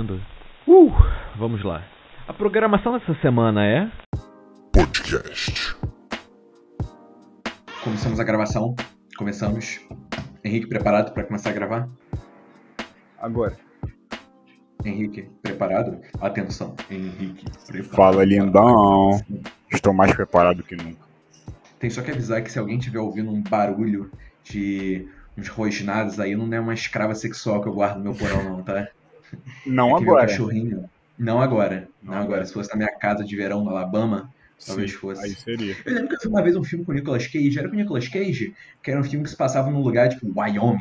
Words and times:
ouvindo? 0.00 0.20
Uh, 0.66 0.92
vamos 1.36 1.62
lá. 1.64 1.84
A 2.26 2.32
programação 2.32 2.98
dessa 2.98 3.14
semana 3.20 3.66
é. 3.66 3.90
Podcast. 4.72 5.76
Começamos 7.84 8.18
a 8.20 8.24
gravação. 8.24 8.74
Começamos. 9.16 9.80
Henrique, 10.42 10.68
preparado 10.68 11.12
para 11.12 11.24
começar 11.24 11.50
a 11.50 11.52
gravar? 11.52 11.88
Agora. 13.18 13.56
Henrique, 14.82 15.28
preparado? 15.42 16.00
Atenção, 16.18 16.74
Henrique, 16.90 17.44
preparado. 17.66 17.94
Fala, 17.94 18.24
lindão. 18.24 19.20
Estou 19.70 19.92
mais 19.92 20.14
preparado 20.14 20.62
que 20.62 20.74
nunca. 20.74 21.10
Tem 21.78 21.90
só 21.90 22.00
que 22.00 22.10
avisar 22.10 22.42
que 22.42 22.50
se 22.50 22.58
alguém 22.58 22.78
estiver 22.78 22.98
ouvindo 22.98 23.30
um 23.30 23.42
barulho 23.42 24.10
de 24.42 25.06
uns 25.36 25.48
rosnados 25.48 26.18
aí, 26.18 26.34
não 26.34 26.50
é 26.52 26.60
uma 26.60 26.72
escrava 26.72 27.14
sexual 27.14 27.60
que 27.60 27.68
eu 27.68 27.74
guardo 27.74 27.98
no 27.98 28.04
meu 28.04 28.14
porão, 28.14 28.42
não, 28.42 28.62
tá? 28.62 28.88
Não 29.66 29.90
É 29.96 30.00
agora. 30.00 30.26
cachorrinho. 30.26 30.88
Não 31.18 31.40
agora. 31.40 31.88
Não, 32.02 32.14
Não 32.14 32.20
agora. 32.22 32.44
Se 32.46 32.52
fosse 32.52 32.70
na 32.70 32.76
minha 32.76 32.92
casa 32.98 33.24
de 33.24 33.36
verão 33.36 33.62
no 33.62 33.70
Alabama, 33.70 34.30
talvez 34.64 34.90
Sim, 34.92 34.96
fosse. 34.96 35.24
Aí 35.24 35.34
seria. 35.34 35.76
Eu 35.84 35.94
lembro 35.94 36.08
que 36.08 36.14
eu 36.14 36.20
vi 36.22 36.28
uma 36.28 36.42
vez 36.42 36.56
um 36.56 36.64
filme 36.64 36.84
com 36.84 36.92
o 36.92 36.94
Nicolas 36.94 37.26
Cage. 37.26 37.58
Era 37.58 37.68
com 37.68 37.74
o 37.74 37.78
Nicolas 37.78 38.08
Cage? 38.08 38.54
Que 38.82 38.90
era 38.90 39.00
um 39.00 39.04
filme 39.04 39.24
que 39.24 39.30
se 39.30 39.36
passava 39.36 39.70
num 39.70 39.80
lugar 39.82 40.08
tipo 40.08 40.26
Wyoming, 40.34 40.78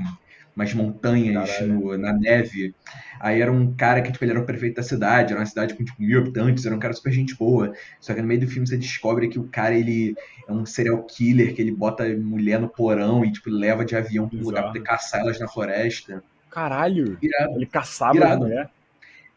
umas 0.56 0.74
montanhas 0.74 1.62
no- 1.62 1.98
na 1.98 2.14
neve. 2.14 2.74
Aí 3.20 3.42
era 3.42 3.52
um 3.52 3.74
cara 3.76 4.02
que 4.02 4.12
tipo, 4.14 4.24
ele 4.24 4.32
era 4.32 4.40
o 4.42 4.46
prefeito 4.46 4.76
da 4.78 4.84
cidade. 4.84 5.34
Era 5.34 5.42
uma 5.42 5.46
cidade 5.46 5.74
com 5.74 5.84
tipo, 5.84 6.02
mil 6.02 6.20
habitantes. 6.20 6.66
Era 6.66 6.74
um 6.76 6.80
cara 6.80 6.94
super 6.94 7.12
gente 7.12 7.36
boa. 7.36 7.74
Só 8.00 8.14
que 8.14 8.22
no 8.22 8.28
meio 8.28 8.40
do 8.40 8.48
filme 8.48 8.66
você 8.66 8.78
descobre 8.78 9.28
que 9.28 9.38
o 9.40 9.44
cara 9.50 9.76
ele 9.76 10.16
é 10.48 10.52
um 10.54 10.66
serial 10.66 11.04
killer, 11.04 11.54
que 11.54 11.62
ele 11.62 11.72
bota 11.72 12.08
mulher 12.18 12.60
no 12.62 12.70
porão 12.70 13.26
e 13.26 13.32
tipo, 13.34 13.50
leva 13.50 13.84
de 13.84 13.96
avião 13.96 14.30
pro 14.30 14.40
lugar 14.40 14.62
pra 14.64 14.72
poder 14.72 14.84
caçar 14.84 15.20
elas 15.20 15.38
na 15.38 15.50
floresta. 15.50 16.24
Caralho. 16.50 17.18
Irado. 17.22 17.56
Ele 17.56 17.66
caçava 17.66 18.16
Irado. 18.18 18.42
mulher. 18.42 18.70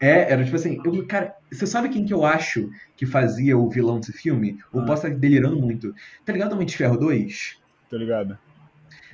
É, 0.00 0.32
era 0.32 0.42
tipo 0.44 0.56
assim, 0.56 0.80
eu, 0.84 1.06
cara, 1.06 1.34
você 1.50 1.64
sabe 1.66 1.88
quem 1.88 2.04
que 2.04 2.12
eu 2.12 2.24
acho 2.24 2.70
que 2.96 3.06
fazia 3.06 3.56
o 3.56 3.70
vilão 3.70 4.00
desse 4.00 4.12
filme? 4.12 4.58
Ou 4.72 4.80
Ah. 4.82 4.84
posso 4.86 5.06
estar 5.06 5.18
delirando 5.18 5.60
muito. 5.60 5.94
Tá 6.24 6.32
ligado 6.32 6.52
Homem 6.54 6.66
de 6.66 6.76
Ferro 6.76 6.96
2? 6.96 7.60
Tá 7.88 7.96
ligado? 7.96 8.36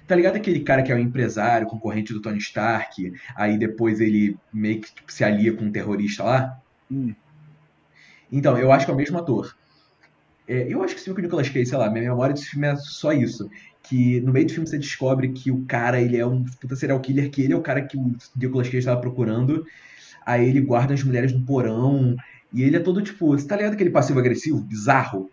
Tá 0.07 0.15
ligado 0.17 0.37
aquele 0.37 0.61
cara 0.61 0.83
que 0.83 0.91
é 0.91 0.95
o 0.95 0.99
empresário, 0.99 1.67
concorrente 1.67 2.15
do 2.15 2.23
Tony 2.23 2.39
Stark, 2.39 3.13
aí 3.37 3.59
depois 3.59 4.01
ele 4.01 4.39
meio 4.51 4.81
que 4.81 4.95
tipo, 4.95 5.13
se 5.13 5.23
alia 5.23 5.53
com 5.55 5.65
um 5.67 5.71
terrorista 5.71 6.23
lá? 6.25 6.59
Hum. 6.91 7.15
Então, 8.33 8.57
eu 8.57 8.73
acho 8.73 8.87
que 8.87 8.91
é 8.91 8.95
o 8.95 8.97
mesmo 8.97 9.19
ator. 9.19 9.55
É, 10.47 10.73
eu 10.73 10.83
acho 10.83 10.95
que 10.95 11.01
esse 11.01 11.05
filme 11.05 11.17
com 11.17 11.21
o 11.21 11.25
Nicolas 11.25 11.49
Cage, 11.51 11.67
sei 11.67 11.77
lá, 11.79 11.91
minha 11.91 12.09
memória 12.09 12.33
desse 12.35 12.47
filme 12.49 12.67
é 12.67 12.77
só 12.77 13.13
isso. 13.13 13.51
Que 13.89 14.21
no 14.21 14.33
meio 14.33 14.47
do 14.47 14.53
filme 14.53 14.69
você 14.69 14.79
descobre 14.79 15.29
que 15.31 15.51
o 15.51 15.65
cara, 15.65 16.01
ele 16.01 16.17
é 16.17 16.27
um 16.27 16.45
puta 16.45 16.77
serial 16.77 17.01
killer, 17.01 17.31
que 17.31 17.43
ele 17.43 17.53
é 17.53 17.57
o 17.57 17.63
cara 17.63 17.81
que 17.81 17.97
o 17.97 18.15
Nicolas 18.37 18.67
Cage 18.67 18.79
estava 18.79 19.01
procurando. 19.01 19.65
Aí 20.27 20.47
ele 20.47 20.61
guarda 20.61 20.93
as 20.93 21.03
mulheres 21.03 21.33
no 21.33 21.41
porão. 21.45 22.17
E 22.53 22.63
ele 22.63 22.77
é 22.77 22.81
todo 22.81 23.03
tipo. 23.03 23.29
Você 23.29 23.47
tá 23.47 23.57
ligado 23.57 23.75
aquele 23.75 23.91
passivo-agressivo, 23.91 24.61
bizarro? 24.61 25.31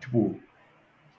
Tipo, 0.00 0.36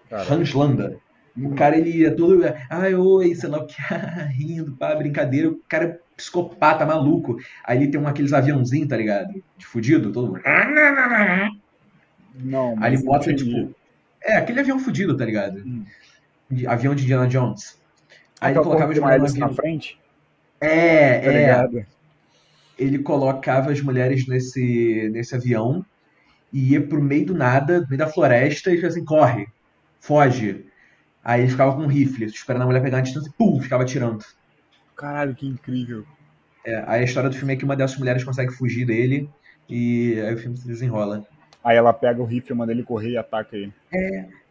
Caralho. 0.09 0.33
Hans 0.33 0.53
Landa. 0.53 0.97
O 1.37 1.53
cara, 1.53 1.77
ele 1.77 2.05
é 2.05 2.11
todo. 2.11 2.41
Ai, 2.69 2.95
oi, 2.95 3.35
sei 3.35 3.49
lá 3.49 3.59
o 3.59 3.65
que, 3.65 3.75
rindo, 4.31 4.73
pá, 4.77 4.95
brincadeira. 4.95 5.49
O 5.49 5.59
cara 5.67 5.85
é 5.85 5.99
psicopata, 6.15 6.85
maluco. 6.85 7.37
Aí 7.63 7.77
ele 7.77 7.91
tem 7.91 7.99
um, 7.99 8.07
aqueles 8.07 8.31
aviãozinhos, 8.31 8.87
tá 8.87 8.95
ligado? 8.95 9.33
De 9.57 9.65
fudido, 9.65 10.13
todo. 10.13 10.39
Não, 12.35 12.71
Aí 12.71 12.77
mas 12.77 12.93
ele 12.93 13.03
bota, 13.03 13.33
tipo. 13.33 13.75
É, 14.23 14.37
aquele 14.37 14.61
avião 14.61 14.79
fudido, 14.79 15.15
tá 15.15 15.25
ligado? 15.25 15.59
Hum. 15.59 15.83
De- 16.49 16.67
avião 16.67 16.95
de 16.95 17.03
Indiana 17.03 17.27
Jones. 17.27 17.79
Aí 18.39 18.53
ele 18.53 18.61
colocava 18.61 18.91
as 18.93 18.99
mulheres 18.99 19.33
na 19.35 19.49
frente? 19.49 19.99
É, 20.59 21.19
Tá 21.19 21.31
é. 21.31 21.37
ligado? 21.39 21.85
Ele 22.77 22.99
colocava 22.99 23.71
as 23.71 23.81
mulheres 23.81 24.27
nesse, 24.27 25.09
nesse 25.11 25.35
avião 25.35 25.85
e 26.53 26.71
ia 26.73 26.85
pro 26.87 27.01
meio 27.01 27.27
do 27.27 27.35
nada, 27.35 27.81
no 27.81 27.87
meio 27.87 27.99
da 27.99 28.07
floresta, 28.07 28.71
e 28.71 28.85
assim, 28.85 29.03
corre, 29.05 29.47
foge. 29.99 30.65
Aí 31.23 31.41
ele 31.41 31.51
ficava 31.51 31.75
com 31.75 31.83
um 31.83 31.87
rifle, 31.87 32.25
esperando 32.25 32.63
a 32.63 32.65
mulher 32.65 32.81
pegar 32.83 32.99
a 32.99 33.01
distância 33.01 33.29
e 33.29 33.33
pum, 33.33 33.61
ficava 33.61 33.83
atirando. 33.83 34.23
Caralho, 34.95 35.35
que 35.35 35.45
incrível. 35.47 36.05
É, 36.65 36.83
aí 36.87 37.01
a 37.01 37.03
história 37.03 37.29
do 37.29 37.35
filme 37.35 37.53
é 37.53 37.55
que 37.55 37.65
uma 37.65 37.75
dessas 37.75 37.97
mulheres 37.97 38.23
consegue 38.23 38.51
fugir 38.51 38.85
dele 38.85 39.29
e 39.69 40.19
aí 40.21 40.33
o 40.33 40.37
filme 40.37 40.57
se 40.57 40.67
desenrola. 40.67 41.25
Aí 41.65 41.75
ela 41.75 41.91
pega 41.91 42.21
o 42.21 42.25
rifle, 42.25 42.53
manda 42.55 42.71
ele 42.71 42.83
correr 42.83 43.09
e 43.11 43.17
ataca 43.17 43.57
ele. 43.57 43.73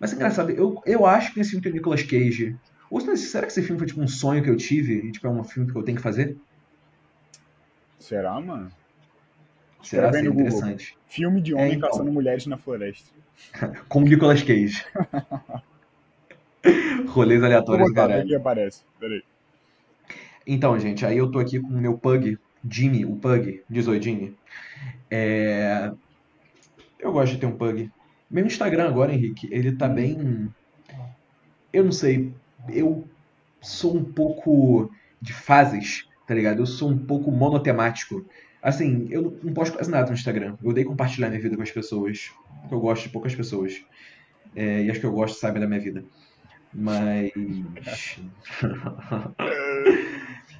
Mas 0.00 0.12
é 0.12 0.16
engraçado, 0.16 0.50
eu, 0.50 0.82
eu 0.84 1.06
acho 1.06 1.32
que 1.32 1.38
nesse 1.38 1.50
filme 1.50 1.62
tem 1.62 1.70
o 1.72 1.74
Nicolas 1.76 2.02
Cage. 2.02 2.56
Ou 2.90 3.00
se- 3.00 3.16
será 3.16 3.46
que 3.46 3.52
esse 3.52 3.62
filme 3.62 3.78
foi 3.78 3.86
tipo 3.86 4.00
um 4.02 4.08
sonho 4.08 4.42
que 4.42 4.50
eu 4.50 4.56
tive 4.56 4.94
e 4.94 5.12
tipo 5.12 5.26
é 5.26 5.30
um 5.30 5.44
filme 5.44 5.70
que 5.70 5.78
eu 5.78 5.82
tenho 5.84 5.96
que 5.96 6.02
fazer? 6.02 6.36
Será, 8.00 8.40
mano? 8.40 8.70
Será 9.82 10.08
aí 10.08 10.14
ser 10.14 10.22
no 10.24 10.32
Google. 10.32 10.48
interessante? 10.48 10.96
Filme 11.06 11.40
de 11.40 11.54
homem 11.54 11.72
É, 11.72 11.74
então. 11.74 11.88
caçando 11.88 12.10
mulheres 12.10 12.46
na 12.46 12.56
floresta. 12.58 13.08
Com 13.88 14.00
o 14.00 14.02
Nicolas 14.04 14.42
Cage. 14.42 14.84
Rolês 17.08 17.42
aleatórios, 17.42 17.96
aqui 17.96 18.34
aparece. 18.34 18.82
Peraí. 18.98 19.22
Então, 20.46 20.78
gente, 20.78 21.06
aí 21.06 21.16
eu 21.18 21.30
tô 21.30 21.38
aqui 21.38 21.60
com 21.60 21.68
o 21.68 21.80
meu 21.80 21.96
pug, 21.96 22.38
Jimmy, 22.68 23.04
o 23.04 23.16
pug, 23.16 23.62
diz 23.68 23.86
oi, 23.86 24.00
Jimmy. 24.02 24.36
É... 25.10 25.90
Eu 27.04 27.12
gosto 27.12 27.34
de 27.34 27.38
ter 27.38 27.44
um 27.44 27.52
pug. 27.52 27.90
Meu 28.30 28.46
Instagram 28.46 28.88
agora, 28.88 29.12
Henrique, 29.12 29.46
ele 29.52 29.76
tá 29.76 29.86
bem. 29.86 30.48
Eu 31.70 31.84
não 31.84 31.92
sei, 31.92 32.32
eu 32.70 33.06
sou 33.60 33.94
um 33.94 34.02
pouco 34.02 34.90
de 35.20 35.34
fases, 35.34 36.08
tá 36.26 36.34
ligado? 36.34 36.60
Eu 36.60 36.66
sou 36.66 36.88
um 36.88 36.96
pouco 36.96 37.30
monotemático. 37.30 38.24
Assim, 38.62 39.06
eu 39.10 39.38
não 39.42 39.52
posto 39.52 39.74
quase 39.74 39.90
nada 39.90 40.06
no 40.06 40.14
Instagram. 40.14 40.56
Eu 40.62 40.70
odeio 40.70 40.86
compartilhar 40.86 41.28
minha 41.28 41.42
vida 41.42 41.54
com 41.56 41.62
as 41.62 41.70
pessoas. 41.70 42.32
Porque 42.62 42.74
eu 42.74 42.80
gosto 42.80 43.02
de 43.02 43.10
poucas 43.10 43.34
pessoas. 43.34 43.84
É, 44.56 44.84
e 44.84 44.90
as 44.90 44.96
que 44.96 45.04
eu 45.04 45.12
gosto 45.12 45.38
sabem 45.38 45.60
da 45.60 45.68
minha 45.68 45.80
vida. 45.80 46.02
Mas. 46.72 47.30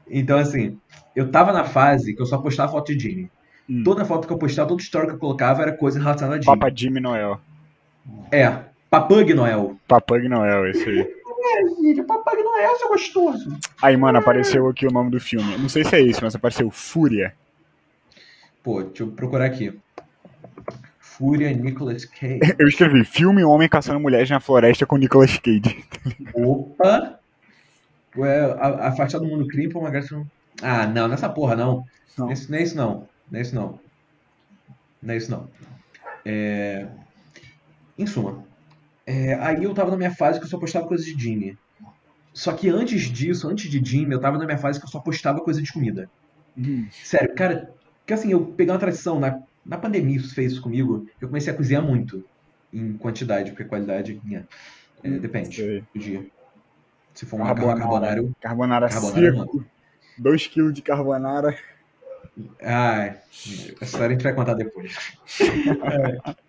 Então, 0.07 0.37
assim, 0.37 0.79
eu 1.17 1.31
tava 1.31 1.51
na 1.51 1.65
fase 1.65 2.15
que 2.15 2.21
eu 2.21 2.27
só 2.27 2.37
postava 2.37 2.71
foto 2.71 2.95
de 2.95 3.03
Jimmy. 3.03 3.31
Hum. 3.69 3.83
Toda 3.85 4.05
foto 4.05 4.27
que 4.27 4.33
eu 4.33 4.39
postava, 4.39 4.69
toda 4.69 4.83
história 4.83 5.09
que 5.09 5.15
eu 5.15 5.19
colocava 5.19 5.63
era 5.63 5.73
coisa 5.73 5.99
relacionada 5.99 6.37
a 6.39 6.41
Jimmy. 6.41 6.59
Papa 6.59 6.73
Jimmy 6.75 7.01
Noel. 7.01 7.41
É, 8.31 8.59
Papug 8.91 9.33
Noel. 9.35 9.77
Papag 9.89 10.29
Noel, 10.29 10.69
esse 10.71 10.89
aí. 10.89 11.01
É, 11.01 11.75
filho, 11.81 12.05
Papug 12.05 12.43
Noel, 12.43 12.77
seu 12.77 12.89
gostoso. 12.89 13.59
Aí, 13.83 13.97
mano, 13.97 14.19
apareceu 14.19 14.69
aqui 14.69 14.87
o 14.87 14.91
nome 14.91 15.11
do 15.11 15.19
filme. 15.21 15.57
Não 15.57 15.69
sei 15.69 15.85
se 15.85 15.97
é 15.97 16.03
esse, 16.03 16.23
mas 16.23 16.35
apareceu 16.35 16.71
Fúria. 16.71 17.35
Pô, 18.63 18.83
deixa 18.83 19.03
eu 19.03 19.09
procurar 19.09 19.47
aqui. 19.47 19.79
Fúria 20.99 21.53
Nicolas 21.53 22.05
Cage. 22.05 22.41
Eu 22.59 22.67
escrevi 22.67 23.05
filme 23.05 23.45
Homem 23.45 23.69
Caçando 23.69 24.01
Mulheres 24.01 24.29
na 24.31 24.41
Floresta 24.41 24.85
com 24.85 24.97
Nicolas 24.97 25.39
Cage. 25.39 25.85
Opa! 26.35 27.19
Ué, 28.17 28.41
a, 28.59 28.89
a 28.89 28.93
fachada 28.93 29.25
do 29.25 29.31
mundo 29.31 29.47
crime 29.47 29.73
é 29.73 29.79
uma 29.79 29.91
graça. 29.91 30.21
Ah, 30.63 30.87
não, 30.87 31.07
nessa 31.09 31.29
porra 31.29 31.55
não. 31.57 31.85
Não. 32.19 32.31
Esse- 32.33 32.51
não 32.51 32.59
é 32.59 32.63
isso 32.63 32.77
não. 32.77 33.09
Não 33.31 33.39
é 33.39 33.43
isso 33.43 33.55
não. 33.55 33.81
Não 35.03 35.15
é 35.15 35.17
isso 35.17 35.31
não. 35.31 35.49
É... 36.25 36.87
Em 37.99 38.07
suma, 38.07 38.45
é, 39.07 39.35
aí 39.35 39.63
eu 39.63 39.75
tava 39.75 39.91
na 39.91 39.97
minha 39.97 40.15
fase 40.15 40.39
que 40.39 40.47
eu 40.47 40.49
só 40.51 40.59
postava 40.59 40.87
coisa 40.87 41.05
de 41.05 41.13
Jimmy. 41.13 41.57
Só 42.33 42.53
que 42.53 42.69
antes 42.69 43.03
disso, 43.03 43.49
antes 43.49 43.71
de 43.71 43.85
Jimmy, 43.85 44.13
eu 44.13 44.21
tava 44.21 44.39
na 44.39 44.45
minha 44.45 44.59
fase 44.59 44.81
que 44.81 44.87
eu 44.87 44.91
só 44.91 44.99
postava 44.99 45.41
coisa 45.41 45.63
de 45.63 45.73
comida. 45.73 46.11
Hum. 46.59 46.89
Sério, 46.91 47.35
cara, 47.35 47.73
que 48.05 48.13
assim, 48.13 48.33
eu 48.33 48.45
peguei 48.45 48.73
uma 48.73 48.81
tradição, 48.81 49.21
na, 49.21 49.41
na 49.65 49.79
pandemia 49.79 50.17
isso 50.17 50.35
fez 50.35 50.53
isso 50.53 50.63
comigo, 50.63 51.07
eu 51.21 51.29
comecei 51.29 51.53
a 51.53 51.57
cozinhar 51.57 51.83
muito. 51.83 52.25
Em 52.73 52.95
quantidade, 52.95 53.53
porque 53.53 53.65
qualidade, 53.65 54.21
minha, 54.25 54.49
é, 55.05 55.09
Hum, 55.09 55.19
depende 55.19 55.55
sei. 55.55 55.85
do 55.95 56.01
dia. 56.01 56.27
Se 57.13 57.25
for 57.25 57.41
um 57.41 57.45
Carbonara. 57.45 57.79
carbonara. 57.79 58.25
Carbonara, 58.41 58.89
Carbonara, 58.89 59.37
seco. 59.37 59.65
2kg 60.21 60.73
de 60.73 60.83
carbonara. 60.83 61.57
Ai, 62.63 63.17
essa 63.81 63.85
história 63.85 64.09
a 64.09 64.11
gente 64.13 64.23
vai 64.23 64.35
contar 64.35 64.55
depois. 64.55 64.97
É. 65.41 66.35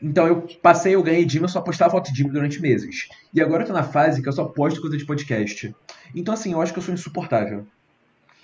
Então 0.00 0.28
eu 0.28 0.46
passei, 0.62 0.94
eu 0.94 1.02
ganhei 1.02 1.26
eu 1.40 1.48
só 1.48 1.60
postava 1.60 1.90
foto 1.90 2.12
de 2.12 2.18
Jimmy 2.18 2.30
durante 2.30 2.62
meses. 2.62 3.08
E 3.34 3.40
agora 3.40 3.64
eu 3.64 3.66
tô 3.66 3.72
na 3.72 3.82
fase 3.82 4.22
que 4.22 4.28
eu 4.28 4.32
só 4.32 4.44
posto 4.44 4.80
coisa 4.80 4.96
de 4.96 5.04
podcast. 5.04 5.74
Então 6.14 6.34
assim, 6.34 6.52
eu 6.52 6.60
acho 6.60 6.72
que 6.72 6.78
eu 6.78 6.82
sou 6.82 6.94
insuportável. 6.94 7.66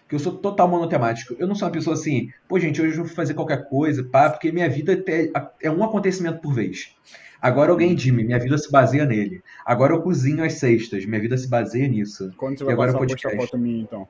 Porque 0.00 0.16
eu 0.16 0.18
sou 0.18 0.36
total 0.36 0.68
monotemático. 0.68 1.34
Eu 1.38 1.46
não 1.46 1.54
sou 1.54 1.66
uma 1.68 1.72
pessoa 1.72 1.94
assim, 1.94 2.30
pô 2.48 2.58
gente, 2.58 2.82
hoje 2.82 2.98
eu 2.98 3.04
vou 3.04 3.14
fazer 3.14 3.34
qualquer 3.34 3.68
coisa, 3.68 4.02
pá, 4.02 4.28
porque 4.30 4.50
minha 4.50 4.68
vida 4.68 5.00
é- 5.06 5.30
é 5.62 5.70
um 5.70 5.84
acontecimento 5.84 6.40
por 6.40 6.52
vez. 6.52 6.94
Agora 7.40 7.70
eu 7.70 7.76
ganhei 7.76 7.96
Jimmy, 7.96 8.24
minha 8.24 8.38
vida 8.38 8.58
se 8.58 8.70
baseia 8.70 9.04
nele. 9.04 9.42
Agora 9.64 9.94
eu 9.94 10.02
cozinho 10.02 10.44
às 10.44 10.54
sextas, 10.54 11.04
minha 11.06 11.20
vida 11.20 11.36
se 11.36 11.48
baseia 11.48 11.86
nisso. 11.86 12.32
Quando 12.36 12.58
você 12.58 12.64
E 12.64 12.66
vai 12.66 12.74
agora 12.74 12.88
passar 12.92 12.98
a 13.04 13.06
podcast. 13.06 13.36
postar 13.36 13.50
foto 13.50 13.62
minha, 13.62 13.82
então? 13.82 14.08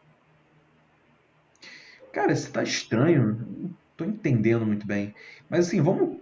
Cara, 2.14 2.32
isso 2.32 2.50
tá 2.52 2.62
estranho. 2.62 3.44
Não 3.58 3.76
tô 3.96 4.04
entendendo 4.04 4.64
muito 4.64 4.86
bem. 4.86 5.12
Mas 5.50 5.66
assim, 5.66 5.82
vamos 5.82 6.20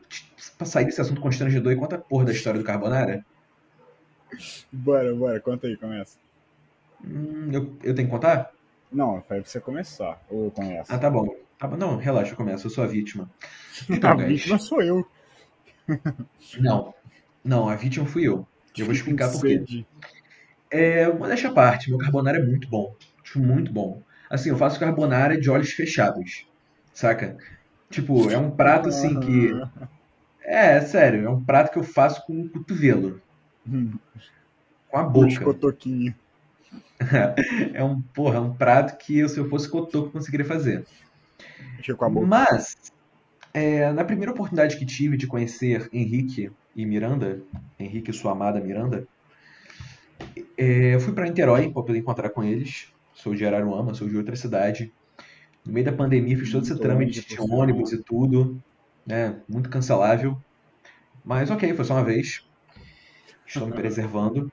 sair 0.65 0.87
desse 0.87 1.03
assunto 1.03 1.21
constrangedor 1.21 1.71
e 1.71 1.77
conta 1.77 1.97
a 1.97 1.99
porra 1.99 2.25
da 2.25 2.33
história 2.33 2.59
do 2.59 2.65
Carbonara? 2.65 3.25
Bora, 4.73 5.15
bora, 5.15 5.39
conta 5.39 5.67
aí, 5.67 5.77
começa. 5.77 6.19
Hum, 7.05 7.51
eu, 7.53 7.77
eu 7.85 7.95
tenho 7.95 8.09
que 8.09 8.15
contar? 8.15 8.53
Não, 8.91 9.23
foi 9.29 9.41
pra 9.41 9.51
você 9.51 9.61
começar. 9.61 10.19
Ou 10.31 10.51
começa. 10.51 10.95
Ah, 10.95 10.99
tá 10.99 11.11
bom. 11.11 11.37
Tá 11.59 11.69
bom, 11.69 11.77
não, 11.77 11.97
relaxa, 11.97 12.33
eu 12.33 12.37
começo, 12.37 12.67
eu 12.67 12.71
sou 12.71 12.83
a 12.83 12.87
vítima. 12.87 13.31
Então, 13.89 14.11
a 14.11 14.15
guys, 14.15 14.29
vítima 14.29 14.59
sou 14.59 14.83
eu. 14.83 15.07
não, 16.59 16.95
não, 17.45 17.69
a 17.69 17.75
vítima 17.75 18.07
fui 18.07 18.27
eu. 18.27 18.47
Eu 18.77 18.87
vou 18.87 18.95
explicar 18.95 19.31
por 19.31 19.43
quê. 19.43 19.85
É, 20.71 21.07
modéstia 21.13 21.51
à 21.51 21.53
parte, 21.53 21.91
meu 21.91 21.99
carbonara 21.99 22.39
é 22.39 22.43
muito 22.43 22.67
bom. 22.69 22.95
Tipo, 23.23 23.41
muito 23.41 23.71
bom. 23.71 24.03
Assim, 24.33 24.49
eu 24.49 24.57
faço 24.57 24.81
carbonara 24.81 25.39
de 25.39 25.51
olhos 25.51 25.73
fechados, 25.73 26.47
saca? 26.95 27.37
Tipo, 27.91 28.31
é 28.31 28.39
um 28.39 28.51
prato 28.51 28.89
assim 28.89 29.21
que. 29.21 29.53
É, 30.43 30.77
é 30.77 30.81
sério, 30.81 31.27
é 31.27 31.29
um 31.29 31.45
prato 31.45 31.71
que 31.71 31.79
eu 31.79 31.85
faço 31.85 32.25
com 32.27 32.41
o 32.41 32.49
cotovelo, 32.49 33.21
Hum, 33.69 33.93
com 34.91 34.97
a 34.97 35.03
boca. 35.03 35.45
cotoquinhos. 35.45 36.15
É 37.75 37.85
um, 37.85 38.01
porra, 38.01 38.37
é 38.37 38.41
um 38.41 38.55
prato 38.55 38.97
que 38.97 39.19
eu, 39.19 39.29
se 39.29 39.39
eu 39.39 39.49
fosse 39.51 39.69
cotoco, 39.69 40.07
eu 40.09 40.13
conseguiria 40.13 40.47
fazer. 40.47 40.87
Com 41.99 42.05
a 42.05 42.09
boca. 42.09 42.27
Mas, 42.27 42.75
é, 43.53 43.93
na 43.93 44.05
primeira 44.05 44.33
oportunidade 44.33 44.79
que 44.79 44.87
tive 44.87 45.17
de 45.19 45.27
conhecer 45.27 45.91
Henrique 45.93 46.51
e 46.75 46.87
Miranda, 46.87 47.43
Henrique 47.79 48.11
e 48.11 48.15
sua 48.15 48.33
amada 48.33 48.61
Miranda, 48.61 49.07
é, 50.57 50.95
eu 50.95 51.01
fui 51.01 51.13
para 51.13 51.27
Niterói 51.27 51.65
para 51.65 51.83
poder 51.83 51.99
encontrar 51.99 52.31
com 52.31 52.43
eles. 52.43 52.93
Sou 53.15 53.35
de 53.35 53.45
Araruama, 53.47 53.95
sou 53.95 54.09
de 54.09 54.17
outra 54.17 54.35
cidade. 54.37 54.93
No 55.65 55.73
meio 55.73 55.87
da 55.87 55.93
pandemia 55.93 56.37
fiz 56.37 56.51
todo 56.51 56.65
esse 56.65 56.79
trâmite 56.79 57.27
de 57.27 57.41
ônibus 57.41 57.93
e 57.93 58.03
tudo, 58.03 58.61
né? 59.07 59.41
Muito 59.49 59.69
cancelável. 59.69 60.37
Mas 61.25 61.51
ok, 61.51 61.73
foi 61.75 61.85
só 61.85 61.95
uma 61.95 62.05
vez. 62.05 62.45
Estou 63.47 63.67
me 63.67 63.73
preservando. 63.75 64.51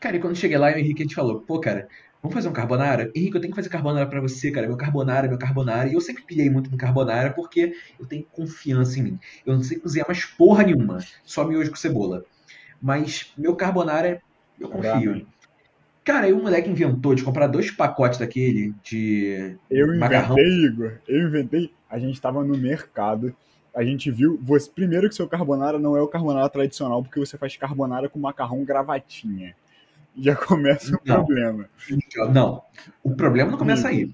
Cara, 0.00 0.16
e 0.16 0.20
quando 0.20 0.36
cheguei 0.36 0.56
lá, 0.56 0.68
o 0.68 0.78
Henrique 0.78 1.12
falou, 1.14 1.40
pô, 1.40 1.58
cara, 1.58 1.88
vamos 2.22 2.34
fazer 2.34 2.48
um 2.48 2.52
carbonara? 2.52 3.10
Henrique, 3.14 3.36
eu 3.36 3.40
tenho 3.40 3.52
que 3.52 3.56
fazer 3.56 3.68
carbonara 3.68 4.06
pra 4.08 4.20
você, 4.20 4.50
cara. 4.50 4.66
Meu 4.66 4.76
carbonara, 4.76 5.28
meu 5.28 5.38
carbonara. 5.38 5.88
E 5.88 5.94
eu 5.94 6.00
sempre 6.00 6.22
pilhei 6.22 6.48
muito 6.48 6.70
no 6.70 6.76
carbonara 6.76 7.32
porque 7.32 7.74
eu 7.98 8.06
tenho 8.06 8.24
confiança 8.24 8.98
em 8.98 9.02
mim. 9.02 9.18
Eu 9.44 9.54
não 9.54 9.62
sei 9.62 9.78
cozinhar 9.78 10.06
mais 10.06 10.24
porra 10.24 10.64
nenhuma, 10.64 10.98
só 11.24 11.44
miojo 11.44 11.70
com 11.70 11.76
cebola. 11.76 12.24
Mas 12.80 13.32
meu 13.36 13.54
carbonara, 13.56 14.22
eu 14.58 14.68
confio. 14.68 15.26
Cara, 16.06 16.26
aí 16.26 16.32
o 16.32 16.40
moleque 16.40 16.70
inventou 16.70 17.14
de 17.16 17.24
comprar 17.24 17.48
dois 17.48 17.70
pacotes 17.70 18.18
daquele 18.20 18.72
de 18.82 19.56
Eu 19.68 19.86
inventei, 19.88 19.98
macarrão. 19.98 20.38
Igor. 20.38 20.92
Eu 21.08 21.26
inventei. 21.26 21.72
A 21.90 21.98
gente 21.98 22.20
tava 22.20 22.44
no 22.44 22.56
mercado. 22.56 23.34
A 23.74 23.84
gente 23.84 24.08
viu. 24.10 24.38
Você, 24.42 24.70
primeiro 24.70 25.08
que 25.08 25.16
seu 25.16 25.28
carbonara 25.28 25.80
não 25.80 25.96
é 25.96 26.00
o 26.00 26.06
carbonara 26.06 26.48
tradicional, 26.48 27.02
porque 27.02 27.18
você 27.18 27.36
faz 27.36 27.56
carbonara 27.56 28.08
com 28.08 28.20
macarrão 28.20 28.64
gravatinha. 28.64 29.56
Já 30.16 30.36
começa 30.46 30.90
o 30.94 31.00
Não. 31.04 31.16
problema. 31.24 31.68
Não, 32.32 32.62
o 33.02 33.14
problema 33.16 33.50
não 33.50 33.58
começa 33.58 33.88
aí. 33.88 34.08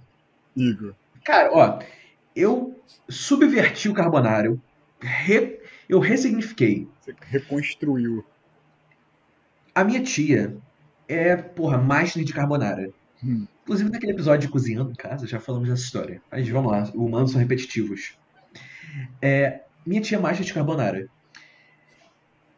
Igor. 0.56 0.94
Cara, 1.23 1.50
ó, 1.53 1.79
eu 2.35 2.75
subverti 3.09 3.91
o 3.91 3.94
carbonara, 3.94 4.47
eu, 4.47 4.59
re- 4.99 5.61
eu 5.89 6.00
ressignifiquei. 6.00 6.89
Você 7.03 7.15
reconstruiu. 7.21 8.25
A 9.75 9.85
minha 9.85 10.03
tia 10.03 10.56
é, 11.12 11.37
porra, 11.37 11.79
master 11.79 12.25
de 12.25 12.32
carbonara. 12.32 12.91
Hum. 13.23 13.47
Inclusive 13.62 13.91
naquele 13.91 14.12
episódio 14.12 14.47
de 14.47 14.53
Cozinhando 14.53 14.91
em 14.91 14.94
Casa, 14.94 15.26
já 15.26 15.38
falamos 15.38 15.69
dessa 15.69 15.82
história. 15.82 16.20
Mas 16.31 16.49
vamos 16.49 16.73
lá, 16.73 16.91
humanos 16.94 17.32
são 17.32 17.41
repetitivos. 17.41 18.17
É, 19.20 19.61
minha 19.87 20.00
tia 20.00 20.19
é 20.19 20.20
master 20.20 20.44
de 20.44 20.53
carbonara. 20.53 21.06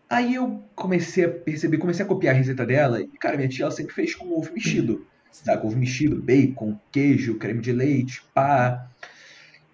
Aí 0.08 0.34
eu 0.34 0.62
comecei 0.74 1.24
a 1.24 1.28
perceber, 1.28 1.78
comecei 1.78 2.04
a 2.04 2.08
copiar 2.08 2.34
a 2.34 2.38
receita 2.38 2.64
dela, 2.64 3.00
e, 3.00 3.08
cara, 3.18 3.36
minha 3.36 3.48
tia 3.48 3.64
ela 3.64 3.72
sempre 3.72 3.94
fez 3.94 4.14
com 4.14 4.32
ovo 4.38 4.52
mexido. 4.52 5.06
Sabe? 5.30 5.66
Ovo 5.66 5.76
mexido, 5.76 6.22
bacon, 6.22 6.78
queijo, 6.92 7.34
creme 7.34 7.60
de 7.60 7.72
leite, 7.72 8.22
pá. 8.32 8.88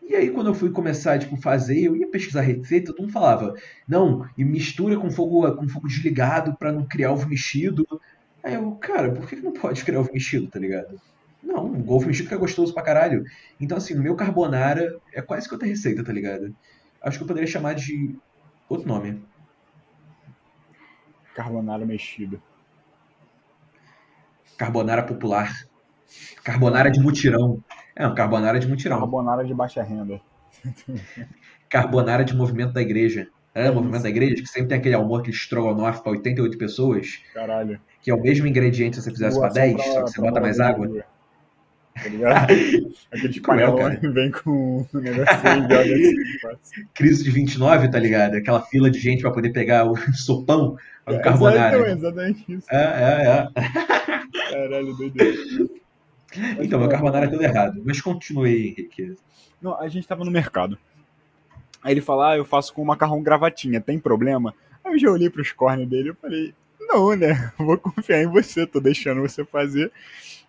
E 0.03 0.17
aí, 0.17 0.31
quando 0.31 0.49
eu 0.49 0.55
fui 0.55 0.71
começar, 0.71 1.19
tipo, 1.19 1.37
fazer, 1.37 1.85
eu 1.85 1.95
ia 1.95 2.09
pesquisar 2.09 2.41
a 2.41 2.43
receita, 2.43 2.87
todo 2.87 3.03
mundo 3.03 3.13
falava, 3.13 3.55
não, 3.87 4.29
e 4.37 4.45
mistura 4.45 4.99
com 4.99 5.11
fogo, 5.11 5.49
com 5.55 5.69
fogo 5.69 5.87
desligado 5.87 6.57
pra 6.57 6.73
não 6.73 6.85
criar 6.85 7.13
ovo 7.13 7.29
mexido. 7.29 7.87
Aí 8.43 8.55
eu, 8.55 8.73
cara, 8.77 9.13
por 9.13 9.29
que 9.29 9.37
não 9.37 9.53
pode 9.53 9.85
criar 9.85 10.01
ovo 10.01 10.13
mexido, 10.13 10.47
tá 10.49 10.59
ligado? 10.59 11.01
Não, 11.43 11.67
um 11.67 11.91
ovo 11.91 12.07
mexido 12.07 12.29
que 12.29 12.35
é 12.35 12.39
gostoso 12.39 12.73
pra 12.73 12.83
caralho. 12.83 13.25
Então, 13.61 13.77
assim, 13.77 13.95
o 13.95 14.03
meu 14.03 14.15
carbonara 14.15 14.99
é 15.13 15.21
quase 15.21 15.49
que 15.49 15.55
outra 15.55 15.69
receita, 15.69 16.05
tá 16.05 16.13
ligado? 16.13 16.55
Acho 17.03 17.19
que 17.19 17.25
eu 17.25 17.29
poderia 17.29 17.47
chamar 17.47 17.75
de 17.75 18.17
outro 18.69 18.89
nome. 18.89 19.23
Carbonara 21.35 21.85
mexido. 21.87 22.43
Carbonara 24.57 25.03
popular. 25.03 25.51
Carbonara 26.45 26.91
de 26.91 27.01
mutirão. 27.01 27.63
É, 27.97 28.07
um 28.07 28.15
carbonara 28.15 28.59
de 28.59 28.69
mutirão. 28.69 28.99
Carbonara 28.99 29.45
de 29.45 29.55
baixa 29.55 29.83
renda. 29.83 30.21
Carbonara 31.69 32.25
de 32.25 32.35
movimento 32.35 32.73
da 32.73 32.83
igreja. 32.83 33.29
É, 33.55 33.69
o 33.71 33.75
movimento 33.75 33.95
isso. 33.97 34.03
da 34.05 34.09
igreja, 34.11 34.35
que 34.43 34.47
sempre 34.49 34.69
tem 34.69 34.79
aquele 34.79 34.95
almoço, 34.95 35.23
aquele 35.23 35.37
estrogonofe 35.37 36.03
pra 36.03 36.13
88 36.13 36.57
pessoas, 36.59 37.19
Caralho. 37.35 37.81
que 38.01 38.11
é 38.11 38.15
o 38.15 38.21
mesmo 38.21 38.47
ingrediente 38.47 38.97
se 38.97 39.03
você 39.03 39.11
fizesse 39.11 39.39
pra 39.39 39.49
Doação 39.49 39.63
10, 39.63 39.75
pra- 39.77 39.85
só 39.93 40.05
que 40.05 40.11
você 40.11 40.21
bota 40.21 40.41
mais 40.41 40.61
água. 40.61 40.87
de. 40.89 41.03
Tá 42.03 42.09
ligado? 42.09 42.47
Aquele 43.11 43.29
de 43.29 43.41
cara. 43.41 43.99
vem 44.01 44.31
com 44.31 44.87
um 44.95 44.99
negocinho 45.01 45.67
e 45.69 45.81
assim. 45.81 46.39
passa. 46.41 46.59
Crise 46.95 47.25
de 47.25 47.31
29, 47.33 47.89
tá 47.91 47.99
ligado? 47.99 48.37
Aquela 48.37 48.63
fila 48.63 48.89
de 48.91 48.99
gente 49.01 49.21
pra 49.23 49.33
poder 49.33 49.51
pegar 49.53 49.85
o 49.91 49.97
sopão 50.15 50.77
do 51.07 51.15
É, 51.15 51.19
carbonara. 51.19 51.77
exatamente, 51.91 51.99
exatamente 51.99 52.53
isso. 52.55 52.67
É, 52.71 52.77
é, 52.77 53.61
é. 53.61 54.51
Caralho, 54.53 54.95
doideira. 54.97 55.37
Então, 56.61 56.79
meu 56.79 56.89
carbonara 56.89 57.27
é 57.27 57.29
tudo 57.29 57.43
errado. 57.43 57.83
Mas 57.85 58.01
continue 58.01 58.49
aí, 58.49 58.67
Henrique. 58.69 59.17
Não, 59.61 59.77
a 59.79 59.89
gente 59.89 60.07
tava 60.07 60.25
no 60.25 60.31
mercado. 60.31 60.79
Aí 61.83 61.93
ele 61.93 62.01
fala, 62.01 62.33
ah, 62.33 62.37
eu 62.37 62.45
faço 62.45 62.73
com 62.73 62.85
macarrão 62.85 63.23
gravatinha, 63.23 63.81
tem 63.81 63.99
problema? 63.99 64.55
Aí 64.85 64.93
eu 64.93 64.99
já 64.99 65.11
olhei 65.11 65.31
pros 65.31 65.53
cornes 65.53 65.89
dele 65.89 66.11
e 66.11 66.15
falei, 66.15 66.55
não, 66.79 67.15
né? 67.17 67.53
Vou 67.59 67.79
confiar 67.79 68.23
em 68.23 68.27
você, 68.27 68.67
tô 68.67 68.81
deixando 68.81 69.21
você 69.21 69.45
fazer. 69.45 69.91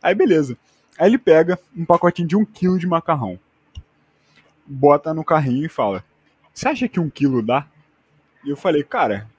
Aí 0.01 0.13
beleza. 0.13 0.57
Aí 0.97 1.09
ele 1.09 1.17
pega 1.17 1.57
um 1.75 1.85
pacotinho 1.85 2.27
de 2.27 2.35
um 2.35 2.45
quilo 2.45 2.77
de 2.77 2.85
macarrão, 2.85 3.39
bota 4.65 5.13
no 5.13 5.23
carrinho 5.23 5.65
e 5.65 5.69
fala, 5.69 6.03
você 6.53 6.67
acha 6.67 6.87
que 6.87 6.99
um 6.99 7.09
quilo 7.09 7.41
dá? 7.41 7.67
E 8.43 8.49
eu 8.49 8.57
falei, 8.57 8.83
cara, 8.83 9.29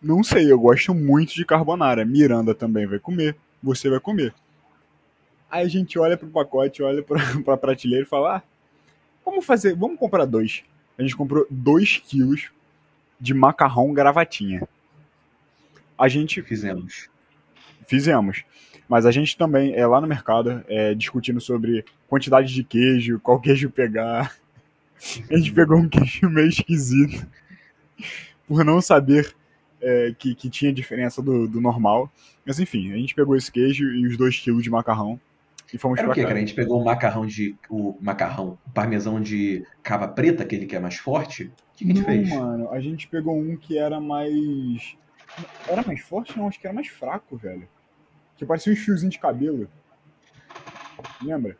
não 0.00 0.22
sei, 0.22 0.50
eu 0.50 0.58
gosto 0.58 0.94
muito 0.94 1.34
de 1.34 1.44
carbonara. 1.44 2.04
Miranda 2.04 2.54
também 2.54 2.86
vai 2.86 2.98
comer, 2.98 3.36
você 3.62 3.88
vai 3.88 4.00
comer. 4.00 4.34
Aí 5.50 5.64
a 5.64 5.68
gente 5.68 5.98
olha 5.98 6.16
pro 6.16 6.28
pacote, 6.28 6.82
olha 6.82 7.02
pra, 7.02 7.18
pra 7.44 7.56
prateleira 7.56 8.04
e 8.04 8.08
fala, 8.08 8.36
ah, 8.36 8.42
vamos 9.24 9.44
fazer, 9.44 9.74
vamos 9.74 9.98
comprar 9.98 10.24
dois. 10.24 10.62
A 10.98 11.02
gente 11.02 11.16
comprou 11.16 11.46
dois 11.48 11.96
quilos 11.98 12.50
de 13.20 13.32
macarrão 13.32 13.92
gravatinha. 13.92 14.66
A 15.96 16.08
gente 16.08 16.42
Fizemos. 16.42 17.08
fizemos, 17.86 18.44
mas 18.88 19.06
a 19.06 19.10
gente 19.10 19.36
também 19.36 19.74
é 19.74 19.86
lá 19.86 20.00
no 20.00 20.06
mercado 20.06 20.64
é, 20.68 20.94
discutindo 20.94 21.40
sobre 21.40 21.84
quantidade 22.08 22.52
de 22.52 22.64
queijo, 22.64 23.20
qual 23.20 23.40
queijo 23.40 23.70
pegar. 23.70 24.36
A 25.30 25.36
gente 25.36 25.52
pegou 25.52 25.78
um 25.78 25.88
queijo 25.88 26.28
meio 26.28 26.48
esquisito 26.48 27.26
por 28.46 28.64
não 28.64 28.80
saber 28.80 29.34
é, 29.80 30.14
que, 30.18 30.34
que 30.34 30.50
tinha 30.50 30.72
diferença 30.72 31.22
do, 31.22 31.46
do 31.46 31.60
normal. 31.60 32.12
Mas 32.44 32.58
enfim, 32.58 32.92
a 32.92 32.96
gente 32.96 33.14
pegou 33.14 33.36
esse 33.36 33.50
queijo 33.50 33.84
e 33.84 34.06
os 34.06 34.16
dois 34.16 34.38
quilos 34.38 34.62
de 34.62 34.70
macarrão 34.70 35.20
e 35.72 35.78
fomos 35.78 35.98
Era 35.98 36.08
o 36.08 36.14
quê, 36.14 36.22
cara? 36.22 36.34
A 36.34 36.40
gente 36.40 36.54
pegou 36.54 36.80
o 36.80 36.84
macarrão 36.84 37.26
de. 37.26 37.56
O 37.68 37.96
macarrão, 38.00 38.58
o 38.66 38.70
parmesão 38.70 39.20
de 39.20 39.66
cava 39.82 40.08
preta, 40.08 40.42
aquele 40.42 40.66
que 40.66 40.74
é 40.74 40.80
mais 40.80 40.96
forte. 40.96 41.44
O 41.44 41.76
que, 41.76 41.84
que 41.84 41.92
a 41.92 41.94
gente 41.94 41.98
não, 41.98 42.06
fez? 42.06 42.30
mano, 42.30 42.70
a 42.72 42.80
gente 42.80 43.08
pegou 43.08 43.36
um 43.36 43.56
que 43.56 43.78
era 43.78 44.00
mais. 44.00 44.96
Era 45.68 45.82
mais 45.82 46.00
forte? 46.00 46.36
Não, 46.38 46.48
acho 46.48 46.58
que 46.58 46.66
era 46.66 46.74
mais 46.74 46.88
fraco, 46.88 47.36
velho. 47.36 47.68
Que 48.36 48.46
parecia 48.46 48.72
uns 48.72 48.78
fiozinhos 48.78 49.14
de 49.14 49.20
cabelo. 49.20 49.68
Lembra? 51.22 51.56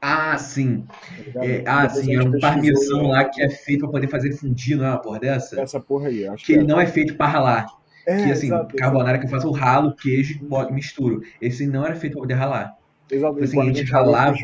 Ah, 0.00 0.36
sim. 0.36 0.84
Tá? 1.32 1.44
É, 1.44 1.62
ah, 1.64 1.88
sim, 1.88 2.14
era 2.14 2.24
um 2.24 2.32
pesquisou 2.32 2.40
parmesão 2.40 3.06
lá 3.08 3.24
que 3.24 3.40
é 3.40 3.48
feito 3.48 3.82
pra 3.82 3.90
poder 3.90 4.08
fazer 4.08 4.32
fundir, 4.32 4.76
não 4.76 4.84
é 4.84 4.88
uma 4.90 4.98
porra 5.00 5.20
dessa? 5.20 5.60
Essa 5.60 5.80
porra 5.80 6.08
aí, 6.08 6.26
acho 6.26 6.44
Que 6.44 6.54
ele 6.54 6.62
é. 6.62 6.66
não 6.66 6.80
é 6.80 6.86
feito 6.86 7.16
pra 7.16 7.28
ralar. 7.28 7.66
É, 8.04 8.24
Que 8.24 8.32
assim, 8.32 8.46
exato, 8.46 8.74
carbonara 8.76 9.16
que 9.16 9.26
eu 9.26 9.30
faço, 9.30 9.46
eu 9.46 9.52
ralo, 9.52 9.94
queijo 9.94 10.40
misturo. 10.72 11.22
Esse 11.40 11.68
não 11.68 11.86
era 11.86 11.94
feito 11.94 12.14
pra 12.14 12.22
poder 12.22 12.34
ralar. 12.34 12.76
Exato, 13.10 13.42
assim, 13.42 13.60
a 13.60 13.64
gente 13.64 13.84
ralava. 13.84 14.36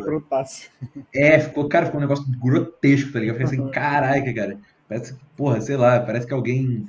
É, 1.15 1.39
ficou, 1.39 1.69
cara, 1.69 1.87
ficou 1.87 1.99
um 1.99 2.03
negócio 2.03 2.25
grotesco, 2.39 3.13
tá 3.13 3.21
ligado? 3.21 3.41
Eu 3.41 3.47
falei 3.47 3.61
assim, 3.61 3.73
caraca, 3.73 4.35
cara. 4.35 4.59
Parece, 4.89 5.17
porra, 5.37 5.61
sei 5.61 5.77
lá, 5.77 6.01
parece 6.01 6.27
que 6.27 6.35
alguém 6.35 6.87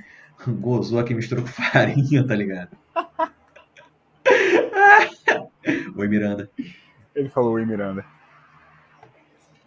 gozou 0.60 1.00
aqui 1.00 1.14
e 1.14 1.16
misturou 1.16 1.44
com 1.44 1.52
farinha, 1.52 2.26
tá 2.26 2.36
ligado? 2.36 2.76
Oi, 5.96 6.08
Miranda. 6.08 6.50
Ele 7.16 7.30
falou, 7.30 7.54
oi, 7.54 7.66
Miranda. 7.66 8.06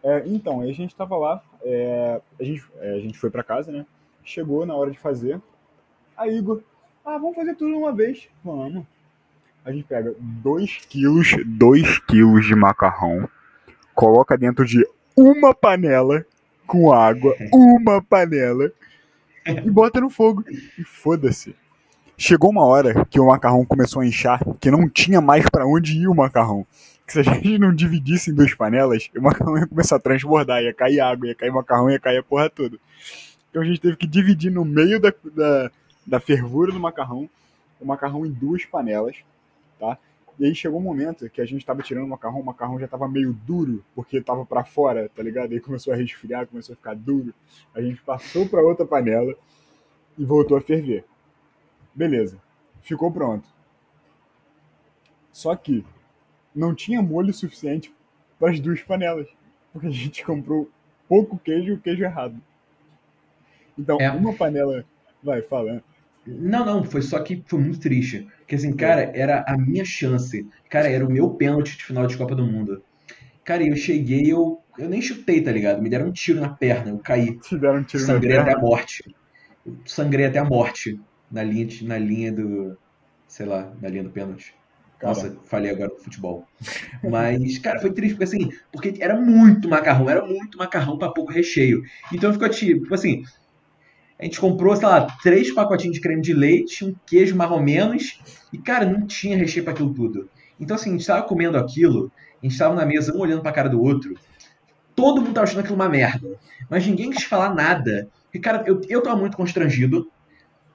É, 0.02 0.22
então, 0.26 0.60
aí 0.60 0.70
a 0.70 0.74
gente 0.74 0.96
tava 0.96 1.16
lá, 1.16 1.42
é, 1.62 2.20
a, 2.40 2.42
gente, 2.42 2.64
é, 2.80 2.94
a 2.94 2.98
gente 2.98 3.18
foi 3.18 3.30
pra 3.30 3.44
casa, 3.44 3.70
né? 3.70 3.86
Chegou 4.24 4.66
na 4.66 4.74
hora 4.74 4.90
de 4.90 4.98
fazer. 4.98 5.40
Aí 6.16 6.36
Igor, 6.36 6.62
ah, 7.04 7.18
vamos 7.18 7.36
fazer 7.36 7.54
tudo 7.54 7.72
de 7.72 7.76
uma 7.76 7.92
vez. 7.92 8.28
Vamos. 8.42 8.84
A 9.64 9.70
gente 9.70 9.84
pega 9.84 10.14
2 10.18 10.86
quilos, 10.88 11.36
2 11.46 11.98
quilos 12.00 12.46
de 12.46 12.54
macarrão, 12.54 13.28
coloca 13.94 14.36
dentro 14.36 14.64
de 14.64 14.84
uma 15.16 15.54
panela 15.54 16.26
com 16.66 16.92
água, 16.92 17.36
uma 17.52 18.02
panela, 18.02 18.72
e 19.46 19.70
bota 19.70 20.00
no 20.00 20.10
fogo. 20.10 20.44
E 20.48 20.84
foda-se. 20.84 21.54
Chegou 22.18 22.50
uma 22.50 22.64
hora 22.64 23.04
que 23.06 23.20
o 23.20 23.26
macarrão 23.26 23.64
começou 23.64 24.02
a 24.02 24.06
inchar, 24.06 24.40
que 24.60 24.70
não 24.70 24.88
tinha 24.88 25.20
mais 25.20 25.48
para 25.48 25.66
onde 25.66 25.98
ir 25.98 26.08
o 26.08 26.14
macarrão. 26.14 26.66
Que 27.06 27.12
se 27.12 27.20
a 27.20 27.22
gente 27.22 27.58
não 27.58 27.74
dividisse 27.74 28.30
em 28.30 28.34
duas 28.34 28.54
panelas, 28.54 29.10
o 29.16 29.22
macarrão 29.22 29.58
ia 29.58 29.66
começar 29.66 29.96
a 29.96 30.00
transbordar, 30.00 30.62
ia 30.62 30.74
cair 30.74 31.00
água, 31.00 31.28
ia 31.28 31.34
cair 31.34 31.50
macarrão, 31.50 31.90
ia 31.90 31.98
cair 32.00 32.18
a 32.18 32.22
porra 32.22 32.50
toda. 32.50 32.78
Então 33.50 33.62
a 33.62 33.64
gente 33.64 33.80
teve 33.80 33.96
que 33.96 34.06
dividir 34.06 34.50
no 34.50 34.64
meio 34.64 35.00
da, 35.00 35.12
da, 35.34 35.70
da 36.06 36.20
fervura 36.20 36.72
do 36.72 36.80
macarrão, 36.80 37.28
o 37.80 37.86
macarrão 37.86 38.24
em 38.24 38.30
duas 38.30 38.64
panelas, 38.64 39.16
tá? 39.82 39.98
E 40.38 40.46
aí 40.46 40.54
chegou 40.54 40.78
um 40.78 40.82
momento 40.82 41.28
que 41.28 41.40
a 41.40 41.44
gente 41.44 41.66
tava 41.66 41.82
tirando 41.82 42.04
o 42.04 42.08
macarrão, 42.08 42.40
o 42.40 42.44
macarrão 42.44 42.78
já 42.78 42.86
tava 42.88 43.08
meio 43.08 43.32
duro, 43.32 43.84
porque 43.94 44.20
tava 44.20 44.46
para 44.46 44.64
fora, 44.64 45.08
tá 45.14 45.22
ligado? 45.22 45.52
Aí 45.52 45.60
começou 45.60 45.92
a 45.92 45.96
resfriar, 45.96 46.46
começou 46.46 46.72
a 46.72 46.76
ficar 46.76 46.94
duro. 46.94 47.34
A 47.74 47.82
gente 47.82 48.00
passou 48.02 48.48
para 48.48 48.62
outra 48.62 48.86
panela 48.86 49.34
e 50.16 50.24
voltou 50.24 50.56
a 50.56 50.60
ferver. 50.60 51.04
Beleza. 51.94 52.40
Ficou 52.80 53.10
pronto. 53.12 53.46
Só 55.32 55.54
que 55.56 55.84
não 56.54 56.74
tinha 56.74 57.02
molho 57.02 57.32
suficiente 57.34 57.92
para 58.38 58.52
as 58.52 58.60
duas 58.60 58.80
panelas, 58.82 59.28
porque 59.72 59.88
a 59.88 59.90
gente 59.90 60.24
comprou 60.24 60.70
pouco 61.08 61.38
queijo 61.38 61.68
e 61.68 61.72
o 61.72 61.80
queijo 61.80 62.04
errado. 62.04 62.40
Então, 63.78 64.00
É. 64.00 64.10
uma 64.10 64.34
panela, 64.34 64.84
vai, 65.22 65.42
fala. 65.42 65.82
Não, 66.26 66.64
não, 66.64 66.84
foi 66.84 67.02
só 67.02 67.20
que 67.22 67.42
foi 67.46 67.60
muito 67.60 67.80
triste. 67.80 68.28
Porque 68.38 68.54
assim, 68.54 68.74
cara, 68.76 69.10
era 69.14 69.44
a 69.46 69.56
minha 69.58 69.84
chance. 69.84 70.48
Cara, 70.70 70.88
era 70.88 71.06
o 71.06 71.10
meu 71.10 71.30
pênalti 71.30 71.76
de 71.76 71.84
final 71.84 72.06
de 72.06 72.16
Copa 72.16 72.34
do 72.34 72.46
Mundo. 72.46 72.82
Cara, 73.44 73.64
eu 73.66 73.76
cheguei, 73.76 74.32
eu, 74.32 74.62
eu 74.78 74.88
nem 74.88 75.02
chutei, 75.02 75.42
tá 75.42 75.52
ligado? 75.52 75.82
Me 75.82 75.90
deram 75.90 76.08
um 76.08 76.12
tiro 76.12 76.40
na 76.40 76.48
perna, 76.50 76.90
eu 76.90 76.98
caí. 76.98 77.38
Te 77.48 77.58
deram 77.58 77.80
um 77.80 77.84
tiro 77.84 78.06
na 78.08 78.20
Sangrei 78.20 78.36
até 78.38 78.52
a 78.52 78.56
perna. 78.56 78.60
morte. 78.60 79.02
Eu 79.66 79.76
sangrei 79.86 80.26
até 80.26 80.38
a 80.38 80.44
morte 80.44 81.00
na 81.30 81.42
linha, 81.42 81.66
de- 81.66 81.84
na 81.86 81.98
linha 81.98 82.32
do. 82.32 82.76
Sei 83.28 83.46
lá, 83.46 83.72
na 83.80 83.88
linha 83.88 84.04
do 84.04 84.10
pênalti. 84.10 84.54
Cara. 84.98 85.14
Nossa, 85.14 85.38
falei 85.44 85.70
agora 85.72 85.90
do 85.90 85.98
futebol. 85.98 86.46
Mas, 87.02 87.58
cara, 87.58 87.80
foi 87.80 87.92
triste, 87.92 88.12
porque 88.14 88.24
assim, 88.24 88.48
porque 88.72 88.94
era 89.00 89.20
muito 89.20 89.68
macarrão, 89.68 90.08
era 90.08 90.24
muito 90.24 90.56
macarrão 90.58 90.98
pra 90.98 91.10
pouco 91.12 91.32
recheio. 91.32 91.82
Então 92.12 92.32
ficou 92.32 92.48
tipo 92.48 92.94
assim. 92.94 93.22
A 94.22 94.24
gente 94.24 94.40
comprou, 94.40 94.76
sei 94.76 94.86
lá, 94.86 95.04
três 95.20 95.52
pacotinhos 95.52 95.96
de 95.96 96.00
creme 96.00 96.22
de 96.22 96.32
leite, 96.32 96.84
um 96.84 96.94
queijo 97.04 97.34
mais 97.34 97.50
ou 97.50 97.60
menos, 97.60 98.20
e, 98.52 98.58
cara, 98.58 98.86
não 98.86 99.04
tinha 99.04 99.36
recheio 99.36 99.64
pra 99.64 99.72
aquilo 99.72 99.92
tudo. 99.92 100.30
Então, 100.60 100.76
assim, 100.76 100.90
a 100.90 100.92
gente 100.92 101.04
tava 101.04 101.26
comendo 101.26 101.58
aquilo, 101.58 102.08
a 102.40 102.46
gente 102.46 102.56
tava 102.56 102.72
na 102.72 102.86
mesa, 102.86 103.12
um 103.12 103.18
olhando 103.18 103.42
pra 103.42 103.50
cara 103.50 103.68
do 103.68 103.82
outro, 103.82 104.14
todo 104.94 105.20
mundo 105.20 105.34
tava 105.34 105.48
achando 105.48 105.58
aquilo 105.58 105.74
uma 105.74 105.88
merda, 105.88 106.38
mas 106.70 106.86
ninguém 106.86 107.10
quis 107.10 107.24
falar 107.24 107.52
nada. 107.52 108.08
E, 108.32 108.38
cara, 108.38 108.62
eu, 108.64 108.80
eu 108.88 109.02
tava 109.02 109.16
muito 109.16 109.36
constrangido, 109.36 110.08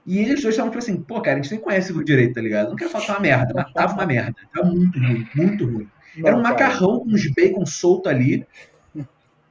e 0.05 0.19
eles 0.19 0.41
dois 0.41 0.53
estavam 0.53 0.69
tipo 0.69 0.83
assim, 0.83 1.01
pô, 1.01 1.21
cara, 1.21 1.39
a 1.39 1.41
gente 1.41 1.51
nem 1.53 1.61
conhece 1.61 1.93
o 1.93 2.03
direito, 2.03 2.33
tá 2.33 2.41
ligado? 2.41 2.67
Não 2.67 2.75
quero 2.75 2.89
falar 2.89 3.05
que 3.05 3.07
tá 3.07 3.13
uma 3.13 3.21
merda, 3.21 3.53
mas 3.55 3.71
tava 3.71 3.93
uma 3.93 4.05
merda. 4.05 4.35
Tava 4.53 4.67
muito 4.67 4.99
ruim, 4.99 5.27
muito 5.33 5.65
ruim. 5.65 5.87
Era 6.17 6.35
um 6.35 6.41
Não, 6.41 6.43
cara. 6.43 6.67
macarrão 6.67 6.99
com 6.99 7.11
uns 7.11 7.31
bacon 7.33 7.65
solto 7.65 8.09
ali. 8.09 8.45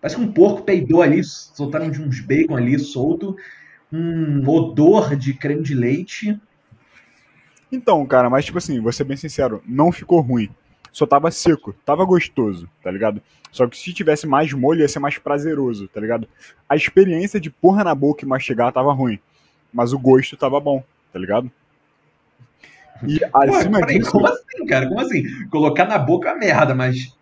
Parece 0.03 0.17
que 0.17 0.23
um 0.23 0.31
porco 0.31 0.63
peidou 0.65 1.01
ali, 1.01 1.25
soltaram 1.25 1.91
de 1.91 2.03
uns 2.03 2.21
bacon 2.21 2.57
ali 2.57 2.79
solto. 2.79 3.35
Um 3.93 4.47
odor 4.49 5.15
de 5.17 5.35
creme 5.35 5.63
de 5.63 5.75
leite. 5.75 6.39
Então, 7.71 8.05
cara, 8.07 8.31
mas 8.31 8.45
tipo 8.45 8.59
assim, 8.59 8.81
vou 8.81 8.93
ser 8.93 9.05
bem 9.05 9.17
sincero, 9.17 9.63
não 9.67 9.93
ficou 9.93 10.21
ruim. 10.21 10.51
Só 10.93 11.07
tava 11.07 11.31
seco, 11.31 11.75
tava 11.85 12.05
gostoso, 12.05 12.69
tá 12.83 12.91
ligado? 12.91 13.21
Só 13.53 13.67
que 13.67 13.77
se 13.77 13.93
tivesse 13.93 14.27
mais 14.27 14.53
molho 14.53 14.81
ia 14.81 14.89
ser 14.89 14.99
mais 14.99 15.19
prazeroso, 15.19 15.89
tá 15.89 16.01
ligado? 16.01 16.29
A 16.69 16.75
experiência 16.75 17.39
de 17.39 17.51
porra 17.51 17.85
na 17.85 17.95
boca 17.95 18.25
e 18.25 18.29
mastigar 18.29 18.73
tava 18.73 18.93
ruim, 18.93 19.19
mas 19.73 19.93
o 19.93 19.99
gosto 19.99 20.37
tava 20.37 20.59
bom, 20.59 20.83
tá 21.13 21.19
ligado? 21.19 21.51
E 23.07 23.19
Ué, 23.23 23.31
acima 23.59 23.81
peraí, 23.81 23.99
disso, 23.99 24.11
como 24.11 24.27
assim, 24.27 24.67
cara? 24.67 24.89
Como 24.89 25.01
assim? 25.01 25.49
Colocar 25.49 25.85
na 25.85 25.99
boca 25.99 26.31
é 26.31 26.35
merda, 26.35 26.75
mas. 26.75 27.15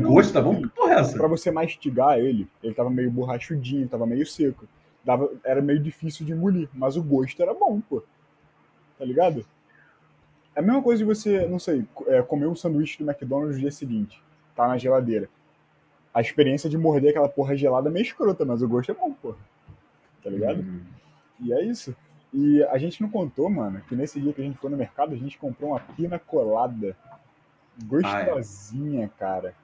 Gosto 0.00 0.32
tá 0.32 0.40
bom? 0.40 0.62
Que 0.62 0.68
porra 0.68 0.94
é 0.94 1.00
essa? 1.00 1.16
pra 1.16 1.26
você 1.26 1.50
mastigar 1.50 2.18
ele, 2.18 2.46
ele 2.62 2.74
tava 2.74 2.88
meio 2.90 3.10
borrachudinho, 3.10 3.88
tava 3.88 4.06
meio 4.06 4.26
seco. 4.26 4.66
Dava, 5.04 5.30
era 5.44 5.60
meio 5.60 5.80
difícil 5.80 6.24
de 6.24 6.32
engolir, 6.32 6.68
mas 6.72 6.96
o 6.96 7.02
gosto 7.02 7.42
era 7.42 7.52
bom, 7.52 7.80
pô. 7.80 8.02
Tá 8.98 9.04
ligado? 9.04 9.44
É 10.54 10.60
a 10.60 10.62
mesma 10.62 10.82
coisa 10.82 10.98
de 10.98 11.04
você, 11.04 11.46
não 11.46 11.58
sei, 11.58 11.84
é, 12.06 12.22
comer 12.22 12.46
um 12.46 12.54
sanduíche 12.54 13.02
do 13.02 13.08
McDonald's 13.08 13.56
no 13.56 13.60
dia 13.60 13.72
seguinte, 13.72 14.22
tá 14.54 14.68
na 14.68 14.78
geladeira. 14.78 15.28
A 16.12 16.20
experiência 16.20 16.70
de 16.70 16.78
morder 16.78 17.10
aquela 17.10 17.28
porra 17.28 17.56
gelada 17.56 17.88
é 17.88 17.92
meio 17.92 18.04
escrota, 18.04 18.44
mas 18.44 18.62
o 18.62 18.68
gosto 18.68 18.92
é 18.92 18.94
bom, 18.94 19.12
pô. 19.12 19.34
Tá 20.22 20.30
ligado? 20.30 20.60
Hum. 20.60 20.80
E 21.40 21.52
é 21.52 21.64
isso. 21.64 21.94
E 22.32 22.62
a 22.64 22.78
gente 22.78 23.02
não 23.02 23.10
contou, 23.10 23.50
mano, 23.50 23.80
que 23.88 23.96
nesse 23.96 24.20
dia 24.20 24.32
que 24.32 24.40
a 24.40 24.44
gente 24.44 24.58
foi 24.58 24.70
no 24.70 24.76
mercado, 24.76 25.12
a 25.12 25.16
gente 25.16 25.38
comprou 25.38 25.70
uma 25.70 25.80
pina 25.80 26.18
colada 26.18 26.96
gostosinha, 27.84 29.10
cara. 29.18 29.54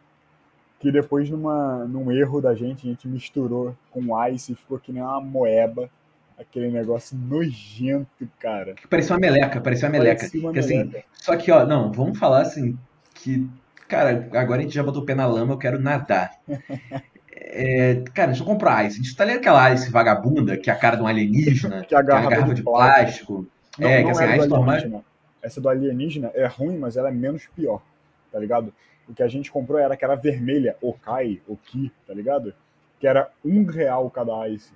Que 0.80 0.90
depois, 0.90 1.30
numa, 1.30 1.84
num 1.84 2.10
erro 2.10 2.40
da 2.40 2.54
gente, 2.54 2.86
a 2.86 2.90
gente 2.90 3.06
misturou 3.06 3.76
com 3.90 4.18
ice 4.28 4.52
e 4.52 4.56
ficou 4.56 4.78
que 4.78 4.92
nem 4.92 5.02
uma 5.02 5.20
moeba. 5.20 5.88
Aquele 6.38 6.70
negócio 6.70 7.16
nojento, 7.18 8.26
cara. 8.38 8.74
Parecia 8.88 9.14
uma 9.14 9.20
meleca, 9.20 9.60
parecia 9.60 9.86
uma 9.86 9.92
meleca. 9.92 10.20
Parecia 10.20 10.40
uma 10.40 10.58
assim, 10.58 10.78
meleca. 10.78 11.04
Só 11.12 11.36
que, 11.36 11.52
ó, 11.52 11.66
não, 11.66 11.92
vamos 11.92 12.18
falar 12.18 12.40
assim, 12.40 12.78
que, 13.12 13.46
cara, 13.86 14.26
agora 14.32 14.60
a 14.60 14.62
gente 14.62 14.74
já 14.74 14.82
botou 14.82 15.02
o 15.02 15.04
pé 15.04 15.14
na 15.14 15.26
lama, 15.26 15.52
eu 15.52 15.58
quero 15.58 15.78
nadar. 15.78 16.30
É, 17.52 18.02
cara, 18.14 18.30
a 18.30 18.32
gente 18.32 18.46
não 18.46 18.52
comprou 18.52 18.72
ice. 18.80 19.00
A 19.00 19.02
gente 19.02 19.16
tá 19.16 19.24
ligado 19.24 19.40
aquela 19.40 19.72
ice 19.72 19.90
vagabunda, 19.90 20.56
que 20.56 20.70
é 20.70 20.72
a 20.72 20.76
cara 20.76 20.96
de 20.96 21.02
um 21.02 21.06
alienígena, 21.06 21.84
Que 21.84 21.94
a 21.96 22.02
que 22.02 22.10
é 22.10 22.14
uma 22.14 22.30
garrafa 22.30 22.48
de 22.48 22.54
de 22.54 22.62
plástico. 22.62 23.46
Não, 23.78 23.88
é, 23.88 24.02
não 24.02 24.04
que 24.04 24.10
assim, 24.10 24.26
do 24.26 24.36
ice 24.36 24.48
normal. 24.48 25.04
Essa 25.42 25.60
do 25.60 25.68
alienígena 25.68 26.30
é 26.34 26.46
ruim, 26.46 26.78
mas 26.78 26.96
ela 26.96 27.08
é 27.08 27.12
menos 27.12 27.46
pior, 27.56 27.82
tá 28.30 28.38
ligado? 28.38 28.72
O 29.08 29.14
que 29.14 29.22
a 29.22 29.28
gente 29.28 29.50
comprou 29.50 29.78
era 29.78 29.94
aquela 29.94 30.14
vermelha, 30.14 30.76
Okai, 30.80 31.40
Oki, 31.48 31.90
tá 32.06 32.14
ligado? 32.14 32.54
Que 32.98 33.06
era 33.06 33.30
um 33.44 33.64
real 33.64 34.08
cada 34.10 34.48
ice. 34.48 34.72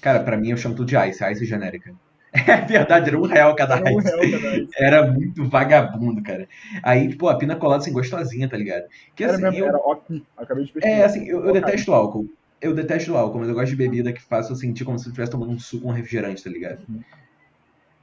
Cara, 0.00 0.20
pra 0.20 0.36
mim 0.36 0.50
eu 0.50 0.56
chamo 0.56 0.74
tudo 0.74 0.88
de 0.88 0.96
ice, 0.96 1.24
ice 1.24 1.44
genérica. 1.44 1.94
É 2.46 2.60
verdade, 2.60 3.08
era 3.08 3.18
um 3.18 3.24
real 3.24 3.56
cada 3.56 3.76
Era 3.76 3.90
um 3.90 3.98
ice. 3.98 4.08
real 4.08 4.40
cada 4.40 4.56
ice. 4.56 4.68
Era 4.78 5.10
muito 5.10 5.48
vagabundo, 5.48 6.22
cara. 6.22 6.46
Aí, 6.82 7.16
pô, 7.16 7.28
a 7.28 7.38
pina 7.38 7.56
colada 7.56 7.82
assim, 7.82 7.92
gostosinha, 7.92 8.48
tá 8.48 8.56
ligado? 8.56 8.84
Que 9.16 9.24
Era 9.24 9.32
assim, 9.32 9.42
mesmo, 9.42 9.58
eu, 9.58 9.66
era 9.66 9.78
Oki. 9.78 10.26
Acabei 10.36 10.64
de 10.64 10.72
pesquisar. 10.72 10.94
É, 10.94 11.04
assim, 11.04 11.26
eu, 11.26 11.44
eu 11.46 11.52
detesto 11.52 11.92
álcool. 11.92 12.28
Eu 12.60 12.74
detesto 12.74 13.16
álcool, 13.16 13.38
mas 13.38 13.48
eu 13.48 13.54
gosto 13.54 13.70
de 13.70 13.76
bebida 13.76 14.12
que 14.12 14.20
faça 14.20 14.52
eu 14.52 14.56
sentir 14.56 14.84
como 14.84 14.98
se 14.98 15.06
eu 15.06 15.10
estivesse 15.10 15.32
tomando 15.32 15.52
um 15.52 15.58
suco, 15.58 15.88
um 15.88 15.92
refrigerante, 15.92 16.44
tá 16.44 16.50
ligado? 16.50 16.80
Uhum. 16.88 17.02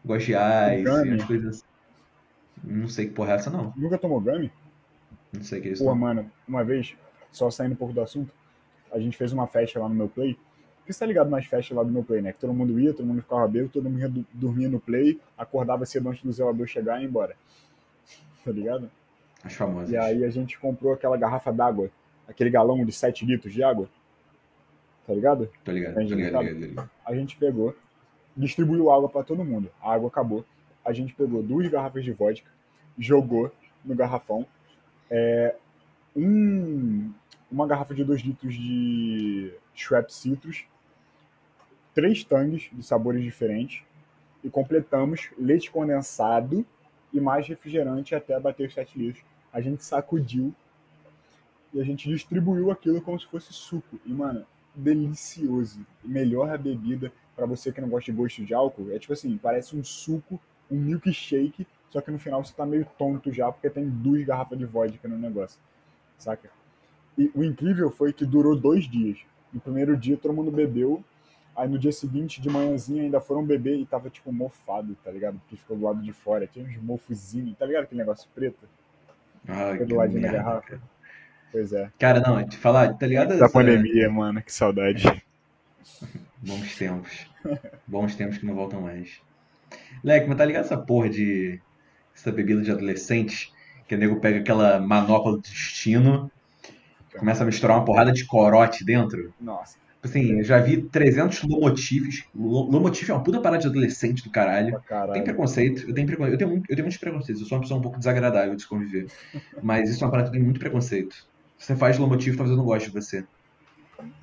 Gosto 0.03 0.25
de 0.25 0.31
ice, 0.33 1.13
as 1.13 1.24
coisas 1.24 1.47
assim. 1.57 1.63
Não 2.63 2.88
sei 2.88 3.07
que 3.07 3.13
porra 3.13 3.33
é 3.33 3.35
essa, 3.35 3.50
não. 3.50 3.74
Nunca 3.75 3.97
tomou 3.97 4.19
Gummy? 4.19 4.51
Não 5.33 5.43
sei 5.43 5.59
o 5.59 5.62
que 5.62 5.69
é 5.69 5.71
isso. 5.74 5.83
Pô, 5.83 5.93
mano, 5.93 6.31
uma 6.47 6.63
vez, 6.63 6.95
só 7.31 7.50
saindo 7.51 7.74
um 7.74 7.75
pouco 7.75 7.93
do 7.93 8.01
assunto, 8.01 8.31
a 8.91 9.00
gente 9.00 9.17
fez 9.17 9.31
uma 9.33 9.45
festa 9.47 9.79
lá 9.79 9.89
no 9.89 9.95
meu 9.95 10.07
play. 10.07 10.38
Porque 10.77 10.93
você 10.93 11.00
tá 11.00 11.05
ligado 11.05 11.29
nas 11.29 11.45
festas 11.45 11.75
lá 11.75 11.83
do 11.83 11.91
meu 11.91 12.03
play, 12.03 12.21
né? 12.21 12.31
Que 12.31 12.39
todo 12.39 12.53
mundo 12.53 12.79
ia, 12.79 12.93
todo 12.93 13.05
mundo 13.05 13.21
ficava 13.21 13.47
bêbado, 13.47 13.71
todo 13.71 13.89
mundo 13.89 14.00
ia 14.00 14.09
do- 14.09 14.25
dormia 14.31 14.69
no 14.69 14.79
play, 14.79 15.19
acordava 15.38 15.85
cedo 15.85 16.09
antes 16.09 16.24
do 16.24 16.31
zelador 16.31 16.67
chegar 16.67 17.00
e 17.00 17.01
ia 17.03 17.07
embora. 17.07 17.35
Tá 18.45 18.51
ligado? 18.51 18.91
As 19.43 19.53
famosas. 19.53 19.89
E 19.89 19.97
aí 19.97 20.24
a 20.24 20.29
gente 20.29 20.59
comprou 20.59 20.93
aquela 20.93 21.17
garrafa 21.17 21.51
d'água, 21.51 21.89
aquele 22.27 22.51
galão 22.51 22.85
de 22.85 22.91
7 22.91 23.25
litros 23.25 23.51
de 23.51 23.63
água. 23.63 23.89
Tá 25.07 25.13
ligado? 25.13 25.50
Tô 25.63 25.71
ligado, 25.71 25.93
Entendi, 25.93 26.13
ligado, 26.15 26.31
tá. 26.33 26.41
ligado, 26.43 26.59
ligado. 26.59 26.89
A 27.05 27.15
gente 27.15 27.35
pegou, 27.38 27.75
distribuiu 28.38 28.91
água 28.91 29.09
pra 29.09 29.24
todo 29.24 29.43
mundo. 29.43 29.69
A 29.81 29.93
água 29.93 30.07
acabou. 30.09 30.45
A 30.86 30.94
gente 30.94 31.13
pegou 31.13 31.42
duas 31.42 31.68
garrafas 31.68 32.04
de 32.04 32.12
vodka, 32.12 32.50
jogou 32.98 33.51
no 33.84 33.96
garrafão. 33.96 34.46
É, 35.10 35.56
um- 36.15 37.12
uma 37.51 37.68
garrafa 37.68 37.94
de 37.94 38.04
2 38.04 38.22
litros 38.22 38.54
de 38.54 39.54
Schweppes 39.74 40.15
Citrus, 40.15 40.65
três 41.94 42.24
tangues 42.24 42.70
de 42.72 42.84
sabores 42.84 43.24
diferentes 43.24 43.84
e 44.44 44.50
completamos 44.50 45.30
leite 45.38 45.72
condensado 45.72 46.65
e 47.13 47.20
mais 47.20 47.48
refrigerante 47.48 48.13
até 48.13 48.39
bater 48.39 48.68
os 48.68 48.74
7 48.74 48.98
litros. 48.98 49.24
A 49.51 49.62
gente 49.62 49.84
sacudiu 49.84 50.54
e 51.74 51.80
a 51.80 51.84
gente 51.84 52.10
distribuiu 52.10 52.72
aquilo 52.72 53.01
como 53.01 53.20
se 53.20 53.25
fosse 53.27 53.51
suco. 53.54 54.00
E, 54.06 54.12
mano, 54.13 54.46
delicioso. 54.74 55.86
Melhor 56.04 56.50
a 56.50 56.58
bebida 56.58 57.12
para 57.36 57.46
você 57.46 57.72
que 57.72 57.82
não 57.82 57.89
gosta 57.89 58.12
de 58.12 58.18
gosto 58.18 58.44
de 58.46 58.54
álcool. 58.54 58.92
É 58.92 59.00
tipo 59.00 59.13
assim, 59.13 59.38
parece 59.38 59.75
um 59.75 59.84
suco, 59.84 60.39
um 60.69 60.77
milkshake, 60.77 61.67
só 61.89 62.01
que 62.01 62.12
no 62.12 62.19
final 62.19 62.43
você 62.43 62.53
tá 62.53 62.65
meio 62.65 62.86
tonto 62.98 63.31
já 63.31 63.51
porque 63.51 63.69
tem 63.69 63.88
duas 63.88 64.24
garrafas 64.24 64.57
de 64.57 64.65
vodka 64.65 65.07
no 65.07 65.17
negócio. 65.17 65.60
Saca? 66.17 66.50
E 67.17 67.31
o 67.34 67.43
incrível 67.43 67.89
foi 67.89 68.12
que 68.12 68.25
durou 68.25 68.55
dois 68.55 68.89
dias. 68.89 69.17
No 69.53 69.60
primeiro 69.60 69.95
dia 69.95 70.17
todo 70.17 70.34
mundo 70.34 70.51
bebeu, 70.51 71.03
aí 71.55 71.69
no 71.69 71.79
dia 71.79 71.91
seguinte, 71.91 72.41
de 72.41 72.50
manhãzinha, 72.50 73.03
ainda 73.03 73.22
foram 73.22 73.45
beber 73.45 73.79
e 73.79 73.86
tava 73.86 74.10
tipo 74.10 74.31
mofado, 74.31 74.95
tá 75.03 75.12
ligado? 75.12 75.39
Porque 75.39 75.55
ficou 75.55 75.77
do 75.77 75.86
lado 75.86 76.01
de 76.01 76.12
fora. 76.12 76.45
Tinha 76.45 76.65
uns 76.65 76.77
mofozinhos, 76.77 77.57
tá 77.57 77.65
ligado 77.65 77.84
aquele 77.84 78.00
negócio 78.00 78.27
preto? 78.36 78.67
Ai, 79.48 79.74
Fica 79.74 79.86
que 79.86 79.89
do 79.89 79.95
ladinho 79.95 80.22
da 80.22 80.31
garrafa. 80.31 80.81
Pois 81.51 81.72
é. 81.72 81.89
Cara, 81.98 82.19
não, 82.19 82.45
te 82.45 82.57
falar, 82.57 82.93
tá 82.95 83.07
ligado? 83.07 83.38
Da 83.38 83.48
pandemia, 83.48 84.10
mano, 84.10 84.41
que 84.41 84.51
saudade. 84.51 85.24
Bons 86.38 86.75
tempos. 86.75 87.27
Bons 87.88 88.15
tempos 88.15 88.38
que 88.38 88.45
não 88.45 88.55
voltam 88.55 88.81
mais. 88.81 89.22
Leque, 90.03 90.27
mas 90.27 90.38
tá 90.38 90.45
ligado 90.45 90.65
essa 90.65 90.77
porra 90.77 91.10
de. 91.10 91.60
Essa 92.15 92.31
bebida 92.31 92.62
de 92.62 92.72
adolescente? 92.72 93.51
Que 93.88 93.95
o 93.95 93.98
nego 93.98 94.19
pega 94.19 94.39
aquela 94.39 94.79
manopla 94.79 95.34
do 95.34 95.41
destino, 95.41 96.31
começa 97.17 97.43
a 97.43 97.45
misturar 97.45 97.77
uma 97.77 97.86
porrada 97.86 98.12
de 98.12 98.25
corote 98.25 98.84
dentro. 98.84 99.34
Nossa, 99.39 99.77
Assim, 100.01 100.38
eu 100.38 100.43
já 100.43 100.60
vi 100.60 100.84
300 100.84 101.41
lomotifs. 101.43 102.24
Lo- 102.34 102.69
Lomotif 102.69 103.10
é 103.10 103.13
uma 103.13 103.24
puta 103.24 103.41
parada 103.41 103.62
de 103.63 103.67
adolescente 103.67 104.24
do 104.24 104.29
caralho. 104.31 104.72
pra 104.72 104.79
Tem 104.79 104.88
caralho. 104.88 105.24
preconceito, 105.24 105.88
eu 105.88 105.93
tenho, 105.93 106.07
preconceito, 106.07 106.34
eu, 106.34 106.38
tenho, 106.38 106.50
muito- 106.51 106.65
eu 106.69 106.75
tenho 106.75 106.86
muitos 106.86 107.00
preconceitos, 107.00 107.41
eu 107.41 107.48
sou 107.48 107.57
uma 107.57 107.62
pessoa 107.63 107.79
um 107.79 107.81
pouco 107.81 107.98
desagradável 107.98 108.55
de 108.55 108.62
se 108.62 108.67
conviver. 108.67 109.07
Mas 109.62 109.89
isso 109.89 110.03
é 110.03 110.05
uma 110.05 110.12
parada 110.12 110.29
que 110.29 110.36
eu 110.36 110.39
tenho 110.39 110.45
muito 110.45 110.60
preconceito. 110.60 111.15
Se 111.57 111.65
você 111.67 111.75
faz 111.75 111.98
lomotivo, 111.98 112.38
talvez 112.38 112.51
eu 112.51 112.57
não 112.57 112.65
goste 112.65 112.89
de 112.89 112.93
você. 112.93 113.24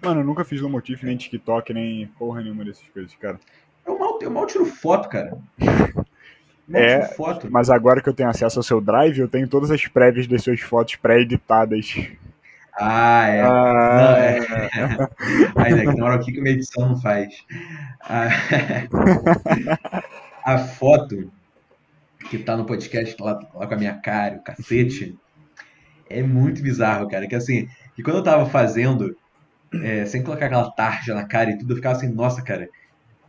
Mano, 0.03 0.21
eu 0.21 0.25
nunca 0.25 0.45
fiz 0.45 0.61
Lomotif, 0.61 1.03
nem 1.05 1.17
TikTok, 1.17 1.73
nem 1.73 2.07
porra 2.19 2.43
nenhuma 2.43 2.65
dessas 2.65 2.87
coisas, 2.91 3.15
cara. 3.17 3.41
Eu 4.23 4.31
mal, 4.31 4.47
tiro 4.47 4.65
foto, 4.65 5.09
cara. 5.09 5.37
Mal 6.69 6.83
É, 6.83 7.01
tiro 7.01 7.15
foto. 7.15 7.49
Mas 7.51 7.69
agora 7.69 8.01
que 8.01 8.09
eu 8.09 8.15
tenho 8.15 8.31
acesso 8.31 8.59
ao 8.59 8.63
seu 8.63 8.81
drive, 8.81 9.19
eu 9.19 9.29
tenho 9.29 9.49
todas 9.49 9.71
as 9.71 9.87
prévias 9.87 10.27
das 10.27 10.43
suas 10.43 10.61
fotos 10.61 10.97
pré-editadas. 10.97 12.09
Ah, 12.75 13.29
é. 13.29 13.41
Ah, 13.43 14.15
Aí, 15.57 15.75
né, 15.75 15.87
que 15.93 15.97
na 15.97 16.05
hora 16.05 16.15
aqui 16.15 16.33
que 16.33 16.39
uma 16.41 16.49
edição 16.49 16.89
não 16.89 17.01
faz. 17.01 17.45
A, 18.01 18.29
a 20.55 20.59
foto 20.59 21.31
que 22.31 22.39
tá 22.39 22.57
no 22.57 22.65
podcast 22.65 23.15
lá, 23.21 23.39
lá 23.55 23.67
com 23.67 23.75
a 23.75 23.77
minha 23.77 23.95
cara, 23.95 24.37
o 24.37 24.43
cacete, 24.43 25.19
é 26.09 26.23
muito 26.23 26.63
bizarro, 26.63 27.09
cara. 27.09 27.27
Que 27.27 27.35
assim, 27.35 27.69
que 27.95 28.03
quando 28.03 28.19
eu 28.19 28.23
tava 28.23 28.47
fazendo, 28.47 29.17
é, 29.83 30.07
sem 30.07 30.23
colocar 30.23 30.47
aquela 30.47 30.71
tarja 30.71 31.15
na 31.15 31.25
cara 31.25 31.51
e 31.51 31.59
tudo, 31.59 31.73
eu 31.73 31.77
ficava 31.77 31.97
assim, 31.97 32.09
nossa, 32.09 32.43
cara. 32.43 32.69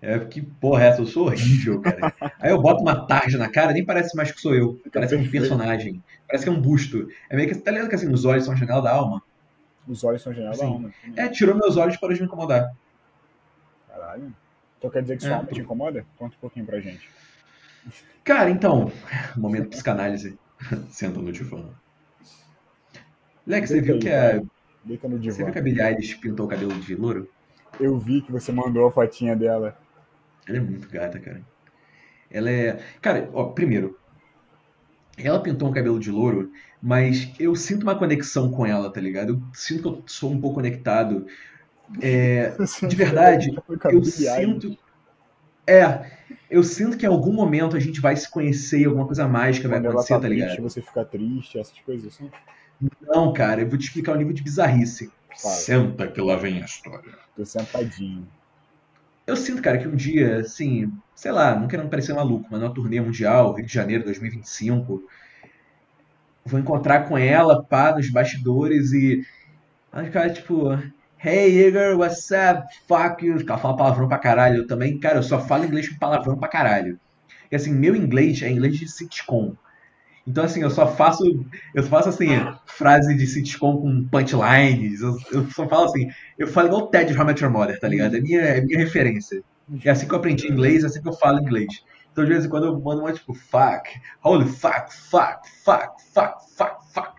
É, 0.05 0.19
que 0.19 0.41
porra 0.41 0.83
é 0.83 0.88
essa? 0.88 1.01
Eu 1.01 1.05
sou 1.05 1.27
horrível, 1.27 1.79
cara. 1.79 2.13
Aí 2.38 2.51
eu 2.51 2.62
boto 2.62 2.81
uma 2.81 3.07
tarja 3.07 3.38
na 3.38 3.50
cara, 3.50 3.72
nem 3.72 3.86
parece 3.86 4.13
mais 4.17 4.29
que 4.33 4.41
sou 4.41 4.53
eu. 4.53 4.77
Parece 4.91 5.15
que 5.15 5.22
é 5.22 5.24
um 5.25 5.31
personagem. 5.31 6.03
Parece 6.27 6.43
que 6.43 6.50
é 6.50 6.51
um 6.51 6.60
busto. 6.62 7.07
É 7.29 7.38
meio 7.38 7.48
que, 7.48 7.55
tá 7.55 7.72
ligado 7.72 7.88
que 7.88 7.95
assim, 7.95 8.12
os 8.12 8.25
olhos 8.25 8.43
são 8.43 8.53
a 8.53 8.57
janela 8.57 8.81
da 8.81 8.91
alma? 8.91 9.24
os 9.88 10.03
olhos 10.03 10.22
são 10.22 10.33
janela 10.33 10.51
da 10.51 10.57
Sim. 10.57 10.65
alma. 10.65 10.91
É, 11.15 11.29
tirou 11.29 11.55
meus 11.55 11.77
olhos 11.77 11.95
parou 11.98 12.13
de 12.13 12.22
me 12.22 12.27
incomodar. 12.27 12.69
Caralho. 13.88 14.33
Então 14.77 14.89
quer 14.89 15.01
dizer 15.03 15.15
que 15.15 15.24
sua 15.24 15.31
É. 15.31 15.36
alma 15.36 15.50
te 15.50 15.62
incomoda? 15.62 16.05
Conta 16.17 16.36
um 16.36 16.39
pouquinho 16.39 16.65
pra 16.65 16.79
gente. 16.81 17.10
Cara, 18.25 18.50
então, 18.50 18.91
momento 19.38 19.69
psicanálise. 19.69 20.38
Senta 20.91 21.19
no 21.19 21.31
divã. 21.31 21.69
Lex, 23.48 23.69
você 23.69 23.79
viu 23.81 23.95
aí, 23.95 24.00
que 24.01 24.10
a, 24.10 24.31
vai. 24.31 24.41
Deita 24.83 25.07
no 25.07 25.15
você 25.17 25.22
divã. 25.22 25.43
viu 25.45 25.53
que 25.53 25.60
a 25.60 25.62
Billie 25.62 25.81
Eilish 25.81 26.15
pintou 26.15 26.45
o 26.45 26.50
cabelo 26.50 26.74
de 26.81 26.93
louro? 26.95 27.29
Eu 27.79 27.98
vi 27.98 28.22
que 28.22 28.31
você 28.33 28.51
mandou 28.51 28.86
a 28.88 28.91
fotinha 28.91 29.33
dela. 29.36 29.77
Ela 30.47 30.57
é 30.57 30.62
muito 30.62 30.89
gata, 30.89 31.19
cara. 31.19 31.41
Ela 32.29 32.50
é. 32.50 32.79
Cara, 33.01 33.29
ó, 33.33 33.45
primeiro, 33.45 33.97
ela 35.17 35.41
pintou 35.41 35.69
um 35.69 35.73
cabelo 35.73 36.00
de 36.00 36.12
louro, 36.12 36.51
mas 36.81 37.31
eu 37.39 37.55
sinto 37.55 37.83
uma 37.83 37.97
conexão 37.97 38.51
com 38.51 38.65
ela, 38.65 38.91
tá 38.91 39.00
ligado? 39.00 39.33
Eu 39.33 39.41
sinto 39.53 39.81
que 39.81 39.88
eu 39.88 40.03
sou 40.07 40.31
um 40.31 40.41
pouco 40.41 40.55
conectado. 40.55 41.25
É, 42.01 42.55
de 42.88 42.95
verdade, 42.95 43.55
eu 43.91 44.03
sinto. 44.03 44.77
É, 45.65 46.12
eu 46.50 46.63
sinto 46.63 46.97
que 46.97 47.05
em 47.05 47.09
algum 47.09 47.31
momento 47.31 47.77
a 47.77 47.79
gente 47.79 48.01
vai 48.01 48.15
se 48.15 48.29
conhecer 48.29 48.81
e 48.81 48.85
alguma 48.85 49.05
coisa 49.05 49.27
mágica 49.27 49.69
vai 49.69 49.79
acontecer, 49.79 50.09
tá 50.09 50.19
tá 50.19 50.27
triste, 50.27 50.50
ligado? 50.50 50.62
você 50.62 50.81
fica 50.81 51.05
triste, 51.05 51.59
essas 51.59 51.79
coisas 51.79 52.13
assim. 52.13 52.29
Não, 53.01 53.31
cara, 53.31 53.62
eu 53.62 53.69
vou 53.69 53.77
te 53.77 53.85
explicar 53.85 54.13
o 54.13 54.15
nível 54.17 54.33
de 54.33 54.43
bizarrice. 54.43 55.09
Fala. 55.41 55.55
Senta 55.55 56.07
que 56.07 56.19
lá 56.21 56.35
vem 56.35 56.62
a 56.62 56.65
história. 56.65 57.13
Tô 57.35 57.45
sentadinho. 57.45 58.27
Eu 59.25 59.36
sinto, 59.38 59.62
cara, 59.62 59.77
que 59.77 59.88
um 59.88 59.95
dia, 59.95 60.39
assim, 60.39 60.91
sei 61.15 61.31
lá, 61.31 61.55
não 61.57 61.67
querendo 61.67 61.89
parecer 61.89 62.13
maluco, 62.13 62.47
mas 62.51 62.59
numa 62.59 62.73
turnê 62.73 62.99
mundial, 62.99 63.53
Rio 63.53 63.65
de 63.65 63.73
Janeiro 63.73 64.03
2025, 64.03 65.03
vou 66.45 66.59
encontrar 66.59 67.07
com 67.07 67.17
ela, 67.17 67.63
pá, 67.63 67.93
nos 67.93 68.09
bastidores 68.09 68.91
e. 68.93 69.25
Ela 69.93 70.05
ficar 70.05 70.29
tipo, 70.31 70.71
Hey 71.23 71.67
Igor, 71.67 71.97
what's 71.97 72.29
up? 72.31 72.67
Fuck 72.88 73.25
you. 73.25 73.38
Ela 73.39 73.57
fala 73.57 73.77
palavrão 73.77 74.07
pra 74.09 74.17
caralho. 74.17 74.57
Eu 74.57 74.67
também, 74.67 74.99
cara, 74.99 75.19
eu 75.19 75.23
só 75.23 75.39
falo 75.39 75.65
inglês 75.65 75.88
com 75.88 75.97
palavrão 75.97 76.38
pra 76.38 76.49
caralho. 76.49 76.99
E 77.51 77.55
assim, 77.55 77.73
meu 77.73 77.95
inglês 77.95 78.41
é 78.41 78.49
inglês 78.49 78.77
de 78.77 78.89
sitcom. 78.89 79.55
Então, 80.25 80.45
assim, 80.45 80.62
eu 80.62 80.69
só 80.69 80.88
faço. 80.88 81.23
Eu 81.73 81.83
só 81.83 81.89
faço 81.89 82.09
assim, 82.09 82.29
frase 82.65 83.13
de 83.15 83.27
sitcom 83.27 83.77
com 83.77 84.03
punchlines. 84.05 85.01
Eu, 85.01 85.17
eu 85.31 85.49
só 85.51 85.67
falo 85.67 85.86
assim. 85.86 86.07
Eu 86.38 86.47
falo 86.47 86.67
igual 86.67 86.83
o 86.83 86.88
Ted 86.88 87.12
de 87.12 87.17
How 87.17 87.23
I 87.23 87.27
Met 87.27 87.43
Your 87.43 87.51
Mother, 87.51 87.79
tá 87.79 87.88
ligado? 87.88 88.15
É 88.15 88.21
minha, 88.21 88.41
é 88.41 88.62
minha 88.62 88.79
referência. 88.79 89.43
É 89.83 89.89
assim 89.89 90.07
que 90.07 90.13
eu 90.13 90.17
aprendi 90.17 90.47
inglês, 90.47 90.83
é 90.83 90.88
assim 90.88 91.01
que 91.01 91.07
eu 91.07 91.13
falo 91.13 91.39
inglês. 91.39 91.83
Então, 92.12 92.23
de 92.23 92.31
vez 92.31 92.45
em 92.45 92.49
quando, 92.49 92.67
eu 92.67 92.79
mando 92.79 93.01
uma 93.01 93.12
tipo, 93.12 93.33
fuck, 93.33 93.89
holy 94.23 94.47
fuck, 94.47 94.93
fuck, 94.93 95.49
fuck, 95.63 96.01
fuck, 96.13 96.36
fuck, 96.55 96.93
fuck. 96.93 97.13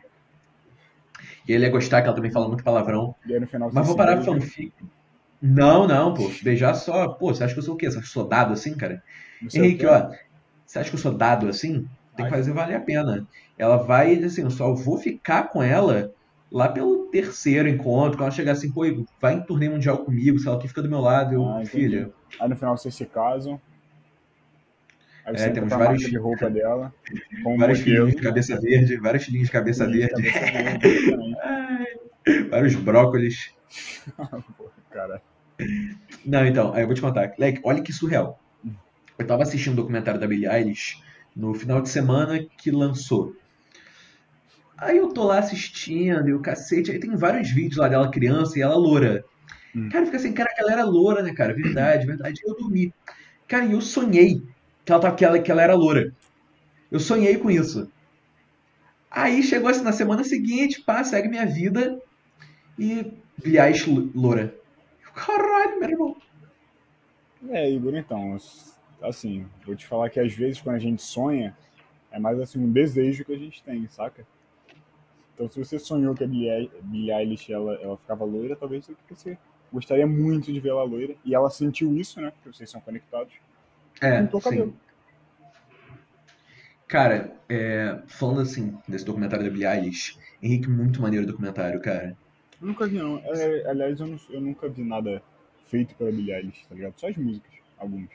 E 1.46 1.52
ele 1.52 1.64
ia 1.64 1.70
gostar, 1.70 2.00
que 2.00 2.06
ela 2.06 2.16
também 2.16 2.30
fala 2.30 2.48
muito 2.48 2.64
palavrão. 2.64 3.14
Final 3.50 3.70
Mas 3.72 3.86
vou 3.86 3.96
parar 3.96 4.22
fanfic. 4.22 4.72
Não, 5.42 5.86
não, 5.86 6.14
pô. 6.14 6.30
Beijar 6.42 6.74
só. 6.74 7.08
Pô, 7.08 7.34
você 7.34 7.44
acha 7.44 7.52
que 7.52 7.60
eu 7.60 7.64
sou 7.64 7.74
o 7.74 7.76
quê? 7.76 7.90
Você 7.90 7.98
acha 7.98 8.06
que 8.06 8.08
eu 8.08 8.22
sou 8.22 8.28
dado 8.28 8.54
assim, 8.54 8.74
cara? 8.74 9.02
Henrique, 9.52 9.84
ó. 9.84 10.10
Você 10.64 10.78
acha 10.78 10.88
que 10.88 10.96
eu 10.96 11.00
sou 11.00 11.12
dado 11.12 11.48
assim? 11.48 11.86
Tem 12.16 12.26
que 12.26 12.30
fazer 12.30 12.52
valer 12.52 12.76
a 12.76 12.80
pena. 12.80 13.26
Ela 13.58 13.76
vai, 13.76 14.14
assim, 14.22 14.42
eu 14.42 14.50
só 14.50 14.72
vou 14.74 14.98
ficar 14.98 15.44
com 15.48 15.62
ela 15.62 16.12
lá 16.50 16.68
pelo 16.68 17.06
terceiro 17.10 17.68
encontro. 17.68 18.12
Quando 18.18 18.22
ela 18.22 18.30
chegar 18.30 18.52
assim, 18.52 18.70
pô, 18.72 18.82
vai 19.20 19.34
em 19.34 19.42
turnê 19.42 19.68
mundial 19.68 19.98
comigo, 19.98 20.38
se 20.38 20.46
ela 20.46 20.56
aqui 20.56 20.68
fica 20.68 20.82
do 20.82 20.88
meu 20.88 21.00
lado, 21.00 21.34
eu, 21.34 21.44
Ah, 21.44 21.64
filha. 21.64 22.10
Aí 22.40 22.48
no 22.48 22.56
final 22.56 22.76
vocês 22.76 22.94
se 22.94 23.04
casam. 23.06 23.60
Aí 25.26 25.34
É, 25.34 25.38
você 25.38 25.44
entra 25.44 25.54
temos 25.54 25.74
vários- 25.74 26.02
de 26.02 26.18
roupa 26.18 26.50
dela. 26.50 26.92
Vários 27.58 27.80
filhinhos 27.80 28.10
de 28.14 28.22
cabeça 28.22 28.60
verde, 28.60 28.96
vários 28.98 29.24
filhinhos 29.24 29.46
de 29.48 29.52
cabeça 29.52 29.86
Filhinho 29.86 30.08
de 30.08 30.14
verde, 30.14 30.32
cabeça 30.32 30.52
verde 32.26 32.48
vários 32.50 32.74
brócolis. 32.74 33.54
Cara. 34.90 35.20
Não, 36.24 36.46
então, 36.46 36.72
aí 36.72 36.82
eu 36.82 36.86
vou 36.86 36.94
te 36.94 37.00
contar. 37.00 37.32
Leque, 37.38 37.60
olha 37.64 37.82
que 37.82 37.92
surreal. 37.92 38.38
Eu 39.18 39.26
tava 39.26 39.42
assistindo 39.42 39.72
um 39.72 39.76
documentário 39.76 40.20
da 40.20 40.26
Billie 40.26 40.46
Eilish 40.48 40.96
no 41.36 41.54
final 41.54 41.82
de 41.82 41.88
semana 41.88 42.38
que 42.58 42.70
lançou. 42.70 43.32
Aí 44.78 44.96
eu 44.98 45.08
tô 45.12 45.24
lá 45.24 45.38
assistindo 45.38 46.28
e 46.28 46.34
o 46.34 46.42
cacete, 46.42 46.90
aí 46.90 46.98
tem 46.98 47.16
vários 47.16 47.50
vídeos 47.50 47.76
lá 47.76 47.88
dela 47.88 48.10
criança 48.10 48.58
e 48.58 48.62
ela 48.62 48.76
loura. 48.76 49.24
Hum. 49.74 49.88
Cara, 49.90 50.04
fica 50.06 50.16
assim, 50.16 50.32
cara, 50.32 50.52
que 50.54 50.60
ela 50.60 50.72
era 50.72 50.84
loura, 50.84 51.22
né, 51.22 51.32
cara? 51.34 51.54
Verdade, 51.54 52.06
verdade. 52.06 52.40
Eu 52.44 52.54
dormi. 52.56 52.92
Cara, 53.48 53.64
e 53.66 53.72
eu 53.72 53.80
sonhei 53.80 54.40
que 54.84 54.92
ela, 54.92 55.00
tava- 55.00 55.16
que 55.16 55.24
ela, 55.24 55.38
que 55.38 55.50
ela 55.50 55.62
era 55.62 55.74
loura. 55.74 56.12
Eu 56.90 57.00
sonhei 57.00 57.36
com 57.38 57.50
isso. 57.50 57.88
Aí 59.10 59.42
chegou 59.42 59.68
assim 59.68 59.82
na 59.82 59.92
semana 59.92 60.24
seguinte, 60.24 60.82
pá, 60.84 61.04
segue 61.04 61.28
minha 61.28 61.46
vida 61.46 61.96
e 62.78 63.02
lo- 63.86 64.10
loura. 64.14 64.54
Caralho, 65.14 65.80
meu 65.80 65.90
irmão. 65.90 66.16
É, 67.50 67.70
Igor, 67.70 67.94
então, 67.94 68.34
assim, 69.08 69.46
vou 69.64 69.76
te 69.76 69.86
falar 69.86 70.10
que 70.10 70.20
às 70.20 70.32
vezes 70.32 70.60
quando 70.60 70.76
a 70.76 70.80
gente 70.80 71.02
sonha, 71.02 71.56
é 72.10 72.18
mais 72.18 72.38
assim 72.40 72.58
um 72.60 72.72
desejo 72.72 73.24
que 73.24 73.32
a 73.34 73.38
gente 73.38 73.62
tem, 73.62 73.88
saca? 73.88 74.26
Então 75.34 75.48
se 75.48 75.58
você 75.58 75.78
sonhou 75.78 76.14
que 76.14 76.24
a 76.24 76.26
Billie 76.26 76.70
Billie 76.82 77.12
Eilish 77.12 77.52
ela, 77.52 77.74
ela 77.74 77.96
ficava 77.96 78.24
loira, 78.24 78.54
talvez 78.56 78.88
você 79.08 79.36
gostaria 79.72 80.06
muito 80.06 80.52
de 80.52 80.60
vê-la 80.60 80.84
loira. 80.84 81.16
E 81.24 81.34
ela 81.34 81.50
sentiu 81.50 81.96
isso, 81.96 82.20
né? 82.20 82.30
Porque 82.30 82.52
vocês 82.56 82.70
são 82.70 82.80
conectados. 82.80 83.32
É, 84.00 84.20
Pintou 84.20 84.40
sim. 84.40 84.40
cabelo. 84.42 84.76
Cara, 86.86 87.32
é, 87.48 88.02
falando 88.06 88.40
assim, 88.40 88.78
desse 88.86 89.04
documentário 89.04 89.44
da 89.44 89.50
Billie 89.50 89.66
Eilish, 89.66 90.18
Henrique, 90.42 90.68
muito 90.68 91.00
maneiro 91.00 91.24
o 91.24 91.28
documentário, 91.28 91.80
cara. 91.80 92.16
Eu 92.60 92.66
nunca 92.66 92.86
vi, 92.86 92.98
não. 92.98 93.18
É, 93.18 93.68
aliás, 93.68 94.00
eu, 94.00 94.06
não- 94.06 94.18
eu 94.30 94.40
nunca 94.40 94.68
vi 94.68 94.82
nada 94.82 95.22
feito 95.66 95.94
pela 95.94 96.10
Billie 96.10 96.32
Eilish, 96.34 96.66
tá 96.66 96.74
ligado? 96.74 96.98
Só 96.98 97.08
as 97.08 97.16
músicas, 97.16 97.52
algumas. 97.78 98.10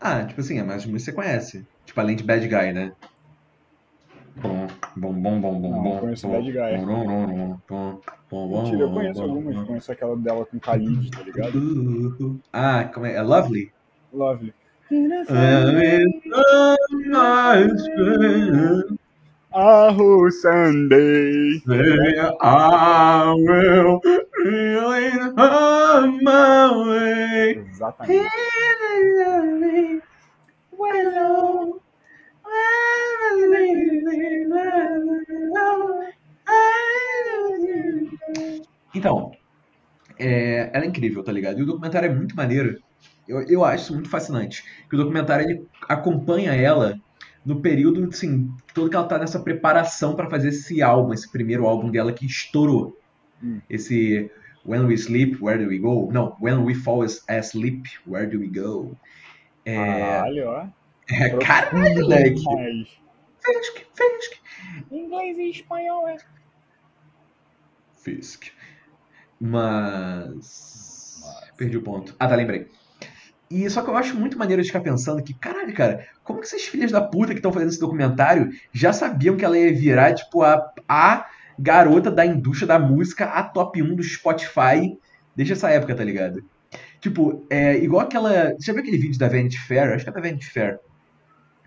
Ah, 0.00 0.24
tipo 0.24 0.40
assim, 0.40 0.58
é 0.58 0.62
mais 0.62 0.86
música 0.86 1.10
você 1.10 1.12
conhece. 1.12 1.68
Tipo, 1.84 2.00
além 2.00 2.16
de 2.16 2.24
Bad 2.24 2.48
Guy, 2.48 2.72
né? 2.72 2.92
Bom, 4.36 4.66
bom, 4.96 5.12
bom, 5.12 5.40
bom, 5.40 5.60
bom, 5.60 5.82
bom. 5.82 5.94
eu 5.94 6.00
conheço 6.00 6.26
bom, 6.26 6.32
Bad 6.32 6.52
Guy. 6.52 6.86
bom, 6.86 6.86
bom, 6.86 7.06
bom, 7.06 7.60
bom, 7.68 8.00
bom, 8.30 8.48
bom, 8.48 8.62
Mentira, 8.62 8.82
eu 8.82 8.92
conheço 8.92 9.22
algumas. 9.22 9.66
Conheço 9.66 9.92
aquela 9.92 10.16
dela 10.16 10.46
com 10.46 10.58
Khalid, 10.58 11.10
tá 11.10 11.22
ligado? 11.22 12.40
Ah, 12.50 12.84
como 12.84 13.04
é? 13.04 13.16
É 13.16 13.22
Lovely? 13.22 13.70
Lovely. 14.10 14.54
Ah, 19.52 19.92
oh, 19.98 20.30
Sunday. 20.30 21.60
I 22.40 23.34
will 23.36 24.00
really 24.44 25.18
on 25.36 26.24
my 26.24 26.86
way. 26.86 27.58
Exatamente. 27.58 28.49
Então, 38.94 39.32
é, 40.18 40.70
ela 40.72 40.84
é 40.84 40.88
incrível, 40.88 41.22
tá 41.22 41.32
ligado? 41.32 41.58
E 41.58 41.62
o 41.62 41.66
documentário 41.66 42.10
é 42.10 42.14
muito 42.14 42.36
maneiro. 42.36 42.78
Eu, 43.26 43.42
eu 43.42 43.64
acho 43.64 43.84
isso 43.84 43.94
muito 43.94 44.08
fascinante. 44.08 44.64
Que 44.88 44.94
o 44.94 44.98
documentário 44.98 45.48
ele 45.48 45.66
acompanha 45.88 46.52
ela 46.52 47.00
no 47.44 47.60
período, 47.60 48.04
assim, 48.08 48.50
todo 48.74 48.90
que 48.90 48.96
ela 48.96 49.06
tá 49.06 49.18
nessa 49.18 49.40
preparação 49.40 50.14
pra 50.14 50.28
fazer 50.28 50.48
esse 50.48 50.82
álbum, 50.82 51.14
esse 51.14 51.30
primeiro 51.30 51.66
álbum 51.66 51.90
dela 51.90 52.12
que 52.12 52.26
estourou. 52.26 52.98
Hum. 53.42 53.60
Esse 53.70 54.30
When 54.64 54.86
We 54.86 54.96
Sleep, 54.96 55.40
Where 55.40 55.58
Do 55.58 55.68
We 55.68 55.78
Go? 55.78 56.10
Não, 56.12 56.36
When 56.40 56.64
We 56.64 56.74
Fall 56.74 57.04
Asleep, 57.28 57.84
Where 58.06 58.26
Do 58.26 58.40
We 58.40 58.48
Go? 58.48 58.96
É, 59.64 59.74
Caralho, 59.74 60.48
ó. 60.48 60.66
é 61.10 61.30
caralho, 61.38 61.94
moleque. 61.94 62.44
Mas... 62.44 62.88
Fisk, 63.42 63.86
Fisk. 63.94 64.32
Inglês 64.90 65.38
e 65.38 65.50
espanhol 65.50 66.08
é. 66.08 66.16
Fisk. 68.02 68.48
Mas. 69.40 71.22
Perdi 71.56 71.76
o 71.76 71.82
ponto. 71.82 72.14
Ah, 72.18 72.28
tá, 72.28 72.36
lembrei. 72.36 72.68
E 73.50 73.68
só 73.68 73.82
que 73.82 73.90
eu 73.90 73.96
acho 73.96 74.14
muito 74.14 74.38
maneiro 74.38 74.62
de 74.62 74.68
ficar 74.68 74.80
pensando 74.80 75.22
que, 75.22 75.34
caralho, 75.34 75.74
cara, 75.74 76.06
como 76.22 76.38
que 76.38 76.46
essas 76.46 76.62
filhas 76.62 76.92
da 76.92 77.00
puta 77.00 77.32
que 77.32 77.38
estão 77.38 77.52
fazendo 77.52 77.70
esse 77.70 77.80
documentário 77.80 78.50
já 78.72 78.92
sabiam 78.92 79.36
que 79.36 79.44
ela 79.44 79.58
ia 79.58 79.74
virar, 79.74 80.14
tipo, 80.14 80.42
a, 80.42 80.72
a 80.88 81.28
garota 81.60 82.10
da 82.10 82.24
indústria 82.24 82.66
da 82.66 82.78
música, 82.78 83.26
a 83.26 83.42
top 83.42 83.82
1 83.82 83.94
do 83.94 84.02
Spotify 84.02 84.98
desde 85.36 85.52
essa 85.52 85.70
época, 85.70 85.94
tá 85.94 86.02
ligado? 86.02 86.42
Tipo, 87.00 87.44
é 87.48 87.76
igual 87.76 88.02
aquela. 88.02 88.54
Você 88.54 88.66
já 88.66 88.72
viu 88.72 88.82
aquele 88.82 88.98
vídeo 88.98 89.18
da 89.18 89.28
Vanity 89.28 89.58
Fair? 89.58 89.92
Acho 89.92 90.04
que 90.04 90.10
é 90.10 90.12
da 90.12 90.20
Vanity 90.20 90.46
Fair. 90.46 90.78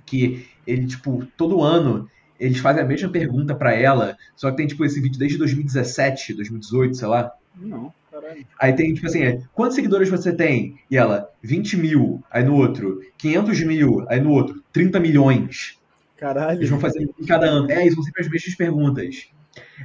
Que 0.05 0.47
ele, 0.65 0.85
tipo, 0.85 1.25
todo 1.37 1.63
ano 1.63 2.09
eles 2.39 2.59
fazem 2.59 2.83
a 2.83 2.85
mesma 2.85 3.09
pergunta 3.09 3.55
pra 3.55 3.73
ela, 3.73 4.17
só 4.35 4.51
que 4.51 4.57
tem, 4.57 4.67
tipo, 4.67 4.83
esse 4.83 4.99
vídeo 4.99 5.17
desde 5.17 5.37
2017, 5.37 6.33
2018, 6.33 6.97
sei 6.97 7.07
lá. 7.07 7.31
Não, 7.55 7.93
caralho. 8.11 8.45
Aí 8.59 8.73
tem, 8.73 8.93
tipo 8.93 9.07
assim, 9.07 9.23
é, 9.23 9.41
quantos 9.53 9.75
seguidores 9.75 10.09
você 10.09 10.33
tem? 10.33 10.77
E 10.89 10.97
ela, 10.97 11.29
20 11.41 11.77
mil. 11.77 12.21
Aí 12.29 12.43
no 12.43 12.55
outro, 12.55 13.01
500 13.17 13.63
mil. 13.63 14.05
Aí 14.09 14.19
no 14.19 14.31
outro, 14.31 14.61
30 14.73 14.99
milhões. 14.99 15.79
Caralho. 16.17 16.59
Eles 16.59 16.69
vão 16.69 16.79
fazer 16.79 17.01
em 17.01 17.25
cada 17.25 17.45
ano. 17.45 17.71
É, 17.71 17.85
isso 17.85 17.95
vão 17.95 18.03
sempre 18.03 18.21
as 18.21 18.29
mesmas 18.29 18.55
perguntas. 18.55 19.29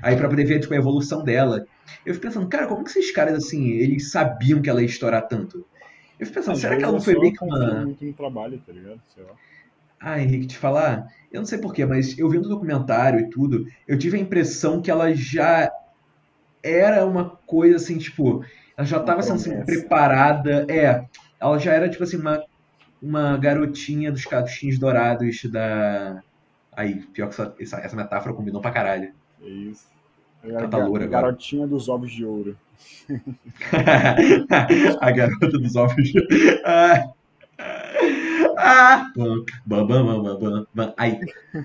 Aí 0.02 0.16
pra 0.16 0.28
poder 0.28 0.44
ver, 0.44 0.60
tipo, 0.60 0.74
a 0.74 0.76
evolução 0.76 1.22
dela. 1.22 1.66
Eu 2.04 2.14
fico 2.14 2.26
pensando, 2.26 2.48
cara, 2.48 2.66
como 2.66 2.84
que 2.84 2.90
esses 2.90 3.10
caras, 3.10 3.34
assim, 3.34 3.70
eles 3.70 4.10
sabiam 4.10 4.60
que 4.62 4.68
ela 4.68 4.80
ia 4.80 4.86
estourar 4.86 5.26
tanto? 5.26 5.64
Eu 6.18 6.26
fico 6.26 6.38
pensando, 6.38 6.54
Às 6.54 6.60
será 6.60 6.76
que 6.76 6.82
ela 6.82 6.92
não 6.92 7.00
foi 7.00 7.18
meio 7.18 7.32
que 7.32 7.44
uma... 7.44 7.84
muito 7.84 8.04
no 8.04 8.12
trabalho, 8.12 8.60
tá 8.66 8.72
ligado? 8.72 9.00
Sei 9.14 9.22
lá. 9.22 9.30
Ah, 10.00 10.20
Henrique, 10.20 10.46
te 10.46 10.56
falar, 10.56 11.08
eu 11.32 11.40
não 11.40 11.46
sei 11.46 11.58
porquê, 11.58 11.84
mas 11.84 12.16
eu 12.18 12.28
vendo 12.28 12.46
o 12.46 12.48
documentário 12.48 13.20
e 13.20 13.30
tudo, 13.30 13.66
eu 13.86 13.98
tive 13.98 14.16
a 14.16 14.20
impressão 14.20 14.80
que 14.80 14.90
ela 14.90 15.12
já 15.12 15.72
era 16.62 17.04
uma 17.04 17.30
coisa 17.46 17.76
assim, 17.76 17.98
tipo, 17.98 18.44
ela 18.76 18.86
já 18.86 18.98
estava 18.98 19.22
sendo 19.22 19.36
assim, 19.36 19.64
preparada. 19.64 20.66
É, 20.68 21.04
ela 21.40 21.58
já 21.58 21.72
era, 21.72 21.88
tipo 21.88 22.04
assim, 22.04 22.16
uma, 22.16 22.44
uma 23.02 23.36
garotinha 23.36 24.12
dos 24.12 24.24
caixinhos 24.24 24.78
dourados 24.78 25.42
da. 25.50 26.22
Aí, 26.72 27.00
pior 27.06 27.28
que 27.28 27.34
essa, 27.34 27.54
essa, 27.58 27.76
essa 27.78 27.96
metáfora 27.96 28.34
combinou 28.34 28.60
pra 28.60 28.70
caralho. 28.70 29.12
É 29.42 29.48
isso. 29.48 29.86
Tá 30.42 30.78
loura 30.78 31.04
agora. 31.04 31.06
Garotinha 31.06 31.66
dos 31.66 31.88
ovos 31.88 32.12
de 32.12 32.24
ouro. 32.24 32.56
a 35.00 35.10
garota 35.10 35.58
dos 35.58 35.74
ovos. 35.76 36.12
Ah. 36.64 37.12
Ah! 38.56 39.10
Bam, 39.16 39.44
bam, 39.64 39.86
bam, 39.86 40.04
bam, 40.04 40.22
bam, 40.22 40.38
bam, 40.38 40.66
bam. 40.74 40.94
Aí, 40.96 41.20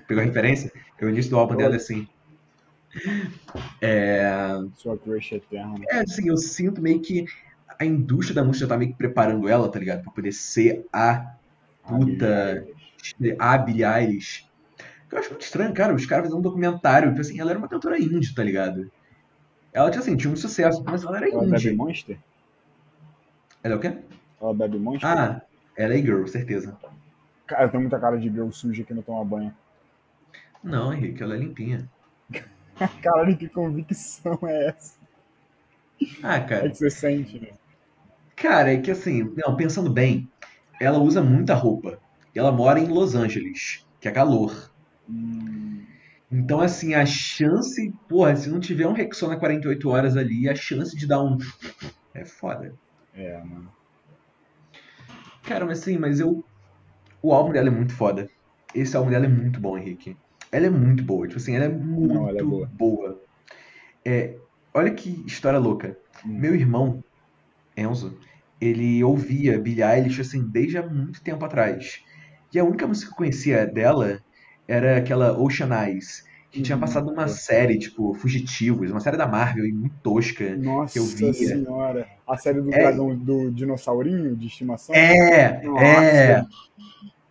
pegou 0.06 0.22
a 0.22 0.26
referência? 0.26 0.72
O 1.00 1.08
início 1.08 1.30
do 1.30 1.38
álbum 1.38 1.56
dela 1.56 1.74
é 1.74 1.76
assim. 1.76 2.08
É, 3.80 4.30
Sua 4.76 4.96
crush 4.96 5.34
eterna. 5.34 5.84
é 5.88 5.98
assim, 5.98 6.28
eu 6.28 6.36
sinto 6.36 6.80
meio 6.80 7.00
que 7.00 7.26
a 7.78 7.84
indústria 7.84 8.36
da 8.36 8.44
música 8.44 8.66
já 8.66 8.68
tá 8.68 8.78
meio 8.78 8.92
que 8.92 8.96
preparando 8.98 9.48
ela, 9.48 9.68
tá 9.68 9.78
ligado? 9.78 10.02
Pra 10.02 10.12
poder 10.12 10.32
ser 10.32 10.86
a 10.92 11.34
puta, 11.86 12.66
a 13.38 13.58
Billie 13.58 13.84
Eilish. 13.84 14.46
Eu 15.14 15.20
acho 15.20 15.30
muito 15.30 15.42
estranho, 15.42 15.72
cara, 15.74 15.94
os 15.94 16.04
caras 16.06 16.26
fazendo 16.26 16.40
um 16.40 16.42
documentário, 16.42 17.08
tipo 17.10 17.22
assim, 17.22 17.40
ela 17.40 17.50
era 17.52 17.58
uma 17.58 17.68
cantora 17.70 17.98
indie, 17.98 18.34
tá 18.34 18.44
ligado? 18.44 18.92
Ela, 19.72 19.90
tipo 19.90 20.02
assim, 20.02 20.16
tinha 20.16 20.32
um 20.32 20.36
sucesso, 20.36 20.82
mas 20.84 21.04
ela 21.04 21.18
era 21.18 21.28
Ela 21.30 21.46
bebe. 21.46 21.76
Monster? 21.76 22.18
Ela 23.64 23.74
é 23.74 23.76
o 23.76 23.80
quê? 23.80 23.98
Ela 24.40 24.54
bebe 24.54 24.78
Monster? 24.78 25.08
Ah, 25.08 25.40
ela 25.76 25.94
é 25.94 25.98
girl, 25.98 26.26
certeza. 26.26 26.76
Cara, 27.46 27.68
tem 27.70 27.80
muita 27.80 27.98
cara 27.98 28.18
de 28.18 28.28
girl 28.28 28.50
suja 28.50 28.84
que 28.84 28.92
não 28.94 29.02
toma 29.02 29.24
banho. 29.24 29.54
Não, 30.64 30.92
Henrique, 30.92 31.22
ela 31.22 31.36
é 31.36 31.38
limpinha. 31.38 31.88
Caralho, 33.02 33.36
que 33.36 33.48
convicção 33.48 34.38
é 34.44 34.68
essa? 34.68 34.98
Ah, 36.22 36.40
É 36.40 36.40
cara. 36.40 36.70
que 36.70 36.76
você 36.76 36.90
sente, 36.90 37.38
né? 37.38 37.52
Cara, 38.36 38.72
é 38.72 38.80
que 38.80 38.90
assim, 38.90 39.24
não, 39.36 39.56
pensando 39.56 39.90
bem, 39.92 40.28
ela 40.80 40.98
usa 40.98 41.22
muita 41.22 41.54
roupa. 41.54 41.98
E 42.34 42.38
ela 42.38 42.52
mora 42.52 42.78
em 42.80 42.86
Los 42.88 43.14
Angeles, 43.14 43.84
que 44.00 44.08
é 44.08 44.12
calor. 44.12 44.72
Hum, 45.08 45.86
Então, 46.30 46.60
assim, 46.60 46.94
a 46.94 47.06
chance, 47.06 47.92
porra, 48.08 48.34
se 48.36 48.48
não 48.50 48.60
tiver 48.60 48.86
um 48.86 48.92
Rexona 48.92 49.38
48 49.38 49.88
horas 49.88 50.16
ali, 50.16 50.48
a 50.48 50.54
chance 50.54 50.96
de 50.96 51.06
dar 51.06 51.22
um. 51.22 51.36
É 52.14 52.24
foda. 52.24 52.74
é, 53.12 53.42
mano. 53.44 53.72
Cara, 55.42 55.64
mas 55.66 55.80
assim, 55.80 55.98
mas 55.98 56.20
eu. 56.20 56.44
O 57.22 57.32
álbum 57.34 57.52
dela 57.52 57.68
é 57.68 57.72
muito 57.72 57.94
foda. 57.94 58.28
Esse 58.74 58.96
álbum 58.96 59.10
dela 59.10 59.26
é 59.26 59.28
muito 59.28 59.60
bom, 59.60 59.78
Henrique. 59.78 60.16
Ela 60.52 60.66
é 60.66 60.70
muito 60.70 61.04
boa, 61.04 61.26
tipo 61.26 61.38
assim, 61.40 61.54
ela 61.56 61.66
é 61.66 61.68
muito 61.68 62.14
Não, 62.14 62.28
ela 62.28 62.40
é 62.40 62.44
boa. 62.44 62.70
boa. 62.78 63.20
É, 64.06 64.36
olha 64.74 64.94
que 64.94 65.24
história 65.26 65.58
louca. 65.58 65.96
Hum. 66.24 66.38
Meu 66.38 66.54
irmão, 66.54 67.02
Enzo, 67.76 68.18
ele 68.60 69.04
ouvia 69.04 69.58
Billie 69.60 69.84
Eilish 69.84 70.20
assim 70.20 70.48
desde 70.50 70.78
há 70.78 70.86
muito 70.86 71.22
tempo 71.22 71.44
atrás. 71.44 71.98
E 72.52 72.58
a 72.58 72.64
única 72.64 72.86
música 72.86 73.08
que 73.08 73.14
eu 73.14 73.18
conhecia 73.18 73.66
dela 73.66 74.18
era 74.66 74.96
aquela 74.98 75.38
Ocean 75.38 75.68
Eyes, 75.86 76.22
que 76.50 76.62
tinha 76.62 76.76
Hum, 76.76 76.80
passado 76.80 77.06
numa 77.06 77.24
é. 77.24 77.28
série, 77.28 77.78
tipo, 77.78 78.14
Fugitivos, 78.14 78.90
uma 78.90 79.00
série 79.00 79.16
da 79.16 79.26
Marvel 79.26 79.64
e 79.66 79.72
muito 79.72 79.96
tosca. 80.02 80.56
Nossa 80.56 80.98
eu 80.98 81.04
via. 81.04 81.32
senhora. 81.32 82.06
A 82.26 82.36
série 82.36 82.60
do 82.60 82.70
É. 82.72 82.78
dragão 82.78 83.14
do 83.16 83.50
dinossaurinho 83.50 84.36
de 84.36 84.46
estimação? 84.46 84.94
É, 84.94 85.66
Nossa. 85.66 85.82
é, 85.82 86.42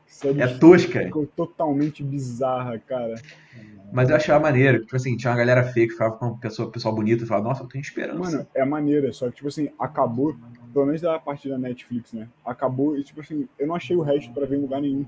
Série 0.07 0.41
é 0.41 0.47
tosca. 0.47 1.03
ficou 1.03 1.25
totalmente 1.25 2.03
bizarra, 2.03 2.77
cara. 2.79 3.15
Mas 3.91 4.09
eu 4.09 4.15
achava 4.15 4.41
maneiro, 4.43 4.81
tipo 4.81 4.95
assim, 4.95 5.15
tinha 5.15 5.31
uma 5.31 5.37
galera 5.37 5.63
feia 5.63 5.85
que 5.87 5.93
ficava 5.93 6.15
com 6.17 6.25
uma 6.25 6.37
pessoa, 6.37 6.71
pessoal 6.71 6.95
bonito 6.95 7.23
e 7.23 7.27
falava, 7.27 7.49
nossa, 7.49 7.63
eu 7.63 7.67
tenho 7.67 7.81
esperança. 7.81 8.37
Mano, 8.37 8.47
é 8.55 8.65
maneira, 8.65 9.11
só 9.13 9.29
que, 9.29 9.35
tipo 9.35 9.47
assim, 9.47 9.69
acabou, 9.79 10.35
pelo 10.73 10.85
menos 10.85 11.01
da 11.01 11.19
parte 11.19 11.47
da 11.47 11.57
Netflix, 11.57 12.13
né? 12.13 12.27
Acabou 12.45 12.97
e, 12.97 13.03
tipo 13.03 13.21
assim, 13.21 13.47
eu 13.59 13.67
não 13.67 13.75
achei 13.75 13.95
o 13.95 14.01
resto 14.01 14.31
pra 14.33 14.45
ver 14.45 14.57
em 14.57 14.61
lugar 14.61 14.81
nenhum, 14.81 15.05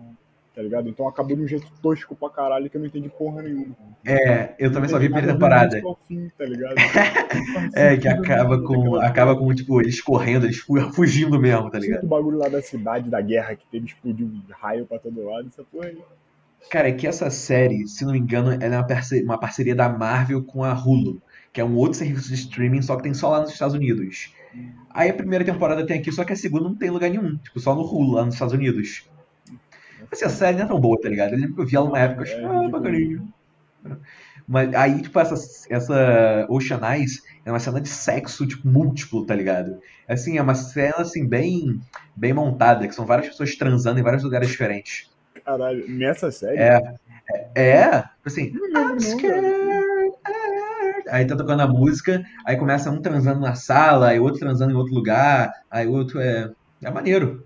tá 0.56 0.62
ligado? 0.62 0.88
Então 0.88 1.08
acabou 1.08 1.36
de 1.36 1.44
um 1.44 1.48
jeito 1.48 1.68
tosco 1.82 2.15
pra 2.15 2.30
caralho 2.30 2.70
que 2.70 2.78
eu 2.78 2.80
não 2.80 2.88
entendi 2.88 3.10
porra 3.10 3.41
nenhuma. 3.41 3.76
É, 4.06 4.56
eu 4.58 4.72
também 4.72 4.89
só 4.89 4.98
vi 4.98 5.08
a 5.08 5.10
primeira 5.10 5.34
temporada. 5.34 5.82
fim, 6.08 6.32
tá 6.38 6.46
ligado? 6.46 6.76
É, 7.76 7.98
que 7.98 8.08
acaba 8.08 8.62
com, 8.62 8.96
acaba 8.96 9.36
com, 9.36 9.54
tipo, 9.54 9.82
eles 9.82 10.00
correndo, 10.02 10.46
eles 10.46 10.58
fu- 10.58 10.80
fugindo 10.94 11.39
mesmo, 11.39 11.70
tá 11.70 11.78
ligado? 11.80 12.04
O 12.06 12.08
bagulho 12.08 12.38
lá 12.38 12.48
da 12.48 12.62
cidade, 12.62 13.10
da 13.10 13.20
guerra, 13.22 13.56
que 13.56 13.65
teve, 13.70 13.86
explodiu 13.88 14.32
raio 14.52 14.86
pra 14.86 14.98
todo 15.00 15.24
lado, 15.26 15.48
essa 15.48 15.63
porra 15.63 15.88
aí. 15.88 15.98
Cara, 16.72 16.88
é 16.89 16.94
que 16.94 17.06
essa 17.06 17.30
série, 17.30 17.88
se 17.88 18.06
não 18.06 18.13
me 18.13 18.20
engano, 18.20 18.52
ela 18.52 18.76
é 18.76 18.78
uma 18.78 18.88
parceria, 18.88 19.24
uma 19.26 19.38
parceria 19.39 19.76
da 19.76 19.89
Marvel 19.89 20.41
com 20.44 20.63
a 20.63 20.74
Hulu, 20.74 21.22
que 21.54 21.62
é 21.62 21.65
um 21.65 21.76
outro 21.76 21.98
serviço 21.98 22.30
de 22.30 22.36
streaming, 22.36 22.82
só 22.82 22.96
que 22.96 23.04
tem 23.04 23.13
só 23.13 23.30
lá 23.30 23.41
nos 23.41 23.52
Estados 23.52 23.76
Unidos. 23.76 24.34
Aí 24.89 25.10
a 25.10 25.13
primeira 25.13 25.44
temporada 25.44 25.86
tem 25.86 26.00
aqui, 26.00 26.12
só 26.12 26.24
que 26.24 26.34
a 26.34 26.36
segunda 26.36 26.63
não 26.63 26.76
tem 26.76 26.88
em 26.88 26.91
lugar 26.91 27.10
nenhum, 27.10 27.38
tipo, 27.38 27.60
só 27.60 27.76
no 27.76 27.82
Hulu, 27.82 28.13
lá 28.13 28.26
nos 28.26 28.34
Estados 28.36 28.54
Unidos. 28.54 29.08
Assim, 30.12 30.26
a 30.26 30.30
série 30.30 30.58
não 30.58 30.65
é 30.65 30.68
tão 30.68 30.80
boa, 30.80 31.00
tá 31.00 31.10
ligado? 31.10 31.34
Eu 31.34 31.39
lembro 31.39 31.56
que 31.56 31.62
eu 31.62 31.65
vi 31.65 31.76
ela 31.76 31.86
numa 31.86 32.00
época, 32.00 32.22
eu 32.22 32.24
achei, 32.24 32.44
É, 32.44 32.46
ah, 32.46 32.70
bacaninho. 32.70 33.34
Mas 34.48 34.74
aí, 34.76 35.02
tipo, 35.02 35.20
essa, 35.20 35.36
essa 35.70 36.46
Ocean 36.50 36.80
Eyes 36.84 37.24
é 37.44 37.52
uma 37.52 37.60
cena 37.60 37.82
de 37.82 37.89
sexo, 37.89 38.46
tipo, 38.46 38.68
múltiplo, 38.68 39.26
tá 39.26 39.34
ligado? 39.34 39.80
Assim, 40.08 40.38
é 40.38 40.41
uma 40.41 40.56
cena, 40.56 40.98
assim, 41.00 41.28
bem, 41.28 41.80
bem 42.15 42.34
montada, 42.34 42.88
que 42.88 42.94
são 42.94 43.06
várias 43.06 43.28
pessoas 43.30 43.56
transando 43.56 44.00
em 44.00 44.04
vários 44.04 44.24
lugares 44.24 44.50
diferentes. 44.50 45.10
Caralho, 45.44 45.88
nessa 45.89 46.32
série? 46.32 46.58
É, 46.58 46.80
é, 47.56 48.02
tipo 48.02 48.28
assim, 48.28 48.54
I'm 48.76 49.00
scared. 49.00 50.15
Aí 51.10 51.26
tá 51.26 51.36
tocando 51.36 51.62
a 51.62 51.68
música, 51.68 52.24
aí 52.46 52.58
começa 52.58 52.89
um 52.89 53.02
transando 53.02 53.39
na 53.39 53.56
sala, 53.56 54.10
aí 54.10 54.20
outro 54.20 54.39
transando 54.39 54.72
em 54.72 54.76
outro 54.76 54.94
lugar, 54.94 55.52
aí 55.70 55.88
outro 55.88 56.20
é. 56.20 56.52
É 56.84 56.91
maneiro. 56.91 57.46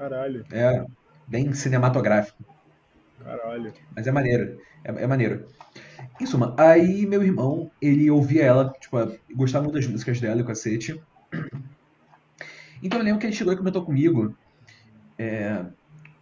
Caralho, 0.00 0.46
É 0.50 0.82
bem 1.28 1.52
cinematográfico. 1.52 2.42
caralho. 3.22 3.70
Mas 3.94 4.06
é 4.06 4.10
maneiro. 4.10 4.58
É, 4.82 5.04
é 5.04 5.06
maneiro. 5.06 5.46
Em 6.18 6.24
suma, 6.24 6.54
aí 6.58 7.04
meu 7.04 7.22
irmão, 7.22 7.70
ele 7.82 8.10
ouvia 8.10 8.44
ela, 8.44 8.72
tipo, 8.80 8.96
gostava 9.34 9.64
muito 9.64 9.74
das 9.74 9.86
músicas 9.86 10.18
dela 10.18 10.40
e 10.40 10.42
o 10.42 10.46
cacete. 10.46 10.98
Então 12.82 12.98
eu 12.98 13.04
lembro 13.04 13.20
que 13.20 13.26
ele 13.26 13.34
chegou 13.36 13.52
e 13.52 13.56
comentou 13.58 13.84
comigo, 13.84 14.34
é, 15.18 15.66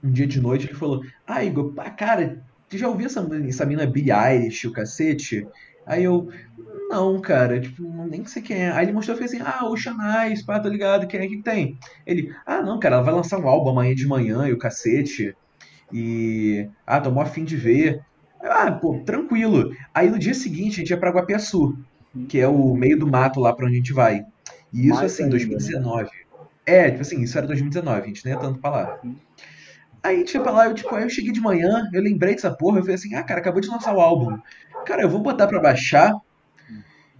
um 0.02 0.10
dia 0.10 0.26
de 0.26 0.40
noite, 0.40 0.66
ele 0.66 0.74
falou, 0.74 1.04
ah, 1.24 1.44
Igor, 1.44 1.72
pá, 1.72 1.88
cara, 1.88 2.42
tu 2.68 2.76
já 2.76 2.88
ouviu 2.88 3.06
essa, 3.06 3.24
essa 3.46 3.64
mina 3.64 3.86
Billie 3.86 4.10
Eilish, 4.12 4.66
o 4.66 4.72
cacete? 4.72 5.46
Aí 5.86 6.02
eu, 6.02 6.32
não, 6.88 7.20
cara, 7.20 7.60
tipo, 7.60 7.82
nem 8.06 8.24
sei 8.24 8.42
quem 8.42 8.64
é. 8.64 8.70
Aí 8.70 8.84
ele 8.84 8.92
mostrou 8.92 9.16
e 9.16 9.18
fez 9.18 9.32
assim, 9.32 9.42
ah, 9.44 9.66
Ocean 9.68 9.96
Eyes, 10.24 10.44
pá, 10.44 10.58
tô 10.58 10.68
ligado, 10.68 11.06
quem 11.06 11.20
é 11.20 11.28
que 11.28 11.42
tem? 11.42 11.78
Ele, 12.06 12.32
ah, 12.46 12.62
não, 12.62 12.78
cara, 12.78 12.96
ela 12.96 13.04
vai 13.04 13.14
lançar 13.14 13.38
um 13.38 13.48
álbum 13.48 13.70
amanhã 13.70 13.94
de 13.94 14.06
manhã 14.06 14.46
e 14.48 14.52
o 14.52 14.58
cacete. 14.58 15.34
E, 15.92 16.68
ah, 16.86 17.00
tô 17.00 17.10
mó 17.10 17.22
afim 17.22 17.44
de 17.44 17.56
ver. 17.56 18.00
Ah, 18.42 18.70
pô, 18.72 19.02
tranquilo. 19.04 19.70
Aí 19.94 20.10
no 20.10 20.18
dia 20.18 20.34
seguinte 20.34 20.74
a 20.74 20.78
gente 20.78 20.90
ia 20.90 20.98
pra 20.98 21.10
Guapiaçu, 21.10 21.74
que 22.28 22.38
é 22.38 22.48
o 22.48 22.74
meio 22.74 22.98
do 22.98 23.06
mato 23.06 23.40
lá 23.40 23.54
pra 23.54 23.66
onde 23.66 23.74
a 23.74 23.78
gente 23.78 23.92
vai. 23.92 24.20
E 24.72 24.86
isso, 24.86 25.00
Mais 25.00 25.12
assim, 25.12 25.24
ainda, 25.24 25.36
2019. 25.36 26.08
É, 26.66 26.90
tipo 26.90 27.02
assim, 27.02 27.22
isso 27.22 27.36
era 27.36 27.46
2019, 27.46 28.02
a 28.02 28.06
gente 28.06 28.24
nem 28.24 28.34
ia 28.34 28.40
tanto 28.40 28.60
pra 28.60 28.70
lá. 28.70 29.00
Aí 30.02 30.16
a 30.16 30.18
gente 30.18 30.34
ia 30.34 30.40
pra 30.40 30.52
lá, 30.52 30.66
eu, 30.66 30.74
tipo, 30.74 30.94
aí 30.94 31.02
eu 31.02 31.10
cheguei 31.10 31.32
de 31.32 31.40
manhã, 31.40 31.88
eu 31.92 32.02
lembrei 32.02 32.34
dessa 32.34 32.54
porra, 32.54 32.78
eu 32.78 32.82
falei 32.82 32.94
assim, 32.94 33.14
ah, 33.14 33.22
cara, 33.22 33.40
acabou 33.40 33.60
de 33.60 33.68
lançar 33.68 33.94
o 33.94 34.00
álbum. 34.00 34.36
Cara, 34.86 35.02
eu 35.02 35.08
vou 35.08 35.20
botar 35.20 35.46
pra 35.46 35.60
baixar. 35.60 36.12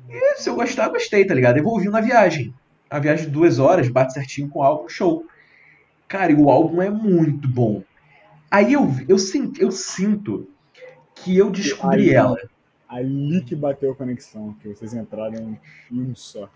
E 0.09 0.37
se 0.37 0.49
eu 0.49 0.55
gostar, 0.55 0.89
gostei, 0.89 1.25
tá 1.25 1.35
ligado? 1.35 1.59
Eu 1.59 1.65
vou 1.65 1.75
ouvir 1.75 1.91
na 1.91 2.01
viagem. 2.01 2.55
A 2.91 2.99
viagem 2.99 3.27
de 3.27 3.31
duas 3.31 3.59
horas, 3.59 3.89
bate 3.89 4.15
certinho 4.15 4.49
com 4.49 4.61
o 4.61 4.63
álbum, 4.63 4.89
show. 4.89 5.27
Cara, 6.07 6.33
e 6.33 6.35
o 6.35 6.49
álbum 6.49 6.81
é 6.81 6.89
muito 6.91 7.47
bom. 7.47 7.83
Aí 8.51 8.73
eu, 8.73 8.91
eu, 9.07 9.19
sinto, 9.19 9.61
eu 9.61 9.71
sinto 9.71 10.49
que 11.15 11.37
eu 11.37 11.51
descobri 11.51 12.09
Aí- 12.11 12.15
ela. 12.15 12.37
Ali 12.89 13.43
que 13.43 13.55
bateu 13.55 13.93
a 13.93 13.95
conexão, 13.95 14.55
que 14.63 14.69
vocês 14.69 14.95
entraram 14.95 15.59
em 15.93 16.01
um 16.01 16.15
só. 16.15 16.49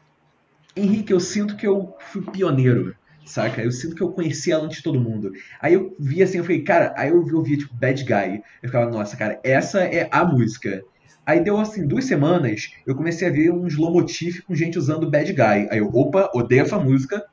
Henrique, 0.75 1.13
eu 1.13 1.21
sinto 1.21 1.55
que 1.55 1.67
eu 1.67 1.95
fui 1.99 2.23
pioneiro, 2.23 2.97
saca? 3.27 3.63
Eu 3.63 3.71
sinto 3.71 3.95
que 3.95 4.03
eu 4.03 4.11
conheci 4.13 4.51
ela 4.51 4.65
antes 4.65 4.79
de 4.79 4.83
todo 4.83 4.99
mundo. 4.99 5.31
Aí 5.61 5.75
eu 5.75 5.95
vi 6.01 6.23
assim, 6.23 6.39
eu 6.39 6.45
falei, 6.45 6.63
cara, 6.63 6.95
aí 6.97 7.11
eu 7.11 7.23
ouvia 7.37 7.59
tipo 7.59 7.75
Bad 7.75 8.03
Guy. 8.03 8.43
Eu 8.63 8.69
ficava, 8.71 8.91
nossa, 8.91 9.15
cara, 9.15 9.39
essa 9.45 9.83
é 9.85 10.09
a 10.11 10.25
música. 10.25 10.83
Aí 11.25 11.43
deu 11.43 11.57
assim, 11.59 11.87
duas 11.87 12.05
semanas, 12.05 12.63
eu 12.87 12.97
comecei 12.97 13.29
a 13.29 13.31
ver 13.31 13.53
uns 13.53 13.77
lomotif 13.77 14.43
com 14.43 14.55
gente 14.55 14.79
usando 14.79 15.11
Bad 15.11 15.33
Guy. 15.33 15.69
Aí 15.71 15.79
eu, 15.79 15.89
opa, 15.89 16.31
odeio 16.35 16.63
essa 16.63 16.79
música. 16.79 17.25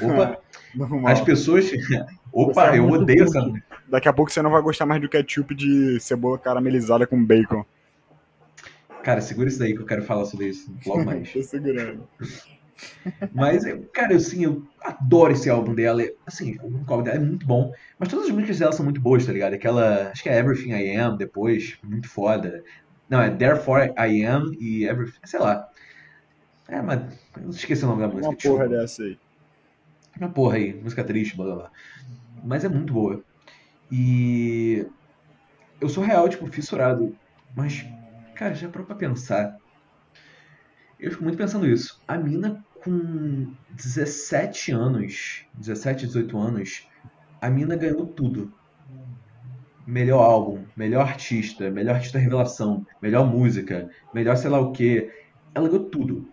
Opa, 0.00 0.38
as 1.06 1.20
pessoas. 1.20 1.66
Você 1.70 1.76
Opa, 2.32 2.74
é 2.74 2.78
eu 2.78 2.88
odeio 2.88 3.24
essa 3.24 3.40
música. 3.40 3.76
Daqui 3.88 4.08
a 4.08 4.12
pouco 4.12 4.32
você 4.32 4.42
não 4.42 4.50
vai 4.50 4.60
gostar 4.62 4.86
mais 4.86 5.00
do 5.00 5.08
ketchup 5.08 5.54
de 5.54 6.00
cebola 6.00 6.38
caramelizada 6.38 7.06
com 7.06 7.22
bacon. 7.22 7.64
Cara, 9.04 9.20
segura 9.20 9.48
isso 9.48 9.58
daí 9.58 9.74
que 9.74 9.82
eu 9.82 9.86
quero 9.86 10.02
falar 10.02 10.24
sobre 10.24 10.48
isso 10.48 10.74
logo 10.86 11.04
mais. 11.04 11.30
Tô 11.30 11.42
segurando. 11.42 12.08
Mas, 13.32 13.64
eu- 13.64 13.88
cara, 13.92 14.12
eu, 14.12 14.16
assim, 14.16 14.44
eu 14.44 14.62
adoro 14.82 15.32
esse 15.32 15.48
álbum 15.48 15.74
dela. 15.74 16.02
Assim, 16.26 16.56
o 16.62 16.78
álbum 16.90 17.02
dela 17.04 17.16
é 17.18 17.20
muito 17.20 17.46
bom. 17.46 17.70
Mas 17.98 18.08
todas 18.08 18.26
as 18.26 18.32
músicas 18.32 18.58
dela 18.58 18.72
são 18.72 18.84
muito 18.84 19.00
boas, 19.00 19.24
tá 19.26 19.32
ligado? 19.32 19.54
Aquela, 19.54 20.08
acho 20.10 20.22
que 20.22 20.28
é 20.28 20.38
Everything 20.38 20.72
I 20.72 20.96
Am, 20.96 21.16
depois, 21.16 21.76
muito 21.84 22.08
foda. 22.08 22.62
Não, 23.14 23.22
é 23.22 23.30
Therefore 23.30 23.94
I 23.96 24.24
Am 24.24 24.56
e 24.58 24.86
Everything, 24.86 25.20
sei 25.24 25.38
lá. 25.38 25.68
É, 26.66 26.82
mas 26.82 27.16
eu 27.40 27.48
esqueci 27.50 27.84
o 27.84 27.86
nome 27.86 28.02
da 28.02 28.08
música. 28.08 28.28
Uma 28.28 28.36
porra 28.36 28.68
dessa 28.68 29.04
aí. 29.04 29.16
Uma 30.18 30.28
porra 30.30 30.56
aí, 30.56 30.74
música 30.74 31.04
triste, 31.04 31.36
blá 31.36 31.44
blá 31.44 31.54
blá. 31.54 31.70
Mas 32.42 32.64
é 32.64 32.68
muito 32.68 32.92
boa. 32.92 33.22
E 33.88 34.84
eu 35.80 35.88
sou 35.88 36.02
real, 36.02 36.28
tipo, 36.28 36.44
fissurado. 36.48 37.16
Mas, 37.54 37.86
cara, 38.34 38.52
já 38.52 38.68
parou 38.68 38.84
pra 38.84 38.96
pensar. 38.96 39.58
Eu 40.98 41.12
fico 41.12 41.22
muito 41.22 41.38
pensando 41.38 41.68
isso. 41.68 42.02
A 42.08 42.18
mina 42.18 42.64
com 42.82 43.54
17 43.70 44.72
anos, 44.72 45.46
17, 45.54 46.08
18 46.08 46.36
anos, 46.36 46.88
a 47.40 47.48
mina 47.48 47.76
ganhou 47.76 48.06
tudo. 48.06 48.52
Melhor 49.86 50.22
álbum, 50.22 50.64
melhor 50.76 51.06
artista, 51.06 51.70
melhor 51.70 51.96
artista 51.96 52.18
revelação, 52.18 52.86
melhor 53.02 53.26
música, 53.26 53.90
melhor 54.14 54.36
sei 54.36 54.50
lá 54.50 54.58
o 54.58 54.72
que. 54.72 55.10
Ela 55.54 55.68
ganhou 55.68 55.84
tudo. 55.84 56.28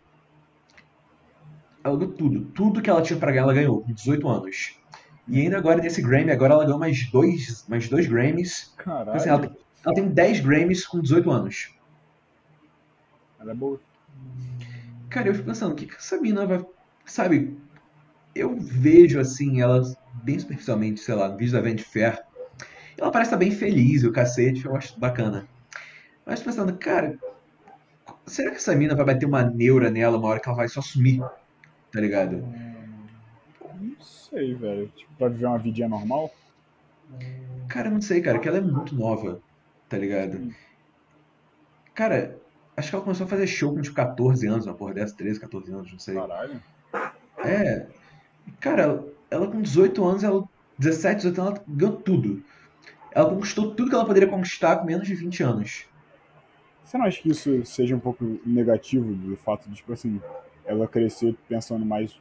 Ela 1.83 1.97
ganhou 1.97 2.13
tudo. 2.13 2.45
Tudo 2.53 2.81
que 2.81 2.89
ela 2.89 3.01
tinha 3.01 3.19
pra 3.19 3.31
ganhar, 3.31 3.43
ela 3.43 3.53
ganhou, 3.53 3.81
com 3.81 3.93
18 3.93 4.27
anos. 4.29 4.79
E 5.27 5.39
ainda 5.39 5.57
agora 5.57 5.81
nesse 5.81 6.01
Grammy, 6.01 6.31
agora 6.31 6.53
ela 6.53 6.63
ganhou 6.63 6.79
mais 6.79 7.09
dois, 7.11 7.65
mais 7.67 7.87
dois 7.87 8.07
Grammys. 8.07 8.73
Caralho. 8.77 9.15
Assim, 9.15 9.29
ela, 9.29 9.39
tem, 9.39 9.57
ela 9.85 9.95
tem 9.95 10.09
10 10.09 10.39
Grammys 10.41 10.85
com 10.85 11.01
18 11.01 11.29
anos. 11.29 11.75
Ela 13.39 13.51
é 13.51 13.55
boa. 13.55 13.79
Cara, 15.09 15.27
eu 15.27 15.33
fico 15.33 15.47
pensando, 15.47 15.73
o 15.73 15.75
que, 15.75 15.87
que 15.87 15.95
essa 15.95 16.19
mina 16.19 16.45
vai. 16.45 16.65
Sabe, 17.05 17.57
eu 18.35 18.55
vejo 18.57 19.19
assim, 19.19 19.61
ela 19.61 19.81
bem 20.23 20.39
superficialmente, 20.39 21.01
sei 21.01 21.15
lá, 21.15 21.29
no 21.29 21.37
vídeo 21.37 21.53
da 21.53 21.61
Vanity 21.61 21.83
Fair. 21.83 22.19
Ela 22.97 23.11
parece 23.11 23.29
estar 23.29 23.37
bem 23.37 23.51
feliz, 23.51 24.03
o 24.03 24.11
cacete, 24.11 24.65
eu 24.65 24.75
acho 24.75 24.99
bacana. 24.99 25.47
Mas 26.25 26.41
pensando, 26.41 26.77
cara, 26.77 27.17
será 28.25 28.51
que 28.51 28.57
essa 28.57 28.75
mina 28.75 28.95
vai 28.95 29.05
bater 29.05 29.25
uma 29.25 29.43
neura 29.43 29.89
nela 29.89 30.17
uma 30.17 30.27
hora 30.27 30.39
que 30.39 30.47
ela 30.47 30.57
vai 30.57 30.67
só 30.67 30.81
sumir? 30.81 31.21
Tá 31.91 31.99
ligado? 31.99 32.43
Não 33.79 33.99
sei, 33.99 34.53
velho. 34.53 34.87
Tipo, 34.95 35.13
pra 35.17 35.27
viver 35.29 35.45
uma 35.45 35.57
vidinha 35.57 35.89
normal? 35.89 36.31
Cara, 37.67 37.89
não 37.89 38.01
sei, 38.01 38.21
cara, 38.21 38.39
que 38.39 38.47
ela 38.47 38.57
é 38.57 38.61
muito 38.61 38.95
nova, 38.95 39.41
tá 39.89 39.97
ligado? 39.97 40.53
Cara, 41.93 42.39
acho 42.75 42.89
que 42.89 42.95
ela 42.95 43.03
começou 43.03 43.25
a 43.25 43.29
fazer 43.29 43.47
show 43.47 43.73
com 43.73 43.81
tipo 43.81 43.95
14 43.95 44.47
anos, 44.47 44.65
uma 44.65 44.75
porra 44.75 44.93
dessa, 44.93 45.15
13, 45.15 45.39
14 45.39 45.73
anos, 45.73 45.91
não 45.91 45.99
sei. 45.99 46.15
Caralho. 46.15 46.61
É. 47.39 47.87
Cara, 48.59 48.83
ela, 48.83 49.07
ela 49.29 49.47
com 49.51 49.61
18 49.61 50.03
anos, 50.03 50.23
ela 50.23 50.43
17, 50.77 51.17
18 51.17 51.41
anos, 51.41 51.59
ela 51.59 51.65
ganhou 51.67 51.95
tudo. 51.97 52.43
Ela 53.11 53.29
conquistou 53.29 53.75
tudo 53.75 53.89
que 53.89 53.95
ela 53.95 54.05
poderia 54.05 54.29
conquistar 54.29 54.77
com 54.77 54.85
menos 54.85 55.07
de 55.07 55.15
20 55.15 55.43
anos. 55.43 55.85
Você 56.83 56.97
não 56.97 57.05
acha 57.05 57.21
que 57.21 57.29
isso 57.29 57.65
seja 57.65 57.95
um 57.95 57.99
pouco 57.99 58.39
negativo 58.45 59.13
do 59.13 59.35
fato 59.37 59.69
de, 59.69 59.75
tipo 59.75 59.93
assim, 59.93 60.21
ela 60.65 60.87
crescer 60.87 61.35
pensando 61.47 61.85
mais. 61.85 62.19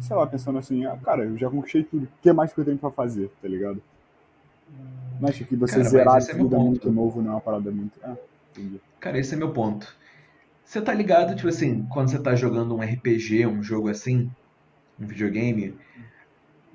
Sei 0.00 0.16
lá, 0.16 0.26
pensando 0.26 0.58
assim, 0.58 0.84
ah, 0.84 0.96
cara, 0.96 1.24
eu 1.24 1.36
já 1.36 1.48
conquistei 1.48 1.84
tudo. 1.84 2.04
O 2.04 2.08
que 2.20 2.32
mais 2.32 2.52
que 2.52 2.60
eu 2.60 2.64
tenho 2.64 2.78
pra 2.78 2.90
fazer, 2.90 3.30
tá 3.40 3.48
ligado? 3.48 3.82
Não 5.20 5.28
acha 5.28 5.44
que 5.44 5.54
você 5.54 5.76
Cara, 5.76 5.88
zerar 5.88 6.18
esse 6.18 6.32
é 6.32 6.34
muito 6.34 6.90
novo 6.90 7.22
não 7.22 7.30
é 7.30 7.34
uma 7.34 7.40
parada 7.40 7.70
muito. 7.70 7.98
Ah, 8.02 8.16
entendi. 8.50 8.80
Cara, 8.98 9.18
esse 9.18 9.34
é 9.34 9.36
meu 9.36 9.52
ponto. 9.52 9.96
Você 10.64 10.80
tá 10.80 10.92
ligado, 10.92 11.36
tipo 11.36 11.48
assim, 11.48 11.84
quando 11.90 12.08
você 12.08 12.18
tá 12.18 12.34
jogando 12.34 12.74
um 12.74 12.80
RPG, 12.80 13.46
um 13.46 13.62
jogo 13.62 13.88
assim, 13.88 14.30
um 14.98 15.06
videogame, 15.06 15.74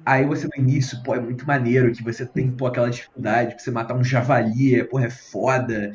aí 0.06 0.26
você 0.26 0.48
no 0.48 0.64
início, 0.64 1.02
pô, 1.04 1.16
é 1.16 1.20
muito 1.20 1.46
maneiro 1.46 1.92
que 1.94 2.04
você 2.04 2.26
tem, 2.26 2.56
pô, 2.56 2.68
aquela 2.68 2.90
dificuldade, 2.90 3.56
que 3.56 3.62
você 3.62 3.72
matar 3.72 3.96
um 3.96 4.04
javali, 4.04 4.76
é, 4.76 4.84
porra, 4.84 5.06
é 5.08 5.10
foda. 5.10 5.92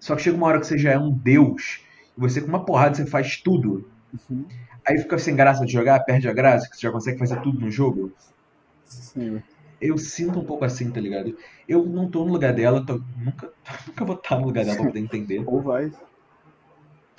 Só 0.00 0.16
que 0.16 0.22
chega 0.22 0.36
uma 0.36 0.48
hora 0.48 0.60
que 0.60 0.66
você 0.66 0.78
já 0.78 0.92
é 0.92 0.98
um 0.98 1.12
deus, 1.16 1.80
e 2.16 2.20
você 2.20 2.40
com 2.42 2.48
uma 2.48 2.64
porrada 2.64 2.94
você 2.96 3.06
faz 3.06 3.40
tudo. 3.42 3.90
Uhum. 4.30 4.46
Aí 4.86 4.98
fica 4.98 5.18
sem 5.18 5.36
graça 5.36 5.64
de 5.64 5.72
jogar, 5.72 6.00
perde 6.04 6.28
a 6.28 6.32
graça, 6.34 6.68
que 6.68 6.76
você 6.76 6.82
já 6.86 6.92
consegue 6.92 7.18
fazer 7.18 7.40
tudo 7.40 7.60
no 7.60 7.70
jogo. 7.70 8.12
Sim, 8.84 9.42
Eu 9.80 9.96
sinto 9.98 10.38
um 10.38 10.44
pouco 10.46 10.64
assim, 10.64 10.92
tá 10.92 11.00
ligado? 11.00 11.34
Eu 11.66 11.84
não 11.86 12.10
tô 12.10 12.24
no 12.24 12.32
lugar 12.32 12.54
dela, 12.54 12.84
tô- 12.84 13.00
nunca, 13.16 13.50
nunca 13.86 14.04
vou 14.04 14.16
estar 14.16 14.38
no 14.38 14.46
lugar 14.46 14.64
dela 14.64 14.76
pra 14.76 14.86
poder 14.86 15.00
entender. 15.00 15.40
ou 15.46 15.62
vai. 15.62 15.90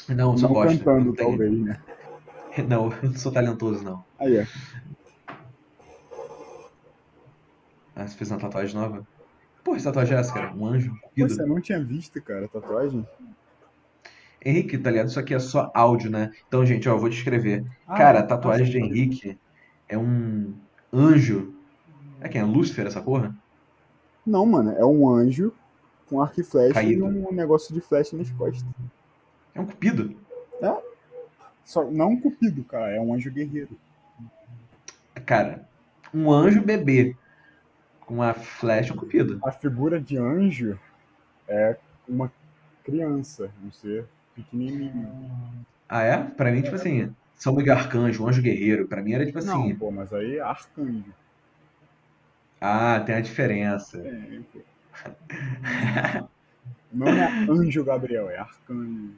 Não, 0.10 0.32
eu 0.34 0.38
só 0.38 0.48
Não 0.48 0.54
gosto. 0.54 0.84
cantando, 0.84 1.06
não, 1.06 1.16
talvez, 1.16 1.60
né? 1.60 1.84
não, 2.68 2.92
eu 2.92 3.10
não 3.12 3.18
sou 3.18 3.32
talentoso, 3.32 3.84
não. 3.84 4.04
Aí, 4.20 4.38
ó. 4.40 4.46
Ah, 7.96 8.08
você 8.08 8.16
fez 8.16 8.32
uma 8.32 8.40
tatuagem 8.40 8.76
nova? 8.76 9.06
Pô, 9.64 9.76
essa 9.76 9.86
tatuagem 9.86 10.16
é 10.16 10.20
essa, 10.20 10.34
cara? 10.34 10.54
Um 10.56 10.66
anjo, 10.66 10.92
Pô, 11.16 11.28
você 11.28 11.46
não 11.46 11.62
tinha 11.62 11.84
visto, 11.84 12.22
cara, 12.22 12.46
a 12.46 12.50
tatuagem? 12.50 13.06
Henrique, 14.44 14.78
tá 14.78 14.90
ligado? 14.90 15.08
Isso 15.10 15.20
aqui 15.20 15.34
é 15.36 15.40
só 15.40 15.70
áudio, 15.74 16.10
né? 16.10 16.32
Então, 16.48 16.66
gente, 16.66 16.90
ó, 16.90 16.94
eu 16.94 17.00
vou 17.00 17.10
descrever. 17.10 17.64
Ah, 17.88 17.96
Cara, 17.98 18.20
a 18.20 18.24
tatuagem 18.24 18.66
nossa, 18.66 18.80
de 18.80 18.84
Henrique 18.84 19.40
é 19.88 19.98
um 19.98 20.54
anjo. 20.92 21.54
É 22.20 22.28
quem? 22.28 22.42
É 22.42 22.44
Lúcifer, 22.44 22.88
essa 22.88 23.02
porra? 23.02 23.36
Não, 24.26 24.46
mano, 24.46 24.72
é 24.72 24.86
um 24.86 25.08
anjo 25.08 25.54
com 26.08 26.22
arco 26.22 26.42
e 26.42 26.44
flecha 26.44 26.74
Caído. 26.74 27.06
e 27.06 27.26
um 27.26 27.32
negócio 27.32 27.74
de 27.74 27.82
flecha 27.82 28.18
nas 28.18 28.32
costas. 28.32 28.66
É 29.54 29.62
um 29.62 29.66
cupido. 29.66 30.16
Só, 31.64 31.90
não 31.90 32.10
um 32.10 32.20
cupido, 32.20 32.64
cara, 32.64 32.92
é 32.92 33.00
um 33.00 33.14
anjo 33.14 33.32
guerreiro. 33.32 33.78
Cara, 35.26 35.66
um 36.14 36.32
anjo 36.32 36.62
bebê 36.62 37.16
uma 38.12 38.34
flecha, 38.34 38.94
um 38.94 38.98
cupido. 38.98 39.40
A 39.44 39.52
figura 39.52 40.00
de 40.00 40.18
anjo 40.18 40.78
é 41.48 41.78
uma 42.08 42.32
criança, 42.84 43.50
um 43.64 43.72
ser 43.72 44.06
pequenininho. 44.36 45.10
Ah, 45.88 46.04
é? 46.04 46.18
Pra 46.18 46.52
mim, 46.52 46.62
tipo 46.62 46.76
assim, 46.76 47.14
São 47.36 47.56
Miguel 47.56 47.78
Arcanjo, 47.78 48.24
um 48.24 48.28
anjo 48.28 48.42
guerreiro. 48.42 48.88
Pra 48.88 49.02
mim 49.02 49.14
era 49.14 49.26
tipo 49.26 49.44
Não, 49.44 49.62
assim. 49.62 49.76
pô, 49.76 49.92
mas 49.92 50.12
aí 50.14 50.38
é 50.38 50.42
arcanjo. 50.42 51.14
Ah, 52.60 53.00
tem 53.00 53.16
a 53.16 53.22
diferença. 53.22 53.98
É, 53.98 54.40
pô. 54.52 54.60
Não 56.92 57.08
é 57.08 57.28
anjo 57.50 57.84
Gabriel, 57.86 58.30
é 58.30 58.38
arcanjo. 58.38 59.16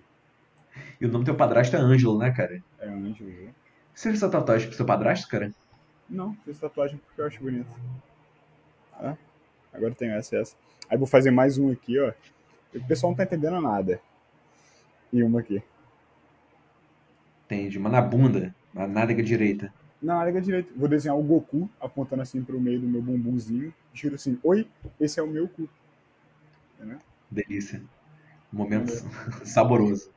E 1.01 1.05
o 1.05 1.09
nome 1.09 1.23
do 1.23 1.29
teu 1.29 1.35
padrasto 1.35 1.75
é 1.75 1.79
Ângelo, 1.79 2.17
né, 2.19 2.31
cara? 2.31 2.61
É 2.79 2.87
anjo, 2.87 3.25
viu? 3.25 3.49
Você 3.93 4.09
fez 4.09 4.21
essa 4.23 4.29
tatuagem 4.29 4.67
pro 4.67 4.77
seu 4.77 4.85
padrasto, 4.85 5.27
cara? 5.27 5.51
Não, 6.09 6.35
fiz 6.45 6.59
tatuagem 6.59 6.99
porque 6.99 7.21
eu 7.21 7.25
acho 7.25 7.41
bonito. 7.41 7.69
Ah, 8.99 9.15
agora 9.73 9.93
tenho 9.95 10.13
essa 10.13 10.35
e 10.35 10.39
essa. 10.39 10.55
Aí 10.89 10.97
vou 10.97 11.07
fazer 11.07 11.31
mais 11.31 11.57
um 11.57 11.71
aqui, 11.71 11.99
ó. 11.99 12.13
O 12.75 12.83
pessoal 12.85 13.11
não 13.11 13.17
tá 13.17 13.23
entendendo 13.23 13.59
nada. 13.61 13.99
E 15.11 15.23
uma 15.23 15.39
aqui. 15.39 15.61
Entendi. 17.45 17.77
Uma 17.77 17.89
na 17.89 18.01
bunda, 18.01 18.53
na 18.73 18.87
nádega 18.87 19.21
direita. 19.21 19.71
Na 20.01 20.17
área 20.17 20.41
direita. 20.41 20.69
Vou 20.75 20.89
desenhar 20.89 21.17
o 21.17 21.23
Goku 21.23 21.69
apontando 21.79 22.21
assim 22.21 22.43
pro 22.43 22.59
meio 22.59 22.79
do 22.79 22.87
meu 22.87 23.01
bumbumzinho. 23.01 23.73
Giro 23.93 24.15
assim, 24.15 24.37
oi, 24.43 24.67
esse 24.99 25.19
é 25.19 25.23
o 25.23 25.27
meu 25.27 25.47
cu. 25.47 25.69
Delícia. 27.31 27.81
Momento 28.51 28.91
saboroso. 29.45 30.11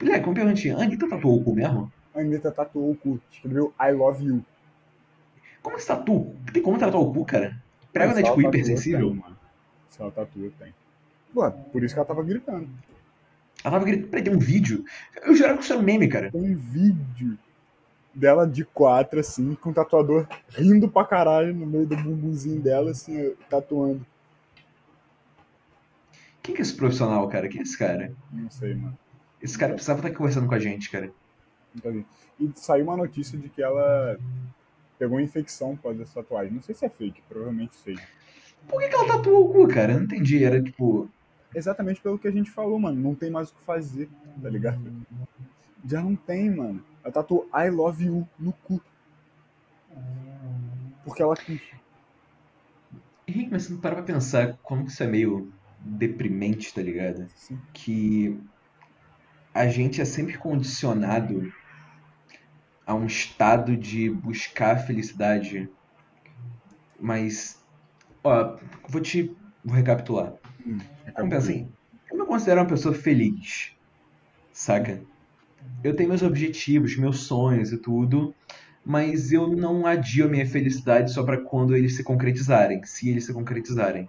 Moleque, 0.00 0.26
uma 0.26 0.34
perguntinha. 0.34 0.76
A 0.76 0.82
Anitta 0.82 1.08
tatuou 1.08 1.40
o 1.40 1.44
cu 1.44 1.54
mesmo? 1.54 1.92
A 2.14 2.20
Anitta 2.20 2.50
tatuou 2.50 2.90
o 2.90 2.96
cu. 2.96 3.20
Escreveu 3.30 3.72
I 3.80 3.92
love 3.92 4.24
you. 4.24 4.44
Como 5.62 5.76
que 5.76 5.82
você 5.82 5.88
tatua? 5.88 6.32
Tem 6.52 6.62
como 6.62 6.78
tatuar 6.78 7.02
o 7.02 7.12
cu, 7.12 7.24
cara? 7.24 7.56
Prega 7.92 8.12
não 8.12 8.20
é 8.20 8.22
tipo 8.22 8.40
hipersensível? 8.40 9.10
tem, 9.10 9.18
mano. 9.18 9.36
Se 9.88 10.00
ela 10.00 10.10
tatua, 10.10 10.50
tem. 10.58 10.74
Pô, 11.34 11.50
por 11.50 11.82
isso 11.82 11.94
que 11.94 11.98
ela 11.98 12.06
tava 12.06 12.22
gritando. 12.22 12.68
Ela 13.62 13.72
tava 13.72 13.84
gritando. 13.84 14.08
Peraí, 14.08 14.24
tem 14.24 14.34
um 14.34 14.38
vídeo. 14.38 14.84
Eu 15.22 15.34
jurava 15.34 15.58
que 15.58 15.64
isso 15.64 15.72
era 15.72 15.80
um 15.80 15.84
meme, 15.84 16.08
cara. 16.08 16.30
Tem 16.30 16.40
um 16.40 16.56
vídeo 16.56 17.38
dela 18.14 18.46
de 18.46 18.64
quatro, 18.64 19.20
assim, 19.20 19.54
com 19.54 19.70
o 19.70 19.74
tatuador 19.74 20.26
rindo 20.48 20.88
pra 20.88 21.04
caralho 21.04 21.54
no 21.54 21.66
meio 21.66 21.86
do 21.86 21.96
bumbumzinho 21.96 22.60
dela, 22.60 22.90
assim, 22.90 23.34
tatuando. 23.48 24.04
Quem 26.42 26.54
que 26.54 26.60
é 26.60 26.64
esse 26.64 26.74
profissional, 26.74 27.28
cara? 27.28 27.48
Quem 27.48 27.60
é 27.60 27.62
esse 27.62 27.78
cara? 27.78 28.12
Não 28.32 28.50
sei, 28.50 28.74
mano. 28.74 28.98
Esse 29.42 29.56
cara 29.56 29.72
precisava 29.72 30.00
estar 30.00 30.16
conversando 30.16 30.48
com 30.48 30.54
a 30.54 30.58
gente, 30.58 30.90
cara. 30.90 31.12
E 32.38 32.50
saiu 32.54 32.84
uma 32.84 32.96
notícia 32.96 33.38
de 33.38 33.48
que 33.48 33.62
ela 33.62 34.18
pegou 35.00 35.16
uma 35.16 35.24
infecção 35.24 35.74
por 35.74 35.84
causa 35.84 35.98
dessa 36.00 36.22
tatuagem. 36.22 36.52
Não 36.52 36.60
sei 36.60 36.74
se 36.74 36.84
é 36.84 36.88
fake, 36.90 37.22
provavelmente 37.26 37.74
seja. 37.76 38.02
Por 38.68 38.78
que, 38.78 38.88
que 38.90 38.94
ela 38.94 39.06
tatuou 39.06 39.48
o 39.48 39.52
cu, 39.52 39.66
cara? 39.66 39.92
Eu 39.92 39.96
não 39.96 40.04
entendi. 40.04 40.44
Era 40.44 40.62
tipo. 40.62 41.08
Exatamente 41.54 42.00
pelo 42.02 42.18
que 42.18 42.28
a 42.28 42.30
gente 42.30 42.50
falou, 42.50 42.78
mano. 42.78 43.00
Não 43.00 43.14
tem 43.14 43.30
mais 43.30 43.48
o 43.48 43.54
que 43.54 43.62
fazer, 43.62 44.10
tá 44.40 44.50
ligado? 44.50 44.78
Já 45.86 46.02
não 46.02 46.14
tem, 46.14 46.50
mano. 46.50 46.84
Ela 47.02 47.12
tatuou 47.12 47.48
I 47.54 47.70
love 47.70 48.04
you 48.04 48.28
no 48.38 48.52
cu. 48.52 48.80
Porque 51.02 51.22
ela 51.22 51.34
quis. 51.34 51.62
Henrique, 53.26 53.50
mas 53.50 53.62
você 53.62 53.72
não 53.72 53.80
para 53.80 53.96
pra 53.96 54.04
pensar 54.04 54.58
como 54.62 54.84
que 54.84 54.90
isso 54.90 55.02
é 55.02 55.06
meio 55.06 55.50
deprimente, 55.80 56.74
tá 56.74 56.82
ligado? 56.82 57.26
Sim. 57.34 57.58
Que 57.72 58.38
a 59.54 59.66
gente 59.66 60.00
é 60.00 60.04
sempre 60.04 60.36
condicionado 60.36 61.50
a 62.86 62.94
um 62.94 63.06
estado 63.06 63.76
de 63.76 64.10
buscar 64.10 64.76
a 64.76 64.78
felicidade. 64.78 65.68
Mas, 66.98 67.62
ó, 68.22 68.56
vou 68.88 69.00
te. 69.00 69.34
Vou 69.64 69.74
recapitular. 69.76 70.34
Vamos 71.14 71.30
pensar 71.30 71.36
assim, 71.38 71.68
eu 72.10 72.18
me 72.18 72.24
considero 72.26 72.60
uma 72.60 72.66
pessoa 72.66 72.94
feliz, 72.94 73.72
saca? 74.52 75.02
Eu 75.84 75.94
tenho 75.94 76.08
meus 76.08 76.22
objetivos, 76.22 76.96
meus 76.96 77.20
sonhos 77.24 77.72
e 77.72 77.78
tudo, 77.78 78.34
mas 78.84 79.32
eu 79.32 79.48
não 79.48 79.86
adio 79.86 80.26
a 80.26 80.28
minha 80.28 80.46
felicidade 80.46 81.12
só 81.12 81.22
pra 81.22 81.38
quando 81.38 81.76
eles 81.76 81.96
se 81.96 82.02
concretizarem, 82.02 82.82
se 82.84 83.08
eles 83.10 83.24
se 83.26 83.32
concretizarem. 83.32 84.08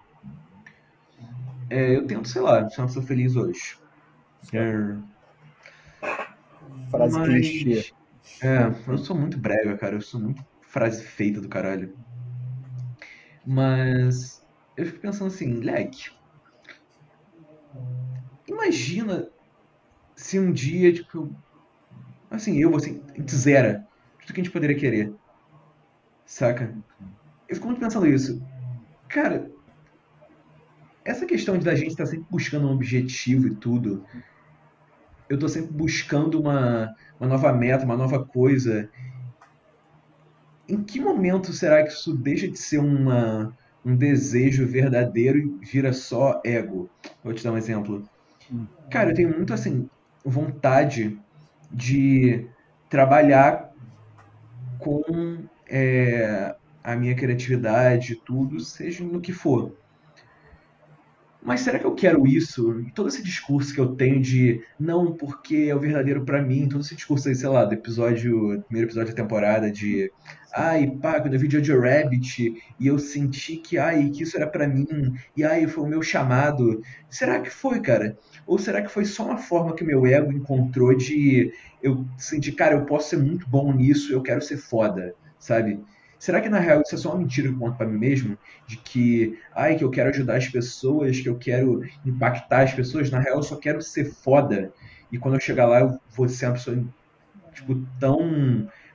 É, 1.70 1.96
eu 1.96 2.06
tento, 2.06 2.28
sei 2.28 2.42
lá, 2.42 2.70
ser 2.70 2.82
uma 2.82 2.88
pessoa 2.88 3.06
feliz 3.06 3.36
hoje. 3.36 3.78
É, 4.54 4.96
Frase 6.90 7.18
mas- 7.20 7.28
clichê. 7.30 7.92
É, 8.42 8.92
eu 8.92 8.98
sou 8.98 9.18
muito 9.18 9.38
brega, 9.38 9.78
cara. 9.78 9.96
Eu 9.96 10.02
sou 10.02 10.20
muito 10.20 10.44
frase 10.62 11.04
feita 11.04 11.42
do 11.42 11.50
caralho. 11.50 11.96
Mas 13.46 14.46
eu 14.78 14.86
fico 14.86 15.00
pensando 15.00 15.28
assim, 15.28 15.56
leque. 15.56 16.12
Imagina 18.48 19.30
se 20.16 20.40
um 20.40 20.52
dia, 20.52 20.94
tipo, 20.94 21.36
assim, 22.30 22.58
eu, 22.58 22.76
assim, 22.76 23.02
a 23.14 23.18
gente 23.18 23.36
zera 23.36 23.88
tudo 24.20 24.34
que 24.34 24.42
a 24.42 24.44
gente 24.44 24.54
poderia 24.54 24.78
querer. 24.78 25.14
Saca? 26.26 26.76
Eu 27.50 27.56
fico 27.56 27.68
muito 27.68 27.80
pensando 27.80 28.08
isso. 28.08 28.42
Cara, 29.10 29.52
essa 31.04 31.26
questão 31.26 31.58
de 31.58 31.66
da 31.66 31.76
gente 31.76 31.90
estar 31.90 32.06
sempre 32.06 32.28
buscando 32.30 32.68
um 32.68 32.74
objetivo 32.74 33.48
e 33.48 33.56
tudo, 33.56 34.06
eu 35.32 35.40
tô 35.40 35.48
sempre 35.48 35.72
buscando 35.72 36.42
uma, 36.42 36.94
uma 37.18 37.30
nova 37.30 37.54
meta, 37.54 37.86
uma 37.86 37.96
nova 37.96 38.22
coisa. 38.26 38.90
Em 40.68 40.84
que 40.84 41.00
momento 41.00 41.54
será 41.54 41.82
que 41.84 41.94
isso 41.94 42.14
deixa 42.18 42.50
de 42.50 42.58
ser 42.58 42.80
uma, 42.80 43.56
um 43.86 43.96
desejo 43.96 44.68
verdadeiro 44.68 45.40
e 45.40 45.66
vira 45.66 45.94
só 45.94 46.42
ego? 46.46 46.90
Vou 47.24 47.34
te 47.34 47.46
dar 47.46 47.54
um 47.54 47.58
exemplo. 47.58 48.04
Hum. 48.52 48.68
Cara, 48.92 49.12
eu 49.12 49.16
tenho 49.16 49.34
muito 49.34 49.54
assim 49.54 49.88
vontade 50.26 51.18
de 51.72 52.46
trabalhar 52.90 53.70
com 54.80 55.02
é, 55.70 56.54
a 56.84 56.94
minha 56.94 57.16
criatividade, 57.16 58.22
tudo, 58.26 58.60
seja 58.60 59.02
no 59.02 59.22
que 59.22 59.32
for. 59.32 59.72
Mas 61.44 61.62
será 61.62 61.80
que 61.80 61.86
eu 61.86 61.96
quero 61.96 62.28
isso? 62.28 62.86
Todo 62.94 63.10
esse 63.10 63.24
discurso 63.24 63.74
que 63.74 63.80
eu 63.80 63.96
tenho 63.96 64.22
de 64.22 64.64
não, 64.80 65.12
porque 65.12 65.68
é 65.70 65.76
o 65.76 65.80
verdadeiro 65.80 66.24
pra 66.24 66.42
mim, 66.42 66.70
todo 66.70 66.82
esse 66.82 66.96
discurso 66.96 67.28
aí, 67.28 67.36
sei 67.36 67.50
lá, 67.50 67.66
do 67.66 67.74
episódio, 67.74 68.62
primeiro 68.68 68.88
episódio 68.88 69.10
da 69.14 69.22
temporada 69.22 69.72
de 69.72 70.12
ai, 70.54 70.88
pá, 71.02 71.20
quando 71.20 71.34
eu 71.34 71.40
vi 71.40 71.50
Jojo 71.50 71.80
Rabbit 71.80 72.54
e 72.80 72.88
eu 72.88 73.00
senti 73.00 73.58
que 73.58 73.78
ai, 73.78 74.10
que 74.10 74.24
isso 74.24 74.38
era 74.38 74.48
pra 74.48 74.68
mim, 74.68 75.14
e 75.36 75.44
ai, 75.44 75.66
foi 75.68 75.84
o 75.84 75.88
meu 75.88 76.02
chamado. 76.04 76.82
Será 77.10 77.40
que 77.40 77.50
foi, 77.50 77.80
cara? 77.80 78.18
Ou 78.46 78.60
será 78.60 78.82
que 78.82 78.92
foi 78.92 79.06
só 79.06 79.26
uma 79.26 79.38
forma 79.38 79.74
que 79.74 79.84
meu 79.84 80.06
ego 80.06 80.32
encontrou 80.32 80.96
de 80.96 81.52
eu 81.82 82.06
sentir, 82.18 82.52
cara, 82.52 82.76
eu 82.76 82.86
posso 82.86 83.10
ser 83.10 83.18
muito 83.18 83.48
bom 83.50 83.74
nisso, 83.74 84.14
eu 84.14 84.22
quero 84.22 84.42
ser 84.42 84.58
foda, 84.58 85.16
sabe? 85.40 85.80
Será 86.22 86.40
que 86.40 86.50
na 86.50 86.60
real 86.60 86.84
isso 86.86 86.94
é 86.94 86.98
só 87.00 87.10
uma 87.10 87.18
mentira 87.18 87.48
que 87.48 87.56
eu 87.56 87.58
conto 87.58 87.78
pra 87.78 87.88
mim 87.88 87.98
mesmo? 87.98 88.38
De 88.68 88.78
que, 88.78 89.40
ai, 89.56 89.76
que 89.76 89.84
eu 89.84 89.90
quero 89.90 90.12
ajudar 90.12 90.38
as 90.38 90.48
pessoas, 90.48 91.20
que 91.20 91.28
eu 91.28 91.36
quero 91.36 91.82
impactar 92.06 92.62
as 92.62 92.72
pessoas? 92.76 93.10
Na 93.10 93.20
real 93.20 93.38
eu 93.38 93.44
só 93.44 93.56
quero 93.56 93.82
ser 93.82 94.06
foda. 94.06 94.72
E 95.12 95.18
quando 95.18 95.34
eu 95.34 95.40
chegar 95.40 95.66
lá 95.66 95.80
eu 95.80 96.00
vou 96.16 96.30
ser 96.30 96.46
uma 96.46 96.54
pessoa, 96.54 96.78
tipo, 97.52 97.76
tão. 98.00 98.20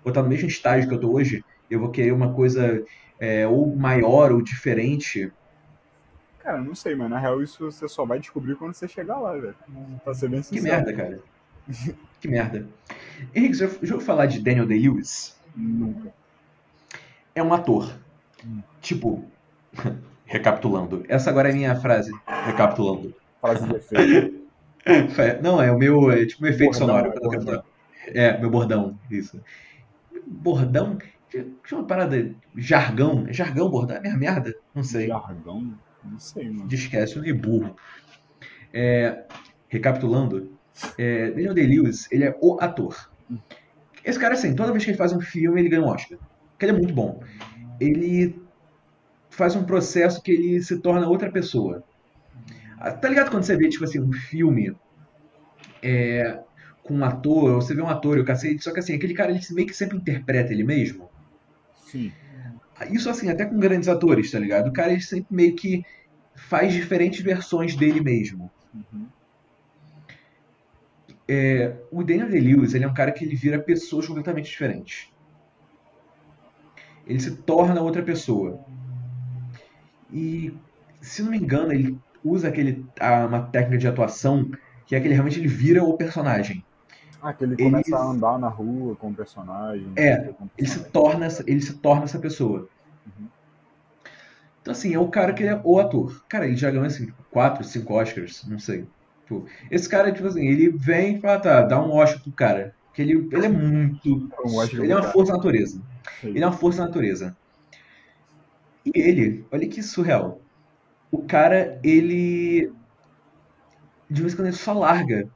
Vou 0.05 0.12
estar 0.12 0.23
no 0.23 0.29
mesmo 0.29 0.47
estágio 0.47 0.89
que 0.89 0.95
eu 0.95 1.01
tô 1.01 1.11
hoje. 1.11 1.45
Eu 1.69 1.81
vou 1.81 1.91
querer 1.91 2.12
uma 2.12 2.33
coisa 2.33 2.81
é, 3.19 3.45
ou 3.45 3.75
maior 3.75 4.31
ou 4.31 4.41
diferente. 4.41 5.29
Cara, 6.39 6.62
não 6.62 6.77
sei, 6.77 6.95
mas 6.95 7.11
na 7.11 7.19
real 7.19 7.43
isso 7.43 7.69
você 7.69 7.89
só 7.89 8.07
vai 8.07 8.21
descobrir 8.21 8.55
quando 8.55 8.73
você 8.73 8.87
chegar 8.87 9.19
lá, 9.19 9.33
velho. 9.33 9.57
Pra 10.05 10.15
ser 10.15 10.29
bem 10.29 10.43
Que 10.43 10.61
sincero. 10.61 10.77
merda, 10.77 10.93
cara. 10.93 11.19
Que 12.21 12.29
merda. 12.29 12.69
Henrique, 13.35 13.57
você 13.57 13.67
já 13.67 13.73
já 13.83 13.95
ouviu 13.95 14.01
falar 14.01 14.27
de 14.27 14.39
Daniel 14.39 14.65
Day-Lewis? 14.65 15.37
Nunca. 15.57 16.15
É 17.37 17.42
um 17.42 17.53
ator. 17.53 17.94
Hum. 18.44 18.62
Tipo, 18.81 19.25
recapitulando. 20.25 21.05
Essa 21.09 21.31
agora 21.31 21.51
é 21.51 21.53
a 21.53 21.55
minha 21.55 21.77
frase. 21.77 22.11
Recapitulando. 22.27 23.14
Frase 23.40 23.68
de 23.68 23.77
efeito. 23.77 24.46
Não, 25.42 25.61
é 25.61 25.70
o 25.70 25.79
meu, 25.79 26.11
é 26.11 26.25
tipo 26.25 26.44
um 26.44 26.49
efeito 26.49 26.79
Bordão, 26.79 26.88
sonoro. 26.88 27.12
é 27.12 27.20
bordão. 27.20 27.64
É, 28.07 28.38
meu 28.38 28.51
bordão, 28.51 28.99
isso. 29.11 29.40
Bordão? 30.27 30.96
Tinha 31.29 31.81
uma 31.81 31.85
parada, 31.85 32.33
jargão. 32.57 33.27
É 33.29 33.33
jargão, 33.33 33.68
bordão? 33.68 33.96
É 33.96 34.01
minha 34.01 34.16
merda? 34.16 34.55
Não 34.75 34.85
sei. 34.85 35.09
Jargão? 35.09 35.75
Não 36.05 36.18
sei, 36.20 36.49
mano. 36.49 36.72
Esquece, 36.72 37.18
nem 37.18 37.35
burro. 37.35 37.75
É, 38.72 39.25
recapitulando, 39.68 40.53
é, 40.96 41.31
Daniel 41.31 41.55
Day-Lewis, 41.55 42.11
ele 42.12 42.25
é 42.25 42.38
o 42.40 42.59
ator. 42.61 43.11
Esse 44.05 44.20
cara, 44.20 44.35
assim, 44.35 44.55
toda 44.55 44.70
vez 44.70 44.85
que 44.85 44.90
ele 44.90 44.99
faz 44.99 45.12
um 45.12 45.20
filme, 45.20 45.61
ele 45.61 45.68
ganha 45.68 45.83
um 45.83 45.88
Oscar. 45.88 46.16
Porque 46.57 46.65
ele 46.65 46.73
é 46.73 46.79
muito 46.79 46.94
bom. 46.94 47.23
Ele 47.79 48.40
faz 49.29 49.54
um 49.54 49.65
processo 49.65 50.23
que 50.23 50.33
ele 50.33 50.63
se 50.63 50.79
torna 50.79 51.07
outra 51.07 51.31
pessoa. 51.31 51.85
Ah, 52.79 52.90
Tá 52.90 53.09
ligado 53.09 53.31
quando 53.31 53.44
você 53.44 53.57
vê, 53.57 53.69
tipo 53.69 53.85
assim, 53.85 54.00
um 54.00 54.13
filme 54.13 54.75
é, 55.83 56.40
com 56.83 56.94
um 56.94 57.04
ator, 57.04 57.52
ou 57.52 57.61
você 57.61 57.75
vê 57.75 57.83
um 57.83 57.88
ator 57.88 58.17
e 58.17 58.23
o 58.23 58.25
cacete, 58.25 58.65
só 58.65 58.73
que 58.73 58.79
assim, 58.79 58.94
aquele 58.94 59.13
cara, 59.13 59.31
ele 59.31 59.40
meio 59.50 59.69
que 59.69 59.77
sempre 59.77 59.98
interpreta 59.98 60.52
ele 60.52 60.65
mesmo. 60.65 61.11
Sim. 61.85 62.11
Isso 62.90 63.11
assim, 63.11 63.29
até 63.29 63.44
com 63.44 63.59
grandes 63.59 63.88
atores, 63.88 64.31
tá 64.31 64.38
ligado? 64.38 64.69
O 64.69 64.73
cara 64.73 64.92
ele 64.92 65.02
sempre 65.02 65.35
meio 65.35 65.54
que 65.54 65.85
faz 66.35 66.73
diferentes 66.73 67.21
versões 67.21 67.77
dele 67.77 68.00
mesmo. 68.00 68.50
Uhum. 68.75 69.07
É, 71.29 71.75
o 71.90 72.02
Daniel 72.02 72.29
Day-Lewis, 72.29 72.73
ele 72.75 72.85
é 72.85 72.88
um 72.88 72.94
cara 72.94 73.13
que 73.13 73.25
ele 73.25 73.35
vira 73.35 73.59
pessoas 73.59 74.07
completamente 74.07 74.48
diferentes. 74.50 75.11
Ele 77.07 77.21
se 77.21 77.37
torna 77.42 77.81
outra 77.81 78.02
pessoa. 78.02 78.59
E, 80.13 80.52
se 81.00 81.23
não 81.23 81.31
me 81.31 81.38
engano, 81.38 81.73
ele 81.73 81.98
usa 82.25 82.48
aquele, 82.48 82.85
a- 83.00 83.27
uma 83.27 83.42
técnica 83.50 83.79
de 83.79 83.88
atuação 83.88 84.50
que 84.87 84.94
é 84.94 85.00
que 85.00 85.07
ele 85.07 85.15
realmente 85.15 85.38
ele 85.38 85.48
vira 85.48 85.83
o 85.83 85.96
personagem. 85.96 86.65
Ah, 87.23 87.33
que 87.33 87.44
ele 87.44 87.54
Ele- 87.54 87.65
começa 87.65 87.96
a 87.96 88.04
andar 88.11 88.38
na 88.38 88.48
rua 88.48 88.94
com 88.96 89.09
o 89.11 89.15
personagem. 89.15 89.88
É, 89.96 90.17
com 90.33 90.44
o 90.44 90.50
Ele 90.57 90.69
se 90.69 90.85
torna, 90.90 91.27
essa- 91.27 91.44
ele 91.46 91.61
se 91.61 91.75
torna 91.79 92.04
essa 92.04 92.19
pessoa. 92.19 92.69
Uhum. 93.07 93.29
Então, 94.61 94.73
assim, 94.73 94.94
é 94.94 94.98
o 94.98 95.09
cara 95.09 95.33
que 95.33 95.44
é 95.44 95.61
o 95.65 95.79
ator. 95.79 96.25
Cara, 96.29 96.46
ele 96.46 96.57
já 96.57 96.71
ganhou, 96.71 96.87
assim, 96.87 97.07
4, 97.31 97.63
5 97.65 97.94
Oscars, 97.94 98.44
não 98.48 98.59
sei. 98.59 98.87
Tipo, 99.23 99.46
esse 99.71 99.88
cara, 99.88 100.13
tipo 100.13 100.27
assim, 100.27 100.46
ele 100.46 100.71
vem 100.71 101.17
e 101.17 101.21
fala, 101.21 101.40
tá, 101.40 101.63
dá 101.63 101.81
um 101.81 101.92
Oscar 101.92 102.23
pro 102.23 102.33
cara. 102.33 102.75
Que 102.97 103.03
ele, 103.03 103.29
ele 103.31 103.44
é 103.44 103.49
muito. 103.51 104.31
Ele 104.73 104.90
é 104.90 104.97
uma 104.97 105.13
força 105.13 105.33
da 105.33 105.37
natureza. 105.37 105.83
Ele 106.25 106.42
é 106.42 106.47
uma 106.47 106.57
força 106.57 106.79
da 106.79 106.87
natureza. 106.87 107.37
E 108.87 108.90
ele, 108.94 109.44
olha 109.53 109.69
que 109.69 109.83
surreal. 109.83 110.40
O 111.11 111.23
cara, 111.23 111.79
ele. 111.85 112.73
De 114.09 114.23
vez 114.23 114.33
em 114.33 114.37
quando 114.37 114.49
ele 114.49 114.57
só 114.57 114.73
larga 114.73 115.29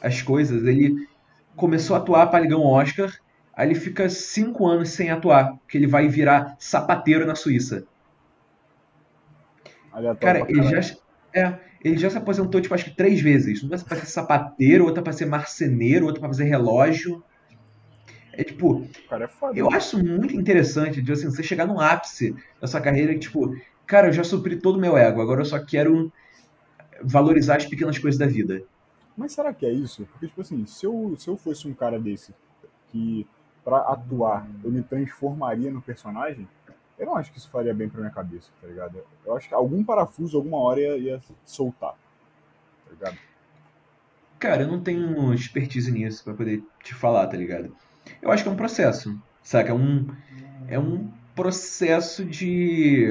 as 0.00 0.22
coisas. 0.22 0.64
Ele 0.64 1.08
começou 1.56 1.96
a 1.96 1.98
atuar 1.98 2.28
para 2.28 2.38
ligar 2.38 2.56
um 2.56 2.66
Oscar, 2.66 3.12
aí 3.52 3.66
ele 3.66 3.74
fica 3.74 4.08
cinco 4.08 4.64
anos 4.64 4.90
sem 4.90 5.10
atuar, 5.10 5.56
porque 5.56 5.76
ele 5.76 5.88
vai 5.88 6.06
virar 6.06 6.54
sapateiro 6.60 7.26
na 7.26 7.34
Suíça. 7.34 7.84
Cara, 10.20 10.48
ele 10.48 10.62
já, 10.62 10.96
é, 11.34 11.58
ele 11.84 11.96
já 11.96 12.08
se 12.08 12.16
aposentou, 12.16 12.60
tipo, 12.60 12.74
acho 12.74 12.84
que 12.84 12.96
três 12.96 13.20
vezes. 13.20 13.62
Uma 13.62 13.76
pra 13.78 13.96
ser 13.96 14.06
sapateiro, 14.06 14.84
outra 14.84 15.02
pra 15.02 15.12
ser 15.12 15.26
marceneiro, 15.26 16.06
outra 16.06 16.20
pra 16.20 16.28
fazer 16.28 16.44
relógio. 16.44 17.22
É 18.32 18.42
tipo, 18.42 18.86
cara 19.08 19.24
é 19.24 19.28
foda. 19.28 19.58
Eu 19.58 19.70
acho 19.70 20.02
muito 20.02 20.34
interessante 20.34 21.02
de 21.02 21.12
assim, 21.12 21.30
você 21.30 21.42
chegar 21.42 21.66
no 21.66 21.80
ápice 21.80 22.34
da 22.60 22.66
sua 22.66 22.80
carreira 22.80 23.12
e 23.12 23.18
tipo, 23.18 23.54
cara, 23.86 24.08
eu 24.08 24.12
já 24.12 24.24
supri 24.24 24.56
todo 24.56 24.76
o 24.76 24.80
meu 24.80 24.96
ego, 24.96 25.20
agora 25.20 25.42
eu 25.42 25.44
só 25.44 25.62
quero 25.62 26.10
valorizar 27.02 27.56
as 27.56 27.66
pequenas 27.66 27.98
coisas 27.98 28.18
da 28.18 28.26
vida. 28.26 28.62
Mas 29.16 29.32
será 29.32 29.52
que 29.52 29.66
é 29.66 29.72
isso? 29.72 30.06
Porque, 30.10 30.28
tipo 30.28 30.40
assim, 30.40 30.64
se 30.64 30.86
eu, 30.86 31.14
se 31.18 31.28
eu 31.28 31.36
fosse 31.36 31.68
um 31.68 31.74
cara 31.74 31.98
desse, 31.98 32.34
que 32.88 33.26
pra 33.62 33.78
atuar 33.78 34.48
eu 34.64 34.70
me 34.70 34.82
transformaria 34.82 35.70
no 35.70 35.82
personagem, 35.82 36.48
eu 36.98 37.06
não 37.06 37.16
acho 37.16 37.32
que 37.32 37.38
isso 37.38 37.50
faria 37.50 37.74
bem 37.74 37.88
pra 37.88 38.00
minha 38.00 38.12
cabeça, 38.12 38.50
tá 38.60 38.66
ligado? 38.66 39.02
Eu 39.24 39.36
acho 39.36 39.48
que 39.48 39.54
algum 39.54 39.84
parafuso, 39.84 40.36
alguma 40.36 40.58
hora 40.58 40.80
ia, 40.80 40.96
ia 40.98 41.22
soltar, 41.44 41.92
tá 41.92 42.90
ligado? 42.92 43.18
Cara, 44.38 44.62
eu 44.62 44.68
não 44.68 44.82
tenho 44.82 45.32
expertise 45.32 45.90
nisso 45.90 46.24
pra 46.24 46.34
poder 46.34 46.62
te 46.82 46.94
falar, 46.94 47.26
tá 47.28 47.36
ligado? 47.36 47.74
Eu 48.20 48.30
acho 48.30 48.42
que 48.42 48.48
é 48.48 48.52
um 48.52 48.56
processo, 48.56 49.16
saca? 49.42 49.70
É 49.70 49.74
um, 49.74 50.06
é 50.68 50.78
um 50.78 51.10
processo 51.34 52.24
de. 52.24 53.06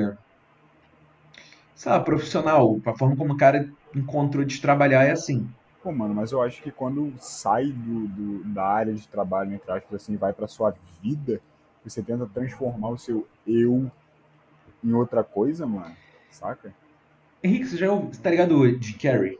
Lá, 1.85 1.99
profissional. 1.99 2.79
A 2.85 2.93
forma 2.97 3.17
como 3.17 3.33
o 3.33 3.37
cara 3.37 3.69
encontrou 3.93 4.45
de 4.45 4.61
trabalhar 4.61 5.03
é 5.03 5.11
assim. 5.11 5.53
Pô, 5.83 5.91
mano, 5.91 6.13
mas 6.13 6.31
eu 6.31 6.41
acho 6.41 6.61
que 6.61 6.71
quando 6.71 7.11
sai 7.19 7.71
do, 7.71 8.07
do- 8.07 8.43
da 8.53 8.63
área 8.63 8.93
de 8.93 9.07
trabalho, 9.07 9.53
entre 9.53 9.71
aspas, 9.71 10.03
assim, 10.03 10.15
vai 10.15 10.31
pra 10.31 10.47
sua 10.47 10.73
vida, 11.01 11.41
você 11.83 12.01
tenta 12.01 12.25
transformar 12.27 12.89
o 12.89 12.97
seu 12.97 13.27
eu 13.45 13.91
em 14.83 14.93
outra 14.93 15.23
coisa, 15.23 15.65
mano, 15.65 15.95
saca? 16.29 16.73
Henrique, 17.43 17.67
você 17.67 17.77
já 17.77 17.91
ouviu- 17.91 18.13
você 18.13 18.21
tá 18.21 18.29
ligado 18.29 18.81
Jim 18.81 18.97
Carrey? 18.97 19.37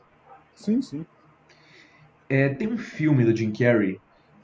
Sim, 0.56 0.82
sim. 0.82 1.06
É, 2.30 2.50
tem 2.50 2.68
um 2.68 2.78
filme 2.78 3.26
do 3.26 3.36
Jim 3.36 3.52
Carrey 3.52 4.00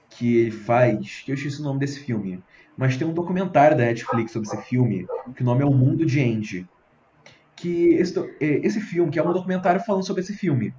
que 0.10 0.38
ele 0.38 0.52
faz, 0.52 1.22
que 1.22 1.32
eu 1.32 1.36
esqueci 1.36 1.60
o 1.62 1.64
nome 1.64 1.80
desse 1.80 2.00
filme, 2.00 2.44
mas 2.78 2.98
tem 2.98 3.08
um 3.08 3.14
documentário 3.14 3.78
da 3.78 3.86
Netflix 3.86 4.32
sobre 4.32 4.48
esse 4.48 4.62
filme, 4.64 5.06
que 5.36 5.42
o 5.42 5.46
nome 5.46 5.64
é 5.64 5.66
O 5.66 5.74
Mundo 5.74 6.06
de 6.06 6.22
Andy. 6.22 6.68
Que 7.56 7.96
esse, 7.96 8.18
é, 8.40 8.66
esse 8.66 8.80
filme, 8.80 9.12
que 9.12 9.20
é 9.20 9.24
um 9.24 9.34
documentário 9.34 9.82
falando 9.82 10.06
sobre 10.06 10.22
esse 10.22 10.34
filme. 10.34 10.74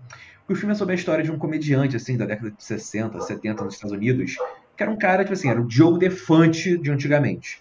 O 0.49 0.55
filme 0.55 0.73
é 0.73 0.75
sobre 0.75 0.95
a 0.95 0.97
história 0.97 1.25
de 1.25 1.31
um 1.31 1.39
comediante, 1.39 1.97
assim, 1.97 2.17
da 2.17 2.25
década 2.25 2.51
de 2.51 2.63
60, 2.63 3.21
70 3.21 3.65
nos 3.65 3.75
Estados 3.75 3.97
Unidos, 3.97 4.37
que 4.79 4.85
era 4.85 4.93
um 4.93 4.97
cara, 4.97 5.25
tipo 5.25 5.33
assim, 5.33 5.51
era 5.51 5.61
o 5.61 5.67
Diogo 5.67 5.99
Defante 5.99 6.79
de 6.79 6.89
antigamente. 6.89 7.61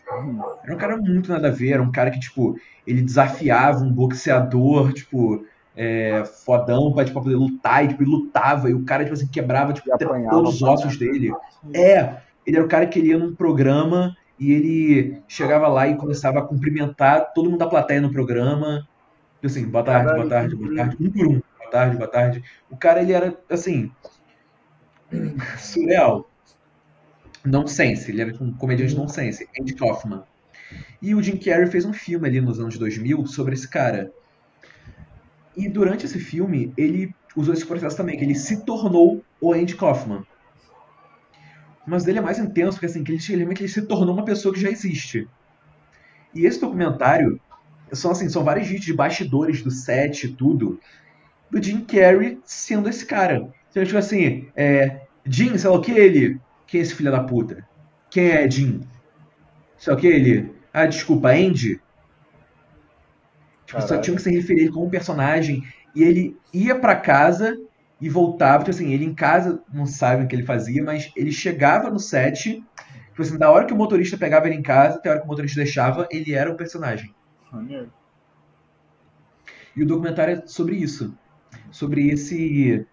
Era 0.63 0.75
um 0.75 0.77
cara 0.77 0.95
muito 0.97 1.31
nada 1.31 1.47
a 1.47 1.51
ver, 1.51 1.71
era 1.71 1.81
um 1.81 1.91
cara 1.91 2.11
que, 2.11 2.19
tipo, 2.19 2.55
ele 2.85 3.01
desafiava 3.01 3.83
um 3.83 3.91
boxeador, 3.91 4.93
tipo, 4.93 5.43
é, 5.75 6.23
fodão 6.45 6.93
pra, 6.93 7.03
tipo, 7.03 7.19
poder 7.19 7.35
lutar, 7.35 7.83
e, 7.83 7.87
tipo, 7.87 8.03
ele 8.03 8.11
lutava, 8.11 8.69
e 8.69 8.75
o 8.75 8.85
cara, 8.85 9.03
tipo 9.03 9.15
assim, 9.15 9.25
quebrava, 9.25 9.73
tipo, 9.73 9.91
apanhava 9.91 10.29
todos 10.29 10.53
os 10.53 10.61
ossos 10.61 10.95
dele. 10.95 11.33
É, 11.73 12.17
ele 12.45 12.57
era 12.57 12.63
o 12.63 12.69
cara 12.69 12.85
que 12.85 12.99
ele 12.99 13.07
ia 13.07 13.17
num 13.17 13.33
programa 13.33 14.15
e 14.39 14.53
ele 14.53 15.19
chegava 15.27 15.67
lá 15.67 15.87
e 15.87 15.97
começava 15.97 16.37
a 16.37 16.43
cumprimentar 16.43 17.33
todo 17.33 17.49
mundo 17.49 17.57
da 17.57 17.65
plateia 17.65 17.99
no 17.99 18.11
programa. 18.11 18.87
Tipo 19.37 19.47
assim, 19.47 19.67
boa 19.67 19.83
tarde, 19.83 20.13
boa 20.13 20.29
tarde, 20.29 20.55
boa 20.55 20.75
tarde, 20.75 20.97
um 20.99 21.11
por 21.11 21.27
um. 21.27 21.41
Boa 21.57 21.71
tarde, 21.71 21.97
boa 21.97 22.07
tarde. 22.11 22.43
O 22.69 22.77
cara, 22.77 23.01
ele 23.01 23.13
era, 23.13 23.35
assim, 23.49 23.91
surreal. 25.57 26.29
Nonsense, 27.47 28.11
ele 28.11 28.21
era 28.21 28.43
um 28.43 28.51
comediante 28.53 28.95
nonsense, 28.95 29.47
Andy 29.59 29.73
Kaufman. 29.73 30.23
E 31.01 31.15
o 31.15 31.21
Jim 31.21 31.37
Carrey 31.37 31.67
fez 31.67 31.85
um 31.85 31.93
filme 31.93 32.27
ali 32.27 32.41
nos 32.41 32.59
anos 32.59 32.77
2000 32.77 33.25
sobre 33.27 33.53
esse 33.53 33.67
cara. 33.67 34.11
E 35.55 35.69
durante 35.69 36.05
esse 36.05 36.19
filme, 36.19 36.73
ele 36.77 37.13
usou 37.35 37.53
esse 37.53 37.65
processo 37.65 37.95
também, 37.95 38.17
que 38.17 38.23
ele 38.23 38.35
se 38.35 38.65
tornou 38.65 39.23
o 39.39 39.53
Andy 39.53 39.75
Kaufman. 39.75 40.23
Mas 41.85 42.03
dele 42.03 42.19
é 42.19 42.21
mais 42.21 42.37
intenso, 42.37 42.73
porque 42.73 42.87
assim, 42.87 43.03
que 43.03 43.11
ele, 43.11 43.21
ele, 43.29 43.43
ele 43.43 43.67
se 43.67 43.81
tornou 43.83 44.13
uma 44.13 44.25
pessoa 44.25 44.53
que 44.53 44.59
já 44.59 44.69
existe. 44.69 45.27
E 46.35 46.45
esse 46.45 46.59
documentário 46.59 47.39
são 47.93 48.11
assim, 48.11 48.27
são 48.27 48.43
vários 48.43 48.67
vídeos 48.67 48.85
de 48.85 48.93
bastidores 48.93 49.61
do 49.61 49.71
set 49.71 50.25
e 50.25 50.33
tudo, 50.33 50.79
do 51.49 51.63
Jim 51.63 51.81
Carrey 51.81 52.39
sendo 52.43 52.89
esse 52.89 53.05
cara. 53.05 53.49
Então, 53.69 53.85
tipo 53.85 53.97
assim, 53.97 54.49
é, 54.55 55.01
Jim, 55.25 55.57
sei 55.57 55.69
lá 55.69 55.77
o 55.77 55.81
que 55.81 55.91
ele? 55.91 56.39
Quem 56.67 56.79
é 56.79 56.83
esse 56.83 56.93
filho 56.93 57.11
da 57.11 57.23
puta? 57.23 57.65
Quem 58.09 58.29
é 58.29 58.49
Jim? 58.49 58.81
O 59.87 59.95
que 59.95 60.07
ele? 60.07 60.53
Ah, 60.73 60.85
desculpa, 60.85 61.29
Andy? 61.29 61.81
Tipo, 63.65 63.81
só 63.81 63.97
tinham 63.99 64.15
que 64.15 64.21
se 64.21 64.31
referir 64.31 64.61
ele 64.61 64.71
como 64.71 64.85
um 64.85 64.89
personagem. 64.89 65.63
E 65.95 66.03
ele 66.03 66.37
ia 66.53 66.77
pra 66.77 66.95
casa 66.95 67.57
e 67.99 68.09
voltava. 68.09 68.59
Tipo 68.59 68.71
assim, 68.71 68.93
ele 68.93 69.05
em 69.05 69.13
casa 69.13 69.61
não 69.73 69.85
sabe 69.85 70.23
o 70.23 70.27
que 70.27 70.35
ele 70.35 70.45
fazia, 70.45 70.83
mas 70.83 71.11
ele 71.15 71.31
chegava 71.31 71.89
no 71.89 71.99
set. 71.99 72.63
Tipo 73.07 73.21
assim, 73.21 73.37
da 73.37 73.49
hora 73.49 73.65
que 73.65 73.73
o 73.73 73.77
motorista 73.77 74.17
pegava 74.17 74.47
ele 74.47 74.55
em 74.55 74.61
casa 74.61 74.97
até 74.97 75.09
a 75.09 75.13
hora 75.13 75.21
que 75.21 75.25
o 75.25 75.29
motorista 75.29 75.61
deixava, 75.61 76.07
ele 76.11 76.33
era 76.33 76.51
o 76.51 76.55
personagem. 76.55 77.13
E 79.75 79.83
o 79.83 79.85
documentário 79.87 80.35
é 80.35 80.47
sobre 80.47 80.75
isso. 80.75 81.17
Sobre 81.71 82.09
esse. 82.09 82.85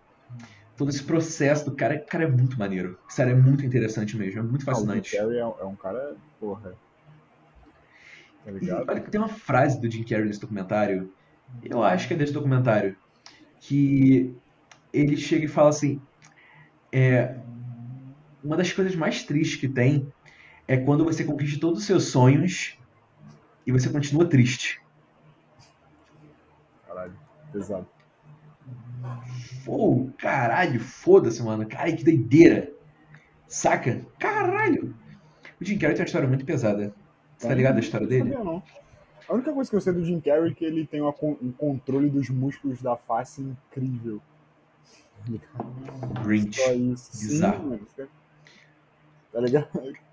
Todo 0.76 0.90
esse 0.90 1.02
processo 1.04 1.64
do 1.66 1.76
cara. 1.76 1.98
Cara 1.98 2.24
é 2.24 2.28
muito 2.28 2.58
maneiro. 2.58 2.98
Sério, 3.08 3.32
é 3.32 3.36
muito 3.36 3.64
interessante 3.64 4.16
mesmo. 4.16 4.40
É 4.40 4.42
muito 4.42 4.64
Ah, 4.66 4.72
o 4.72 4.74
Jim 4.74 4.74
fascinante. 4.74 5.16
Carrey 5.16 5.36
é, 5.38 5.40
é 5.40 5.64
um 5.64 5.76
cara, 5.76 6.16
porra. 6.40 6.74
Tá 8.44 8.50
E 8.50 8.54
ligado? 8.54 8.88
olha 8.88 9.00
que 9.00 9.10
tem 9.10 9.20
uma 9.20 9.28
frase 9.28 9.80
do 9.80 9.90
Jim 9.90 10.02
Carrey 10.04 10.26
nesse 10.26 10.40
documentário. 10.40 11.12
Eu 11.62 11.82
acho 11.82 12.08
que 12.08 12.14
é 12.14 12.16
desse 12.16 12.32
documentário. 12.32 12.96
Que 13.60 14.34
ele 14.92 15.16
chega 15.16 15.44
e 15.44 15.48
fala 15.48 15.70
assim. 15.70 16.00
É, 16.92 17.36
uma 18.42 18.56
das 18.56 18.72
coisas 18.72 18.94
mais 18.94 19.22
tristes 19.24 19.60
que 19.60 19.68
tem 19.68 20.12
é 20.68 20.76
quando 20.76 21.04
você 21.04 21.24
conquista 21.24 21.60
todos 21.60 21.80
os 21.80 21.86
seus 21.86 22.04
sonhos 22.06 22.78
e 23.66 23.72
você 23.72 23.90
continua 23.90 24.28
triste. 24.28 24.80
Caralho, 26.86 27.18
pesado. 27.52 27.93
Pô, 29.64 30.08
caralho, 30.18 30.80
foda-se, 30.80 31.42
mano. 31.42 31.66
Cara, 31.66 31.92
que 31.92 32.04
doideira. 32.04 32.72
Saca? 33.48 34.04
Caralho. 34.18 34.94
O 35.60 35.64
Jim 35.64 35.78
Carrey 35.78 35.94
tem 35.94 36.02
uma 36.02 36.06
história 36.06 36.28
muito 36.28 36.44
pesada. 36.44 36.94
Você 37.36 37.48
tá 37.48 37.54
ligado 37.54 37.76
a 37.76 37.80
história 37.80 38.04
Não 38.04 38.10
dele? 38.10 38.30
sabia, 38.30 38.44
não. 38.44 38.62
A 39.28 39.32
única 39.34 39.52
coisa 39.52 39.70
que 39.70 39.76
eu 39.76 39.80
sei 39.80 39.92
do 39.92 40.04
Jim 40.04 40.20
Carrey 40.20 40.50
é 40.50 40.54
que 40.54 40.64
ele 40.64 40.86
tem 40.86 41.00
um 41.02 41.52
controle 41.52 42.10
dos 42.10 42.28
músculos 42.28 42.82
da 42.82 42.96
face 42.96 43.40
incrível. 43.42 44.20
Grinch. 46.22 46.60
Bizarro. 46.76 47.72
Sim. 47.78 47.86
Fica- 47.86 48.08
Tá 49.32 49.40
ligado? 49.40 49.68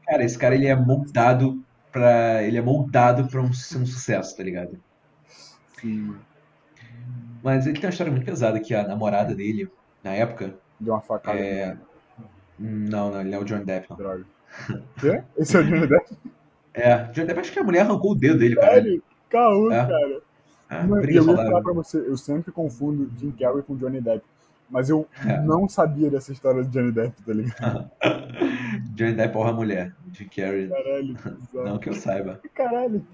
Cara, 0.08 0.24
esse 0.24 0.38
cara 0.38 0.56
ele 0.56 0.66
é 0.66 0.76
moldado 0.76 1.62
pra. 1.92 2.42
Ele 2.44 2.58
é 2.58 2.62
moldado 2.62 3.28
pra 3.28 3.40
um, 3.42 3.54
ser 3.54 3.78
um 3.78 3.86
sucesso, 3.86 4.36
tá 4.36 4.42
ligado? 4.44 4.80
Sim. 5.80 6.16
Mas 7.44 7.66
ele 7.66 7.76
tem 7.76 7.86
uma 7.86 7.90
história 7.92 8.12
muito 8.12 8.26
pesada 8.26 8.60
que 8.60 8.74
a 8.74 8.88
namorada 8.88 9.34
dele, 9.36 9.70
na 10.04 10.12
época. 10.12 10.54
Deu 10.80 10.94
uma 10.94 11.02
facada. 11.02 11.40
É. 11.40 11.76
Não, 12.60 13.12
não, 13.12 13.22
ele 13.22 13.34
é 13.34 13.40
o 13.40 13.44
John 13.44 13.64
Depp, 13.64 13.88
não. 13.90 13.98
Droga. 13.98 14.26
Quê? 15.00 15.24
Esse 15.38 15.58
é 15.58 15.60
o 15.60 15.64
Johnny 15.64 15.88
Depp? 15.88 16.18
É, 16.74 16.98
John 17.12 17.26
Depp, 17.26 17.40
acho 17.40 17.52
que 17.52 17.60
a 17.60 17.64
mulher 17.64 17.82
arrancou 17.82 18.12
o 18.12 18.16
dedo 18.16 18.40
dele, 18.40 18.56
cara. 18.56 18.74
Sério? 18.76 19.04
Caô, 19.30 19.72
É. 19.72 19.88
cara. 19.88 20.22
Briga 21.02 21.20
eu 21.20 21.24
saudável. 21.26 21.52
falar 21.52 21.64
pra 21.64 21.74
você, 21.74 21.98
eu 21.98 22.16
sempre 22.18 22.52
confundo 22.52 23.12
Jim 23.18 23.32
Carrey 23.32 23.62
com 23.64 23.76
Johnny 23.76 24.00
Depp. 24.00 24.24
Mas 24.70 24.90
eu 24.90 25.06
É. 25.28 25.38
não 25.42 25.68
sabia 25.68 26.10
dessa 26.10 26.32
história 26.32 26.64
do 26.64 26.70
Johnny 26.70 26.92
Depp, 26.94 27.22
tá 27.24 27.34
ligado? 27.34 27.92
Johnny 28.96 29.14
Depp 29.14 29.38
honra 29.38 29.50
a 29.50 29.54
mulher. 29.54 29.94
Jim 30.14 30.28
Carrey, 30.30 30.70
Caralho, 30.70 31.18
não 31.54 31.78
que 31.78 31.90
eu 31.90 31.94
saiba. 31.94 32.40
Caralho. 32.54 33.06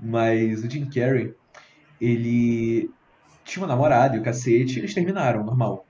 Mas 0.00 0.62
o 0.64 0.70
Jim 0.70 0.86
Carrey, 0.86 1.34
ele 2.00 2.90
tinha 3.44 3.62
uma 3.62 3.68
namorada 3.68 4.16
e 4.16 4.20
o 4.20 4.22
cacete, 4.22 4.78
eles 4.78 4.94
terminaram, 4.94 5.44
normal. 5.44 5.86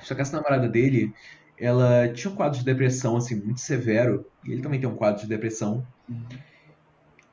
Só 0.00 0.14
que 0.14 0.20
essa 0.20 0.36
namorada 0.36 0.68
dele, 0.68 1.12
ela 1.58 2.08
tinha 2.08 2.32
um 2.32 2.36
quadro 2.36 2.58
de 2.58 2.64
depressão, 2.64 3.16
assim, 3.16 3.36
muito 3.36 3.60
severo, 3.60 4.26
e 4.44 4.52
ele 4.52 4.62
também 4.62 4.80
tem 4.80 4.88
um 4.88 4.96
quadro 4.96 5.22
de 5.22 5.28
depressão. 5.28 5.86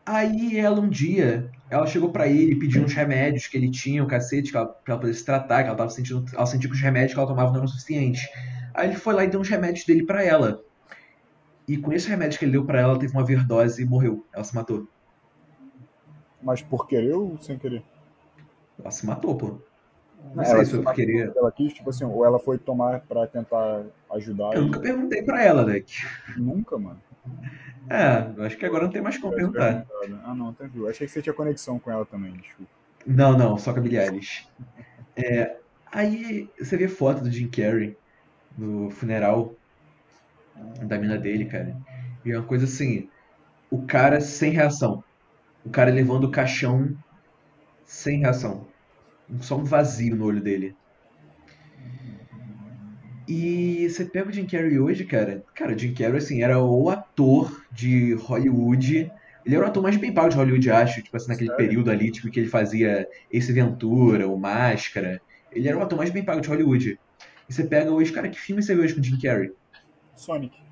Aí 0.06 0.58
ela 0.58 0.80
um 0.80 0.90
dia, 0.90 1.52
ela 1.70 1.86
chegou 1.86 2.12
pra 2.12 2.28
ele 2.28 2.56
pediu 2.56 2.84
uns 2.84 2.94
remédios 2.94 3.48
que 3.48 3.58
ele 3.58 3.70
tinha, 3.70 4.04
o 4.04 4.08
cacete, 4.08 4.52
que 4.52 4.58
ela, 4.58 4.66
pra 4.66 4.94
ela 4.94 5.02
poder 5.02 5.14
se 5.14 5.24
tratar, 5.24 5.64
que 5.64 5.70
ela 5.70 5.78
tava 5.78 5.90
sentindo, 5.90 6.26
ela 6.34 6.46
sentiu 6.46 6.70
que 6.70 6.76
os 6.76 6.82
remédios 6.82 7.14
que 7.14 7.20
ela 7.20 7.28
tomava 7.28 7.50
não 7.50 7.58
eram 7.58 7.68
suficientes. 7.68 8.28
Aí 8.74 8.88
ele 8.88 8.98
foi 8.98 9.14
lá 9.14 9.24
e 9.24 9.30
deu 9.30 9.40
uns 9.40 9.50
remédios 9.50 9.86
dele 9.86 10.06
pra 10.06 10.24
ela. 10.24 10.62
E 11.68 11.78
com 11.78 11.94
esse 11.94 12.10
remédio 12.10 12.40
que 12.40 12.46
ele 12.46 12.54
deu 12.54 12.66
pra 12.66 12.80
ela, 12.80 12.94
ela 12.94 13.00
teve 13.00 13.14
uma 13.14 13.22
overdose 13.22 13.82
e 13.82 13.86
morreu. 13.86 14.26
Ela 14.34 14.44
se 14.44 14.56
matou. 14.56 14.88
Mas 16.42 16.62
por 16.62 16.88
querer 16.88 17.14
ou 17.16 17.38
sem 17.40 17.58
querer? 17.58 17.84
Ela 18.80 18.92
se 18.92 19.06
matou, 19.06 19.38
pô. 19.38 19.62
Não 20.34 20.44
É, 20.44 20.46
sei 20.46 20.64
ela 20.64 20.66
se 20.66 20.72
foi 20.74 20.84
por 20.84 20.94
querer. 20.94 21.32
Ela 21.36 21.52
quis, 21.52 21.74
tipo 21.74 21.90
assim, 21.90 22.04
ou 22.06 22.26
ela 22.26 22.40
foi 22.40 22.58
tomar 22.58 23.02
pra 23.02 23.28
tentar 23.28 23.86
ajudar. 24.12 24.56
Eu 24.56 24.62
e- 24.62 24.64
nunca 24.64 24.80
perguntei 24.80 25.24
pra 25.24 25.44
ela, 25.44 25.66
Deck. 25.66 25.92
Nunca, 26.36 26.78
mano. 26.78 27.02
É, 27.90 28.34
eu 28.38 28.44
acho 28.44 28.58
que 28.58 28.66
agora 28.66 28.84
não 28.86 28.92
tem 28.92 29.02
mais 29.02 29.18
como 29.18 29.34
perguntar. 29.34 29.86
Ah, 30.24 30.34
não, 30.36 30.54
tá 30.54 30.66
viu. 30.68 30.88
Achei 30.88 31.08
que 31.08 31.14
você 31.14 31.22
tinha 31.22 31.34
conexão 31.34 31.80
com 31.80 31.92
ela 31.92 32.06
também, 32.06 32.34
desculpa. 32.34 32.72
Não, 33.06 33.38
não, 33.38 33.58
só 33.58 33.74
com 33.74 33.80
a 33.82 33.84
Eilish. 33.88 34.44
É, 35.18 35.58
aí 35.92 36.52
você 36.60 36.78
vê 36.78 36.88
foto 36.90 37.24
do 37.24 37.32
Jim 37.32 37.50
Carrey 37.50 37.98
no 38.58 38.90
funeral 38.92 39.60
da 40.88 40.98
mina 40.98 41.18
dele, 41.18 41.46
cara. 41.46 41.78
E 42.26 42.32
é 42.32 42.38
uma 42.38 42.46
coisa 42.48 42.66
assim, 42.66 43.10
o 43.72 43.86
cara 43.86 44.22
sem 44.22 44.52
reação. 44.52 45.04
O 45.66 45.70
cara 45.70 45.92
levando 45.92 46.26
o 46.26 46.32
caixão 46.32 46.96
sem 47.86 48.20
reação. 48.20 48.68
Só 49.42 49.58
um 49.58 49.64
vazio 49.64 50.16
no 50.16 50.26
olho 50.26 50.42
dele. 50.42 50.76
E 53.28 53.88
você 53.88 54.06
pega 54.06 54.30
o 54.30 54.32
Jim 54.32 54.48
Carrey 54.48 54.80
hoje, 54.80 55.06
cara. 55.06 55.44
Cara, 55.54 55.76
o 55.76 55.78
Jim 55.78 55.94
Carrey, 55.94 56.18
assim, 56.18 56.42
era 56.42 56.60
o 56.60 56.90
ator 56.90 57.64
de 57.72 58.14
Hollywood. 58.16 59.12
Ele 59.46 59.56
era 59.56 59.66
o 59.66 59.68
ator 59.68 59.84
mais 59.84 59.98
bem 59.98 60.14
pago 60.14 60.30
de 60.30 60.36
Hollywood, 60.36 60.72
acho. 60.72 61.04
Tipo 61.04 61.16
assim, 61.16 61.30
naquele 61.30 61.52
Sério? 61.52 61.66
período 61.68 61.92
ali, 61.92 62.12
tipo, 62.12 62.30
que 62.32 62.40
ele 62.40 62.50
fazia 62.50 63.08
Ace 63.32 63.54
Ventura, 63.54 64.28
o 64.28 64.38
Máscara. 64.38 65.22
Ele 65.52 65.68
era 65.68 65.78
o 65.78 65.82
ator 65.82 65.98
mais 65.98 66.10
bem 66.10 66.26
pago 66.26 66.42
de 66.42 66.50
Hollywood. 66.50 67.00
E 67.48 67.54
você 67.54 67.64
pega 67.64 67.92
hoje, 67.92 68.12
cara, 68.12 68.30
que 68.30 68.40
filme 68.40 68.64
você 68.64 68.74
vê 68.76 68.82
hoje 68.82 68.96
com 68.96 69.02
o 69.02 69.04
Jim 69.04 69.20
Carrey? 69.20 69.52
Sonic. 70.16 70.69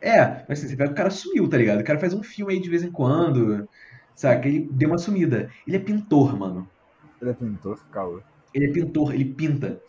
É, 0.00 0.44
mas 0.48 0.58
assim, 0.58 0.68
você 0.68 0.76
pega 0.76 0.92
o 0.92 0.94
cara 0.94 1.10
sumiu, 1.10 1.48
tá 1.48 1.56
ligado? 1.56 1.80
O 1.80 1.84
cara 1.84 1.98
faz 1.98 2.14
um 2.14 2.22
filme 2.22 2.54
aí 2.54 2.60
de 2.60 2.70
vez 2.70 2.82
em 2.82 2.90
quando. 2.90 3.68
Saca? 4.14 4.48
Ele 4.48 4.68
deu 4.72 4.90
uma 4.90 4.98
sumida. 4.98 5.50
Ele 5.66 5.76
é 5.76 5.80
pintor, 5.80 6.38
mano. 6.38 6.68
Ele 7.20 7.30
é 7.30 7.34
pintor, 7.34 7.80
calma. 7.90 8.22
Ele 8.54 8.66
é 8.66 8.72
pintor, 8.72 9.14
ele 9.14 9.24
pinta. 9.24 9.80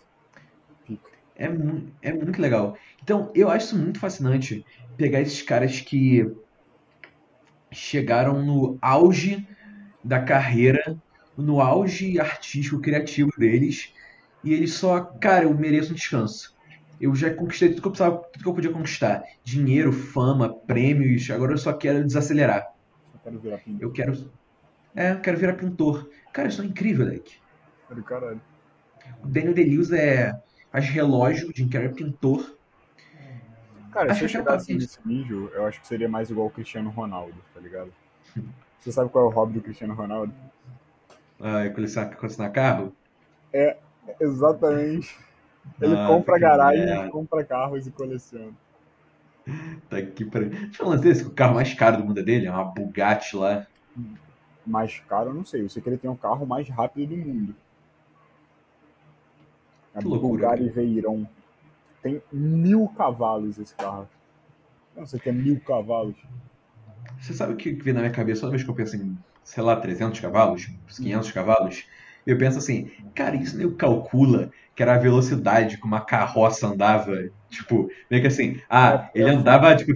É, 1.36 1.45
é 2.01 2.14
muito 2.14 2.41
legal. 2.41 2.78
Então, 3.01 3.32
eu 3.34 3.49
acho 3.49 3.68
isso 3.68 3.78
muito 3.78 3.99
fascinante. 3.99 4.66
Pegar 4.97 5.22
esses 5.22 5.41
caras 5.41 5.80
que 5.80 6.30
chegaram 7.72 8.43
no 8.43 8.78
auge 8.82 9.47
da 10.03 10.20
carreira, 10.22 10.97
no 11.38 11.62
auge 11.62 12.20
artístico, 12.20 12.82
criativo 12.82 13.32
deles, 13.38 13.93
e 14.43 14.53
eles 14.53 14.74
só, 14.74 15.01
cara, 15.01 15.45
eu 15.45 15.53
mereço 15.53 15.91
um 15.91 15.95
descanso. 15.95 16.55
Eu 17.00 17.16
já 17.16 17.34
conquistei 17.34 17.70
tudo 17.70 17.82
que 17.82 17.88
eu 17.88 17.91
precisava, 17.91 18.18
tudo 18.18 18.43
que 18.43 18.50
eu 18.50 18.54
podia 18.54 18.72
conquistar. 18.72 19.24
Dinheiro, 19.43 19.91
fama, 19.91 20.54
prêmios, 20.54 21.30
agora 21.32 21.54
eu 21.54 21.58
só 21.58 21.74
quero 21.74 22.04
desacelerar. 22.04 22.68
Só 23.12 23.18
quero 23.24 23.39
virar 23.39 23.58
pintor. 23.60 23.82
Eu 23.82 23.91
quero. 23.91 24.32
É, 24.95 25.12
eu 25.12 25.22
quero 25.22 25.38
virar 25.38 25.54
pintor. 25.54 26.10
Cara, 26.34 26.50
isso 26.50 26.62
é 26.62 26.66
incrível. 26.66 27.06
Do 27.89 28.04
caralho. 28.04 28.41
O 29.24 29.28
Daniel 29.28 29.54
Day-Lewis 29.54 29.91
é. 29.91 30.39
faz 30.72 30.86
relógio, 30.89 31.50
o 31.50 31.54
Jim 31.56 31.70
Carrey 31.70 31.88
é 31.88 31.93
pintor. 31.93 32.58
Cara, 33.91 34.12
Acho 34.12 34.20
se 34.20 34.26
eu 34.26 34.41
é 34.41 34.43
chegasse 34.43 34.74
nesse 34.74 35.00
nível, 35.06 35.50
eu 35.54 35.66
acho 35.66 35.82
que 35.82 35.88
seria 35.88 36.08
mais 36.08 36.30
igual 36.30 36.47
o 36.47 36.52
Cristiano 36.52 36.89
Ronaldo, 36.91 37.36
tá 37.54 37.60
ligado? 37.60 37.91
Você 38.80 38.91
sabe 38.91 39.10
qual 39.10 39.26
é 39.26 39.28
o 39.28 39.32
hobby 39.32 39.54
do 39.54 39.62
Cristiano 39.62 39.93
Ronaldo? 39.93 40.34
Ah, 41.39 41.68
colecionar, 41.74 42.16
colecionar 42.16 42.52
carro? 42.52 42.95
Exatamente. 44.20 45.18
Ele 45.82 45.95
Ah, 45.95 46.07
compra 46.07 46.36
que 46.36 46.39
garagens, 46.39 46.86
merda. 46.86 47.09
compra 47.09 47.43
carros 47.43 47.88
e 47.88 47.91
coleciona. 47.91 48.53
Tá 49.89 49.97
aqui 49.97 50.26
pra. 50.26 50.41
Deixa 50.41 50.67
eu 50.82 50.86
falar 50.86 50.97
desse, 50.97 51.24
que 51.24 51.30
o 51.30 51.34
carro 51.34 51.55
mais 51.55 51.74
caro 51.74 51.97
do 51.97 52.05
mundo 52.05 52.20
é 52.20 52.24
dele, 52.24 52.47
é 52.47 52.51
uma 52.51 52.63
Bugatti 52.65 53.36
lá. 53.36 53.65
Mais 54.65 54.99
caro, 55.01 55.32
eu 55.32 55.34
não 55.34 55.43
sei. 55.45 55.63
Eu 55.63 55.70
sei 55.70 55.82
que 55.82 55.89
ele 55.89 55.97
tem 55.97 56.09
o 56.09 56.15
carro 56.15 56.45
mais 56.45 56.70
rápido 56.70 57.09
do 57.09 57.17
mundo. 57.17 57.55
A 59.93 59.99
Que 59.99 60.07
loucura, 60.07 60.47
Bulgari 60.47 60.70
Veyron. 60.70 61.26
Tem 62.01 62.22
mil 62.32 62.88
cavalos 62.89 63.59
esse 63.59 63.76
carro. 63.76 64.07
Não 64.95 65.05
sei 65.05 65.20
que 65.20 65.30
é 65.30 65.34
mil 65.34 65.59
cavalos. 65.61 66.15
Você 67.20 67.34
sabe 67.34 67.53
o 67.53 67.57
que 67.57 67.76
que 67.76 67.84
vem 67.84 67.93
na 67.93 68.01
minha 68.01 68.11
cabeça 68.11 68.41
toda 68.41 68.51
vez 68.51 68.63
que 68.63 68.70
eu 68.70 68.76
penso 68.76 68.95
em, 68.95 69.17
sei 69.43 69.63
lá, 69.63 69.76
300 69.80 70.20
cavalos, 70.20 70.67
500 70.88 71.32
cavalos? 71.32 71.86
Eu 72.30 72.38
penso 72.38 72.57
assim, 72.59 72.89
cara, 73.15 73.36
isso 73.36 73.57
nem 73.57 73.69
calcula 73.75 74.51
que 74.75 74.84
era 74.84 74.95
a 74.95 74.97
velocidade 74.99 75.77
que 75.77 75.86
uma 75.86 76.01
carroça 76.01 76.67
andava. 76.67 77.30
Tipo, 77.49 77.89
meio 78.09 78.21
que 78.21 78.27
assim, 78.27 78.59
ah, 78.69 79.09
É, 79.13 79.21
ele 79.21 79.30
andava, 79.32 79.75
tipo. 79.75 79.93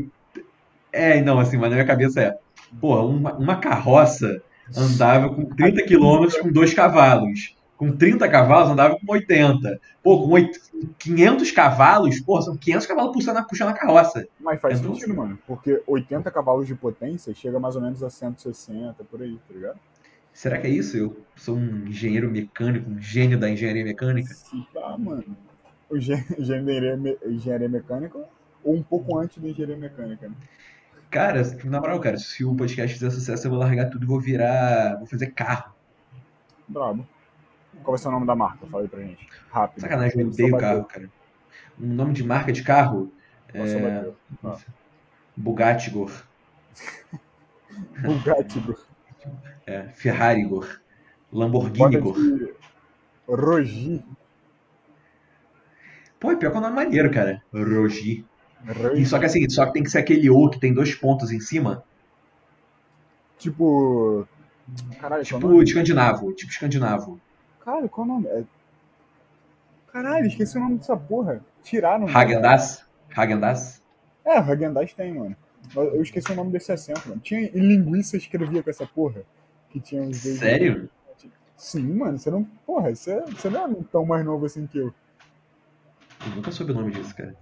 É, 0.92 1.22
não, 1.22 1.40
assim, 1.40 1.58
mas 1.58 1.70
na 1.70 1.76
minha 1.76 1.88
cabeça 1.88 2.22
é, 2.22 2.38
pô, 2.80 3.06
uma, 3.06 3.34
uma 3.34 3.56
carroça 3.58 4.42
andava 4.76 5.34
com 5.34 5.46
30 5.46 5.84
km 5.84 6.36
com 6.38 6.52
dois 6.52 6.74
cavalos. 6.74 7.56
Com 7.78 7.92
30 7.98 8.30
cavalos 8.30 8.72
andava 8.72 8.98
com 9.00 9.12
80. 9.12 9.80
Pô, 10.04 10.22
com 10.24 10.34
oito- 10.34 10.60
500 11.00 11.52
cavalos, 11.52 12.20
pô, 12.22 12.42
são 12.42 12.56
500 12.58 12.86
cavalos 12.88 13.14
puxando, 13.14 13.46
puxando 13.48 13.70
a 13.70 13.74
carroça. 13.74 14.28
Mas 14.40 14.62
faz 14.62 14.80
Então, 14.80 14.94
sentido, 14.94 15.16
mano. 15.16 15.40
Porque 15.48 15.82
80 15.88 16.30
cavalos 16.32 16.68
de 16.68 16.76
potência 16.76 17.34
chega 17.34 17.60
mais 17.60 17.76
ou 17.76 17.82
menos 17.82 18.04
a 18.04 18.10
160, 18.10 19.04
por 19.04 19.22
aí, 19.22 19.38
tá 19.48 19.54
ligado? 19.54 19.80
Será 20.34 20.58
que 20.60 20.68
é 20.68 20.70
isso? 20.70 20.98
Eu 20.98 21.26
sou 21.36 21.56
um 21.56 21.88
engenheiro 21.88 22.30
mecânico, 22.30 22.90
um 22.90 23.00
gênio 23.00 23.40
da 23.40 23.50
engenharia 23.50 23.84
mecânica? 23.84 24.34
Se 24.34 24.68
pá, 24.74 24.98
mano. 24.98 25.24
O 25.90 25.96
engenharia, 25.98 26.98
me- 26.98 27.18
engenharia 27.26 27.70
mecânica 27.70 28.20
ou 28.64 28.76
um 28.76 28.82
pouco 28.84 29.18
antes 29.18 29.38
da 29.38 29.48
engenharia 29.48 29.78
mecânica, 29.78 30.28
né? 30.28 30.36
Cara, 31.12 31.44
na 31.66 31.80
moral, 31.80 32.00
cara, 32.00 32.18
se 32.18 32.44
o 32.44 32.56
podcast 32.56 32.96
fizer 32.96 33.12
sucesso, 33.12 33.46
eu 33.46 33.52
vou 33.52 33.60
largar 33.60 33.90
tudo 33.90 34.04
e 34.04 34.08
vou 34.08 34.20
virar. 34.20 34.98
Vou 34.98 35.06
fazer 35.06 35.28
carro. 35.28 35.72
Brabo. 36.68 37.08
Qual 37.84 37.96
vai 37.96 37.98
ser 38.00 38.08
o 38.08 38.12
nome 38.12 38.26
da 38.26 38.36
marca? 38.36 38.66
Fala 38.66 38.84
aí 38.84 38.90
pra 38.90 39.02
gente. 39.02 39.28
Rápido. 39.52 39.82
Sacanagem, 39.82 40.22
eu 40.22 40.28
odeio 40.28 40.58
carro, 40.58 40.86
cara. 40.86 41.10
Um 41.80 41.88
nome 41.88 42.14
de 42.14 42.24
marca 42.24 42.52
de 42.52 42.64
carro? 42.64 43.12
Só 43.52 43.58
É. 43.60 44.12
Ah. 44.44 44.58
Bugatti 45.38 45.92
Gor. 45.92 46.12
Bugatti, 48.02 48.60
bro. 48.60 48.78
É, 49.66 49.84
Ferrari 49.94 50.44
Gor. 50.44 50.82
Lamborghini 51.32 51.98
Gor. 51.98 52.18
Rogi. 53.28 54.04
Pô, 56.20 56.32
é 56.32 56.36
pior 56.36 56.52
que 56.52 56.58
é 56.58 56.60
um 56.60 56.64
nome 56.64 56.76
maneiro, 56.76 57.12
cara. 57.12 57.42
Rogi. 57.54 58.26
E 58.96 59.06
só 59.06 59.20
que 59.20 59.26
assim, 59.26 59.50
só 59.50 59.66
que 59.66 59.74
tem 59.74 59.84
que 59.84 59.90
ser 59.90 60.00
aquele 60.00 60.30
O 60.30 60.50
que 60.50 60.60
tem 60.60 60.74
dois 60.74 60.96
pontos 60.96 61.32
em 61.32 61.40
cima. 61.40 61.84
Tipo. 63.38 64.28
Caralho, 65.00 65.22
o 65.22 65.26
Tipo 65.26 65.64
escandinavo. 65.64 66.34
Tipo 66.34 66.52
escandinavo. 66.52 67.20
Caralho, 67.60 67.90
qual 67.90 68.06
o 68.06 68.10
nome? 68.10 68.28
É... 68.28 68.44
Caralho, 69.92 70.26
esqueci 70.28 70.58
o 70.58 70.62
nome 70.62 70.78
dessa 70.78 70.96
porra. 70.96 71.42
Tiraram. 71.62 72.08
Hagendas. 72.08 72.86
Hagendas. 73.16 73.84
É, 74.26 74.40
o 74.40 74.44
Hagendaz 74.44 74.94
tem, 74.94 75.14
mano. 75.14 75.36
Eu 75.76 76.02
esqueci 76.02 76.32
o 76.32 76.36
nome 76.36 76.52
desse 76.52 76.72
assento, 76.72 77.08
mano. 77.08 77.22
Tinha 77.22 77.50
linguiça 77.54 78.18
escrevia 78.18 78.64
com 78.64 78.70
essa 78.70 78.88
porra. 78.88 79.24
Que 79.74 79.80
tinha 79.80 80.04
dois. 80.04 80.18
Sério? 80.18 80.88
Sim, 81.58 81.94
mano. 81.94 82.20
Você 82.20 82.30
não. 82.30 82.44
Porra, 82.44 82.96
você, 82.96 83.20
você 83.22 83.50
não 83.50 83.66
é 83.66 83.76
tão 83.92 84.06
mais 84.06 84.24
novo 84.24 84.46
assim 84.46 84.68
que 84.68 84.78
eu. 84.78 84.94
Eu 86.26 86.36
nunca 86.36 86.52
soube 86.52 86.72
o 86.72 86.76
nome 86.76 86.92
disso, 86.92 87.16
cara. 87.16 87.36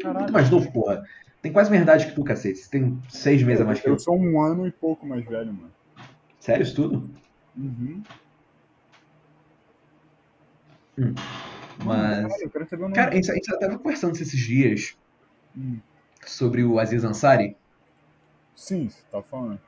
Caralho. 0.00 0.18
muito 0.18 0.32
mais 0.34 0.50
novo, 0.50 0.70
porra. 0.70 1.02
Tem 1.40 1.50
quase 1.50 1.70
minha 1.70 1.82
idade 1.82 2.06
que 2.06 2.14
tu, 2.14 2.22
cacete. 2.22 2.58
Você 2.58 2.70
tem 2.70 3.00
seis 3.08 3.42
meses 3.42 3.62
a 3.62 3.64
mais 3.64 3.80
que 3.80 3.88
eu. 3.88 3.94
Eu 3.94 3.98
sou 3.98 4.16
um 4.16 4.38
ano 4.40 4.66
e 4.66 4.70
pouco 4.70 5.06
mais 5.06 5.24
velho, 5.24 5.50
mano. 5.50 5.72
Sério 6.38 6.62
isso 6.62 6.74
tudo? 6.74 7.10
Uhum. 7.56 8.02
Mas. 11.82 12.42
Caralho, 12.52 12.68
o 12.72 12.76
nome. 12.76 12.94
Cara, 12.94 13.10
a 13.12 13.14
gente, 13.14 13.30
a 13.30 13.34
gente 13.34 13.58
tava 13.58 13.78
conversando 13.78 14.14
esses 14.14 14.38
dias 14.38 14.94
Hum. 15.56 15.78
sobre 16.24 16.62
o 16.64 16.78
Aziz 16.78 17.02
Ansari, 17.04 17.56
Sim, 18.54 18.88
você 18.88 19.02
tá 19.10 19.22
falando. 19.22 19.60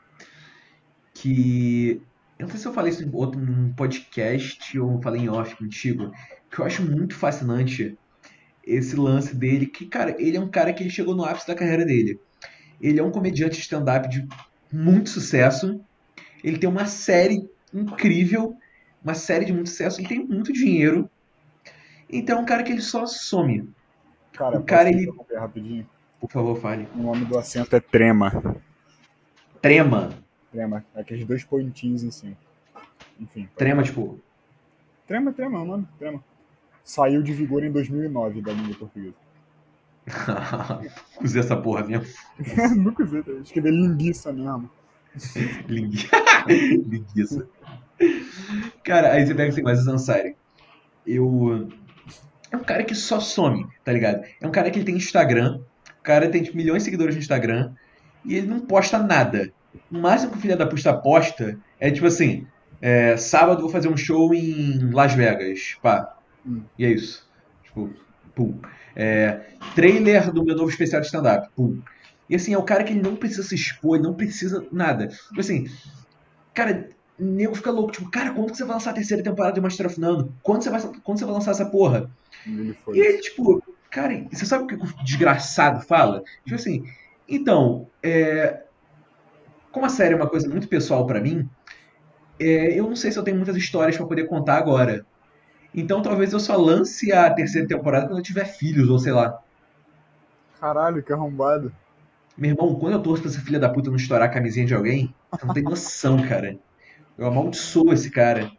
Que. 1.14 2.02
Eu 2.38 2.44
não 2.46 2.50
sei 2.50 2.58
se 2.60 2.66
eu 2.66 2.72
falei 2.72 2.92
isso 2.92 3.04
em 3.04 3.10
outro 3.14 3.40
num 3.40 3.72
podcast 3.72 4.78
ou 4.78 5.00
falei 5.00 5.22
em 5.22 5.28
off 5.28 5.54
contigo, 5.56 6.12
que 6.50 6.58
eu 6.58 6.64
acho 6.64 6.82
muito 6.82 7.14
fascinante 7.14 7.96
esse 8.66 8.96
lance 8.96 9.36
dele, 9.36 9.66
que, 9.66 9.86
cara, 9.86 10.16
ele 10.18 10.36
é 10.36 10.40
um 10.40 10.48
cara 10.48 10.72
que 10.72 10.82
ele 10.82 10.90
chegou 10.90 11.14
no 11.14 11.24
ápice 11.24 11.46
da 11.46 11.54
carreira 11.54 11.84
dele. 11.84 12.18
Ele 12.80 12.98
é 12.98 13.02
um 13.02 13.10
comediante 13.10 13.54
de 13.56 13.60
stand-up 13.62 14.08
de 14.08 14.26
muito 14.72 15.10
sucesso. 15.10 15.80
Ele 16.42 16.58
tem 16.58 16.68
uma 16.68 16.86
série 16.86 17.48
incrível, 17.72 18.56
uma 19.02 19.14
série 19.14 19.44
de 19.44 19.52
muito 19.52 19.70
sucesso, 19.70 20.00
ele 20.00 20.08
tem 20.08 20.24
muito 20.26 20.52
dinheiro. 20.52 21.08
Então 22.10 22.38
é 22.38 22.40
um 22.40 22.44
cara 22.46 22.62
que 22.62 22.72
ele 22.72 22.82
só 22.82 23.06
some. 23.06 23.68
Cara, 24.32 24.58
O 24.58 24.64
cara, 24.64 24.88
ele- 24.88 25.08
rapidinho. 25.36 25.88
Por 26.20 26.30
favor, 26.30 26.58
fale. 26.58 26.88
O 26.96 27.02
nome 27.02 27.24
do 27.26 27.38
assento 27.38 27.76
é 27.76 27.80
Trema. 27.80 28.56
Trema. 29.62 30.10
Trema. 30.54 30.84
Aqueles 30.94 31.26
dois 31.26 31.42
pontinhos 31.42 32.04
em 32.04 32.12
cima. 32.12 32.36
Enfim. 33.20 33.48
Trema, 33.56 33.82
tipo. 33.82 34.20
Trema, 35.06 35.32
trema, 35.32 35.58
é 35.58 35.62
o 35.62 35.64
nome. 35.64 35.88
Trema. 35.98 36.22
Saiu 36.84 37.22
de 37.24 37.32
vigor 37.32 37.64
em 37.64 37.72
2009 37.72 38.40
da 38.40 38.52
língua 38.52 38.76
portuguesa. 38.76 39.14
Usei 41.20 41.40
essa 41.40 41.56
porra 41.56 41.82
mesmo. 41.84 42.06
Nunca 42.76 43.02
usei. 43.02 43.22
Escrever 43.42 43.70
linguiça 43.72 44.32
mesmo. 44.32 44.70
Lingui- 45.68 46.08
Linguiça. 46.46 47.48
Cara, 48.84 49.12
aí 49.12 49.26
você 49.26 49.34
pega 49.34 49.50
assim, 49.50 49.62
mas 49.62 49.86
Ansari. 49.86 50.36
Eu. 51.06 51.68
É 52.50 52.56
um 52.56 52.62
cara 52.62 52.84
que 52.84 52.94
só 52.94 53.18
some, 53.18 53.66
tá 53.84 53.92
ligado? 53.92 54.24
É 54.40 54.46
um 54.46 54.50
cara 54.52 54.70
que 54.70 54.78
ele 54.78 54.86
tem 54.86 54.96
Instagram. 54.96 55.60
O 56.00 56.02
cara 56.04 56.28
tem 56.28 56.42
tipo, 56.42 56.56
milhões 56.56 56.82
de 56.82 56.84
seguidores 56.84 57.14
no 57.16 57.20
Instagram. 57.20 57.72
E 58.24 58.34
ele 58.34 58.46
não 58.46 58.60
posta 58.60 58.98
nada. 58.98 59.52
O 59.90 59.98
máximo 59.98 60.32
que 60.32 60.38
o 60.38 60.40
filho 60.40 60.56
da 60.56 60.66
puta 60.66 60.92
posta 60.92 61.58
é 61.80 61.90
tipo 61.90 62.06
assim: 62.06 62.46
é, 62.80 63.16
sábado 63.16 63.62
vou 63.62 63.70
fazer 63.70 63.88
um 63.88 63.96
show 63.96 64.34
em 64.34 64.90
Las 64.92 65.14
Vegas. 65.14 65.76
Pá. 65.82 66.16
Hum. 66.46 66.62
E 66.78 66.84
é 66.84 66.90
isso. 66.90 67.26
Tipo, 67.64 67.90
pum. 68.34 68.58
É, 68.94 69.40
trailer 69.74 70.32
do 70.32 70.44
meu 70.44 70.56
novo 70.56 70.70
especial 70.70 71.00
de 71.00 71.06
stand-up. 71.06 71.48
Pum. 71.56 71.80
E 72.28 72.34
assim, 72.34 72.54
é 72.54 72.58
o 72.58 72.62
cara 72.62 72.84
que 72.84 72.92
ele 72.92 73.02
não 73.02 73.16
precisa 73.16 73.42
se 73.42 73.54
expor, 73.54 73.96
ele 73.96 74.04
não 74.04 74.14
precisa 74.14 74.66
nada. 74.72 75.08
Tipo 75.08 75.40
assim, 75.40 75.66
cara, 76.52 76.88
o 77.18 77.24
nego 77.24 77.54
fica 77.54 77.70
louco. 77.70 77.92
Tipo, 77.92 78.10
cara, 78.10 78.32
quando 78.32 78.50
que 78.50 78.56
você 78.56 78.64
vai 78.64 78.74
lançar 78.74 78.90
a 78.90 78.94
terceira 78.94 79.22
temporada 79.22 79.54
de 79.54 79.60
Master 79.60 79.86
of 79.86 80.00
None? 80.00 80.30
Quando 80.42 80.62
você 80.62 80.70
vai, 80.70 80.80
quando 81.02 81.18
você 81.18 81.24
vai 81.24 81.34
lançar 81.34 81.50
essa 81.52 81.66
porra? 81.66 82.10
Ele. 82.46 82.76
E 82.92 82.98
ele, 82.98 83.18
tipo, 83.18 83.62
cara, 83.90 84.26
você 84.30 84.44
sabe 84.44 84.64
o 84.64 84.66
que 84.66 84.74
o 84.74 85.04
desgraçado 85.04 85.80
fala? 85.80 86.22
Tipo 86.44 86.56
assim, 86.56 86.84
então, 87.28 87.88
é, 88.02 88.63
como 89.74 89.84
a 89.86 89.88
série 89.88 90.14
é 90.14 90.16
uma 90.16 90.28
coisa 90.30 90.48
muito 90.48 90.68
pessoal 90.68 91.04
pra 91.04 91.20
mim, 91.20 91.48
é, 92.38 92.78
eu 92.78 92.84
não 92.88 92.94
sei 92.96 93.10
se 93.10 93.18
eu 93.18 93.24
tenho 93.24 93.36
muitas 93.36 93.56
histórias 93.56 93.96
pra 93.96 94.06
poder 94.06 94.28
contar 94.28 94.56
agora. 94.56 95.04
Então 95.74 96.00
talvez 96.00 96.32
eu 96.32 96.38
só 96.38 96.56
lance 96.56 97.12
a 97.12 97.28
terceira 97.34 97.66
temporada 97.66 98.06
quando 98.06 98.18
eu 98.18 98.22
tiver 98.24 98.44
filhos, 98.44 98.88
ou 98.88 98.98
sei 98.98 99.12
lá. 99.12 99.36
Caralho, 100.60 101.02
que 101.02 101.12
arrombado. 101.12 101.72
Meu 102.38 102.50
irmão, 102.52 102.74
quando 102.76 102.92
eu 102.94 103.02
torço 103.02 103.22
pra 103.22 103.30
essa 103.32 103.40
filha 103.40 103.58
da 103.58 103.68
puta 103.68 103.90
não 103.90 103.96
estourar 103.96 104.28
a 104.28 104.32
camisinha 104.32 104.64
de 104.66 104.74
alguém, 104.74 105.12
você 105.30 105.44
não 105.44 105.54
tem 105.54 105.62
noção, 105.62 106.22
cara. 106.26 106.56
Eu 107.18 107.26
amaldiçoo 107.26 107.92
esse 107.92 108.10
cara. 108.10 108.50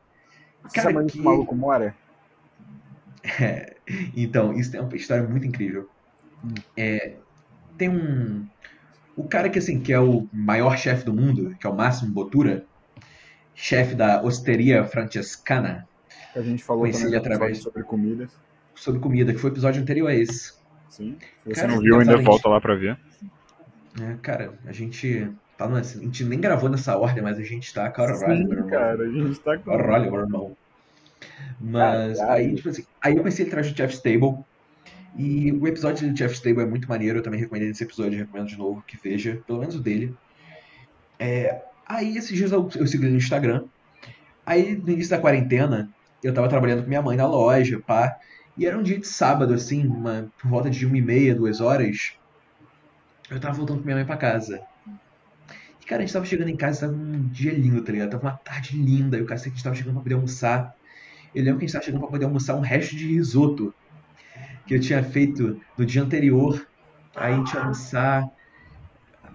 Você 0.63 0.81
Cara, 0.81 0.93
sabe 0.93 1.11
que- 1.11 1.21
maluco 1.21 1.55
mora? 1.55 1.95
É, 3.41 3.75
então, 4.15 4.53
isso 4.53 4.75
é 4.75 4.81
uma 4.81 4.95
história 4.95 5.23
muito 5.27 5.47
incrível. 5.47 5.89
É, 6.77 7.15
tem 7.77 7.89
um. 7.89 8.45
O 9.17 9.23
cara 9.23 9.49
que, 9.49 9.59
assim, 9.59 9.79
que 9.79 9.93
é 9.93 9.99
o 9.99 10.27
maior 10.33 10.77
chefe 10.77 11.05
do 11.05 11.13
mundo, 11.13 11.55
que 11.59 11.65
é 11.65 11.69
o 11.69 11.75
Máximo 11.75 12.11
Bottura, 12.11 12.65
chefe 13.53 13.95
da 13.95 14.21
Osteria 14.21 14.83
Francescana, 14.83 15.87
a 16.35 16.41
gente 16.41 16.63
falou 16.63 16.81
Conheci 16.83 17.05
ele 17.05 17.15
através- 17.15 17.59
sobre 17.59 17.83
comidas. 17.83 18.29
sobre 18.75 18.99
comida, 18.99 19.31
que 19.33 19.39
foi 19.39 19.49
o 19.49 19.53
episódio 19.53 19.81
anterior 19.81 20.07
a 20.09 20.13
esse. 20.15 20.53
Sim. 20.89 21.15
Se 21.43 21.49
você 21.55 21.61
Cara, 21.61 21.73
não 21.73 21.79
viu, 21.81 21.97
ainda 21.99 22.17
volta 22.17 22.49
lá 22.49 22.59
pra 22.59 22.75
ver. 22.75 22.97
É, 24.01 24.15
cara, 24.21 24.53
a 24.65 24.73
gente 24.73 25.31
tá 25.57 25.65
a 25.65 25.81
gente 25.81 26.25
nem 26.25 26.39
gravou 26.41 26.69
nessa 26.69 26.97
ordem, 26.97 27.23
mas 27.23 27.37
a 27.37 27.41
gente 27.43 27.73
tá, 27.73 27.89
caralho, 27.89 28.19
meu 28.27 28.35
Sim, 28.47 28.51
irmão. 28.51 28.69
cara, 28.69 29.03
a 29.03 29.07
gente 29.09 29.39
tá 29.39 29.57
com. 29.57 29.71
Caralho, 29.71 30.11
meu 30.11 30.19
irmão. 30.21 30.57
Mas 31.59 32.17
Caralho. 32.17 32.45
aí, 32.49 32.55
tipo 32.55 32.67
assim, 32.69 32.83
aí 33.01 33.15
eu 33.15 33.21
conheci 33.21 33.41
ele 33.43 33.49
atrás 33.49 33.71
do 33.71 33.73
Jeff 33.75 33.93
Stable. 33.93 34.43
E 35.17 35.51
o 35.53 35.65
episódio 35.67 36.07
do 36.07 36.13
Jeff 36.13 36.35
Stable 36.35 36.63
é 36.63 36.65
muito 36.65 36.89
maneiro, 36.89 37.19
eu 37.19 37.23
também 37.23 37.39
recomendo 37.39 37.63
esse 37.63 37.83
episódio, 37.83 38.19
recomendo 38.19 38.47
de 38.47 38.57
novo 38.57 38.83
que 38.85 38.97
veja, 39.01 39.41
pelo 39.47 39.59
menos 39.59 39.75
o 39.75 39.79
dele. 39.79 40.15
É, 41.17 41.61
aí 41.87 42.17
esses 42.17 42.35
dias 42.35 42.51
eu, 42.51 42.69
eu 42.75 42.85
ele 42.85 43.09
no 43.09 43.17
Instagram. 43.17 43.63
Aí 44.45 44.75
no 44.75 44.91
início 44.91 45.11
da 45.11 45.19
quarentena, 45.19 45.89
eu 46.21 46.33
tava 46.33 46.49
trabalhando 46.49 46.83
com 46.83 46.89
minha 46.89 47.01
mãe 47.01 47.15
na 47.15 47.25
loja, 47.25 47.79
pá. 47.79 48.17
E 48.57 48.65
era 48.65 48.77
um 48.77 48.83
dia 48.83 48.99
de 48.99 49.07
sábado, 49.07 49.53
assim, 49.53 49.87
uma, 49.87 50.31
por 50.37 50.49
volta 50.49 50.69
de 50.69 50.85
uma 50.85 50.97
e 50.97 51.01
meia, 51.01 51.33
duas 51.33 51.61
horas. 51.61 52.13
Eu 53.29 53.39
tava 53.39 53.55
voltando 53.55 53.79
com 53.79 53.85
minha 53.85 53.95
mãe 53.95 54.05
pra 54.05 54.17
casa. 54.17 54.61
E, 55.81 55.85
cara, 55.85 56.01
a 56.01 56.05
gente 56.05 56.13
tava 56.13 56.25
chegando 56.25 56.49
em 56.49 56.57
casa, 56.57 56.87
tava 56.87 56.93
um 56.93 57.27
dia 57.29 57.53
lindo, 57.53 57.81
tá 57.81 57.91
ligado? 57.91 58.11
Tava 58.11 58.23
uma 58.23 58.37
tarde 58.37 58.77
linda, 58.77 59.17
e 59.17 59.21
o 59.21 59.25
cacete 59.25 59.49
a 59.49 59.53
gente 59.53 59.63
tava 59.63 59.75
chegando 59.75 59.93
pra 59.93 60.03
poder 60.03 60.15
almoçar. 60.15 60.75
Eu 61.33 61.43
lembro 61.43 61.59
que 61.59 61.65
a 61.65 61.67
gente 61.67 61.73
tava 61.73 61.85
chegando 61.85 62.01
pra 62.01 62.09
poder 62.09 62.25
almoçar 62.25 62.55
um 62.55 62.61
resto 62.61 62.95
de 62.95 63.07
risoto 63.07 63.73
que 64.65 64.73
eu 64.73 64.79
tinha 64.79 65.03
feito 65.03 65.59
no 65.77 65.85
dia 65.85 66.01
anterior. 66.01 66.65
Aí 67.15 67.33
a 67.33 67.37
gente 67.37 67.53
ia 67.53 67.61
almoçar. 67.61 68.29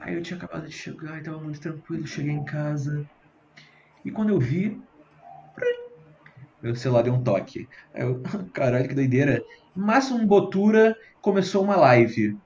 Aí 0.01 0.15
eu 0.15 0.23
tinha 0.23 0.37
acabado 0.37 0.67
de 0.67 0.73
chegar 0.73 1.19
e 1.19 1.23
tava 1.23 1.39
muito 1.39 1.61
tranquilo. 1.61 2.07
Cheguei 2.07 2.33
em 2.33 2.45
casa. 2.45 3.07
E 4.05 4.11
quando 4.11 4.31
eu 4.31 4.39
vi. 4.39 4.81
Meu 6.63 6.75
celular 6.75 7.03
deu 7.03 7.15
um 7.15 7.23
toque. 7.23 7.69
Aí 7.95 8.03
eu, 8.03 8.23
caralho, 8.53 8.89
que 8.89 8.95
doideira. 8.95 9.43
Máximo 9.75 10.27
Botura 10.27 10.95
começou 11.23 11.63
uma 11.63 11.77
live. 11.77 12.37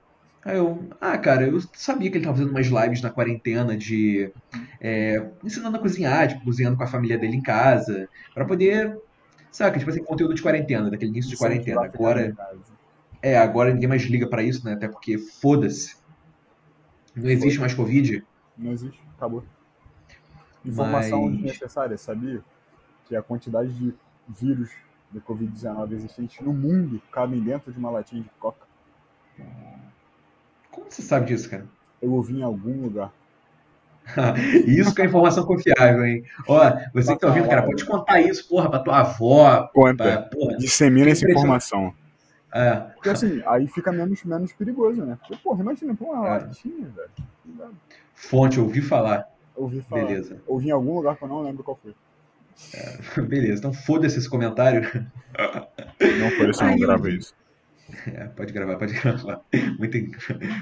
Aí 0.44 0.58
eu, 0.58 0.88
ah, 1.00 1.16
cara, 1.16 1.46
eu 1.48 1.58
sabia 1.72 2.10
que 2.10 2.18
ele 2.18 2.24
tava 2.24 2.36
fazendo 2.36 2.50
umas 2.50 2.66
lives 2.66 3.00
na 3.00 3.10
quarentena 3.10 3.76
de. 3.76 4.30
é, 4.80 5.26
ensinando 5.42 5.76
a 5.76 5.80
cozinhar, 5.80 6.28
tipo, 6.28 6.44
cozinhando 6.44 6.76
com 6.76 6.82
a 6.82 6.88
família 6.88 7.18
dele 7.18 7.36
em 7.36 7.42
casa. 7.42 8.08
Pra 8.34 8.44
poder. 8.44 8.94
Saca, 9.50 9.78
tipo 9.78 9.90
assim, 9.90 10.04
conteúdo 10.04 10.34
de 10.34 10.42
quarentena, 10.42 10.90
daquele 10.90 11.12
início 11.12 11.30
de 11.30 11.36
quarentena. 11.36 11.84
Agora. 11.84 12.34
É, 13.24 13.38
agora 13.38 13.72
ninguém 13.72 13.88
mais 13.88 14.02
liga 14.02 14.28
pra 14.28 14.42
isso, 14.42 14.62
né? 14.66 14.74
Até 14.74 14.86
porque 14.86 15.16
foda-se. 15.16 15.96
Não 17.16 17.30
existe 17.30 17.58
mais 17.58 17.72
Covid. 17.72 18.22
Não 18.58 18.70
existe, 18.70 19.00
acabou. 19.16 19.42
Informação 20.62 21.22
Mas- 21.24 21.36
desnecessária, 21.36 21.96
sabia? 21.96 22.42
Que 23.06 23.16
a 23.16 23.22
quantidade 23.22 23.72
de 23.72 23.94
vírus 24.28 24.70
da 25.10 25.20
Covid-19 25.22 25.92
existentes 25.92 26.38
no 26.44 26.52
mundo 26.52 27.00
cabem 27.10 27.40
dentro 27.40 27.72
de 27.72 27.78
uma 27.78 27.90
latinha 27.90 28.22
de 28.22 28.28
coca. 28.38 28.66
Como 30.70 30.90
você 30.90 31.00
sabe 31.00 31.26
disso, 31.26 31.48
cara? 31.48 31.66
Eu 32.02 32.12
ouvi 32.12 32.40
em 32.40 32.42
algum 32.42 32.82
lugar. 32.82 33.10
Isso 34.66 34.94
que 34.94 35.00
é 35.00 35.06
informação 35.06 35.46
confiável, 35.46 36.04
hein? 36.04 36.24
Ó, 36.46 36.60
você 36.92 37.14
que 37.14 37.20
tá 37.20 37.28
ouvindo, 37.28 37.48
cara, 37.48 37.62
pode 37.62 37.86
contar 37.86 38.20
isso, 38.20 38.46
porra, 38.46 38.68
pra 38.68 38.80
tua 38.80 39.00
avó, 39.00 39.62
pra, 39.62 39.68
Conta. 39.72 40.28
porra. 40.30 40.58
Dissemina 40.58 41.08
essa 41.10 41.26
informação. 41.30 41.94
É, 42.54 42.76
Porque 42.94 43.08
assim, 43.08 43.42
aí 43.46 43.66
fica 43.66 43.90
menos, 43.90 44.22
menos 44.22 44.52
perigoso, 44.52 45.04
né? 45.04 45.18
Porque, 45.20 45.36
porra, 45.42 45.60
imagina, 45.60 45.94
pô, 45.94 46.12
uma 46.12 46.26
É. 46.26 46.30
latinha, 46.38 46.88
velho. 46.88 47.74
Fonte, 48.14 48.60
ouvi 48.60 48.80
falar. 48.80 49.28
Ouvi 49.56 49.80
falar. 49.82 50.04
Beleza. 50.04 50.40
Ouvi 50.46 50.68
em 50.68 50.70
algum 50.70 50.94
lugar 50.94 51.16
que 51.16 51.24
eu 51.24 51.28
não 51.28 51.42
lembro 51.42 51.64
qual 51.64 51.76
foi. 51.82 51.94
Beleza, 53.26 53.58
então 53.58 53.72
foda-se 53.72 54.18
esse 54.18 54.30
comentário. 54.30 54.82
Não 56.00 56.30
foi 56.30 56.50
isso, 56.50 56.62
eu 56.62 56.86
não 56.88 56.98
vi. 56.98 57.16
isso. 57.18 57.34
É, 58.06 58.24
pode 58.28 58.52
gravar, 58.52 58.76
pode 58.76 58.92
gravar. 58.94 59.40
Muita 59.78 59.98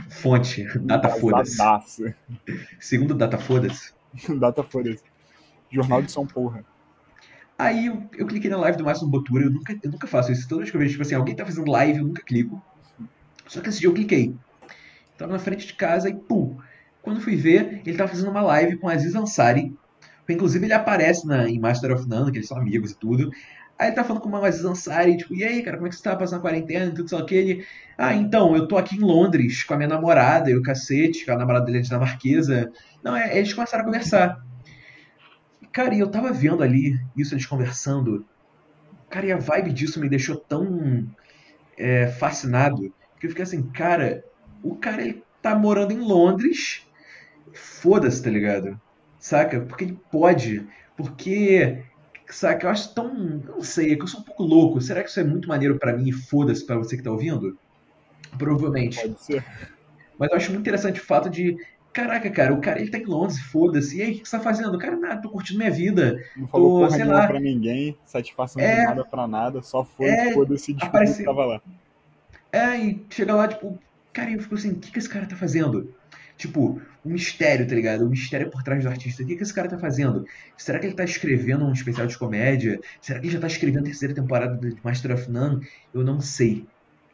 fonte, 0.09 0.67
data 0.79 1.11
foda-se. 1.11 1.59
Segundo 2.81 3.15
data 3.15 3.37
foda-se. 3.37 3.93
Data 4.39 4.63
foda-se. 4.63 5.05
Jornal 5.71 6.03
de 6.03 6.11
São 6.11 6.27
Porra. 6.27 6.65
Aí 7.63 7.87
eu, 7.87 8.03
eu 8.19 8.27
cliquei 8.27 8.51
na 8.51 8.57
live 8.57 8.77
do 8.77 8.83
Máximo 8.83 9.09
Botura, 9.09 9.45
eu 9.45 9.51
nunca, 9.51 9.73
eu 9.81 9.89
nunca 9.89 10.09
faço 10.09 10.33
isso. 10.33 10.49
Toda 10.49 10.63
vez 10.63 10.71
que 10.73 10.77
eu 10.77 10.81
vejo, 10.81 10.91
tipo 10.91 11.03
assim, 11.03 11.15
alguém 11.15 11.37
tá 11.37 11.47
fazendo 11.47 11.71
live, 11.71 12.01
eu 12.01 12.05
nunca 12.05 12.21
clico. 12.21 12.61
Só 13.47 13.61
que 13.61 13.69
esse 13.69 13.79
dia 13.79 13.89
eu 13.89 13.95
cliquei. 13.95 14.35
Tava 15.17 15.33
na 15.33 15.39
frente 15.39 15.69
de 15.69 15.75
casa 15.75 16.09
e 16.09 16.15
pum. 16.15 16.57
Quando 17.03 17.21
fui 17.21 17.37
ver, 17.37 17.81
ele 17.87 17.97
tava 17.97 18.11
fazendo 18.11 18.33
uma 18.33 18.43
live 18.43 18.79
com 18.79 18.89
Aziz 18.89 19.15
Ansari. 19.15 19.73
Inclusive 20.29 20.67
ele 20.67 20.73
aparece 20.73 21.25
na, 21.25 21.49
em 21.49 21.61
Master 21.61 21.93
of 21.93 22.09
None, 22.09 22.33
que 22.33 22.39
eles 22.39 22.49
são 22.49 22.59
amigos 22.59 22.91
e 22.91 22.97
tudo. 22.97 23.31
Aí 23.79 23.89
ele 23.89 23.95
tá 23.95 24.03
falando 24.03 24.23
com 24.23 24.31
o 24.31 24.45
Aziz 24.45 24.65
Ansari, 24.65 25.17
tipo, 25.17 25.33
e 25.33 25.45
aí, 25.45 25.63
cara, 25.63 25.77
como 25.77 25.87
é 25.87 25.91
que 25.91 25.95
você 25.95 26.03
tá 26.03 26.17
passando 26.17 26.41
a 26.41 26.43
quarentena 26.43 26.87
e 26.87 26.95
tudo 26.95 27.09
só 27.09 27.23
que 27.23 27.35
ele. 27.37 27.67
Ah, 27.97 28.13
então, 28.13 28.57
eu 28.57 28.67
tô 28.67 28.77
aqui 28.77 28.97
em 28.97 29.01
Londres 29.01 29.63
com 29.63 29.75
a 29.75 29.77
minha 29.77 29.89
namorada 29.89 30.51
e 30.51 30.57
o 30.57 30.63
cacete, 30.63 31.25
que 31.25 31.31
a 31.31 31.39
namorada 31.39 31.67
dele 31.67 31.79
é 31.79 31.83
dinamarquesa. 31.83 32.73
Não, 33.05 33.17
é, 33.17 33.39
eles 33.39 33.55
começaram 33.55 33.83
a 33.83 33.87
conversar. 33.87 34.43
Cara, 35.73 35.95
e 35.95 36.01
eu 36.01 36.11
tava 36.11 36.33
vendo 36.33 36.63
ali 36.63 36.99
isso 37.17 37.35
eles 37.35 37.47
conversando. 37.47 38.27
Cara, 39.09 39.27
e 39.27 39.33
a 39.33 39.39
vibe 39.39 39.73
disso 39.73 40.01
me 40.01 40.09
deixou 40.09 40.37
tão 40.37 41.09
é, 41.77 42.07
fascinado. 42.09 42.93
Que 43.19 43.27
eu 43.27 43.31
fiquei 43.31 43.43
assim, 43.43 43.63
cara, 43.71 44.23
o 44.63 44.77
cara 44.77 45.03
ele 45.03 45.23
tá 45.41 45.55
morando 45.55 45.93
em 45.93 46.01
Londres. 46.01 46.87
Foda-se, 47.53 48.23
tá 48.23 48.31
ligado? 48.31 48.81
Saca? 49.19 49.61
Porque 49.61 49.85
ele 49.85 49.99
pode. 50.11 50.67
Porque. 50.97 51.85
Saca? 52.29 52.67
Eu 52.67 52.71
acho 52.71 52.95
tão. 52.95 53.43
Eu 53.47 53.57
não 53.57 53.63
sei, 53.63 53.93
é 53.93 53.97
que 53.97 54.03
eu 54.03 54.07
sou 54.07 54.21
um 54.21 54.25
pouco 54.25 54.43
louco. 54.43 54.81
Será 54.81 55.03
que 55.03 55.11
isso 55.11 55.21
é 55.21 55.25
muito 55.25 55.49
maneiro 55.49 55.79
pra 55.79 55.97
mim 55.97 56.09
e 56.09 56.13
foda-se 56.13 56.65
pra 56.65 56.77
você 56.77 56.97
que 56.97 57.03
tá 57.03 57.11
ouvindo? 57.11 57.59
Provavelmente. 58.39 59.01
Pode 59.01 59.23
ser. 59.23 59.45
Mas 60.19 60.31
eu 60.31 60.37
acho 60.37 60.51
muito 60.51 60.61
interessante 60.61 61.01
o 61.01 61.05
fato 61.05 61.29
de. 61.29 61.57
Caraca, 61.93 62.31
cara, 62.31 62.55
o 62.55 62.61
cara 62.61 62.81
ele 62.81 62.91
tá 62.91 62.99
em 62.99 63.05
Londres, 63.05 63.39
foda-se. 63.41 63.99
E 63.99 64.03
aí, 64.03 64.13
o 64.17 64.23
que 64.23 64.29
você 64.29 64.37
tá 64.37 64.43
fazendo? 64.43 64.79
Cara, 64.79 64.97
nada, 64.97 65.21
tô 65.21 65.31
curtindo 65.31 65.59
minha 65.59 65.71
vida. 65.71 66.17
Não 66.35 66.49
falou 66.49 66.71
Tô, 66.71 66.87
porra 66.87 66.91
sei 66.91 67.05
lá. 67.05 67.27
pra 67.27 67.39
ninguém, 67.41 67.99
satisfação 68.05 68.63
É. 68.63 68.75
de 68.75 68.81
nada 68.81 69.05
pra 69.05 69.27
nada, 69.29 69.63
só 69.63 69.85
foi, 69.85 70.11
É, 70.11 70.33
foda-se 70.33 70.73
descobriu 70.73 70.89
apareceu. 70.89 71.17
que 71.17 71.25
tava 71.25 71.45
lá. 71.47 71.63
É, 72.51 72.77
e 72.79 73.07
chega 73.11 73.35
lá, 73.35 73.49
tipo, 73.49 73.79
cara, 74.13 74.31
eu 74.33 74.41
fico 74.41 74.55
assim, 74.55 74.73
o 74.73 74.79
que, 74.81 74.91
que 74.93 74.99
esse 74.99 75.09
cara 75.09 75.27
tá 75.27 75.37
fazendo? 75.37 75.95
Tipo, 76.37 76.81
o 77.05 77.09
mistério, 77.09 77.67
tá 77.67 77.75
ligado? 77.75 78.05
O 78.07 78.11
mistério 78.11 78.51
por 78.51 78.63
trás 78.63 78.83
do 78.85 78.89
artista. 78.91 79.23
O 79.23 79.27
que, 79.27 79.37
que 79.37 79.43
esse 79.43 79.55
cara 79.55 79.69
tá 79.69 79.79
fazendo? 79.79 80.25
Será 80.57 80.79
que 80.79 80.87
ele 80.87 80.95
tá 80.95 81.05
escrevendo 81.05 81.65
um 81.65 81.73
especial 81.73 82.07
de 82.07 82.19
comédia? 82.19 82.81
Será 83.01 83.21
que 83.21 83.27
ele 83.27 83.33
já 83.35 83.41
tá 83.41 83.47
escrevendo 83.47 83.83
a 83.83 83.85
terceira 83.85 84.15
temporada 84.15 84.57
de 84.59 84.77
Master 84.83 85.13
of 85.15 85.31
None? 85.31 85.67
Eu 85.95 86.03
não 86.05 86.21
sei, 86.21 86.67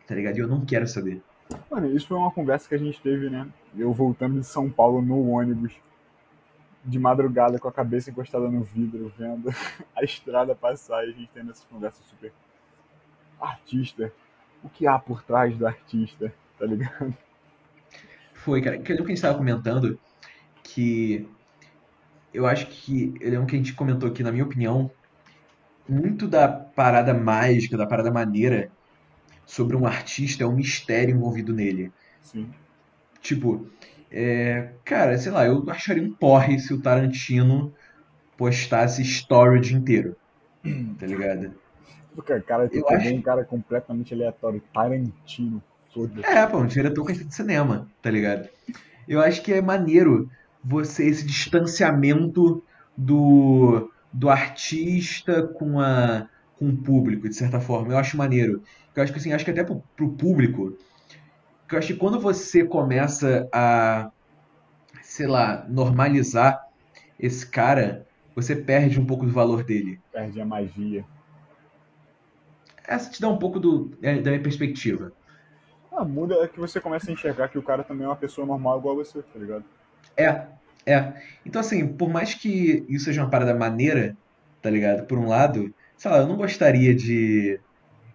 tá 0.06 0.14
ligado? 0.14 0.36
E 0.38 0.40
eu 0.40 0.48
não 0.48 0.64
quero 0.64 0.86
saber. 0.88 1.22
Mano, 1.70 1.94
isso 1.94 2.08
foi 2.08 2.16
uma 2.16 2.30
conversa 2.30 2.68
que 2.68 2.74
a 2.74 2.78
gente 2.78 3.00
teve, 3.00 3.30
né? 3.30 3.48
Eu 3.76 3.92
voltando 3.92 4.38
de 4.40 4.46
São 4.46 4.70
Paulo 4.70 5.00
no 5.00 5.30
ônibus, 5.30 5.72
de 6.84 6.98
madrugada 6.98 7.58
com 7.58 7.68
a 7.68 7.72
cabeça 7.72 8.10
encostada 8.10 8.48
no 8.50 8.62
vidro, 8.62 9.12
vendo 9.16 9.50
a 9.96 10.02
estrada 10.02 10.54
passar 10.54 11.06
e 11.06 11.10
a 11.10 11.12
gente 11.12 11.30
tendo 11.32 11.50
essa 11.50 11.66
conversa 11.70 12.02
super. 12.04 12.32
Artista. 13.40 14.12
O 14.62 14.68
que 14.68 14.86
há 14.86 14.98
por 14.98 15.22
trás 15.22 15.56
do 15.56 15.66
artista, 15.66 16.32
tá 16.58 16.66
ligado? 16.66 17.14
Foi, 18.34 18.60
cara. 18.60 18.76
Eu 18.76 18.82
lembro 18.82 19.04
que 19.04 19.12
a 19.12 19.14
gente 19.14 19.22
tava 19.22 19.38
comentando 19.38 19.98
que 20.62 21.28
eu 22.32 22.46
acho 22.46 22.66
que 22.66 23.14
eu 23.20 23.30
lembro 23.30 23.46
que 23.46 23.54
a 23.54 23.58
gente 23.58 23.74
comentou 23.74 24.08
aqui, 24.08 24.22
na 24.22 24.32
minha 24.32 24.44
opinião, 24.44 24.90
muito 25.88 26.28
da 26.28 26.48
parada 26.48 27.14
mágica, 27.14 27.76
da 27.76 27.86
parada 27.86 28.10
maneira 28.10 28.70
sobre 29.48 29.74
um 29.76 29.86
artista 29.86 30.44
é 30.44 30.46
o 30.46 30.52
mistério 30.52 31.16
envolvido 31.16 31.54
nele. 31.54 31.90
Sim. 32.20 32.50
Tipo, 33.22 33.66
é, 34.10 34.72
cara, 34.84 35.16
sei 35.18 35.32
lá, 35.32 35.46
eu 35.46 35.64
acharia 35.70 36.02
um 36.02 36.12
porre 36.12 36.58
se 36.58 36.72
o 36.74 36.80
Tarantino 36.80 37.72
postasse 38.36 39.02
story 39.02 39.58
o 39.58 39.60
dia 39.60 39.76
inteiro. 39.76 40.14
Tá 40.98 41.06
ligado? 41.06 41.54
Porque, 42.14 42.38
cara, 42.40 42.68
tu 42.68 42.76
Eu 42.76 42.84
pegou 42.84 42.98
acho- 42.98 43.14
um 43.14 43.22
cara 43.22 43.44
completamente 43.44 44.12
aleatório, 44.12 44.62
Tarantino. 44.72 45.62
Foda-se. 45.94 46.26
É, 46.28 46.46
pô, 46.46 46.58
um 46.58 46.66
diretor 46.66 47.02
conhecido 47.04 47.28
de 47.28 47.34
cinema, 47.34 47.88
tá 48.02 48.10
ligado? 48.10 48.48
Eu 49.08 49.20
acho 49.22 49.40
que 49.42 49.52
é 49.54 49.62
maneiro 49.62 50.30
você, 50.62 51.06
esse 51.06 51.24
distanciamento 51.24 52.62
do, 52.96 53.90
do 54.12 54.28
artista 54.28 55.42
com, 55.46 55.80
a, 55.80 56.28
com 56.58 56.68
o 56.68 56.76
público, 56.76 57.28
de 57.28 57.34
certa 57.34 57.60
forma. 57.60 57.92
Eu 57.92 57.98
acho 57.98 58.16
maneiro. 58.16 58.62
Eu 58.94 59.02
acho 59.02 59.12
que 59.12 59.18
assim, 59.18 59.32
acho 59.32 59.44
que 59.44 59.50
até 59.50 59.62
pro, 59.62 59.82
pro 59.96 60.10
público, 60.12 60.76
que 61.68 61.74
eu 61.74 61.78
acho 61.78 61.88
que 61.88 61.98
quando 61.98 62.18
você 62.18 62.64
começa 62.64 63.48
a, 63.52 64.10
sei 65.02 65.26
lá, 65.26 65.64
normalizar 65.68 66.60
esse 67.18 67.46
cara, 67.46 68.06
você 68.34 68.56
perde 68.56 69.00
um 69.00 69.06
pouco 69.06 69.24
do 69.24 69.32
valor 69.32 69.64
dele. 69.64 70.00
Perde 70.12 70.40
a 70.40 70.44
magia. 70.44 71.04
Essa 72.86 73.10
te 73.10 73.20
dá 73.20 73.28
um 73.28 73.38
pouco 73.38 73.60
do, 73.60 73.96
é, 74.02 74.20
da 74.20 74.30
minha 74.30 74.42
perspectiva. 74.42 75.12
Ah, 75.92 76.04
muda 76.04 76.36
é 76.36 76.48
que 76.48 76.58
você 76.58 76.80
começa 76.80 77.10
a 77.10 77.12
enxergar 77.12 77.48
que 77.48 77.58
o 77.58 77.62
cara 77.62 77.84
também 77.84 78.04
é 78.04 78.08
uma 78.08 78.16
pessoa 78.16 78.46
normal 78.46 78.78
igual 78.78 78.94
a 78.94 79.04
você, 79.04 79.20
tá 79.22 79.38
ligado? 79.38 79.64
É, 80.16 80.46
é. 80.86 81.12
Então, 81.44 81.60
assim, 81.60 81.86
por 81.86 82.08
mais 82.08 82.34
que 82.34 82.86
isso 82.88 83.06
seja 83.06 83.22
uma 83.22 83.30
parada 83.30 83.54
maneira, 83.54 84.16
tá 84.62 84.70
ligado? 84.70 85.06
Por 85.06 85.18
um 85.18 85.28
lado, 85.28 85.74
sei 85.98 86.10
lá, 86.10 86.18
eu 86.18 86.28
não 86.28 86.36
gostaria 86.36 86.94
de, 86.94 87.60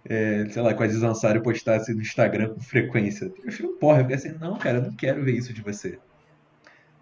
é, 0.05 0.45
sei 0.49 0.61
lá, 0.61 0.73
o 0.73 0.83
Aziz 0.83 1.03
Ansari 1.03 1.43
postasse 1.43 1.93
no 1.93 2.01
Instagram 2.01 2.53
com 2.53 2.61
frequência. 2.61 3.31
Eu 3.43 3.69
um 3.69 3.77
porra, 3.77 3.99
eu 3.99 4.01
fiquei 4.03 4.15
assim, 4.15 4.39
não, 4.39 4.57
cara, 4.57 4.77
eu 4.77 4.83
não 4.83 4.95
quero 4.95 5.23
ver 5.23 5.33
isso 5.33 5.53
de 5.53 5.61
você. 5.61 5.99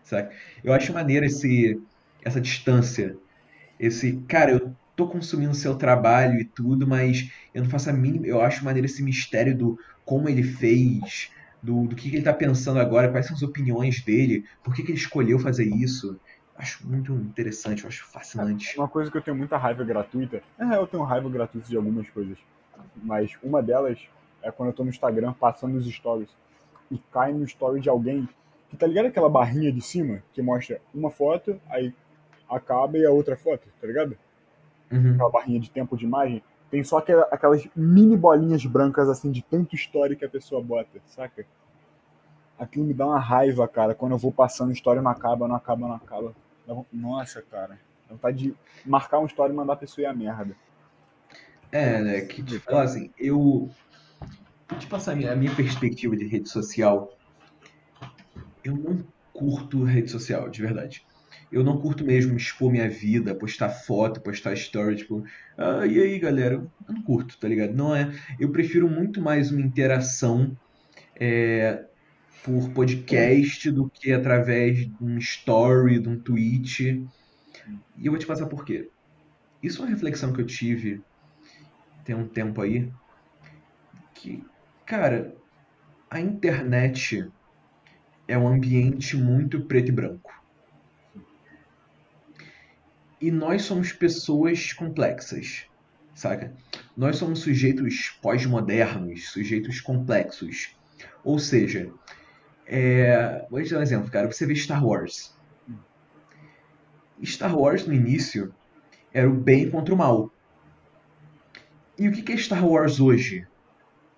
Saca? 0.03 0.31
Eu 0.63 0.73
acho 0.73 0.91
maneiro 0.91 1.25
esse, 1.25 1.79
essa 2.23 2.41
distância. 2.41 3.15
Esse, 3.79 4.13
cara, 4.27 4.51
eu 4.51 4.75
tô 4.95 5.07
consumindo 5.07 5.53
seu 5.53 5.75
trabalho 5.75 6.39
e 6.39 6.45
tudo, 6.45 6.87
mas 6.87 7.31
eu 7.53 7.63
não 7.63 7.69
faço 7.69 7.89
a 7.89 7.93
mínima. 7.93 8.27
Eu 8.27 8.41
acho 8.41 8.65
maneiro 8.65 8.85
esse 8.85 9.03
mistério 9.03 9.55
do 9.57 9.79
como 10.03 10.27
ele 10.27 10.43
fez, 10.43 11.31
do, 11.61 11.87
do 11.87 11.95
que, 11.95 12.09
que 12.09 12.15
ele 12.17 12.25
tá 12.25 12.33
pensando 12.33 12.79
agora, 12.79 13.09
quais 13.09 13.27
são 13.27 13.35
as 13.35 13.43
opiniões 13.43 14.01
dele, 14.03 14.45
por 14.63 14.73
que, 14.73 14.83
que 14.83 14.91
ele 14.91 14.97
escolheu 14.97 15.39
fazer 15.39 15.65
isso. 15.65 16.19
Acho 16.61 16.87
muito 16.87 17.11
interessante, 17.11 17.81
eu 17.83 17.87
acho 17.87 18.05
fascinante. 18.05 18.77
Uma 18.77 18.87
coisa 18.87 19.09
que 19.09 19.17
eu 19.17 19.21
tenho 19.23 19.35
muita 19.35 19.57
raiva 19.57 19.83
gratuita, 19.83 20.43
real 20.59 20.81
eu 20.81 20.87
tenho 20.87 21.01
raiva 21.01 21.27
gratuita 21.27 21.67
de 21.67 21.75
algumas 21.75 22.07
coisas, 22.11 22.37
mas 22.97 23.35
uma 23.41 23.63
delas 23.63 23.97
é 24.43 24.51
quando 24.51 24.69
eu 24.69 24.73
tô 24.73 24.83
no 24.83 24.91
Instagram 24.91 25.33
passando 25.33 25.75
os 25.75 25.87
stories 25.91 26.29
e 26.91 26.99
cai 27.11 27.33
no 27.33 27.43
story 27.45 27.81
de 27.81 27.89
alguém 27.89 28.29
que 28.69 28.77
tá 28.77 28.85
ligado 28.85 29.07
aquela 29.07 29.27
barrinha 29.27 29.71
de 29.71 29.81
cima 29.81 30.21
que 30.33 30.41
mostra 30.43 30.79
uma 30.93 31.09
foto, 31.09 31.59
aí 31.67 31.95
acaba 32.47 32.95
e 32.95 33.03
a 33.07 33.09
outra 33.11 33.35
foto, 33.35 33.67
tá 33.81 33.87
ligado? 33.87 34.15
Uhum. 34.91 35.13
Aquela 35.15 35.31
barrinha 35.31 35.59
de 35.59 35.71
tempo 35.71 35.97
de 35.97 36.05
imagem, 36.05 36.43
tem 36.69 36.83
só 36.83 36.99
aquela- 36.99 37.27
aquelas 37.31 37.67
mini 37.75 38.15
bolinhas 38.15 38.63
brancas 38.67 39.09
assim 39.09 39.31
de 39.31 39.41
tanto 39.41 39.75
story 39.75 40.15
que 40.15 40.25
a 40.25 40.29
pessoa 40.29 40.61
bota, 40.61 41.01
saca? 41.07 41.43
Aquilo 42.59 42.85
me 42.85 42.93
dá 42.93 43.07
uma 43.07 43.19
raiva, 43.19 43.67
cara, 43.67 43.95
quando 43.95 44.11
eu 44.11 44.19
vou 44.19 44.31
passando 44.31 44.71
story 44.73 45.01
não 45.01 45.09
acaba, 45.09 45.47
não 45.47 45.55
acaba, 45.55 45.87
não 45.87 45.95
acaba. 45.95 46.35
Nossa, 46.91 47.41
cara. 47.41 47.79
Dá 48.07 48.15
vontade 48.15 48.37
de 48.37 48.55
marcar 48.85 49.19
um 49.19 49.25
story 49.25 49.53
e 49.53 49.55
mandar 49.55 49.73
a 49.73 49.77
pessoa 49.77 50.03
ir 50.03 50.07
a 50.07 50.13
merda. 50.13 50.55
É, 51.71 52.01
né, 52.01 52.21
que 52.21 52.43
te 52.43 52.59
falar 52.59 52.83
assim, 52.83 53.11
eu. 53.17 53.69
Vou 54.69 54.79
te 54.79 54.87
passar 54.87 55.13
a 55.13 55.15
minha, 55.15 55.31
a 55.31 55.35
minha 55.35 55.55
perspectiva 55.55 56.15
de 56.15 56.27
rede 56.27 56.49
social. 56.49 57.09
Eu 58.63 58.75
não 58.75 59.05
curto 59.33 59.83
rede 59.83 60.11
social, 60.11 60.49
de 60.49 60.61
verdade. 60.61 61.05
Eu 61.51 61.63
não 61.63 61.79
curto 61.81 62.05
mesmo 62.05 62.35
expor 62.37 62.71
minha 62.71 62.89
vida, 62.89 63.35
postar 63.35 63.69
foto, 63.69 64.21
postar 64.21 64.53
story, 64.53 64.97
tipo, 64.97 65.23
ah, 65.57 65.85
e 65.85 65.99
aí 65.99 66.19
galera? 66.19 66.55
Eu 66.55 66.93
não 66.93 67.03
curto, 67.03 67.37
tá 67.39 67.47
ligado? 67.47 67.73
Não 67.73 67.95
é. 67.95 68.09
Eu 68.39 68.51
prefiro 68.51 68.89
muito 68.89 69.21
mais 69.21 69.51
uma 69.51 69.61
interação 69.61 70.55
é, 71.19 71.85
por 72.43 72.69
podcast 72.71 73.69
do 73.71 73.89
que 73.89 74.11
através 74.11 74.79
de 74.79 74.95
um 74.99 75.17
story, 75.17 75.99
de 75.99 76.09
um 76.09 76.19
tweet. 76.19 77.07
E 77.97 78.05
eu 78.05 78.11
vou 78.11 78.19
te 78.19 78.25
passar 78.25 78.47
por 78.47 78.65
quê. 78.65 78.89
Isso 79.61 79.81
é 79.81 79.85
uma 79.85 79.91
reflexão 79.91 80.33
que 80.33 80.41
eu 80.41 80.45
tive 80.45 81.01
tem 82.03 82.15
um 82.15 82.27
tempo 82.27 82.61
aí 82.61 82.91
que, 84.13 84.43
cara, 84.85 85.35
a 86.09 86.19
internet 86.19 87.29
é 88.27 88.37
um 88.37 88.47
ambiente 88.47 89.15
muito 89.15 89.61
preto 89.65 89.89
e 89.89 89.91
branco. 89.91 90.31
E 93.19 93.29
nós 93.29 93.63
somos 93.63 93.93
pessoas 93.93 94.73
complexas, 94.73 95.65
saca? 96.15 96.53
Nós 96.97 97.17
somos 97.17 97.39
sujeitos 97.39 98.09
pós-modernos, 98.21 99.29
sujeitos 99.29 99.79
complexos. 99.79 100.75
Ou 101.23 101.37
seja, 101.37 101.91
é... 102.65 103.45
vou 103.49 103.61
te 103.61 103.71
dar 103.71 103.79
um 103.79 103.83
exemplo, 103.83 104.11
cara. 104.11 104.31
Você 104.31 104.45
vê 104.45 104.55
Star 104.55 104.85
Wars. 104.85 105.35
Star 107.23 107.57
Wars 107.57 107.85
no 107.85 107.93
início 107.93 108.53
era 109.13 109.29
o 109.29 109.33
bem 109.33 109.69
contra 109.69 109.93
o 109.93 109.97
mal. 109.97 110.31
E 111.97 112.07
o 112.07 112.11
que 112.11 112.31
é 112.31 112.37
Star 112.37 112.65
Wars 112.65 112.99
hoje? 112.99 113.45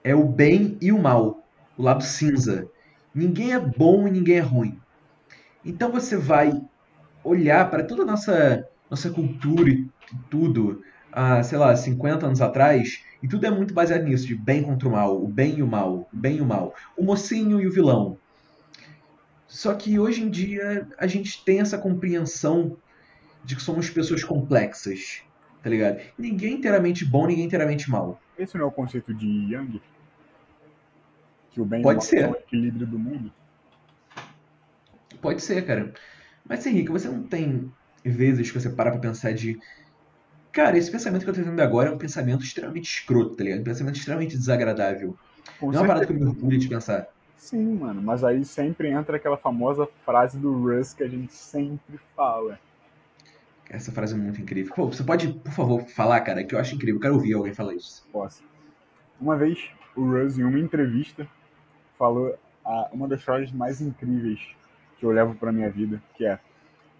É 0.03 0.15
o 0.15 0.25
bem 0.25 0.77
e 0.81 0.91
o 0.91 1.01
mal, 1.01 1.43
o 1.77 1.83
lado 1.83 2.03
cinza. 2.03 2.67
Ninguém 3.13 3.53
é 3.53 3.59
bom 3.59 4.07
e 4.07 4.11
ninguém 4.11 4.37
é 4.37 4.41
ruim. 4.41 4.79
Então 5.65 5.91
você 5.91 6.17
vai 6.17 6.61
olhar 7.23 7.69
para 7.69 7.83
toda 7.83 8.03
a 8.03 8.05
nossa, 8.05 8.67
nossa 8.89 9.09
cultura 9.09 9.69
e 9.69 9.87
tudo, 10.29 10.81
há, 11.11 11.41
sei 11.43 11.57
lá, 11.57 11.75
50 11.75 12.25
anos 12.25 12.41
atrás, 12.41 13.03
e 13.21 13.27
tudo 13.27 13.45
é 13.45 13.51
muito 13.51 13.73
baseado 13.73 14.03
nisso, 14.03 14.27
de 14.27 14.35
bem 14.35 14.63
contra 14.63 14.87
o 14.87 14.91
mal, 14.91 15.23
o 15.23 15.27
bem 15.27 15.59
e 15.59 15.63
o 15.63 15.67
mal, 15.67 16.09
o 16.11 16.17
bem 16.17 16.37
e 16.37 16.41
o 16.41 16.45
mal, 16.45 16.73
o 16.97 17.03
mocinho 17.03 17.61
e 17.61 17.67
o 17.67 17.71
vilão. 17.71 18.17
Só 19.53 19.75
que 19.75 19.99
hoje 19.99 20.23
em 20.23 20.31
dia 20.31 20.87
a 20.97 21.05
gente 21.05 21.45
tem 21.45 21.59
essa 21.59 21.77
compreensão 21.77 22.75
de 23.45 23.55
que 23.55 23.61
somos 23.61 23.87
pessoas 23.87 24.23
complexas, 24.23 25.21
tá 25.61 25.69
ligado? 25.69 26.01
Ninguém 26.17 26.53
é 26.53 26.57
inteiramente 26.57 27.05
bom, 27.05 27.27
ninguém 27.27 27.43
é 27.43 27.47
inteiramente 27.47 27.87
mal. 27.87 28.19
Esse 28.35 28.57
não 28.57 28.65
é 28.65 28.67
o 28.67 28.71
conceito 28.71 29.13
de 29.13 29.53
Yang? 29.53 29.79
Que 31.51 31.61
o 31.61 31.65
bem 31.65 31.81
e 31.81 31.81
o 31.81 31.83
Pode 31.83 31.97
mal 31.97 32.03
ser. 32.03 32.21
são 32.21 32.31
o 32.31 32.35
equilíbrio 32.35 32.87
do 32.87 32.97
mundo? 32.97 33.31
Pode 35.21 35.39
ser, 35.43 35.63
cara. 35.67 35.93
Mas, 36.43 36.65
Henrique, 36.65 36.91
você 36.91 37.07
não 37.07 37.21
tem 37.21 37.71
vezes 38.03 38.49
que 38.49 38.59
você 38.59 38.71
para 38.71 38.89
pra 38.89 38.99
pensar 38.99 39.35
de. 39.35 39.59
Cara, 40.51 40.79
esse 40.79 40.89
pensamento 40.91 41.23
que 41.25 41.29
eu 41.29 41.33
tô 41.35 41.43
tendo 41.43 41.61
agora 41.61 41.89
é 41.89 41.91
um 41.91 41.97
pensamento 41.99 42.43
extremamente 42.43 42.85
escroto, 42.85 43.35
tá 43.35 43.43
ligado? 43.43 43.59
Um 43.61 43.65
pensamento 43.65 43.97
extremamente 43.97 44.35
desagradável. 44.35 45.15
Com 45.59 45.71
Não 45.71 45.77
é 45.77 45.81
uma 45.81 45.85
parada 45.85 46.07
que 46.07 46.11
certeza. 46.11 46.27
eu 46.27 46.33
me 46.33 46.35
orgulho 46.39 46.57
de 46.57 46.67
pensar. 46.67 47.07
Sim, 47.43 47.75
mano, 47.77 48.01
mas 48.01 48.23
aí 48.23 48.45
sempre 48.45 48.89
entra 48.89 49.17
aquela 49.17 49.35
famosa 49.35 49.85
frase 50.05 50.39
do 50.39 50.53
Russ 50.63 50.93
que 50.93 51.03
a 51.03 51.09
gente 51.09 51.33
sempre 51.33 51.97
fala. 52.15 52.57
Essa 53.69 53.91
frase 53.91 54.13
é 54.13 54.17
muito 54.17 54.39
incrível. 54.41 54.73
Pô, 54.73 54.87
você 54.87 55.03
pode, 55.03 55.33
por 55.33 55.51
favor, 55.51 55.81
falar, 55.89 56.21
cara, 56.21 56.43
que 56.45 56.55
eu 56.55 56.59
acho 56.59 56.75
incrível. 56.75 56.95
Eu 56.95 57.01
quero 57.01 57.13
ouvir 57.15 57.33
alguém 57.33 57.53
falar 57.53 57.73
isso. 57.75 58.07
Posso. 58.13 58.41
Uma 59.19 59.35
vez, 59.35 59.69
o 59.95 60.03
Russ, 60.03 60.37
em 60.37 60.43
uma 60.43 60.59
entrevista, 60.59 61.27
falou 61.97 62.37
a- 62.65 62.89
uma 62.93 63.07
das 63.07 63.23
frases 63.23 63.51
mais 63.51 63.81
incríveis 63.81 64.39
que 64.97 65.05
eu 65.05 65.11
levo 65.11 65.35
pra 65.35 65.51
minha 65.51 65.69
vida, 65.69 66.01
que 66.15 66.25
é 66.25 66.39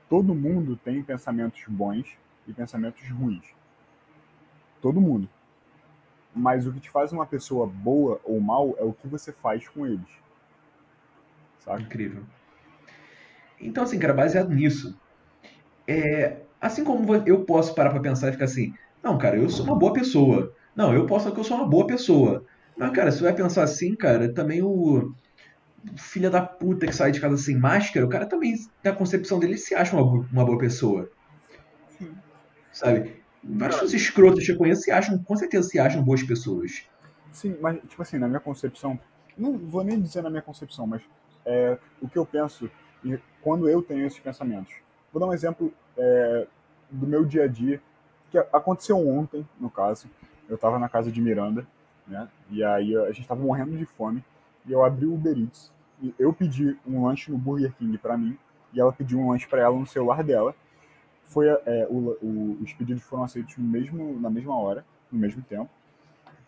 todo 0.09 0.35
mundo 0.35 0.77
tem 0.77 1.03
pensamentos 1.03 1.63
bons 1.67 2.17
e 2.47 2.53
pensamentos 2.53 3.07
ruins. 3.09 3.53
Todo 4.81 5.01
mundo. 5.01 5.27
Mas 6.35 6.67
o 6.67 6.73
que 6.73 6.79
te 6.79 6.89
faz 6.89 7.11
uma 7.11 7.25
pessoa 7.25 7.65
boa 7.67 8.19
ou 8.23 8.39
mal 8.39 8.75
é 8.77 8.83
o 8.83 8.93
que 8.93 9.07
você 9.07 9.31
faz 9.31 9.67
com 9.69 9.85
eles. 9.85 10.22
Saca? 11.63 11.81
Incrível. 11.81 12.23
Então, 13.59 13.83
assim, 13.83 13.97
cara, 13.97 14.13
baseado 14.13 14.49
nisso, 14.49 14.97
é, 15.87 16.41
assim 16.59 16.83
como 16.83 17.15
eu 17.25 17.45
posso 17.45 17.73
parar 17.73 17.91
pra 17.91 17.99
pensar 17.99 18.29
e 18.29 18.33
ficar 18.33 18.45
assim, 18.45 18.73
não, 19.01 19.17
cara, 19.17 19.37
eu 19.37 19.49
sou 19.49 19.65
uma 19.65 19.75
boa 19.75 19.93
pessoa. 19.93 20.53
Não, 20.75 20.93
eu 20.93 21.05
posso 21.05 21.31
que 21.31 21.39
eu 21.39 21.43
sou 21.43 21.57
uma 21.57 21.67
boa 21.67 21.87
pessoa. 21.87 22.43
Mas, 22.75 22.91
cara, 22.91 23.11
se 23.11 23.19
você 23.19 23.23
vai 23.25 23.33
pensar 23.33 23.63
assim, 23.63 23.95
cara, 23.95 24.33
também 24.33 24.61
o 24.61 25.13
filho 25.95 26.31
da 26.31 26.41
puta 26.41 26.87
que 26.87 26.95
sai 26.95 27.11
de 27.11 27.21
casa 27.21 27.37
sem 27.37 27.57
máscara, 27.57 28.05
o 28.05 28.09
cara 28.09 28.25
também, 28.25 28.55
na 28.83 28.93
concepção 28.93 29.39
dele, 29.39 29.57
se 29.57 29.75
acha 29.75 29.95
uma, 29.95 30.25
uma 30.31 30.45
boa 30.45 30.57
pessoa. 30.57 31.09
Sabe? 32.71 33.21
Várias 33.43 33.75
pessoas 33.75 33.93
escrotas 33.93 34.45
que 34.45 34.51
eu 34.51 34.57
conheço 34.57 34.83
se 34.83 34.91
acham, 34.91 35.21
com 35.21 35.35
certeza 35.35 35.67
se 35.67 35.79
acham 35.79 36.03
boas 36.03 36.23
pessoas. 36.23 36.87
Sim, 37.31 37.55
mas, 37.61 37.79
tipo 37.87 38.01
assim, 38.01 38.17
na 38.17 38.27
minha 38.27 38.39
concepção, 38.39 38.99
não 39.37 39.57
vou 39.57 39.83
nem 39.83 40.01
dizer 40.01 40.23
na 40.23 40.29
minha 40.29 40.41
concepção, 40.41 40.87
mas 40.87 41.01
é, 41.45 41.77
o 42.01 42.07
que 42.07 42.17
eu 42.17 42.25
penso 42.25 42.69
quando 43.41 43.67
eu 43.67 43.81
tenho 43.81 44.05
esses 44.05 44.19
pensamentos. 44.19 44.73
Vou 45.11 45.19
dar 45.19 45.27
um 45.27 45.33
exemplo 45.33 45.73
é, 45.97 46.47
do 46.89 47.05
meu 47.05 47.25
dia 47.25 47.43
a 47.43 47.47
dia, 47.47 47.81
que 48.31 48.37
aconteceu 48.37 48.97
ontem, 49.07 49.47
no 49.59 49.69
caso. 49.69 50.09
Eu 50.47 50.55
estava 50.55 50.79
na 50.79 50.89
casa 50.89 51.11
de 51.11 51.21
Miranda, 51.21 51.67
né? 52.07 52.27
E 52.49 52.63
aí 52.63 52.95
a 52.97 53.07
gente 53.07 53.21
estava 53.21 53.41
morrendo 53.41 53.77
de 53.77 53.85
fome, 53.85 54.23
e 54.65 54.71
eu 54.71 54.83
abri 54.83 55.05
o 55.05 55.13
Uber 55.13 55.37
Eats, 55.37 55.71
e 56.01 56.13
eu 56.17 56.33
pedi 56.33 56.77
um 56.87 57.05
lanche 57.05 57.31
no 57.31 57.37
Burger 57.37 57.73
King 57.73 57.97
para 57.97 58.17
mim, 58.17 58.37
e 58.73 58.79
ela 58.79 58.91
pediu 58.91 59.19
um 59.19 59.29
lanche 59.29 59.47
para 59.47 59.61
ela 59.61 59.77
no 59.77 59.85
celular 59.85 60.23
dela. 60.23 60.55
Foi, 61.25 61.47
é, 61.47 61.87
o, 61.89 62.17
o, 62.21 62.57
os 62.61 62.73
pedidos 62.73 63.03
foram 63.03 63.23
aceitos 63.23 63.57
mesmo, 63.57 64.19
na 64.19 64.29
mesma 64.29 64.57
hora, 64.57 64.85
no 65.11 65.19
mesmo 65.19 65.41
tempo, 65.43 65.69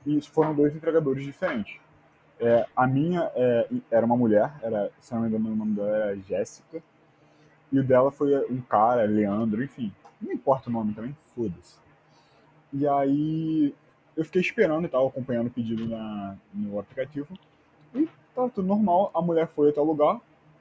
e 0.06 0.22
foram 0.22 0.54
dois 0.54 0.76
entregadores 0.76 1.24
diferentes. 1.24 1.80
É, 2.40 2.66
a 2.76 2.86
minha 2.86 3.32
é, 3.34 3.68
era 3.90 4.06
uma 4.06 4.18
mulher, 4.18 4.52
era, 4.62 4.92
se 5.00 5.14
não 5.14 5.22
me 5.22 5.30
engano, 5.30 5.52
o 5.52 5.56
nome 5.56 5.74
dela 5.74 5.96
era 5.96 6.18
Jéssica. 6.18 6.84
E 7.72 7.80
o 7.80 7.84
dela 7.84 8.12
foi 8.12 8.36
um 8.52 8.62
cara, 8.62 9.06
Leandro, 9.06 9.64
enfim. 9.64 9.92
Não 10.22 10.32
importa 10.32 10.70
o 10.70 10.74
nome 10.74 10.94
também, 10.94 11.16
foda-se. 11.34 11.78
E 12.74 12.88
aí 12.88 13.74
eu 14.16 14.24
fiquei 14.26 14.42
esperando 14.42 14.86
e 14.86 14.90
tal, 14.90 15.08
acompanhando 15.08 15.48
o 15.48 15.52
pedido 15.52 15.88
na, 15.88 16.36
no 16.54 16.80
aplicativo. 16.80 17.28
E 17.94 18.08
tava 18.34 18.50
tudo 18.50 18.68
normal. 18.68 19.12
A 19.14 19.22
mulher 19.22 19.48
foi 19.48 19.70
até 19.70 19.80
o 19.80 19.86
lugar. 19.86 20.20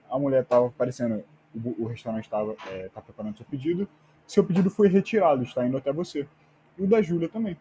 A 0.08 0.18
mulher 0.18 0.44
tava 0.44 0.66
aparecendo, 0.66 1.24
o, 1.54 1.84
o 1.84 1.86
restaurante 1.86 2.24
estava 2.24 2.54
é, 2.70 2.88
tá 2.88 3.00
preparando 3.00 3.36
seu 3.36 3.46
pedido. 3.46 3.88
Seu 4.26 4.44
pedido 4.44 4.70
foi 4.70 4.88
retirado, 4.88 5.42
está 5.42 5.66
indo 5.66 5.76
até 5.76 5.92
você. 5.92 6.26
E 6.78 6.82
o 6.82 6.86
da 6.86 7.02
Júlia 7.02 7.28
também. 7.28 7.56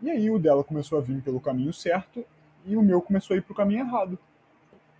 E 0.00 0.10
aí 0.10 0.30
o 0.30 0.38
dela 0.38 0.62
começou 0.62 0.98
a 0.98 1.00
vir 1.00 1.22
pelo 1.22 1.40
caminho 1.40 1.72
certo 1.72 2.24
e 2.66 2.76
o 2.76 2.82
meu 2.82 3.00
começou 3.00 3.34
a 3.34 3.38
ir 3.38 3.42
pro 3.42 3.54
caminho 3.54 3.80
errado. 3.80 4.18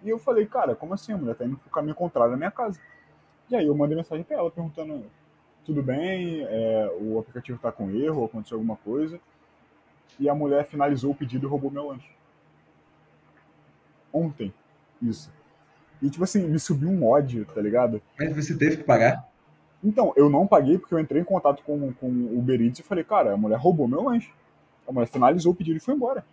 E 0.03 0.09
eu 0.09 0.19
falei, 0.19 0.47
cara, 0.47 0.75
como 0.75 0.95
assim? 0.95 1.13
A 1.13 1.17
mulher 1.17 1.35
tá 1.35 1.45
indo 1.45 1.57
pro 1.57 1.71
caminho 1.71 1.95
contrário 1.95 2.31
da 2.31 2.37
minha 2.37 2.51
casa. 2.51 2.81
E 3.51 3.57
aí 3.57 3.67
eu 3.67 3.75
mandei 3.75 3.97
mensagem 3.97 4.25
pra 4.25 4.37
ela 4.37 4.51
perguntando, 4.51 5.05
tudo 5.65 5.83
bem, 5.83 6.45
é, 6.45 6.91
o 7.01 7.19
aplicativo 7.19 7.59
tá 7.59 7.73
com 7.73 7.91
erro, 7.91 8.25
aconteceu 8.25 8.57
alguma 8.57 8.77
coisa. 8.77 9.21
E 10.19 10.29
a 10.29 10.35
mulher 10.35 10.65
finalizou 10.67 11.11
o 11.11 11.15
pedido 11.15 11.47
e 11.47 11.51
roubou 11.51 11.71
meu 11.71 11.89
lanche. 11.89 12.11
Ontem, 14.13 14.55
isso. 15.03 15.33
E 16.01 16.09
tipo 16.09 16.25
assim, 16.25 16.47
me 16.47 16.59
subiu 16.59 16.89
um 16.89 17.07
ódio, 17.07 17.45
tá 17.47 17.61
ligado? 17.61 18.01
Mas 18.19 18.35
você 18.35 18.57
teve 18.57 18.79
que 18.79 18.85
pagar? 18.85 19.29
Então, 19.83 20.13
eu 20.17 20.31
não 20.31 20.47
paguei 20.47 20.79
porque 20.79 20.95
eu 20.95 20.99
entrei 20.99 21.21
em 21.21 21.25
contato 21.25 21.63
com, 21.63 21.93
com 21.95 22.07
o 22.07 22.39
Uber 22.39 22.61
Eats 22.61 22.81
e 22.81 22.83
falei, 22.83 23.05
cara, 23.05 23.35
a 23.35 23.37
mulher 23.37 23.59
roubou 23.59 23.87
meu 23.87 24.03
lanche. 24.03 24.33
A 24.87 24.93
mulher 24.93 25.07
finalizou 25.07 25.53
o 25.53 25.55
pedido 25.55 25.77
e 25.77 25.81
foi 25.81 25.95
embora. 25.95 26.25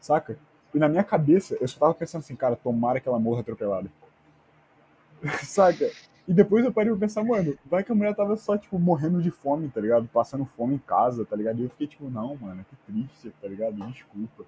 Saca? 0.00 0.38
E 0.74 0.78
na 0.78 0.88
minha 0.88 1.04
cabeça, 1.04 1.56
eu 1.60 1.68
só 1.68 1.80
tava 1.80 1.94
pensando 1.94 2.20
assim, 2.20 2.36
cara, 2.36 2.56
tomara 2.56 3.00
que 3.00 3.08
ela 3.08 3.18
morra 3.18 3.40
atropelada. 3.40 3.90
Saca? 5.42 5.90
E 6.26 6.32
depois 6.32 6.64
eu 6.64 6.72
parei 6.72 6.90
pra 6.90 7.00
pensar, 7.00 7.24
mano, 7.24 7.56
vai 7.64 7.82
que 7.82 7.90
a 7.90 7.94
mulher 7.94 8.14
tava 8.14 8.36
só, 8.36 8.56
tipo, 8.58 8.78
morrendo 8.78 9.22
de 9.22 9.30
fome, 9.30 9.68
tá 9.68 9.80
ligado? 9.80 10.06
Passando 10.08 10.44
fome 10.44 10.74
em 10.74 10.78
casa, 10.78 11.24
tá 11.24 11.34
ligado? 11.34 11.58
E 11.58 11.64
eu 11.64 11.70
fiquei 11.70 11.86
tipo, 11.86 12.10
não, 12.10 12.36
mano, 12.36 12.64
que 12.68 12.76
triste, 12.92 13.34
tá 13.40 13.48
ligado? 13.48 13.76
Desculpa. 13.90 14.44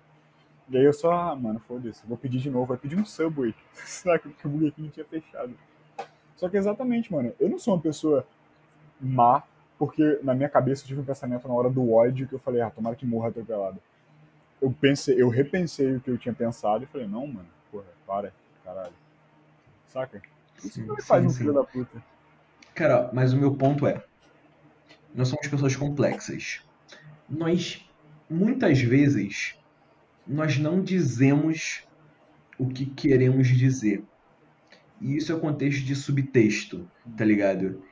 E 0.69 0.77
aí 0.77 0.85
eu 0.85 0.93
só, 0.93 1.11
ah, 1.11 1.35
mano, 1.35 1.59
foda-se, 1.61 2.07
vou 2.07 2.19
pedir 2.19 2.39
de 2.39 2.51
novo, 2.51 2.67
vai 2.67 2.77
pedir 2.77 2.97
um 2.97 3.05
Subway. 3.05 3.55
Saca? 3.73 4.29
Porque 4.29 4.47
o 4.47 4.51
Burger 4.51 4.73
King 4.73 4.91
tinha 4.91 5.07
fechado. 5.07 5.55
Só 6.37 6.49
que 6.49 6.57
exatamente, 6.57 7.11
mano, 7.11 7.33
eu 7.41 7.49
não 7.49 7.59
sou 7.59 7.75
uma 7.75 7.81
pessoa 7.81 8.27
má, 9.01 9.43
porque 9.79 10.21
na 10.23 10.35
minha 10.35 10.49
cabeça 10.49 10.83
eu 10.83 10.87
tive 10.89 11.01
um 11.01 11.05
pensamento 11.05 11.49
na 11.49 11.55
hora 11.55 11.71
do 11.71 11.93
ódio 11.93 12.29
que 12.29 12.35
eu 12.35 12.39
falei, 12.39 12.61
ah, 12.61 12.71
tomara 12.71 12.95
que 12.95 13.07
morra 13.07 13.29
atropelado 13.29 13.81
eu 14.61 14.71
pensei, 14.71 15.21
eu 15.21 15.29
repensei 15.29 15.97
o 15.97 16.01
que 16.01 16.11
eu 16.11 16.19
tinha 16.19 16.35
pensado 16.35 16.85
e 16.85 16.87
falei, 16.87 17.07
não, 17.07 17.27
mano, 17.27 17.49
porra, 17.71 17.87
para, 18.07 18.33
caralho. 18.65 18.93
Saca? 19.87 20.23
Isso 20.63 20.95
que 20.95 21.03
faz 21.03 21.23
sim, 21.23 21.29
um 21.29 21.33
filho 21.33 21.53
da 21.55 21.65
puta. 21.65 22.03
Cara, 22.75 23.11
mas 23.13 23.33
o 23.33 23.39
meu 23.39 23.55
ponto 23.55 23.87
é, 23.87 24.05
nós 25.15 25.29
somos 25.29 25.49
pessoas 25.49 25.75
complexas. 25.75 26.63
Nós, 27.29 27.89
muitas 28.29 28.81
vezes, 28.81 29.59
nós 30.27 30.59
não 30.59 30.83
dizemos 30.83 31.83
o 32.59 32.69
que 32.69 32.87
queremos 32.87 33.49
dizer. 33.49 34.05
E 35.01 35.17
isso 35.17 35.33
é 35.33 35.35
o 35.35 35.41
contexto 35.41 35.83
de 35.83 35.97
subtexto, 35.97 36.89
tá 37.17 37.25
ligado? 37.25 37.83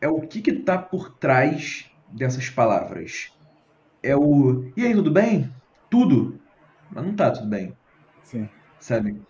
É 0.00 0.08
o 0.08 0.20
que 0.20 0.40
que 0.40 0.52
tá 0.52 0.78
por 0.78 1.12
trás 1.18 1.90
dessas 2.08 2.48
palavras. 2.48 3.32
É 4.02 4.16
o, 4.16 4.70
e 4.76 4.84
aí, 4.84 4.94
tudo 4.94 5.10
bem? 5.10 5.52
Tudo, 5.94 6.40
mas 6.90 7.06
não 7.06 7.14
tá 7.14 7.30
tudo 7.30 7.46
bem. 7.46 7.72
Sim. 8.24 8.48
Sabe? 8.80 9.22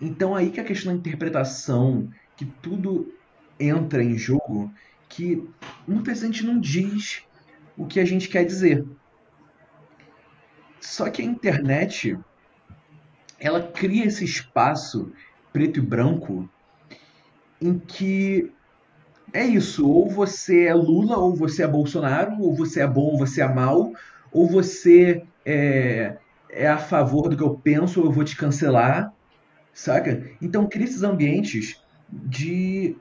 Então 0.00 0.36
aí 0.36 0.50
que 0.50 0.60
a 0.60 0.64
questão 0.64 0.92
da 0.92 0.98
interpretação, 1.00 2.08
que 2.36 2.44
tudo 2.44 3.12
entra 3.58 4.04
em 4.04 4.16
jogo, 4.16 4.72
que 5.08 5.44
muitas 5.84 6.20
vezes 6.20 6.22
a 6.22 6.26
gente 6.26 6.46
não 6.46 6.60
diz 6.60 7.24
o 7.76 7.86
que 7.86 7.98
a 7.98 8.04
gente 8.04 8.28
quer 8.28 8.44
dizer. 8.44 8.86
Só 10.80 11.10
que 11.10 11.22
a 11.22 11.24
internet, 11.24 12.16
ela 13.40 13.60
cria 13.60 14.04
esse 14.04 14.24
espaço 14.24 15.12
preto 15.52 15.80
e 15.80 15.82
branco 15.82 16.48
em 17.60 17.80
que 17.80 18.52
é 19.32 19.44
isso, 19.44 19.88
ou 19.90 20.08
você 20.08 20.66
é 20.66 20.74
Lula, 20.74 21.18
ou 21.18 21.34
você 21.34 21.64
é 21.64 21.66
Bolsonaro, 21.66 22.40
ou 22.40 22.54
você 22.54 22.82
é 22.82 22.86
bom, 22.86 23.10
ou 23.10 23.18
você 23.18 23.40
é 23.42 23.52
mal, 23.52 23.92
ou 24.30 24.48
você 24.48 25.26
é, 25.46 26.16
é 26.50 26.66
a 26.66 26.76
favor 26.76 27.28
do 27.28 27.36
que 27.36 27.42
eu 27.42 27.54
penso 27.54 28.00
ou 28.00 28.06
eu 28.06 28.12
vou 28.12 28.24
te 28.24 28.36
cancelar, 28.36 29.12
saca? 29.72 30.28
Então 30.42 30.66
cria 30.66 30.84
esses 30.84 31.04
ambientes 31.04 31.80
de. 32.10 32.96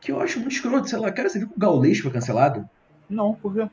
que 0.00 0.12
eu 0.12 0.20
acho 0.20 0.38
muito 0.38 0.52
escroto, 0.52 0.88
sei 0.88 0.98
lá, 0.98 1.10
cara, 1.10 1.28
você 1.28 1.38
viu 1.38 1.48
que 1.48 1.56
o 1.56 1.58
Gaulês 1.58 1.98
foi 1.98 2.12
cancelado? 2.12 2.68
Não, 3.08 3.34
por 3.34 3.54
quê? 3.54 3.68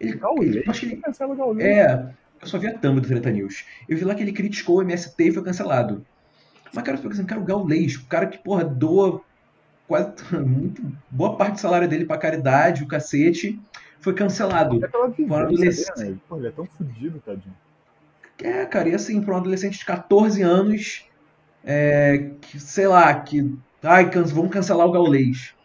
Ele, 0.00 0.16
Gaulês? 0.16 0.68
Acho 0.68 0.80
que 0.80 0.86
ele 0.86 0.96
cancela 0.96 1.32
o 1.32 1.36
Gaulês. 1.36 1.68
É, 1.68 2.12
eu 2.42 2.48
só 2.48 2.58
vi 2.58 2.66
a 2.66 2.76
thumb 2.76 3.00
do 3.00 3.06
Treta 3.06 3.30
News. 3.30 3.64
Eu 3.88 3.96
vi 3.96 4.04
lá 4.04 4.14
que 4.14 4.22
ele 4.22 4.32
criticou 4.32 4.78
o 4.78 4.82
MST 4.82 5.22
e 5.22 5.32
foi 5.32 5.42
cancelado. 5.42 6.04
Mas, 6.74 6.84
cara, 6.84 6.98
fico 6.98 7.12
assim, 7.12 7.24
cara, 7.24 7.40
o 7.40 7.44
Gaulês, 7.44 7.94
o 7.96 8.06
cara 8.06 8.26
que, 8.26 8.38
porra, 8.38 8.64
doa 8.64 9.22
quase 9.86 10.12
muito, 10.44 10.82
boa 11.10 11.36
parte 11.36 11.54
do 11.54 11.60
salário 11.60 11.88
dele 11.88 12.04
pra 12.04 12.18
caridade, 12.18 12.82
o 12.82 12.88
cacete, 12.88 13.58
foi 14.06 14.14
cancelado. 14.14 14.76
É 14.76 15.08
vivência, 15.08 15.36
adolescente... 15.36 15.98
né? 15.98 16.16
Pô, 16.28 16.36
ele 16.36 16.46
é 16.46 16.50
tão 16.52 16.64
fodido, 16.64 17.20
tadinho. 17.26 17.56
É, 18.40 18.64
cara, 18.64 18.88
e 18.88 18.94
assim, 18.94 19.20
para 19.20 19.34
um 19.34 19.38
adolescente 19.38 19.80
de 19.80 19.84
14 19.84 20.42
anos, 20.42 21.04
é, 21.64 22.30
que, 22.40 22.60
sei 22.60 22.86
lá, 22.86 23.12
que. 23.20 23.52
Ai, 23.82 24.08
can... 24.08 24.22
vamos 24.22 24.52
cancelar 24.52 24.86
o 24.86 24.92
gaulês. 24.92 25.56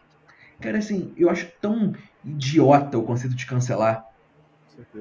Cara, 0.60 0.78
assim, 0.78 1.12
eu 1.16 1.30
acho 1.30 1.52
tão 1.60 1.94
idiota 2.24 2.98
o 2.98 3.04
conceito 3.04 3.36
de 3.36 3.46
cancelar. 3.46 4.04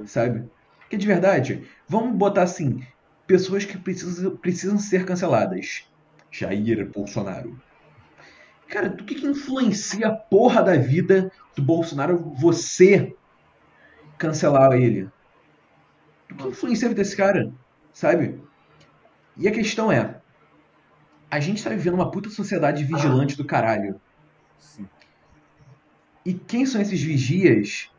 Sabe? 0.05 0.47
Que 0.87 0.95
de 0.95 1.07
verdade, 1.07 1.67
vamos 1.87 2.15
botar 2.15 2.43
assim: 2.43 2.85
pessoas 3.25 3.65
que 3.65 3.75
precisam, 3.75 4.37
precisam 4.37 4.77
ser 4.77 5.03
canceladas. 5.03 5.89
Jair 6.29 6.87
Bolsonaro. 6.91 7.59
Cara, 8.67 8.87
do 8.87 9.03
que, 9.03 9.15
que 9.15 9.25
influencia 9.25 10.09
a 10.09 10.15
porra 10.15 10.61
da 10.61 10.77
vida 10.77 11.31
do 11.55 11.63
Bolsonaro 11.63 12.17
você 12.37 13.15
cancelar 14.21 14.73
ele? 14.73 15.09
Que 16.37 16.47
influencia 16.47 16.87
a 16.87 16.89
vida 16.89 17.01
desse 17.01 17.17
cara? 17.17 17.51
Sabe? 17.91 18.39
E 19.35 19.47
a 19.47 19.51
questão 19.51 19.91
é: 19.91 20.21
a 21.29 21.39
gente 21.39 21.63
tá 21.63 21.71
vivendo 21.71 21.95
uma 21.95 22.11
puta 22.11 22.29
sociedade 22.29 22.83
vigilante 22.83 23.35
do 23.35 23.43
caralho. 23.43 23.99
Sim. 24.59 24.87
E 26.23 26.35
quem 26.35 26.65
são 26.67 26.79
esses 26.79 27.01
vigias? 27.01 27.89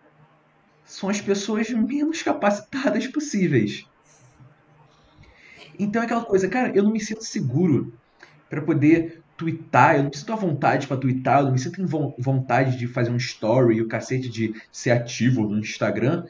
São 0.84 1.08
as 1.08 1.20
pessoas 1.20 1.70
menos 1.70 2.22
capacitadas 2.22 3.06
possíveis. 3.06 3.88
Então 5.78 6.02
é 6.02 6.04
aquela 6.04 6.24
coisa, 6.24 6.48
cara, 6.48 6.70
eu 6.76 6.82
não 6.82 6.92
me 6.92 7.00
sinto 7.00 7.24
seguro 7.24 7.92
para 8.48 8.60
poder 8.60 9.21
twittar, 9.42 9.96
eu 9.96 10.04
não 10.04 10.10
me 10.10 10.16
sinto 10.16 10.32
à 10.32 10.36
vontade 10.36 10.86
para 10.86 10.96
twittar, 10.96 11.40
eu 11.40 11.46
não 11.46 11.52
me 11.52 11.58
sinto 11.58 11.82
em 11.82 11.86
vontade 11.86 12.78
de 12.78 12.86
fazer 12.86 13.10
um 13.10 13.16
story 13.16 13.76
e 13.76 13.82
o 13.82 13.88
cacete 13.88 14.28
de 14.28 14.54
ser 14.70 14.92
ativo 14.92 15.48
no 15.48 15.58
Instagram, 15.58 16.24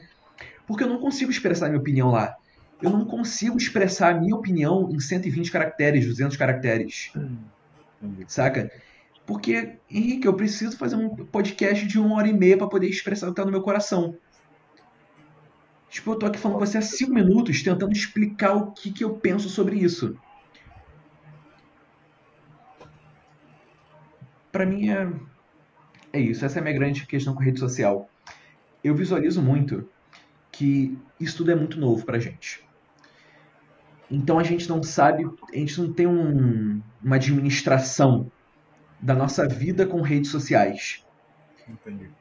porque 0.65 0.83
eu 0.83 0.87
não 0.87 0.99
consigo 0.99 1.29
expressar 1.29 1.67
a 1.67 1.69
minha 1.69 1.79
opinião 1.79 2.09
lá. 2.09 2.35
Eu 2.81 2.89
não 2.89 3.05
consigo 3.05 3.55
expressar 3.55 4.15
a 4.15 4.19
minha 4.19 4.35
opinião 4.35 4.89
em 4.91 4.99
120 4.99 5.51
caracteres, 5.51 6.05
200 6.05 6.35
caracteres. 6.35 7.13
Saca? 8.27 8.71
Porque, 9.25 9.77
Henrique, 9.89 10.27
eu 10.27 10.33
preciso 10.33 10.75
fazer 10.75 10.95
um 10.95 11.09
podcast 11.09 11.85
de 11.85 11.99
uma 11.99 12.15
hora 12.15 12.27
e 12.27 12.33
meia 12.33 12.57
para 12.57 12.67
poder 12.67 12.89
expressar 12.89 13.27
o 13.27 13.29
que 13.29 13.35
tá 13.37 13.45
no 13.45 13.51
meu 13.51 13.61
coração. 13.61 14.17
Tipo, 15.89 16.11
eu 16.11 16.15
tô 16.15 16.25
aqui 16.25 16.39
falando 16.39 16.57
com 16.57 16.65
você 16.65 16.79
há 16.79 16.81
cinco 16.81 17.13
minutos 17.13 17.61
tentando 17.61 17.93
explicar 17.93 18.53
o 18.53 18.71
que, 18.71 18.91
que 18.91 19.03
eu 19.03 19.11
penso 19.11 19.47
sobre 19.47 19.77
isso. 19.77 20.17
Pra 24.53 24.67
mim 24.67 24.89
é. 24.89 25.11
É 26.13 26.19
isso. 26.19 26.45
Essa 26.45 26.59
é 26.59 26.61
a 26.61 26.63
minha 26.63 26.75
grande 26.75 27.07
questão 27.07 27.33
com 27.33 27.41
a 27.41 27.43
rede 27.43 27.59
social. 27.59 28.07
Eu 28.83 28.95
visualizo 28.95 29.41
muito 29.41 29.89
que 30.51 30.95
isso 31.19 31.37
tudo 31.37 31.51
é 31.51 31.55
muito 31.55 31.79
novo 31.79 32.05
pra 32.05 32.19
gente. 32.19 32.63
Então 34.11 34.37
a 34.37 34.43
gente 34.43 34.69
não 34.69 34.83
sabe, 34.83 35.25
a 35.51 35.57
gente 35.57 35.81
não 35.81 35.91
tem 35.91 36.05
um, 36.05 36.79
uma 37.03 37.15
administração 37.15 38.31
da 39.01 39.15
nossa 39.15 39.47
vida 39.47 39.87
com 39.87 40.01
redes 40.01 40.29
sociais. 40.29 41.03
Entendi. 41.67 42.11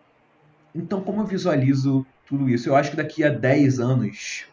Então, 0.75 1.03
como 1.03 1.21
eu 1.21 1.27
visualizo 1.27 2.07
tudo 2.27 2.49
isso? 2.49 2.67
Eu 2.67 2.75
acho 2.75 2.93
que 2.93 2.97
daqui 2.97 3.23
a 3.23 3.29
10 3.29 3.79
anos, 3.79 4.47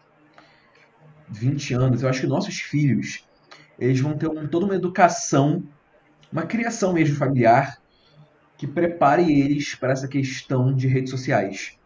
20 1.30 1.74
anos, 1.76 2.04
eu 2.04 2.10
acho 2.10 2.20
que 2.20 2.28
nossos 2.28 2.60
filhos, 2.60 3.26
eles 3.80 4.02
vão 4.02 4.18
ter 4.18 4.28
um, 4.28 4.46
toda 4.48 4.66
uma 4.66 4.76
educação, 4.76 5.64
uma 6.32 6.44
criação 6.44 6.94
mesmo 6.94 7.16
familiar, 7.16 7.78
que 8.58 8.68
prepare 8.68 9.24
eles 9.42 9.74
para 9.76 9.92
essa 9.94 10.08
questão 10.08 10.74
de 10.74 10.88
redes 10.88 11.10
sociais. 11.12 11.78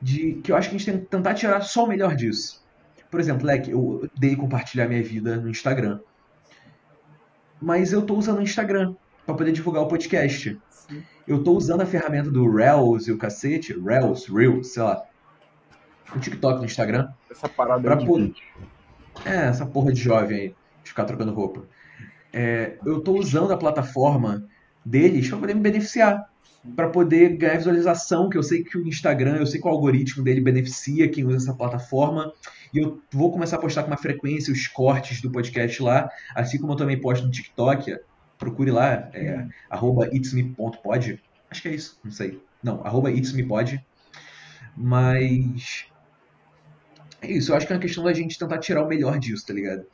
De, 0.00 0.34
que 0.42 0.52
eu 0.52 0.56
acho 0.56 0.68
que 0.70 0.76
a 0.76 0.78
gente 0.78 0.90
tem 0.90 1.00
que 1.00 1.06
tentar 1.06 1.34
tirar 1.34 1.60
só 1.62 1.84
o 1.84 1.88
melhor 1.88 2.14
disso. 2.14 2.62
Por 3.10 3.18
exemplo, 3.20 3.46
Leque, 3.46 3.70
eu 3.70 4.02
odeio 4.14 4.36
compartilhar 4.36 4.86
minha 4.88 5.02
vida 5.02 5.36
no 5.36 5.48
Instagram. 5.50 6.00
Mas 7.60 7.92
eu 7.92 8.00
estou 8.00 8.16
usando 8.18 8.38
o 8.38 8.42
Instagram 8.42 8.94
para 9.26 9.34
poder 9.34 9.52
divulgar 9.52 9.82
o 9.82 9.88
podcast. 9.88 10.58
Sim. 10.70 11.02
Eu 11.26 11.42
tô 11.42 11.52
usando 11.52 11.82
a 11.82 11.86
ferramenta 11.86 12.30
do 12.30 12.50
Reels 12.50 13.06
e 13.08 13.12
o 13.12 13.18
cacete, 13.18 13.78
Reels, 13.78 14.26
Reels, 14.26 14.68
sei 14.72 14.82
lá, 14.82 15.04
o 16.14 16.18
TikTok 16.18 16.58
no 16.60 16.64
Instagram, 16.64 17.08
Essa 17.30 17.48
parada 17.48 17.82
Pra 17.82 17.94
de 17.94 18.06
poder- 18.06 18.34
é, 19.24 19.46
essa 19.48 19.66
porra 19.66 19.92
de 19.92 20.00
jovem 20.00 20.38
aí, 20.38 20.54
de 20.82 20.88
ficar 20.90 21.04
trocando 21.04 21.32
roupa. 21.32 21.64
É, 22.32 22.78
eu 22.84 23.00
tô 23.00 23.18
usando 23.18 23.52
a 23.52 23.56
plataforma 23.56 24.46
deles 24.84 25.28
para 25.28 25.38
poder 25.38 25.54
me 25.54 25.60
beneficiar, 25.60 26.30
para 26.76 26.88
poder 26.88 27.36
ganhar 27.36 27.56
visualização, 27.56 28.28
que 28.28 28.36
eu 28.36 28.42
sei 28.42 28.62
que 28.62 28.76
o 28.76 28.86
Instagram, 28.86 29.36
eu 29.36 29.46
sei 29.46 29.60
que 29.60 29.66
o 29.66 29.70
algoritmo 29.70 30.22
dele 30.22 30.40
beneficia 30.40 31.08
quem 31.08 31.24
usa 31.24 31.36
essa 31.36 31.54
plataforma, 31.54 32.32
e 32.72 32.78
eu 32.78 33.00
vou 33.10 33.32
começar 33.32 33.56
a 33.56 33.60
postar 33.60 33.82
com 33.82 33.90
uma 33.90 33.96
frequência 33.96 34.52
os 34.52 34.66
cortes 34.68 35.20
do 35.20 35.30
podcast 35.30 35.82
lá, 35.82 36.10
assim 36.34 36.58
como 36.58 36.72
eu 36.72 36.76
também 36.76 37.00
posto 37.00 37.24
no 37.24 37.30
TikTok, 37.30 37.98
procure 38.38 38.70
lá, 38.70 39.10
é, 39.12 39.46
arroba 39.68 40.08
itsme.pod, 40.12 41.22
acho 41.50 41.62
que 41.62 41.68
é 41.68 41.74
isso, 41.74 41.98
não 42.04 42.10
sei, 42.10 42.40
não, 42.62 42.84
arroba 42.84 43.10
itsmepod, 43.10 43.84
mas 44.76 45.86
é 47.22 47.30
isso, 47.32 47.52
eu 47.52 47.56
acho 47.56 47.66
que 47.66 47.72
é 47.72 47.76
uma 47.76 47.82
questão 47.82 48.04
da 48.04 48.12
gente 48.12 48.38
tentar 48.38 48.58
tirar 48.58 48.84
o 48.84 48.88
melhor 48.88 49.18
disso, 49.18 49.46
tá 49.46 49.52
ligado? 49.52 49.84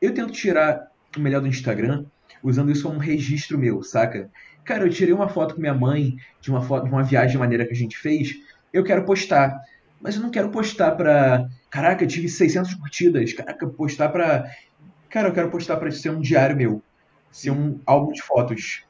Eu 0.00 0.14
tento 0.14 0.32
tirar 0.32 0.91
o 1.16 1.20
melhor 1.20 1.40
do 1.40 1.48
Instagram 1.48 2.04
usando 2.42 2.70
isso 2.70 2.82
como 2.82 2.96
um 2.96 3.00
registro 3.00 3.58
meu, 3.58 3.82
saca? 3.82 4.30
Cara, 4.64 4.84
eu 4.84 4.90
tirei 4.90 5.12
uma 5.12 5.28
foto 5.28 5.54
com 5.54 5.60
minha 5.60 5.74
mãe 5.74 6.16
de 6.40 6.50
uma 6.50 6.62
foto 6.62 6.84
de 6.84 6.90
uma 6.90 7.02
viagem 7.02 7.38
maneira 7.38 7.66
que 7.66 7.72
a 7.72 7.76
gente 7.76 7.96
fez, 7.96 8.34
eu 8.72 8.84
quero 8.84 9.04
postar. 9.04 9.60
Mas 10.00 10.16
eu 10.16 10.22
não 10.22 10.30
quero 10.30 10.50
postar 10.50 10.92
pra. 10.92 11.48
Caraca, 11.70 12.02
eu 12.02 12.08
tive 12.08 12.28
600 12.28 12.74
curtidas. 12.74 13.32
Caraca, 13.32 13.66
postar 13.68 14.08
pra. 14.08 14.50
Cara, 15.08 15.28
eu 15.28 15.32
quero 15.32 15.50
postar 15.50 15.76
pra 15.76 15.90
ser 15.90 16.10
um 16.10 16.20
diário 16.20 16.56
meu. 16.56 16.82
Ser 17.30 17.50
um 17.50 17.80
álbum 17.86 18.12
de 18.12 18.22
fotos. 18.22 18.84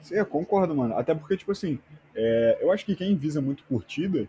Sim, 0.00 0.14
eu 0.14 0.26
concordo, 0.26 0.74
mano. 0.74 0.96
Até 0.96 1.14
porque, 1.14 1.36
tipo 1.36 1.52
assim, 1.52 1.78
é, 2.14 2.58
eu 2.60 2.72
acho 2.72 2.86
que 2.86 2.96
quem 2.96 3.16
visa 3.16 3.40
muito 3.40 3.64
curtida 3.64 4.26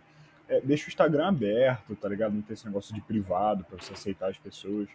é, 0.50 0.60
deixa 0.62 0.88
o 0.88 0.90
Instagram 0.90 1.28
aberto, 1.28 1.96
tá 1.96 2.10
ligado? 2.10 2.34
Não 2.34 2.42
tem 2.42 2.54
esse 2.54 2.66
negócio 2.66 2.94
de 2.94 3.02
privado 3.02 3.64
pra 3.64 3.78
você 3.78 3.94
aceitar 3.94 4.30
as 4.30 4.38
pessoas. 4.38 4.90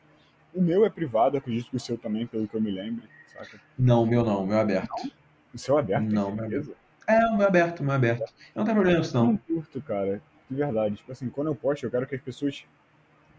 O 0.54 0.60
meu 0.60 0.84
é 0.84 0.90
privado, 0.90 1.36
acredito 1.36 1.70
que 1.70 1.76
o 1.76 1.80
seu 1.80 1.96
também, 1.96 2.26
pelo 2.26 2.46
que 2.46 2.54
eu 2.54 2.60
me 2.60 2.70
lembro, 2.70 3.04
saca? 3.32 3.60
Não, 3.78 4.02
o 4.02 4.06
meu 4.06 4.24
não, 4.24 4.44
o 4.44 4.46
meu 4.46 4.56
é 4.58 4.60
aberto. 4.60 5.10
O 5.54 5.58
seu 5.58 5.76
é 5.76 5.80
aberto, 5.80 6.04
tem 6.04 6.14
Não, 6.14 6.36
certeza? 6.36 6.74
É, 7.06 7.26
o 7.26 7.36
meu 7.36 7.44
é 7.44 7.48
aberto, 7.48 7.80
o 7.80 7.84
meu 7.84 7.92
é 7.92 7.96
aberto. 7.96 8.32
Eu 8.54 8.58
não 8.60 8.64
tenho 8.64 8.76
problema 8.76 9.00
isso, 9.00 9.16
Eu 9.16 9.20
não. 9.20 9.32
não 9.32 9.36
curto, 9.38 9.80
cara. 9.82 10.22
De 10.50 10.56
verdade. 10.56 10.96
Tipo 10.96 11.12
assim, 11.12 11.30
quando 11.30 11.48
eu 11.48 11.54
posto, 11.54 11.84
eu 11.84 11.90
quero 11.90 12.06
que 12.06 12.14
as 12.14 12.20
pessoas 12.20 12.64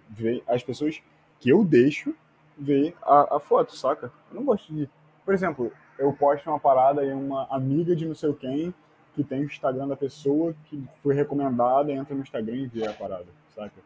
vejam. 0.09 0.43
As 0.47 0.63
pessoas 0.63 1.01
que 1.39 1.49
eu 1.49 1.63
deixo 1.63 2.15
ver 2.57 2.95
a, 3.01 3.37
a 3.37 3.39
foto, 3.39 3.75
saca? 3.75 4.11
Eu 4.29 4.35
não 4.35 4.45
gosto 4.45 4.73
de. 4.73 4.89
Por 5.23 5.33
exemplo, 5.33 5.71
eu 5.97 6.11
posto 6.13 6.49
uma 6.49 6.59
parada 6.59 7.05
e 7.05 7.13
uma 7.13 7.47
amiga 7.49 7.95
de 7.95 8.05
não 8.05 8.15
sei 8.15 8.33
quem 8.33 8.73
que 9.13 9.23
tem 9.23 9.41
o 9.41 9.45
Instagram 9.45 9.87
da 9.87 9.95
pessoa 9.95 10.55
que 10.65 10.83
foi 11.01 11.13
recomendada, 11.13 11.91
entra 11.91 12.15
no 12.15 12.21
Instagram 12.21 12.55
e 12.55 12.67
vê 12.67 12.87
a 12.87 12.93
parada, 12.93 13.27
saca? 13.55 13.79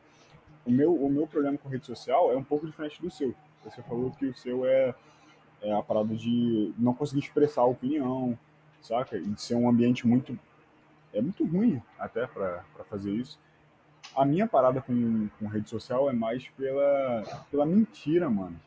O 0.68 0.72
meu, 0.72 0.94
o 0.94 1.10
meu 1.10 1.26
problema 1.26 1.58
com 1.58 1.70
rede 1.70 1.86
social 1.86 2.30
é 2.30 2.36
um 2.36 2.44
pouco 2.44 2.66
diferente 2.66 3.02
do 3.02 3.10
seu. 3.10 3.34
Você 3.64 3.82
falou 3.84 4.12
que 4.12 4.26
o 4.26 4.36
seu 4.36 4.66
é, 4.66 4.94
é 5.62 5.74
a 5.74 5.82
parada 5.82 6.14
de 6.14 6.74
não 6.78 6.94
conseguir 6.94 7.22
expressar 7.22 7.62
a 7.62 7.66
opinião, 7.66 8.38
saca? 8.82 9.18
E 9.18 9.26
de 9.26 9.42
ser 9.42 9.56
um 9.56 9.70
ambiente 9.70 10.06
muito 10.06 10.38
é 11.14 11.22
muito 11.22 11.46
ruim 11.46 11.82
até 11.98 12.28
pra 12.28 12.66
fazer 12.90 13.12
isso. 13.14 13.40
A 14.14 14.26
minha 14.26 14.46
parada 14.46 14.82
com, 14.82 15.30
com 15.40 15.48
rede 15.48 15.70
social 15.70 16.10
é 16.10 16.14
mais 16.14 16.50
pela, 16.50 17.24
pela 17.50 17.66
mentira, 17.66 18.30
mano. 18.30 18.60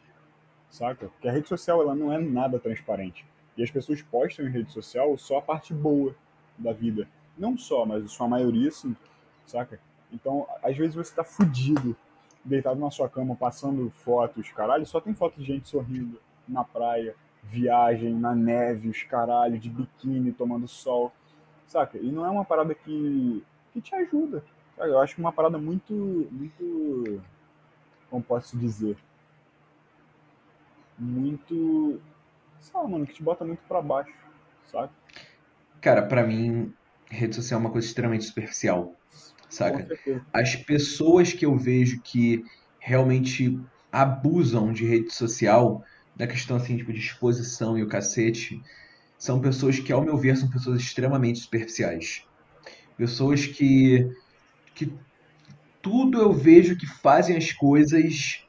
Saca? 0.70 1.08
Porque 1.08 1.28
a 1.28 1.32
rede 1.32 1.48
social 1.48 1.82
ela 1.82 1.94
não 1.94 2.10
é 2.10 2.18
nada 2.18 2.58
transparente. 2.58 3.26
E 3.58 3.62
as 3.62 3.70
pessoas 3.70 4.00
postam 4.00 4.46
em 4.46 4.50
rede 4.50 4.72
social 4.72 5.18
só 5.18 5.36
a 5.36 5.42
parte 5.42 5.74
boa 5.74 6.14
da 6.56 6.72
vida. 6.72 7.06
Não 7.36 7.58
só, 7.58 7.84
mas 7.84 8.04
a 8.04 8.08
sua 8.08 8.26
maioria 8.26 8.70
sim. 8.70 8.96
Saca? 9.44 9.78
Então, 10.12 10.46
às 10.62 10.76
vezes 10.76 10.94
você 10.94 11.14
tá 11.14 11.24
fudido, 11.24 11.96
deitado 12.44 12.80
na 12.80 12.90
sua 12.90 13.08
cama, 13.08 13.36
passando 13.36 13.90
fotos, 13.90 14.50
caralho, 14.50 14.86
só 14.86 15.00
tem 15.00 15.14
foto 15.14 15.38
de 15.38 15.44
gente 15.44 15.68
sorrindo 15.68 16.20
na 16.48 16.64
praia, 16.64 17.14
viagem, 17.42 18.14
na 18.14 18.34
neve, 18.34 18.88
os 18.88 19.02
caralho, 19.02 19.58
de 19.58 19.70
biquíni, 19.70 20.32
tomando 20.32 20.66
sol 20.66 21.12
saca? 21.70 21.98
E 21.98 22.10
não 22.10 22.26
é 22.26 22.30
uma 22.30 22.44
parada 22.44 22.74
que, 22.74 23.44
que 23.72 23.80
te 23.80 23.94
ajuda. 23.94 24.42
Eu 24.76 24.98
acho 24.98 25.14
que 25.14 25.20
uma 25.20 25.32
parada 25.32 25.56
muito, 25.56 25.92
muito, 26.30 27.22
como 28.08 28.22
posso 28.22 28.56
dizer, 28.58 28.96
muito, 30.98 32.00
sei 32.60 32.80
lá, 32.80 32.88
mano, 32.88 33.06
que 33.06 33.14
te 33.14 33.22
bota 33.22 33.44
muito 33.44 33.62
pra 33.68 33.80
baixo, 33.80 34.12
saca? 34.66 34.90
Cara, 35.80 36.02
pra 36.02 36.26
mim, 36.26 36.74
rede 37.10 37.36
social 37.36 37.60
é 37.60 37.62
uma 37.62 37.70
coisa 37.70 37.86
extremamente 37.86 38.24
superficial, 38.24 38.94
saca? 39.50 39.86
As 40.32 40.56
pessoas 40.56 41.32
que 41.32 41.44
eu 41.44 41.56
vejo 41.56 42.00
que 42.00 42.42
realmente 42.78 43.60
abusam 43.92 44.72
de 44.72 44.86
rede 44.86 45.12
social, 45.12 45.84
da 46.16 46.26
questão 46.26 46.56
assim, 46.56 46.76
tipo, 46.76 46.92
de 46.92 46.98
exposição 46.98 47.76
e 47.76 47.82
o 47.82 47.88
cacete, 47.88 48.62
são 49.18 49.40
pessoas 49.40 49.78
que, 49.78 49.92
ao 49.92 50.02
meu 50.02 50.16
ver, 50.16 50.36
são 50.36 50.48
pessoas 50.48 50.80
extremamente 50.80 51.40
superficiais. 51.40 52.24
Pessoas 52.96 53.44
que, 53.46 54.10
que 54.74 54.92
tudo 55.82 56.18
eu 56.18 56.32
vejo 56.32 56.76
que 56.76 56.86
fazem 56.86 57.36
as 57.36 57.52
coisas 57.52 58.44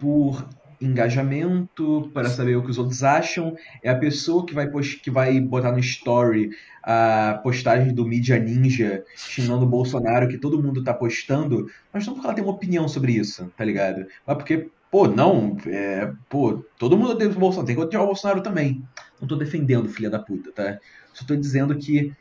por 0.00 0.48
engajamento, 0.86 2.10
para 2.12 2.28
saber 2.28 2.56
o 2.56 2.62
que 2.64 2.70
os 2.70 2.78
outros 2.78 3.02
acham. 3.02 3.54
É 3.82 3.90
a 3.90 3.98
pessoa 3.98 4.44
que 4.46 4.54
vai, 4.54 4.68
pos- 4.68 4.94
que 4.94 5.10
vai 5.10 5.40
botar 5.40 5.72
no 5.72 5.78
story 5.78 6.50
a 6.82 7.40
postagem 7.42 7.94
do 7.94 8.06
Mídia 8.06 8.38
Ninja 8.38 9.04
xingando 9.16 9.64
o 9.64 9.68
Bolsonaro 9.68 10.28
que 10.28 10.38
todo 10.38 10.62
mundo 10.62 10.84
tá 10.84 10.92
postando, 10.92 11.66
mas 11.92 12.06
não 12.06 12.14
porque 12.14 12.26
ela 12.26 12.34
tem 12.34 12.44
uma 12.44 12.52
opinião 12.52 12.86
sobre 12.88 13.12
isso, 13.12 13.50
tá 13.56 13.64
ligado? 13.64 14.06
Mas 14.26 14.36
porque, 14.36 14.70
pô, 14.90 15.08
não, 15.08 15.56
é, 15.66 16.12
pô, 16.28 16.62
todo 16.78 16.96
mundo 16.96 17.12
odeia 17.12 17.30
o 17.30 17.34
Bolsonaro, 17.34 17.66
tem 17.66 17.76
que 17.76 17.82
odiar 17.82 18.02
o 18.02 18.06
Bolsonaro 18.06 18.42
também. 18.42 18.82
Não 19.20 19.26
tô 19.26 19.36
defendendo, 19.36 19.88
filha 19.88 20.10
da 20.10 20.18
puta, 20.18 20.52
tá? 20.52 20.78
Só 21.12 21.24
tô 21.24 21.34
dizendo 21.36 21.76
que 21.78 22.12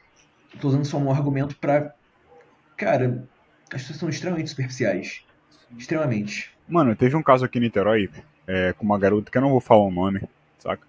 tô 0.59 0.70
usando 0.70 0.86
só 0.86 0.97
um 0.97 1.11
argumento 1.11 1.55
pra. 1.57 1.93
Cara, 2.78 3.28
as 3.72 3.82
pessoas 3.82 3.99
são 3.99 4.09
extremamente 4.09 4.49
superficiais. 4.49 5.24
Extremamente. 5.78 6.51
Mano, 6.68 6.95
teve 6.95 7.16
um 7.16 7.24
caso 7.24 7.43
aqui 7.45 7.57
em 7.57 7.61
Niterói, 7.61 8.09
é, 8.47 8.73
com 8.73 8.85
uma 8.85 8.99
garota 8.99 9.31
que 9.31 9.37
eu 9.37 9.41
não 9.41 9.51
vou 9.51 9.61
falar 9.61 9.83
o 9.83 9.91
nome, 9.91 10.21
saca? 10.59 10.85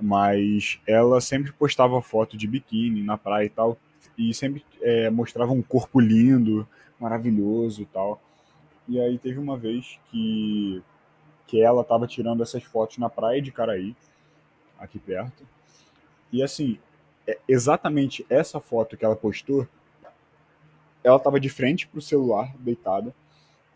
Mas 0.00 0.80
ela 0.86 1.20
sempre 1.20 1.52
postava 1.52 2.00
foto 2.02 2.36
de 2.36 2.46
biquíni 2.46 3.02
na 3.02 3.16
praia 3.16 3.46
e 3.46 3.50
tal, 3.50 3.78
e 4.18 4.34
sempre 4.34 4.64
é, 4.80 5.10
mostrava 5.10 5.52
um 5.52 5.62
corpo 5.62 6.00
lindo, 6.00 6.66
maravilhoso 6.98 7.82
e 7.82 7.86
tal. 7.86 8.20
E 8.88 9.00
aí 9.00 9.18
teve 9.18 9.38
uma 9.38 9.56
vez 9.56 9.98
que, 10.10 10.82
que 11.46 11.60
ela 11.62 11.84
tava 11.84 12.06
tirando 12.06 12.42
essas 12.42 12.62
fotos 12.62 12.98
na 12.98 13.08
praia 13.08 13.40
de 13.40 13.52
Caraí, 13.52 13.94
aqui 14.78 14.98
perto. 14.98 15.46
E 16.32 16.42
assim, 16.42 16.78
é 17.26 17.38
exatamente 17.46 18.26
essa 18.28 18.60
foto 18.60 18.96
que 18.96 19.04
ela 19.04 19.14
postou, 19.14 19.68
ela 21.04 21.18
tava 21.18 21.38
de 21.38 21.48
frente 21.48 21.86
pro 21.86 22.00
celular, 22.00 22.52
deitada, 22.58 23.14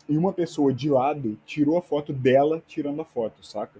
e 0.07 0.17
uma 0.17 0.31
pessoa 0.31 0.73
de 0.73 0.89
lado 0.89 1.37
tirou 1.45 1.77
a 1.77 1.81
foto 1.81 2.13
dela 2.13 2.63
tirando 2.67 3.01
a 3.01 3.05
foto, 3.05 3.45
saca? 3.45 3.79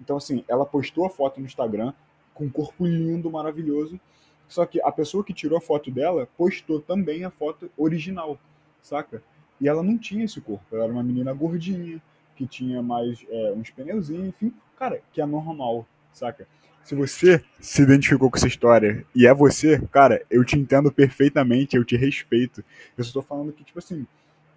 Então, 0.00 0.16
assim, 0.16 0.44
ela 0.48 0.66
postou 0.66 1.06
a 1.06 1.10
foto 1.10 1.40
no 1.40 1.46
Instagram, 1.46 1.92
com 2.34 2.44
um 2.44 2.50
corpo 2.50 2.84
lindo, 2.84 3.30
maravilhoso. 3.30 4.00
Só 4.48 4.66
que 4.66 4.80
a 4.82 4.90
pessoa 4.90 5.24
que 5.24 5.32
tirou 5.32 5.56
a 5.56 5.60
foto 5.60 5.90
dela 5.90 6.28
postou 6.36 6.80
também 6.80 7.24
a 7.24 7.30
foto 7.30 7.70
original, 7.76 8.38
saca? 8.82 9.22
E 9.60 9.68
ela 9.68 9.82
não 9.82 9.96
tinha 9.96 10.24
esse 10.24 10.40
corpo. 10.40 10.64
Ela 10.72 10.84
era 10.84 10.92
uma 10.92 11.02
menina 11.02 11.32
gordinha, 11.32 12.02
que 12.34 12.46
tinha 12.46 12.82
mais 12.82 13.24
é, 13.28 13.52
uns 13.52 13.70
pneuzinhos, 13.70 14.28
enfim. 14.28 14.52
Cara, 14.76 15.00
que 15.12 15.20
é 15.20 15.26
normal, 15.26 15.86
saca? 16.12 16.48
Se 16.82 16.96
você 16.96 17.42
se 17.60 17.82
identificou 17.82 18.28
com 18.28 18.36
essa 18.36 18.48
história 18.48 19.06
e 19.14 19.24
é 19.24 19.32
você, 19.32 19.80
cara, 19.92 20.26
eu 20.28 20.44
te 20.44 20.58
entendo 20.58 20.90
perfeitamente, 20.90 21.76
eu 21.76 21.84
te 21.84 21.96
respeito. 21.96 22.64
Eu 22.98 23.04
só 23.04 23.12
tô 23.12 23.22
falando 23.22 23.52
que, 23.52 23.62
tipo 23.62 23.78
assim, 23.78 24.04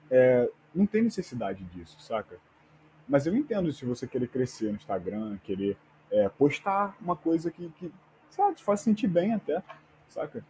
é, 0.10 0.50
não 0.76 0.86
tem 0.86 1.04
necessidade 1.04 1.64
disso, 1.66 2.00
saca? 2.00 2.38
Mas 3.08 3.26
eu 3.26 3.36
entendo 3.36 3.72
se 3.72 3.86
você 3.86 4.08
querer 4.08 4.28
crescer 4.28 4.70
no 4.70 4.76
Instagram, 4.76 5.38
querer 5.44 5.78
é, 6.12 6.28
postar 6.30 6.96
uma 7.00 7.16
coisa 7.16 7.50
que, 7.50 7.70
que 7.80 7.92
sabe, 8.30 8.56
te 8.56 8.64
faz 8.64 8.82
sentir 8.82 9.08
bem 9.08 9.34
até, 9.34 9.64
saca? 10.10 10.44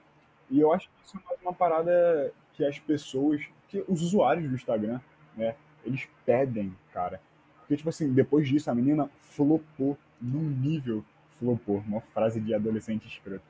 E 0.49 0.59
eu 0.59 0.73
acho 0.73 0.87
que 0.87 0.93
isso 1.05 1.17
é 1.17 1.21
mais 1.29 1.41
uma 1.41 1.53
parada 1.53 2.33
que 2.53 2.65
as 2.65 2.79
pessoas, 2.79 3.41
que 3.67 3.83
os 3.87 4.01
usuários 4.01 4.49
do 4.49 4.55
Instagram, 4.55 4.99
né, 5.35 5.55
eles 5.83 6.07
pedem, 6.25 6.75
cara. 6.93 7.21
Porque, 7.59 7.77
tipo 7.77 7.89
assim, 7.89 8.13
depois 8.13 8.47
disso, 8.47 8.69
a 8.69 8.75
menina 8.75 9.09
flopou 9.21 9.97
num 10.21 10.49
nível 10.49 11.03
flopou, 11.39 11.83
uma 11.87 12.01
frase 12.01 12.39
de 12.39 12.53
adolescente 12.53 13.07
escroto. 13.07 13.43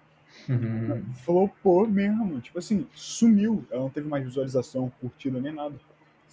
Uhum. 0.50 1.04
Flopou 1.24 1.88
mesmo, 1.88 2.40
tipo 2.42 2.60
assim, 2.60 2.88
sumiu. 2.94 3.66
Ela 3.70 3.82
não 3.82 3.90
teve 3.90 4.08
mais 4.08 4.24
visualização, 4.24 4.92
curtida 5.00 5.40
nem 5.40 5.54
nada, 5.54 5.76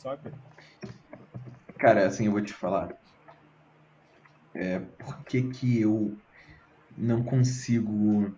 saca? 0.03 0.33
Cara, 1.79 2.07
assim, 2.07 2.27
eu 2.27 2.33
vou 2.33 2.43
te 2.43 2.53
falar. 2.53 2.93
É, 4.55 4.81
por 4.81 5.25
que 5.25 5.43
que 5.43 5.81
eu 5.81 6.17
não 6.97 7.23
consigo, 7.23 8.37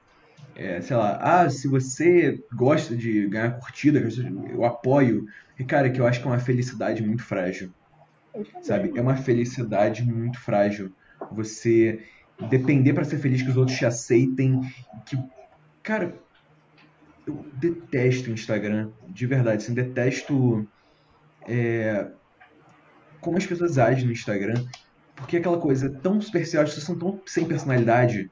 é, 0.55 0.81
sei 0.81 0.97
lá, 0.97 1.19
ah, 1.21 1.51
se 1.51 1.67
você 1.67 2.39
gosta 2.55 2.97
de 2.97 3.27
ganhar 3.29 3.59
curtida, 3.59 4.01
eu 4.51 4.65
apoio. 4.65 5.25
E, 5.59 5.65
cara, 5.65 5.91
que 5.91 6.01
eu 6.01 6.07
acho 6.07 6.21
que 6.21 6.27
é 6.27 6.31
uma 6.31 6.39
felicidade 6.39 7.03
muito 7.03 7.25
frágil, 7.25 7.71
sabe? 8.62 8.93
É 8.97 9.01
uma 9.01 9.17
felicidade 9.17 10.05
muito 10.05 10.39
frágil. 10.41 10.91
Você 11.33 11.99
depender 12.51 12.93
pra 12.93 13.05
ser 13.05 13.19
feliz 13.19 13.43
que 13.43 13.51
os 13.51 13.57
outros 13.57 13.77
te 13.77 13.87
aceitem, 13.87 14.61
que, 15.07 15.17
cara, 15.83 16.15
eu 17.27 17.45
detesto 17.55 18.31
o 18.31 18.35
Instagram, 18.35 18.91
de 19.09 19.27
verdade, 19.27 19.65
assim, 19.65 19.75
detesto 19.75 20.69
é, 21.47 22.09
como 23.20 23.36
as 23.36 23.47
pessoas 23.47 23.78
agem 23.78 24.05
no 24.05 24.12
Instagram, 24.12 24.64
porque 25.16 25.36
é 25.36 25.40
aquela 25.40 25.59
coisa 25.59 25.90
tão 25.90 26.20
superficial, 26.20 26.64
as 26.64 26.70
pessoas 26.70 26.86
são 26.86 26.99
tão 26.99 27.20
sem 27.26 27.47
personalidade, 27.47 28.30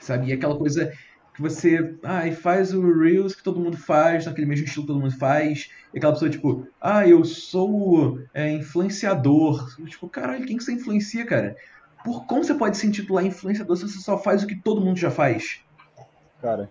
sabe? 0.00 0.28
E 0.28 0.32
aquela 0.32 0.56
coisa 0.56 0.92
que 1.34 1.42
você, 1.42 1.96
ai, 2.02 2.32
faz 2.32 2.74
o 2.74 2.82
Reels 2.98 3.34
que 3.34 3.42
todo 3.42 3.60
mundo 3.60 3.76
faz, 3.76 4.26
naquele 4.26 4.46
mesmo 4.46 4.64
estilo 4.64 4.86
que 4.86 4.92
todo 4.92 5.00
mundo 5.00 5.16
faz, 5.16 5.70
e 5.94 5.98
aquela 5.98 6.12
pessoa, 6.12 6.30
tipo, 6.30 6.66
ah, 6.80 7.06
eu 7.06 7.24
sou 7.24 8.20
é, 8.34 8.50
influenciador. 8.50 9.76
Tipo, 9.86 10.08
caralho, 10.08 10.44
quem 10.44 10.56
que 10.56 10.64
você 10.64 10.72
influencia, 10.72 11.24
cara? 11.24 11.56
Por 12.04 12.26
como 12.26 12.42
você 12.42 12.54
pode 12.54 12.76
se 12.76 12.86
intitular 12.86 13.24
influenciador 13.24 13.76
se 13.76 13.88
você 13.88 13.98
só 13.98 14.18
faz 14.18 14.42
o 14.42 14.46
que 14.46 14.56
todo 14.56 14.80
mundo 14.80 14.98
já 14.98 15.10
faz? 15.10 15.60
Cara, 16.40 16.70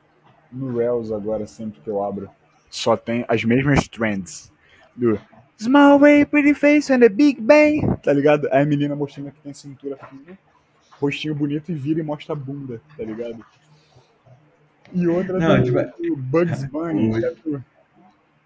no 0.52 0.78
Reels 0.78 1.12
agora, 1.12 1.48
sempre 1.48 1.80
que 1.82 1.90
eu 1.90 2.04
abro, 2.04 2.30
só 2.70 2.98
tem 2.98 3.26
as 3.28 3.44
mesmas 3.44 3.88
trends. 3.88 4.52
Do 4.98 5.20
Small 5.58 6.00
way, 6.00 6.26
pretty 6.26 6.54
face 6.54 6.92
and 6.94 7.04
a 7.04 7.10
big 7.10 7.42
bang. 7.42 7.82
Tá 8.04 8.14
ligado? 8.14 8.48
Aí 8.52 8.62
a 8.62 8.66
menina 8.66 8.96
mostrando 8.96 9.32
que 9.32 9.42
tem 9.42 9.54
cintura 9.54 9.98
fina, 9.98 10.38
rostinho 11.00 11.34
bonito 11.34 11.72
e 11.72 11.76
vira 11.76 12.00
e 12.00 12.04
mostra 12.04 12.34
a 12.34 12.36
bunda, 12.36 12.80
tá 12.96 13.04
ligado? 13.04 13.44
E 14.94 15.08
outra 15.08 15.40
Não, 15.40 15.58
do, 15.58 15.64
tipo, 15.64 16.02
do 16.02 16.16
Bugs 16.16 16.64
Bunny. 16.66 17.12
É 17.24 17.34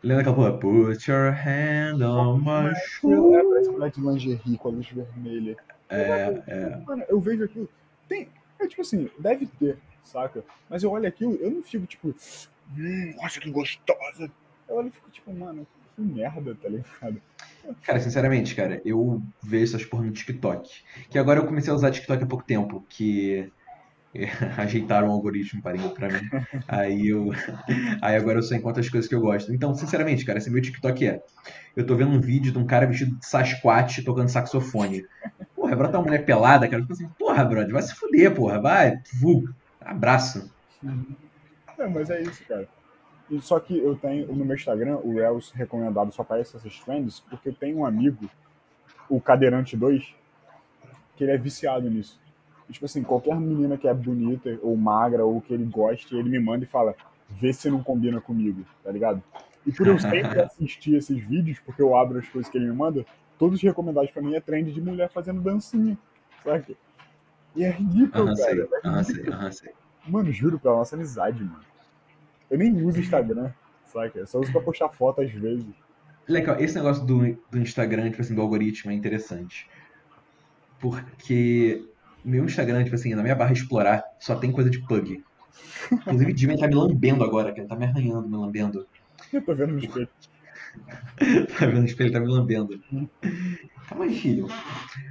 Lembra 0.03 0.21
aquela 0.21 0.57
porra? 0.57 0.57
Put 0.57 1.11
your 1.11 1.31
hand 1.31 2.01
on 2.01 2.37
my 2.39 2.69
É, 2.71 2.75
shoulder. 2.75 3.43
parece 3.43 3.69
mulher 3.69 3.91
de 3.91 4.01
lingerie 4.01 4.57
com 4.57 4.67
a 4.69 4.71
luz 4.71 4.87
vermelha. 4.87 5.55
É, 5.89 6.41
é. 6.47 6.77
Mano, 6.87 7.03
eu 7.07 7.19
vejo 7.19 7.43
aquilo. 7.43 7.69
Tem. 8.09 8.27
É 8.59 8.67
tipo 8.67 8.81
assim, 8.81 9.09
deve 9.19 9.45
ter, 9.59 9.77
saca? 10.03 10.43
Mas 10.69 10.81
eu 10.81 10.91
olho 10.91 11.07
aquilo, 11.07 11.35
eu 11.35 11.51
não 11.51 11.61
fico 11.61 11.85
tipo. 11.85 12.15
Hum, 12.75 13.13
nossa, 13.21 13.39
que 13.39 13.51
gostosa. 13.51 14.31
Eu 14.67 14.75
olho 14.75 14.87
e 14.87 14.91
fico 14.91 15.09
tipo, 15.11 15.31
mano, 15.33 15.67
merda, 16.01 16.55
tá 16.55 16.69
ligado? 16.69 17.21
Cara, 17.83 17.99
sinceramente, 17.99 18.55
cara, 18.55 18.81
eu 18.83 19.21
vejo 19.41 19.75
essas 19.75 19.85
porra 19.85 20.03
no 20.03 20.11
TikTok. 20.11 20.69
Que 21.09 21.17
agora 21.17 21.39
eu 21.39 21.45
comecei 21.45 21.71
a 21.71 21.75
usar 21.75 21.91
TikTok 21.91 22.23
há 22.23 22.27
pouco 22.27 22.43
tempo, 22.43 22.85
que 22.89 23.51
é, 24.13 24.25
ajeitaram 24.61 25.07
o 25.07 25.11
algoritmo 25.11 25.61
para 25.61 25.77
pra 25.89 26.09
mim. 26.09 26.29
Aí 26.67 27.07
eu. 27.07 27.31
Aí 28.01 28.15
agora 28.15 28.39
eu 28.39 28.43
só 28.43 28.55
encontro 28.55 28.81
as 28.81 28.89
coisas 28.89 29.07
que 29.07 29.15
eu 29.15 29.21
gosto. 29.21 29.53
Então, 29.53 29.73
sinceramente, 29.75 30.25
cara, 30.25 30.39
esse 30.39 30.49
meu 30.49 30.61
TikTok 30.61 31.07
é. 31.07 31.21
Eu 31.75 31.85
tô 31.85 31.95
vendo 31.95 32.11
um 32.11 32.19
vídeo 32.19 32.51
de 32.51 32.57
um 32.57 32.65
cara 32.65 32.85
vestido 32.85 33.15
de 33.17 33.25
Sasquatch 33.25 34.03
tocando 34.03 34.29
saxofone. 34.29 35.05
Porra, 35.55 35.75
brota 35.75 35.97
uma 35.97 36.05
mulher 36.05 36.25
pelada, 36.25 36.67
cara. 36.67 36.81
Eu 36.81 36.87
fico 36.87 36.93
assim, 36.93 37.07
porra, 37.17 37.45
brother, 37.45 37.71
vai 37.71 37.81
se 37.81 37.95
fuder, 37.95 38.33
porra, 38.33 38.59
vai. 38.59 38.99
Vu. 39.13 39.47
Abraço. 39.79 40.51
É, 41.77 41.87
mas 41.87 42.09
é 42.09 42.21
isso, 42.21 42.43
cara. 42.45 42.67
E 43.31 43.39
só 43.39 43.61
que 43.61 43.77
eu 43.77 43.95
tenho 43.95 44.27
no 44.27 44.43
meu 44.43 44.57
Instagram 44.57 44.97
o 44.97 45.15
Reels 45.15 45.51
recomendado 45.51 46.11
só 46.11 46.21
para 46.21 46.41
essas 46.41 46.61
trends, 46.81 47.21
porque 47.21 47.47
eu 47.47 47.53
tenho 47.53 47.77
um 47.77 47.85
amigo, 47.85 48.29
o 49.09 49.21
Cadeirante 49.21 49.77
2, 49.77 50.13
que 51.15 51.23
ele 51.23 51.31
é 51.31 51.37
viciado 51.37 51.89
nisso. 51.89 52.19
E, 52.67 52.73
tipo 52.73 52.85
assim, 52.85 53.01
qualquer 53.01 53.39
menina 53.39 53.77
que 53.77 53.87
é 53.87 53.93
bonita 53.93 54.59
ou 54.61 54.75
magra 54.75 55.23
ou 55.23 55.39
que 55.39 55.53
ele 55.53 55.63
goste, 55.63 56.13
ele 56.13 56.29
me 56.29 56.39
manda 56.39 56.65
e 56.65 56.67
fala: 56.67 56.93
vê 57.29 57.53
se 57.53 57.69
não 57.69 57.81
combina 57.81 58.19
comigo, 58.19 58.65
tá 58.83 58.91
ligado? 58.91 59.23
E 59.65 59.71
por 59.71 59.87
eu 59.87 59.97
sempre 59.97 60.37
assistir 60.43 60.95
esses 60.95 61.17
vídeos, 61.23 61.57
porque 61.59 61.81
eu 61.81 61.95
abro 61.95 62.19
as 62.19 62.27
coisas 62.27 62.51
que 62.51 62.57
ele 62.57 62.65
me 62.65 62.75
manda, 62.75 63.05
todos 63.39 63.55
os 63.55 63.63
recomendados 63.63 64.11
pra 64.11 64.21
mim 64.21 64.35
é 64.35 64.41
trend 64.41 64.73
de 64.73 64.81
mulher 64.81 65.09
fazendo 65.09 65.39
dancinha, 65.39 65.97
sabe? 66.43 66.75
E 67.55 67.63
é 67.63 67.69
ridículo, 67.69 68.35
sei. 68.35 68.45
cara. 68.45 68.69
É 68.83 68.87
Aham, 68.87 69.03
ridículo. 69.03 69.23
sei. 69.23 69.33
Aham, 69.33 69.51
sei. 69.53 69.73
Mano, 70.05 70.31
juro 70.33 70.59
pela 70.59 70.75
nossa 70.75 70.95
amizade, 70.97 71.41
mano. 71.41 71.70
Eu 72.51 72.57
nem 72.57 72.83
uso 72.83 72.99
Instagram, 72.99 73.49
saca? 73.85 74.19
Eu 74.19 74.27
só 74.27 74.39
uso 74.39 74.51
pra 74.51 74.61
postar 74.61 74.89
foto 74.89 75.21
às 75.21 75.31
vezes. 75.31 75.65
Legal, 76.27 76.59
esse 76.59 76.75
negócio 76.75 77.05
do, 77.05 77.37
do 77.49 77.57
Instagram, 77.57 78.09
tipo 78.09 78.21
assim, 78.21 78.35
do 78.35 78.41
algoritmo 78.41 78.91
é 78.91 78.93
interessante. 78.93 79.69
Porque 80.79 81.87
meu 82.23 82.43
Instagram, 82.43 82.83
tipo 82.83 82.95
assim, 82.95 83.15
na 83.15 83.23
minha 83.23 83.35
barra 83.35 83.53
explorar, 83.53 84.03
só 84.19 84.35
tem 84.35 84.51
coisa 84.51 84.69
de 84.69 84.79
pug. 84.85 85.23
Inclusive, 85.91 86.31
o 86.31 86.37
Jimmy 86.37 86.57
tá 86.57 86.67
me 86.67 86.75
lambendo 86.75 87.23
agora, 87.23 87.53
que 87.53 87.61
ele 87.61 87.67
tá 87.67 87.75
me 87.75 87.85
arranhando, 87.85 88.27
me 88.27 88.37
lambendo. 88.37 88.85
Eu 89.31 89.41
tô 89.41 89.55
vendo 89.55 89.73
no 89.73 89.79
espelho. 89.79 90.09
Tá 91.59 91.65
vendo 91.65 91.81
o 91.81 91.85
espelho, 91.85 92.07
ele 92.07 92.13
tá 92.13 92.19
me 92.19 92.27
lambendo. 92.27 92.81
Calma 93.87 94.05
aí, 94.05 94.15
filho. 94.15 94.47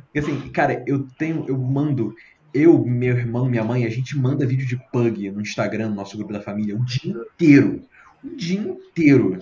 Porque 0.04 0.18
assim, 0.18 0.48
cara, 0.50 0.82
eu 0.86 1.06
tenho, 1.18 1.44
eu 1.46 1.58
mando, 1.58 2.14
eu, 2.52 2.84
meu 2.84 3.16
irmão, 3.16 3.48
minha 3.48 3.64
mãe, 3.64 3.84
a 3.84 3.90
gente 3.90 4.16
manda 4.16 4.46
vídeo 4.46 4.66
de 4.66 4.76
pug 4.90 5.30
no 5.30 5.40
Instagram, 5.40 5.88
no 5.90 5.94
nosso 5.94 6.16
grupo 6.16 6.32
da 6.32 6.40
família, 6.40 6.76
o 6.76 6.84
dia 6.84 7.12
inteiro. 7.12 7.82
O 8.22 8.36
dia 8.36 8.60
inteiro. 8.60 9.38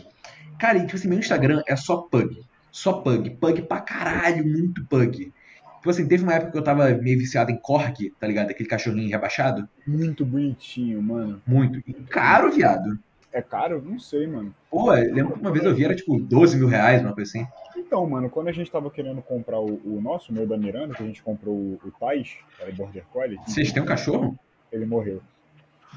Cara, 0.59 0.79
e 0.79 0.83
tipo 0.83 0.97
assim, 0.97 1.09
meu 1.09 1.19
Instagram 1.19 1.63
é 1.67 1.77
só 1.77 1.99
pug. 1.99 2.43
Só 2.71 2.95
pug. 2.95 3.31
Pug 3.31 3.63
pra 3.63 3.81
caralho, 3.81 4.47
muito 4.47 4.85
pug. 4.87 5.33
Tipo 5.77 5.91
assim, 5.91 6.09
teve 6.09 6.25
uma 6.25 6.35
época 6.35 6.53
que 6.53 6.59
eu 6.59 6.65
tava 6.65 6.89
meio 6.91 7.19
viciado 7.19 7.51
em 7.51 7.57
Korg, 7.57 8.13
tá 8.19 8.27
ligado? 8.27 8.51
Aquele 8.51 8.69
cachorrinho 8.69 9.09
rebaixado. 9.09 9.69
Muito 9.87 10.25
bonitinho, 10.27 11.01
mano. 11.01 11.41
Muito. 11.47 11.79
E 11.87 11.93
caro, 11.93 12.51
viado. 12.53 12.99
É 13.33 13.43
caro? 13.43 13.83
Não 13.83 13.99
sei, 13.99 14.27
mano. 14.27 14.55
Pô, 14.71 14.91
lembro 14.93 15.35
que 15.35 15.41
uma 15.41 15.53
vez 15.53 15.65
eu 15.65 15.75
vi, 15.75 15.85
era 15.85 15.95
tipo 15.95 16.19
12 16.19 16.57
mil 16.57 16.67
reais, 16.67 17.03
uma 17.03 17.15
coisa 17.15 17.31
assim. 17.31 17.47
Então, 17.77 18.07
mano, 18.07 18.31
quando 18.31 18.49
a 18.49 18.53
gente 18.53 18.71
tava 18.71 18.91
querendo 18.91 19.21
comprar 19.23 19.61
o, 19.61 19.81
o 19.85 20.01
nosso, 20.01 20.33
o 20.33 20.35
meu 20.35 20.47
da 20.47 20.57
Miranda, 20.57 20.95
que 20.95 21.03
a 21.03 21.07
gente 21.07 21.23
comprou 21.23 21.55
o, 21.55 21.81
o 21.85 21.91
Tais, 21.91 22.37
era 22.59 22.73
Border 22.73 23.05
Collie, 23.13 23.39
Vocês 23.47 23.73
têm 23.73 23.83
um 23.83 23.87
cachorro? 23.87 24.39
ele 24.71 24.85
morreu. 24.85 25.23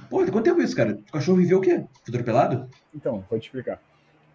Pô, 0.09 0.25
quanto 0.25 0.43
tempo 0.43 0.61
isso, 0.61 0.75
cara? 0.75 0.93
O 0.93 1.11
cachorro 1.11 1.37
viveu 1.37 1.59
o 1.59 1.61
quê? 1.61 1.83
Foi 2.03 2.13
atropelado? 2.13 2.69
Então, 2.93 3.23
vou 3.29 3.39
te 3.39 3.45
explicar. 3.45 3.81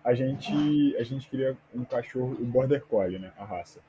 A 0.05 0.15
gente, 0.15 0.97
a 0.99 1.03
gente 1.03 1.29
queria 1.29 1.57
um 1.75 1.85
cachorro, 1.85 2.37
o 2.39 2.45
Border 2.45 2.83
Collie, 2.85 3.19
né? 3.19 3.33
A 3.39 3.45
raça. 3.45 3.81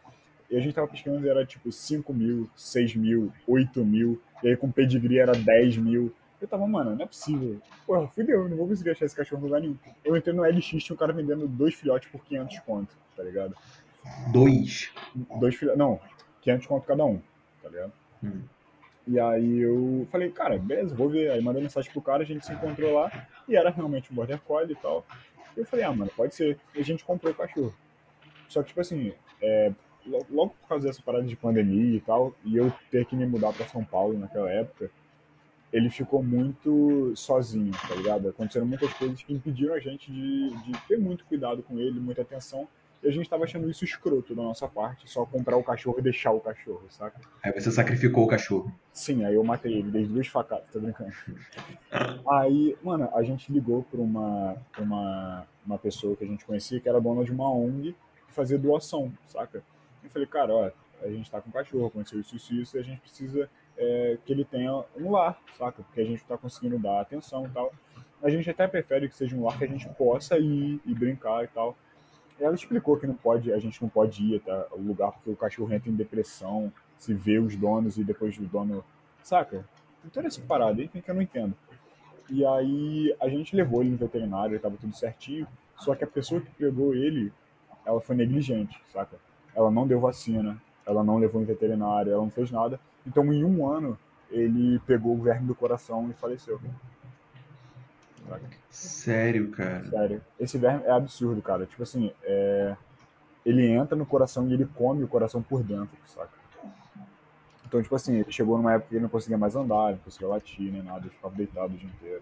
E 0.50 0.56
a 0.56 0.60
gente 0.62 0.74
tava 0.74 0.88
pesquisando 0.88 1.30
era 1.30 1.46
tipo 1.46 1.72
5 1.72 2.14
mil, 2.14 2.50
6 2.56 2.96
mil, 2.96 3.32
8 3.46 3.84
mil. 3.84 4.22
E 4.42 4.48
aí 4.48 4.56
com 4.56 4.72
pedigree 4.72 5.20
era 5.20 5.34
10 5.34 5.78
mil. 5.78 6.14
Eu 6.40 6.48
tava, 6.48 6.68
mano, 6.68 6.96
não 6.96 7.04
é 7.04 7.08
possível. 7.08 7.60
Porra, 7.86 8.08
fudeu, 8.10 8.44
eu 8.44 8.50
não 8.50 8.58
vou 8.58 8.68
conseguir 8.68 8.92
achar 8.92 9.06
esse 9.06 9.16
cachorro 9.16 9.42
em 9.42 9.46
lugar 9.46 9.62
nenhum. 9.62 9.78
Eu 10.06 10.16
entrei 10.16 10.36
no 10.36 10.44
LX, 10.44 10.66
tinha 10.84 10.94
um 10.94 10.98
cara 10.98 11.12
vendendo 11.14 11.48
dois 11.48 11.74
filhotes 11.74 12.10
por 12.10 12.24
500 12.24 12.60
conto, 12.60 12.96
tá 13.16 13.24
ligado? 13.24 13.56
Dois. 14.32 14.92
Dois 15.40 15.56
filhotes, 15.56 15.80
não, 15.80 16.00
500 16.42 16.68
conto 16.68 16.86
cada 16.86 17.04
um, 17.06 17.20
tá 17.62 17.70
ligado? 17.70 17.92
Hum. 18.24 18.42
E 19.08 19.20
aí 19.20 19.60
eu 19.60 20.06
falei, 20.12 20.30
cara, 20.30 20.58
beleza, 20.60 20.94
vou 20.94 21.10
ver. 21.10 21.32
Aí 21.32 21.42
mandei 21.42 21.64
mensagem 21.64 21.92
pro 21.92 22.02
cara, 22.02 22.24
a 22.24 22.26
gente 22.26 22.46
se 22.46 22.52
encontrou 22.54 22.94
lá 22.94 23.10
e 23.48 23.56
era 23.56 23.70
realmente 23.70 24.12
um 24.12 24.16
Border 24.16 24.40
Collie 24.42 24.74
e 24.74 24.76
tal. 24.76 25.06
Eu 25.56 25.66
falei, 25.66 25.86
ah, 25.86 25.94
mano, 25.94 26.12
pode 26.16 26.36
ser. 26.36 26.60
E 26.76 26.80
a 26.80 26.84
gente 26.84 27.04
comprou 27.04 27.32
o 27.32 27.36
cachorro. 27.36 27.74
Só 28.48 28.62
que, 28.62 28.68
tipo 28.70 28.82
assim, 28.82 29.14
é, 29.42 29.72
lo- 30.06 30.26
logo 30.30 30.54
por 30.62 30.68
causa 30.68 30.88
dessa 30.88 31.02
parada 31.02 31.24
de 31.26 31.36
pandemia 31.36 31.96
e 31.98 32.02
tal, 32.02 32.36
e 32.46 32.58
eu 32.58 32.72
ter 32.92 33.06
que 33.06 33.16
me 33.16 33.26
mudar 33.26 33.54
pra 33.54 33.66
São 33.68 33.84
Paulo 33.84 34.18
naquela 34.20 34.52
época, 34.52 34.92
ele 35.78 35.90
ficou 35.90 36.24
muito 36.24 37.14
sozinho, 37.16 37.72
tá 37.88 37.94
ligado? 37.96 38.30
Aconteceram 38.30 38.66
muitas 38.66 38.92
coisas 38.94 39.22
que 39.22 39.34
impediram 39.34 39.76
a 39.76 39.80
gente 39.80 40.12
de, 40.12 40.50
de 40.50 40.88
ter 40.88 40.98
muito 40.98 41.24
cuidado 41.26 41.62
com 41.62 41.80
ele, 41.80 42.00
muita 42.00 42.24
atenção. 42.24 42.68
E 43.04 43.08
a 43.08 43.12
gente 43.12 43.30
tava 43.30 43.44
achando 43.44 43.70
isso 43.70 43.86
escroto 43.86 44.34
da 44.34 44.42
nossa 44.42 44.68
parte, 44.68 45.08
só 45.08 45.24
comprar 45.24 45.56
o 45.56 45.64
cachorro 45.64 46.00
e 46.00 46.02
deixar 46.02 46.32
o 46.32 46.40
cachorro, 46.40 46.84
saca? 46.90 47.22
Aí 47.44 47.52
você 47.52 47.72
sacrificou 47.72 48.24
o 48.24 48.28
cachorro. 48.28 48.74
Sim, 48.92 49.24
aí 49.24 49.36
eu 49.36 49.44
matei 49.44 49.72
ele, 49.72 49.92
dei 49.92 50.06
duas 50.06 50.28
facadas, 50.28 50.66
tô 50.72 50.80
brincando. 50.80 51.14
Aí, 52.28 52.76
mano, 52.84 53.08
a 53.14 53.22
gente 53.22 53.54
ligou 53.54 53.84
pra 53.84 54.02
uma, 54.02 54.58
uma, 54.80 55.48
uma 55.64 55.78
pessoa 55.78 56.16
que 56.16 56.24
a 56.24 56.28
gente 56.28 56.44
conhecia, 56.44 56.80
que 56.80 56.90
era 56.90 57.00
dona 57.00 57.24
de 57.24 57.32
uma 57.32 57.52
ONG, 57.52 57.96
que 58.28 58.34
fazia 58.34 58.58
doação, 58.58 59.14
saca? 59.28 59.62
Eu 60.04 60.10
falei, 60.10 60.28
cara, 60.28 60.52
ó, 60.52 60.72
a 61.04 61.08
gente 61.10 61.30
tá 61.30 61.40
com 61.40 61.50
um 61.50 61.54
cachorro, 61.54 61.86
aconteceu 61.86 62.20
isso, 62.20 62.36
isso, 62.36 62.54
isso, 62.56 62.78
e 62.78 62.80
a 62.80 62.84
gente 62.84 63.00
precisa 63.00 63.48
é, 63.78 64.18
que 64.26 64.34
ele 64.34 64.44
tenha 64.44 64.84
um 64.96 65.12
lar, 65.12 65.40
saca? 65.58 65.84
Porque 65.84 66.02
a 66.02 66.06
gente 66.06 66.24
tá 66.26 66.38
conseguindo 66.38 66.80
dar 66.80 67.02
atenção 67.02 67.46
e 67.46 67.50
tal. 67.50 67.72
A 68.22 68.30
gente 68.30 68.50
até 68.50 68.68
prefere 68.68 69.08
que 69.08 69.16
seja 69.16 69.36
um 69.36 69.44
lar 69.44 69.58
que 69.58 69.66
a 69.66 69.68
gente 69.68 69.88
possa 69.90 70.38
ir 70.40 70.82
e 70.86 70.94
brincar 70.94 71.44
e 71.44 71.48
tal. 71.48 71.78
Ela 72.40 72.56
explicou 72.56 72.98
que 72.98 73.08
não 73.08 73.16
pode, 73.16 73.52
a 73.52 73.60
gente 73.60 73.82
não 73.82 73.90
pode 73.90 74.24
ir 74.24 74.38
até 74.38 74.68
o 74.72 74.82
lugar 74.82 75.12
porque 75.12 75.30
o 75.30 75.36
cachorro 75.36 75.74
entra 75.74 75.90
em 75.90 75.96
depressão, 75.96 76.72
se 76.98 77.14
vê 77.14 77.40
os 77.40 77.56
donos 77.56 77.98
e 77.98 78.04
depois 78.04 78.38
o 78.38 78.46
dono. 78.46 78.84
Saca? 79.24 79.66
Tem 80.02 80.12
toda 80.12 80.28
essa 80.28 80.42
parada 80.42 80.82
aí 80.82 80.88
que 80.88 81.04
eu 81.08 81.16
não 81.16 81.22
entendo. 81.22 81.56
E 82.30 82.46
aí 82.46 83.16
a 83.20 83.30
gente 83.30 83.56
levou 83.56 83.82
ele 83.82 83.92
no 83.92 83.98
veterinário, 83.98 84.54
ele 84.54 84.60
tava 84.60 84.78
tudo 84.78 84.96
certinho. 84.96 85.48
Só 85.78 85.96
que 85.96 86.04
a 86.04 86.08
pessoa 86.08 86.42
que 86.42 86.50
pegou 86.52 86.94
ele, 86.94 87.32
ela 87.86 88.02
foi 88.02 88.16
negligente, 88.16 88.80
saca? 88.92 89.18
Ela 89.56 89.72
não 89.72 89.88
deu 89.88 90.00
vacina, 90.00 90.62
ela 90.86 91.04
não 91.04 91.18
levou 91.18 91.42
em 91.42 91.46
veterinário, 91.46 92.12
ela 92.12 92.22
não 92.22 92.30
fez 92.30 92.52
nada. 92.52 92.80
Então 93.08 93.34
em 93.34 93.44
um 93.44 93.68
ano 93.68 93.98
ele 94.30 94.80
pegou 94.80 95.16
o 95.16 95.22
verme 95.22 95.48
do 95.48 95.56
coração 95.56 96.10
e 96.10 96.14
faleceu. 96.14 96.60
Saca? 98.28 98.50
Sério, 98.70 99.50
cara. 99.52 99.90
Sério. 99.90 100.22
Esse 100.40 100.58
verme 100.58 100.84
é 100.84 100.92
absurdo, 100.92 101.42
cara. 101.42 101.66
Tipo 101.66 101.84
assim, 101.84 102.12
é... 102.24 102.76
ele 103.46 103.66
entra 103.68 103.96
no 103.96 104.06
coração 104.06 104.48
e 104.50 104.54
ele 104.54 104.66
come 104.66 105.04
o 105.04 105.08
coração 105.08 105.42
por 105.42 105.64
dentro, 105.64 105.98
saca? 106.06 106.38
Então, 107.66 107.82
tipo 107.82 107.96
assim, 107.96 108.16
ele 108.16 108.32
chegou 108.32 108.58
numa 108.58 108.74
época 108.74 108.90
que 108.90 108.96
ele 108.96 109.04
não 109.04 109.10
conseguia 109.10 109.38
mais 109.38 109.56
andar, 109.56 109.92
não 109.92 109.98
conseguia 109.98 110.28
latir, 110.28 110.72
nem 110.72 110.82
nada, 110.82 111.02
ele 111.02 111.10
ficava 111.10 111.36
deitado 111.36 111.74
o 111.74 111.78
dia 111.78 111.90
inteiro. 111.90 112.22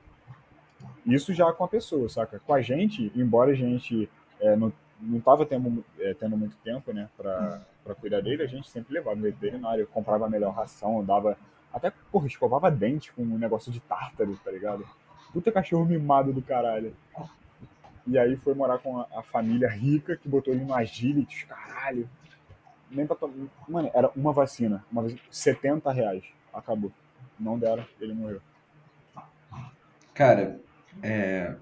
Isso 1.06 1.34
já 1.34 1.52
com 1.54 1.64
a 1.64 1.68
pessoa, 1.68 2.10
saca? 2.10 2.40
Com 2.40 2.54
a 2.54 2.62
gente, 2.62 3.12
embora 3.16 3.52
a 3.52 3.56
gente 3.56 4.10
é, 4.40 4.56
não, 4.56 4.74
não 5.00 5.20
tava 5.20 5.46
tendo, 5.46 5.84
é, 6.00 6.14
tendo 6.14 6.38
muito 6.38 6.56
tempo, 6.58 6.94
né, 6.94 7.10
pra 7.18 7.62
cuidar 8.00 8.22
dele, 8.22 8.44
a 8.44 8.48
gente 8.48 8.70
sempre 8.70 8.94
levava 8.94 9.16
no 9.16 9.24
veterinário, 9.24 9.88
comprava 9.88 10.26
a 10.26 10.30
melhor 10.30 10.54
ração, 10.54 11.04
dava. 11.04 11.38
Até, 11.74 11.92
porra, 12.12 12.28
escovava 12.28 12.72
dente 12.72 13.12
com 13.12 13.22
um 13.22 13.38
negócio 13.38 13.72
de 13.72 13.80
tártaro, 13.82 14.36
tá 14.44 14.52
ligado? 14.52 14.88
Puta 15.34 15.52
cachorro 15.52 15.86
mimado 15.86 16.32
do 16.32 16.42
caralho. 16.42 16.96
E 18.08 18.18
aí 18.18 18.38
foi 18.38 18.54
morar 18.54 18.78
com 18.78 19.00
a, 19.00 19.08
a 19.16 19.22
família 19.24 19.70
rica 19.70 20.16
que 20.16 20.30
botou 20.30 20.54
ele 20.54 20.64
no 20.64 20.74
agility, 20.74 21.46
caralho. 21.46 22.10
Nem 22.90 23.06
pra 23.06 23.16
tomar. 23.16 23.34
Mano, 23.68 23.92
era 23.94 24.10
uma 24.16 24.32
vacina. 24.32 24.86
Uma 24.92 25.02
vacina, 25.02 25.22
70 25.30 25.92
reais. 25.92 26.24
Acabou. 26.54 26.92
Não 27.38 27.60
deram, 27.60 27.86
ele 28.00 28.14
morreu. 28.14 28.42
Cara, 30.14 30.62
é, 31.04 31.56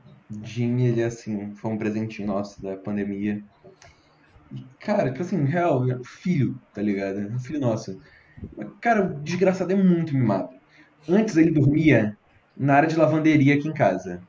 Jimmy, 0.43 0.88
ele 0.88 1.03
assim, 1.03 1.53
foi 1.55 1.72
um 1.72 1.77
presentinho 1.77 2.27
nosso 2.27 2.61
da 2.61 2.76
pandemia. 2.77 3.41
E, 4.51 4.65
cara, 4.80 5.11
tipo 5.11 5.23
assim, 5.23 5.43
real, 5.45 5.89
é 5.89 5.97
filho, 6.22 6.55
tá 6.73 6.81
ligado? 6.81 7.19
É 7.19 7.26
um 7.26 7.39
filho 7.39 7.60
nosso. 7.60 7.99
Mas, 8.55 8.68
Cara, 8.81 9.05
o 9.05 9.22
desgraçado 9.22 9.72
é 9.72 9.76
muito 9.76 10.14
mimado. 10.14 10.49
Antes 11.07 11.35
ele 11.38 11.51
dormia 11.51 12.18
na 12.55 12.76
área 12.76 12.89
de 12.89 12.95
lavanderia 12.95 13.55
aqui 13.55 13.68
em 13.68 13.73
casa. 13.73 14.22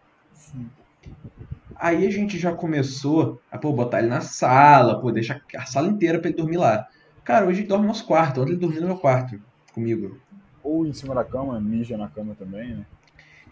Aí 1.76 2.06
a 2.06 2.10
gente 2.10 2.38
já 2.38 2.52
começou 2.52 3.40
a 3.50 3.58
pô, 3.58 3.72
botar 3.72 3.98
ele 3.98 4.08
na 4.08 4.20
sala, 4.20 5.00
pô, 5.00 5.10
deixar 5.10 5.40
a 5.56 5.66
sala 5.66 5.88
inteira 5.88 6.18
pra 6.18 6.28
ele 6.28 6.36
dormir 6.36 6.56
lá. 6.56 6.86
Cara, 7.24 7.46
hoje 7.46 7.60
ele 7.60 7.68
dorme 7.68 7.84
no 7.84 7.88
nosso 7.88 8.06
quarto, 8.06 8.40
ontem 8.40 8.52
ele 8.52 8.60
dormiu 8.60 8.80
no 8.80 8.88
meu 8.88 8.98
quarto 8.98 9.38
comigo. 9.72 10.18
Ou 10.62 10.86
em 10.86 10.92
cima 10.92 11.14
da 11.14 11.24
cama, 11.24 11.60
mija 11.60 11.96
na 11.96 12.08
cama 12.08 12.34
também, 12.34 12.74
né? 12.74 12.86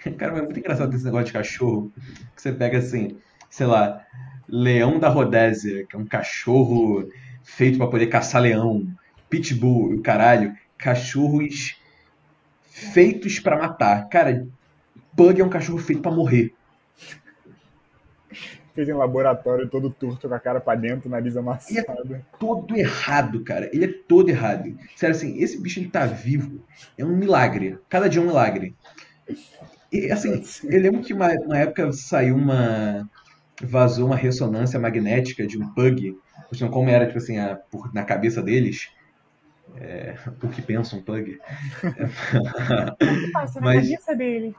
Cara, 0.19 0.39
é 0.39 0.43
muito 0.43 0.59
engraçado 0.59 0.95
esse 0.95 1.05
negócio 1.05 1.27
de 1.27 1.33
cachorro. 1.33 1.93
Que 2.35 2.43
você 2.43 2.53
pega 2.53 2.79
assim, 2.79 3.17
sei 3.49 3.67
lá, 3.67 4.05
leão 4.49 4.99
da 4.99 5.09
Rodésia, 5.09 5.87
que 5.87 5.97
é 5.97 5.99
um 5.99 6.07
cachorro 6.07 7.09
feito 7.45 7.79
pra 7.79 7.87
poder 7.87 8.07
caçar 8.07 8.43
leão, 8.43 8.87
pitbull 9.29 9.93
e 9.93 9.97
o 9.97 10.03
caralho, 10.03 10.55
cachorros 10.79 11.77
feitos 12.65 13.39
pra 13.39 13.59
matar. 13.59 14.09
Cara, 14.09 14.47
pug 15.17 15.41
é 15.41 15.45
um 15.45 15.51
cachorro 15.51 15.79
feito 15.79 16.03
pra 16.03 16.11
morrer. 16.11 16.55
Fez 18.75 18.89
em 18.89 18.95
laboratório 18.95 19.69
todo 19.69 19.91
torto 19.91 20.27
com 20.27 20.35
a 20.35 20.41
cara 20.41 20.59
pra 20.59 20.75
dentro, 20.75 21.11
nariz 21.11 21.37
amassado. 21.37 22.25
Todo 22.41 22.75
errado, 22.75 23.45
cara. 23.45 23.69
Ele 23.71 23.85
é 23.85 23.93
todo 24.09 24.31
errado. 24.31 24.75
Sério, 24.97 25.15
assim, 25.15 25.39
esse 25.43 25.61
bicho 25.61 25.79
ele 25.79 25.91
tá 25.91 26.07
vivo. 26.07 26.65
É 26.97 27.05
um 27.05 27.15
milagre. 27.15 27.79
Cada 27.91 28.09
dia 28.09 28.23
é 28.23 28.25
um 28.25 28.29
milagre. 28.29 28.75
E, 29.93 30.11
assim, 30.11 30.43
eu 30.65 30.81
lembro 30.81 31.03
que 31.03 31.13
uma, 31.13 31.29
uma 31.33 31.59
época 31.59 31.93
saiu 31.93 32.37
uma. 32.37 33.09
Vazou 33.63 34.07
uma 34.07 34.17
ressonância 34.17 34.81
magnética 34.81 35.47
de 35.47 35.59
um 35.59 35.69
pug. 35.75 36.17
Mostrando 36.51 36.73
como 36.73 36.89
era, 36.89 37.07
tipo 37.07 37.19
assim, 37.19 37.39
a- 37.39 37.57
por- 37.71 37.93
na 37.95 38.05
cabeça 38.05 38.43
deles. 38.43 38.91
É, 39.77 40.17
o 40.43 40.49
que 40.49 40.61
pensa 40.63 40.97
um 40.97 41.03
pug. 41.03 41.39
Passa 43.33 43.61
na 43.61 43.67
Mas- 43.67 43.89
cabeça 43.89 44.15
dele. 44.17 44.55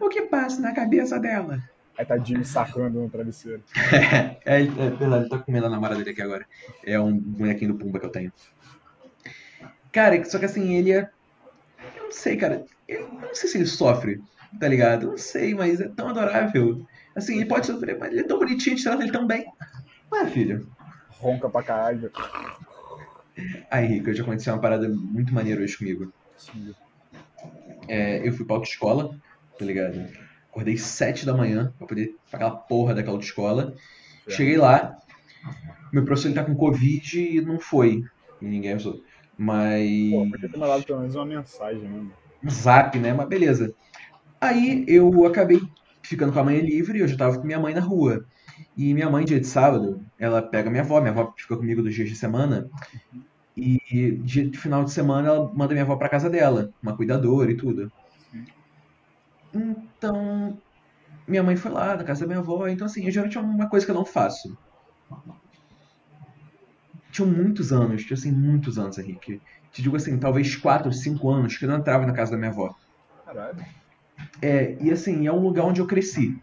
o 0.00 0.08
que 0.08 0.22
passa 0.22 0.60
na 0.60 0.72
cabeça 0.72 1.18
dela? 1.18 1.58
Aí 1.98 2.04
tá 2.04 2.16
Jimmy 2.16 2.44
sacando 2.44 3.00
no 3.00 3.10
travesseiro. 3.10 3.62
É, 4.46 4.60
ele- 4.60 4.80
é 4.80 4.90
verdade, 4.90 5.22
ele 5.24 5.28
tá 5.28 5.38
comendo 5.38 5.66
a 5.66 5.70
namorada 5.70 5.98
dele 5.98 6.10
aqui 6.10 6.22
agora. 6.22 6.46
É 6.86 6.98
um 6.98 7.12
bonequinho 7.18 7.72
do 7.72 7.78
Pumba 7.78 7.98
que 7.98 8.06
eu 8.06 8.10
tenho. 8.10 8.32
Cara, 9.92 10.24
só 10.24 10.38
que 10.38 10.44
assim, 10.44 10.74
ele 10.74 10.92
é. 10.92 11.10
Eu 11.96 12.04
não 12.04 12.12
sei, 12.12 12.36
cara. 12.36 12.64
Eu 12.88 13.12
não 13.12 13.34
sei 13.34 13.48
se 13.48 13.58
ele 13.58 13.66
sofre, 13.66 14.20
tá 14.58 14.66
ligado? 14.66 15.08
Não 15.08 15.18
sei, 15.18 15.54
mas 15.54 15.80
é 15.80 15.88
tão 15.88 16.08
adorável. 16.08 16.86
Assim, 17.14 17.36
ele 17.36 17.46
pode 17.46 17.66
sofrer, 17.66 17.98
mas 17.98 18.10
ele 18.10 18.20
é 18.20 18.24
tão 18.24 18.38
bonitinho, 18.38 18.74
a 18.74 18.76
gente 18.76 18.84
trata 18.84 19.02
ele 19.02 19.12
tão 19.12 19.26
bem. 19.26 19.44
Ué, 20.10 20.26
filho. 20.26 20.66
Ronca 21.10 21.50
pra 21.50 21.62
caralho. 21.62 22.10
Aí, 23.70 23.86
Rico, 23.86 24.12
já 24.14 24.22
aconteceu 24.22 24.54
uma 24.54 24.60
parada 24.60 24.88
muito 24.88 25.34
maneira 25.34 25.60
hoje 25.60 25.76
comigo. 25.76 26.12
É, 27.86 28.26
eu 28.26 28.32
fui 28.32 28.46
pra 28.46 28.56
autoescola, 28.56 29.14
tá 29.58 29.64
ligado? 29.64 30.08
Acordei 30.50 30.76
sete 30.76 31.26
da 31.26 31.34
manhã 31.34 31.72
pra 31.78 31.86
poder 31.86 32.16
pagar 32.30 32.46
a 32.46 32.56
porra 32.56 32.94
daquela 32.94 33.16
autoescola. 33.16 33.74
Cheguei 34.28 34.56
lá, 34.56 34.98
meu 35.92 36.04
professor 36.04 36.28
ele 36.28 36.34
tá 36.34 36.44
com 36.44 36.54
Covid 36.54 37.20
e 37.20 37.40
não 37.40 37.58
foi. 37.58 38.04
E 38.40 38.46
ninguém 38.46 38.72
avisou. 38.72 39.02
Mas. 39.36 40.10
Pô, 40.10 40.30
podia 40.30 40.48
ter 40.48 40.58
mandado 40.58 40.84
pelo 40.84 41.00
menos 41.00 41.14
uma 41.14 41.26
mensagem, 41.26 41.82
né? 41.82 42.06
Um 42.42 42.50
zap, 42.50 42.98
né? 42.98 43.12
Mas 43.12 43.28
beleza. 43.28 43.74
Aí 44.40 44.84
eu 44.86 45.26
acabei 45.26 45.60
ficando 46.02 46.32
com 46.32 46.38
a 46.38 46.44
mãe 46.44 46.60
livre, 46.60 47.00
eu 47.00 47.08
já 47.08 47.16
tava 47.16 47.38
com 47.38 47.46
minha 47.46 47.58
mãe 47.58 47.74
na 47.74 47.80
rua. 47.80 48.24
E 48.76 48.94
minha 48.94 49.10
mãe, 49.10 49.24
dia 49.24 49.40
de 49.40 49.46
sábado, 49.46 50.00
ela 50.18 50.40
pega 50.40 50.70
minha 50.70 50.82
avó, 50.82 51.00
minha 51.00 51.12
avó 51.12 51.32
fica 51.36 51.56
comigo 51.56 51.82
dos 51.82 51.94
dias 51.94 52.08
de 52.08 52.16
semana. 52.16 52.68
E 53.56 54.20
dia 54.22 54.48
de 54.48 54.58
final 54.58 54.84
de 54.84 54.92
semana 54.92 55.28
ela 55.28 55.52
manda 55.52 55.74
minha 55.74 55.84
avó 55.84 55.96
pra 55.96 56.08
casa 56.08 56.30
dela, 56.30 56.70
uma 56.82 56.96
cuidadora 56.96 57.50
e 57.50 57.56
tudo. 57.56 57.90
Então, 59.52 60.56
minha 61.26 61.42
mãe 61.42 61.56
foi 61.56 61.70
lá 61.70 61.96
na 61.96 62.04
casa 62.04 62.20
da 62.20 62.26
minha 62.26 62.38
avó, 62.38 62.68
então 62.68 62.86
assim, 62.86 63.10
geralmente 63.10 63.36
é 63.36 63.40
uma 63.40 63.68
coisa 63.68 63.84
que 63.84 63.90
eu 63.90 63.96
não 63.96 64.04
faço. 64.04 64.56
Tinham 67.18 67.32
muitos 67.32 67.72
anos, 67.72 68.04
tinha 68.04 68.16
assim, 68.16 68.30
muitos 68.30 68.78
anos, 68.78 68.96
Henrique. 68.96 69.40
Te 69.72 69.82
digo 69.82 69.96
assim, 69.96 70.16
talvez 70.18 70.54
4, 70.54 70.92
5 70.92 71.28
anos 71.28 71.56
que 71.56 71.64
eu 71.64 71.68
não 71.68 71.78
entrava 71.78 72.06
na 72.06 72.12
casa 72.12 72.30
da 72.30 72.38
minha 72.38 72.50
avó. 72.52 72.72
Caralho. 73.26 73.58
É, 74.40 74.76
e 74.80 74.92
assim, 74.92 75.26
é 75.26 75.32
um 75.32 75.40
lugar 75.40 75.64
onde 75.64 75.80
eu 75.80 75.86
cresci. 75.86 76.40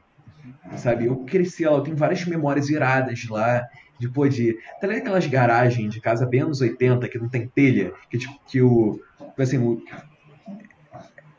Sabe? 0.76 1.06
Eu 1.06 1.16
cresci 1.24 1.64
lá, 1.64 1.72
eu 1.72 1.82
tenho 1.82 1.96
várias 1.96 2.26
memórias 2.26 2.70
iradas 2.70 3.20
de 3.20 3.32
lá. 3.32 3.66
De, 3.98 4.10
pô, 4.10 4.28
de. 4.28 4.58
Tá 4.82 4.88
ligado 4.88 5.04
aquelas 5.04 5.28
garagens 5.28 5.94
de 5.94 6.02
casa 6.02 6.26
bem 6.26 6.42
anos 6.42 6.60
80 6.60 7.08
que 7.08 7.18
não 7.18 7.30
tem 7.30 7.48
telha? 7.48 7.94
Que, 8.10 8.18
tipo, 8.18 8.38
que 8.46 8.62
o. 8.62 9.00
Assim, 9.40 9.58
o, 9.58 9.82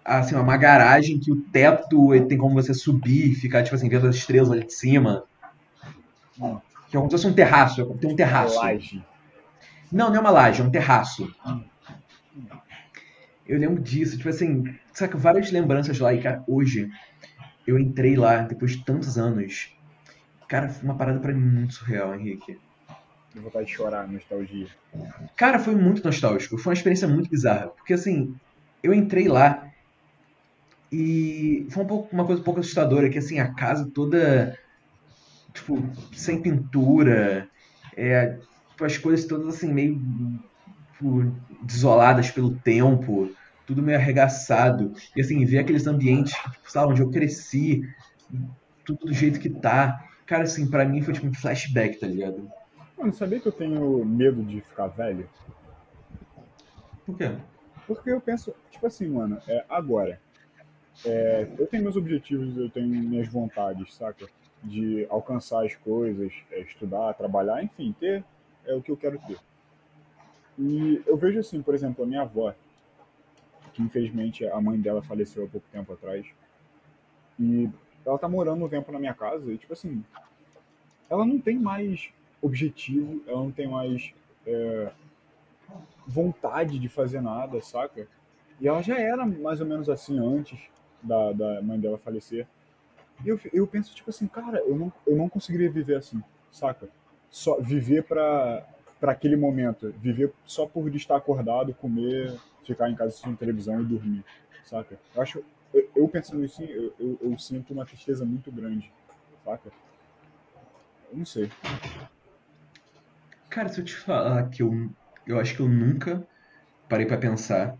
assim, 0.02 0.34
uma 0.34 0.56
garagem 0.56 1.20
que 1.20 1.30
o 1.30 1.42
teto 1.42 2.14
ele 2.14 2.24
tem 2.24 2.38
como 2.38 2.54
você 2.54 2.72
subir 2.72 3.32
e 3.32 3.34
ficar, 3.34 3.62
tipo 3.62 3.76
assim, 3.76 3.90
vendo 3.90 4.06
as 4.06 4.16
estrelas 4.16 4.50
ali 4.50 4.64
de 4.64 4.72
cima. 4.72 5.24
Hum. 6.40 6.58
Que 6.88 6.96
é 6.96 6.98
como 6.98 7.10
se 7.10 7.18
fosse 7.18 7.26
um 7.26 7.34
terraço. 7.34 7.84
Tem 8.00 8.10
um 8.10 8.16
terraço. 8.16 8.56
Laje. 8.56 9.04
Não, 9.92 10.08
não 10.08 10.16
é 10.16 10.20
uma 10.20 10.30
laje, 10.30 10.60
é 10.62 10.64
um 10.64 10.70
terraço. 10.70 11.32
Eu 13.46 13.58
lembro 13.58 13.82
disso, 13.82 14.16
tipo 14.16 14.28
assim, 14.28 14.64
saca, 14.92 15.16
várias 15.16 15.50
lembranças 15.52 15.98
lá. 15.98 16.12
E, 16.12 16.20
cara, 16.20 16.42
hoje 16.46 16.90
eu 17.66 17.78
entrei 17.78 18.16
lá 18.16 18.38
depois 18.42 18.72
de 18.72 18.84
tantos 18.84 19.18
anos. 19.18 19.72
Cara, 20.48 20.68
foi 20.68 20.84
uma 20.84 20.96
parada 20.96 21.20
pra 21.20 21.32
mim 21.34 21.40
muito 21.40 21.74
surreal, 21.74 22.14
Henrique. 22.14 22.58
Deu 23.34 23.42
vontade 23.42 23.66
de 23.66 23.72
chorar, 23.72 24.08
nostalgia. 24.08 24.68
Cara, 25.36 25.58
foi 25.58 25.76
muito 25.76 26.04
nostálgico. 26.04 26.58
Foi 26.58 26.72
uma 26.72 26.76
experiência 26.78 27.08
muito 27.08 27.30
bizarra. 27.30 27.68
Porque, 27.68 27.94
assim, 27.94 28.34
eu 28.82 28.94
entrei 28.94 29.28
lá 29.28 29.70
E 30.90 31.66
foi 31.70 31.82
um 31.82 31.86
pouco, 31.86 32.14
uma 32.14 32.24
coisa 32.24 32.40
um 32.40 32.44
pouco 32.44 32.60
assustadora, 32.60 33.10
que 33.10 33.18
assim, 33.18 33.38
a 33.40 33.52
casa 33.52 33.90
toda, 33.92 34.56
tipo, 35.52 35.82
sem 36.12 36.40
pintura, 36.42 37.48
é, 37.96 38.38
as 38.84 38.98
coisas 38.98 39.26
todas 39.26 39.56
assim, 39.56 39.72
meio 39.72 40.00
tipo, 40.92 41.32
desoladas 41.62 42.30
pelo 42.30 42.54
tempo, 42.56 43.30
tudo 43.66 43.82
meio 43.82 43.98
arregaçado. 43.98 44.92
E 45.14 45.20
assim, 45.20 45.44
ver 45.44 45.58
aqueles 45.58 45.86
ambientes, 45.86 46.32
tipo, 46.34 46.70
sabe, 46.70 46.92
onde 46.92 47.02
eu 47.02 47.10
cresci, 47.10 47.82
tudo 48.84 49.06
do 49.06 49.12
jeito 49.12 49.40
que 49.40 49.50
tá. 49.50 50.04
Cara, 50.24 50.44
assim, 50.44 50.68
pra 50.68 50.84
mim 50.84 51.02
foi 51.02 51.14
tipo 51.14 51.26
um 51.26 51.34
flashback, 51.34 51.98
tá 51.98 52.06
ligado? 52.06 52.50
Mano, 52.96 53.12
sabia 53.12 53.38
que 53.38 53.46
eu 53.46 53.52
tenho 53.52 54.04
medo 54.04 54.42
de 54.42 54.60
ficar 54.60 54.86
velho? 54.88 55.28
Por 57.04 57.16
quê? 57.16 57.30
Porque 57.86 58.10
eu 58.10 58.20
penso, 58.20 58.54
tipo 58.70 58.86
assim, 58.86 59.08
mano, 59.08 59.38
é, 59.46 59.64
agora, 59.68 60.20
é, 61.04 61.46
eu 61.58 61.66
tenho 61.66 61.84
meus 61.84 61.96
objetivos, 61.96 62.56
eu 62.56 62.70
tenho 62.70 62.88
minhas 62.88 63.28
vontades, 63.28 63.94
saca? 63.94 64.26
De 64.64 65.06
alcançar 65.08 65.64
as 65.64 65.76
coisas, 65.76 66.32
é, 66.50 66.60
estudar, 66.60 67.14
trabalhar, 67.14 67.62
enfim, 67.62 67.94
ter 68.00 68.24
é 68.66 68.74
o 68.74 68.82
que 68.82 68.90
eu 68.90 68.96
quero 68.96 69.18
ter. 69.26 69.38
E 70.58 71.02
eu 71.06 71.16
vejo 71.16 71.38
assim, 71.38 71.62
por 71.62 71.74
exemplo, 71.74 72.04
a 72.04 72.06
minha 72.06 72.22
avó, 72.22 72.54
que 73.72 73.82
infelizmente 73.82 74.46
a 74.46 74.60
mãe 74.60 74.80
dela 74.80 75.02
faleceu 75.02 75.44
há 75.44 75.48
pouco 75.48 75.66
tempo 75.70 75.92
atrás, 75.92 76.26
e 77.38 77.68
ela 78.04 78.18
tá 78.18 78.28
morando 78.28 78.64
um 78.64 78.68
tempo 78.68 78.90
na 78.90 78.98
minha 78.98 79.14
casa, 79.14 79.52
e 79.52 79.58
tipo 79.58 79.72
assim, 79.72 80.02
ela 81.10 81.24
não 81.24 81.38
tem 81.38 81.58
mais 81.58 82.10
objetivo, 82.40 83.22
ela 83.26 83.40
não 83.40 83.50
tem 83.50 83.68
mais 83.68 84.12
é, 84.46 84.92
vontade 86.06 86.78
de 86.78 86.88
fazer 86.88 87.20
nada, 87.20 87.60
saca? 87.60 88.08
E 88.60 88.66
ela 88.66 88.82
já 88.82 88.98
era 88.98 89.26
mais 89.26 89.60
ou 89.60 89.66
menos 89.66 89.88
assim 89.90 90.18
antes 90.18 90.58
da, 91.02 91.32
da 91.32 91.62
mãe 91.62 91.78
dela 91.78 91.98
falecer. 91.98 92.46
E 93.24 93.28
eu, 93.28 93.38
eu 93.52 93.66
penso, 93.66 93.94
tipo 93.94 94.10
assim, 94.10 94.26
cara, 94.26 94.58
eu 94.60 94.76
não, 94.76 94.92
eu 95.06 95.16
não 95.16 95.28
conseguiria 95.28 95.70
viver 95.70 95.96
assim, 95.96 96.22
saca? 96.50 96.88
Só 97.30 97.60
viver 97.60 98.04
pra, 98.04 98.66
pra 99.00 99.12
aquele 99.12 99.36
momento. 99.36 99.92
Viver 99.98 100.32
só 100.44 100.66
por 100.66 100.94
estar 100.94 101.16
acordado, 101.16 101.74
comer, 101.74 102.34
ficar 102.64 102.90
em 102.90 102.94
casa 102.94 103.10
assistindo 103.10 103.36
televisão 103.36 103.80
e 103.80 103.84
dormir, 103.84 104.24
saca? 104.64 104.98
Eu 105.14 105.22
acho, 105.22 105.44
eu, 105.72 105.90
eu 105.94 106.08
pensando 106.08 106.44
assim, 106.44 106.64
eu, 106.64 106.94
eu, 106.98 107.18
eu 107.22 107.38
sinto 107.38 107.72
uma 107.72 107.84
tristeza 107.84 108.24
muito 108.24 108.50
grande, 108.50 108.92
saca? 109.44 109.70
Eu 111.10 111.18
não 111.18 111.26
sei. 111.26 111.50
Cara, 113.48 113.68
se 113.68 113.80
eu 113.80 113.84
te 113.84 113.94
falar 113.94 114.48
que 114.50 114.62
eu, 114.62 114.70
eu 115.26 115.38
acho 115.38 115.54
que 115.54 115.60
eu 115.60 115.68
nunca 115.68 116.26
parei 116.88 117.06
pra 117.06 117.16
pensar 117.16 117.76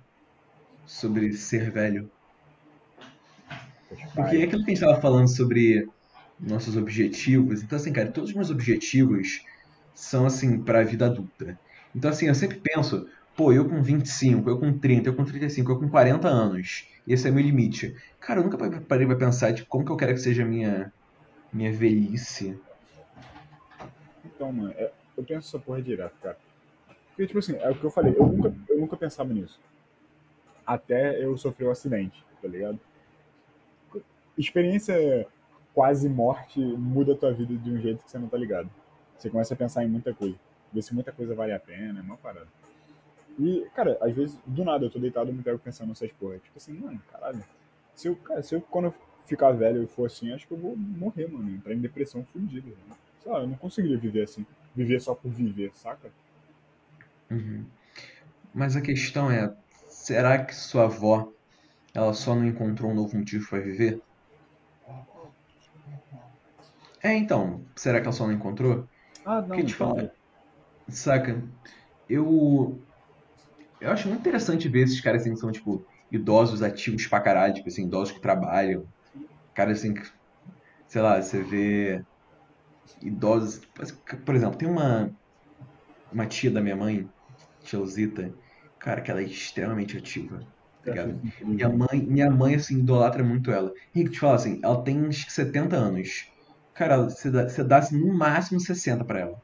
sobre 0.86 1.32
ser 1.32 1.70
velho. 1.70 2.10
Porque 4.14 4.36
é 4.36 4.44
aquilo 4.44 4.64
que 4.64 4.70
a 4.70 4.74
gente 4.74 4.80
tava 4.80 5.00
falando 5.00 5.28
sobre 5.28 5.86
nossos 6.38 6.76
objetivos. 6.76 7.62
Então, 7.62 7.76
assim, 7.76 7.92
cara, 7.92 8.10
todos 8.10 8.30
os 8.30 8.36
meus 8.36 8.50
objetivos 8.50 9.42
são, 9.94 10.26
assim, 10.26 10.62
pra 10.62 10.82
vida 10.82 11.06
adulta. 11.06 11.58
Então, 11.94 12.10
assim, 12.10 12.26
eu 12.26 12.34
sempre 12.34 12.60
penso, 12.60 13.08
pô, 13.36 13.52
eu 13.52 13.68
com 13.68 13.82
25, 13.82 14.50
eu 14.50 14.58
com 14.58 14.78
30, 14.78 15.08
eu 15.08 15.14
com 15.14 15.24
35, 15.24 15.72
eu 15.72 15.78
com 15.78 15.88
40 15.88 16.28
anos. 16.28 16.88
Esse 17.06 17.28
é 17.28 17.30
meu 17.30 17.42
limite. 17.42 17.94
Cara, 18.20 18.40
eu 18.40 18.44
nunca 18.44 18.58
parei 18.80 19.06
pra 19.06 19.16
pensar, 19.16 19.54
tipo, 19.54 19.68
como 19.68 19.84
que 19.84 19.92
eu 19.92 19.96
quero 19.96 20.12
que 20.12 20.20
seja 20.20 20.42
a 20.42 20.46
minha, 20.46 20.92
minha 21.52 21.72
velhice. 21.72 22.58
Então, 24.24 24.52
mano, 24.52 24.72
é- 24.76 24.92
eu 25.16 25.24
penso 25.24 25.48
essa 25.48 25.58
porra 25.58 25.80
direto, 25.80 26.14
cara. 26.22 26.36
Porque, 27.08 27.26
tipo 27.26 27.38
assim, 27.38 27.56
é 27.56 27.70
o 27.70 27.74
que 27.74 27.84
eu 27.84 27.90
falei, 27.90 28.14
eu 28.14 28.26
nunca, 28.26 28.54
eu 28.68 28.78
nunca 28.78 28.96
pensava 28.96 29.32
nisso. 29.32 29.58
Até 30.66 31.22
eu 31.24 31.36
sofrer 31.38 31.66
um 31.66 31.70
acidente, 31.70 32.22
tá 32.42 32.48
ligado? 32.48 32.78
Experiência 34.36 35.26
quase 35.76 36.08
morte 36.08 36.58
muda 36.58 37.12
a 37.12 37.16
tua 37.16 37.34
vida 37.34 37.54
de 37.54 37.70
um 37.70 37.78
jeito 37.78 38.02
que 38.02 38.10
você 38.10 38.18
não 38.18 38.28
tá 38.28 38.38
ligado. 38.38 38.70
Você 39.18 39.28
começa 39.28 39.52
a 39.52 39.56
pensar 39.58 39.84
em 39.84 39.88
muita 39.88 40.14
coisa. 40.14 40.34
Ver 40.72 40.80
se 40.80 40.94
muita 40.94 41.12
coisa 41.12 41.34
vale 41.34 41.52
a 41.52 41.60
pena, 41.60 42.00
é 42.00 42.02
uma 42.02 42.16
parada. 42.16 42.48
E, 43.38 43.66
cara, 43.74 43.98
às 44.00 44.14
vezes, 44.14 44.38
do 44.46 44.64
nada, 44.64 44.86
eu 44.86 44.90
tô 44.90 44.98
deitado 44.98 45.28
e 45.28 45.34
me 45.34 45.42
pego 45.42 45.58
pensando 45.58 45.88
nessas 45.88 46.10
porra. 46.12 46.38
Tipo 46.38 46.56
assim, 46.56 46.72
mano, 46.72 46.98
caralho. 47.12 47.44
Se 47.94 48.08
eu, 48.08 48.16
cara, 48.16 48.42
se 48.42 48.54
eu, 48.54 48.62
quando 48.62 48.86
eu 48.86 48.94
ficar 49.26 49.52
velho 49.52 49.82
e 49.82 49.86
for 49.86 50.06
assim, 50.06 50.32
acho 50.32 50.46
que 50.46 50.54
eu 50.54 50.58
vou 50.58 50.74
morrer, 50.74 51.30
mano. 51.30 51.50
Entrar 51.50 51.74
em 51.74 51.78
depressão 51.78 52.24
fudida. 52.32 52.68
Né? 52.68 52.96
Sei 53.22 53.30
lá, 53.30 53.40
eu 53.40 53.46
não 53.46 53.56
conseguiria 53.56 53.98
viver 53.98 54.22
assim. 54.22 54.46
Viver 54.74 54.98
só 54.98 55.14
por 55.14 55.30
viver, 55.30 55.72
saca? 55.74 56.08
Uhum. 57.30 57.66
Mas 58.54 58.76
a 58.76 58.80
questão 58.80 59.30
é, 59.30 59.54
será 59.90 60.42
que 60.42 60.54
sua 60.54 60.84
avó, 60.84 61.30
ela 61.92 62.14
só 62.14 62.34
não 62.34 62.46
encontrou 62.46 62.90
um 62.90 62.94
novo 62.94 63.14
motivo 63.18 63.46
pra 63.50 63.58
viver? 63.58 64.00
É, 67.02 67.14
então, 67.16 67.68
será 67.76 68.00
que 68.00 68.06
ela 68.06 68.12
só 68.16 68.26
não 68.26 68.32
encontrou? 68.34 68.88
Ah, 69.24 69.42
não, 69.42 69.60
Porque 69.60 69.64
te 69.64 69.74
então, 69.74 69.74
falar, 69.74 70.10
saca? 70.90 71.42
Eu 72.08 72.86
eu 73.80 73.90
acho 73.90 74.08
muito 74.08 74.20
interessante 74.20 74.68
ver 74.68 74.84
esses 74.84 75.00
caras 75.00 75.22
assim 75.22 75.32
que 75.34 75.40
são 75.40 75.52
tipo 75.52 75.86
idosos 76.10 76.62
ativos 76.62 77.06
pra 77.08 77.20
caralho, 77.20 77.54
tipo 77.54 77.68
assim, 77.68 77.86
idosos 77.86 78.14
que 78.14 78.20
trabalham, 78.20 78.88
caras 79.54 79.80
assim 79.80 79.94
que, 79.94 80.02
sei 80.88 81.02
lá, 81.02 81.22
você 81.22 81.42
vê 81.44 82.02
idosos, 83.00 83.60
por 84.26 84.34
exemplo, 84.34 84.58
tem 84.58 84.68
uma 84.68 85.14
uma 86.10 86.26
tia 86.26 86.50
da 86.50 86.60
minha 86.60 86.76
mãe, 86.76 87.10
tia 87.64 87.78
Luzita, 87.78 88.34
cara, 88.78 89.00
que 89.02 89.10
ela 89.10 89.20
é 89.22 89.24
extremamente 89.24 89.96
ativa, 89.96 90.46
ligado? 90.90 91.20
isso 91.24 91.46
Minha 91.46 91.68
mãe, 91.68 92.06
minha 92.06 92.30
mãe, 92.30 92.54
assim, 92.54 92.78
idolatra 92.80 93.22
muito 93.22 93.50
ela. 93.50 93.72
Henrique, 93.94 94.12
te 94.12 94.20
fala 94.20 94.36
assim, 94.36 94.60
ela 94.62 94.82
tem 94.82 95.06
acho 95.06 95.26
que 95.26 95.32
70 95.32 95.76
anos. 95.76 96.08
Cara, 96.74 97.04
você 97.04 97.30
dá, 97.30 97.48
você 97.48 97.64
dá 97.64 97.78
assim, 97.78 97.98
no 97.98 98.16
máximo 98.16 98.60
60 98.60 99.04
pra 99.04 99.20
ela. 99.20 99.36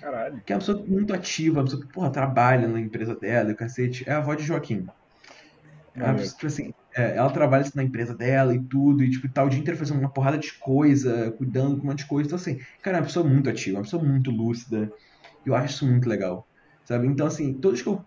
Caralho. 0.00 0.42
Que 0.44 0.52
é 0.52 0.56
uma 0.56 0.60
pessoa 0.60 0.84
muito 0.86 1.12
ativa, 1.12 1.58
uma 1.58 1.64
pessoa 1.64 1.82
que, 1.82 1.92
porra, 1.92 2.10
trabalha 2.10 2.68
na 2.68 2.80
empresa 2.80 3.14
dela, 3.18 3.50
e 3.50 3.52
o 3.52 3.56
cacete. 3.56 4.08
É 4.08 4.12
a 4.12 4.18
avó 4.18 4.34
de 4.34 4.44
Joaquim. 4.44 4.84
É 5.94 6.02
uma 6.04 6.14
pessoa, 6.14 6.34
tipo 6.36 6.46
assim, 6.46 6.72
é, 6.96 7.16
ela 7.16 7.30
trabalha 7.30 7.62
assim, 7.62 7.72
na 7.74 7.82
empresa 7.82 8.16
dela 8.16 8.54
e 8.54 8.62
tudo, 8.68 9.02
e 9.02 9.10
tipo, 9.10 9.32
tá 9.32 9.44
o 9.44 9.48
dia 9.48 9.60
inteiro 9.60 9.78
fazendo 9.78 9.98
uma 10.00 10.12
porrada 10.12 10.38
de 10.38 10.56
coisa, 10.60 11.32
cuidando 11.32 11.76
com 11.76 11.84
um 11.84 11.90
monte 11.90 12.00
de 12.00 12.06
coisa. 12.06 12.28
Então, 12.28 12.36
assim, 12.38 12.58
cara, 12.82 12.98
é 12.98 13.00
uma 13.00 13.06
pessoa 13.06 13.26
muito 13.28 13.50
ativa, 13.50 13.78
uma 13.78 13.84
pessoa 13.84 14.02
muito 14.02 14.30
lúcida. 14.30 14.88
Eu 15.44 15.54
acho 15.54 15.74
isso 15.74 15.86
muito 15.86 16.08
legal, 16.08 16.46
sabe? 16.84 17.06
Então, 17.06 17.26
assim, 17.26 17.58
todos 17.60 17.82
que 17.82 17.88
eu, 17.88 18.00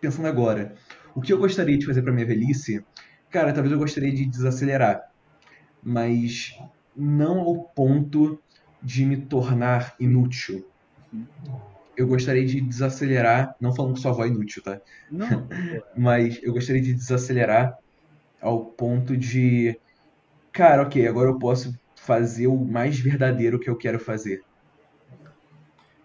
pensando 0.00 0.28
agora, 0.28 0.74
o 1.18 1.20
que 1.20 1.32
eu 1.32 1.38
gostaria 1.38 1.76
de 1.78 1.86
fazer 1.86 2.02
pra 2.02 2.12
minha 2.12 2.26
velhice, 2.26 2.86
cara, 3.30 3.52
talvez 3.52 3.72
eu 3.72 3.78
gostaria 3.78 4.12
de 4.14 4.24
desacelerar, 4.28 5.02
mas 5.82 6.50
não 6.96 7.40
ao 7.40 7.64
ponto 7.70 8.42
de 8.82 9.04
me 9.04 9.26
tornar 9.26 9.94
inútil. 10.00 10.64
Eu 11.96 12.06
gostaria 12.06 12.46
de 12.46 12.60
desacelerar, 12.60 13.54
não 13.60 13.74
falando 13.74 13.94
que 13.94 14.00
sua 14.00 14.12
avó 14.12 14.24
é 14.24 14.28
inútil, 14.28 14.62
tá? 14.62 14.80
Não, 15.10 15.48
Mas 15.96 16.40
eu 16.42 16.52
gostaria 16.52 16.80
de 16.82 16.94
desacelerar 16.94 17.74
ao 18.40 18.66
ponto 18.72 19.16
de, 19.16 19.78
cara, 20.52 20.82
ok, 20.82 21.06
agora 21.08 21.30
eu 21.30 21.38
posso 21.38 21.72
fazer 21.96 22.48
o 22.48 22.56
mais 22.58 22.98
verdadeiro 23.00 23.60
que 23.60 23.70
eu 23.70 23.76
quero 23.76 24.00
fazer, 24.00 24.40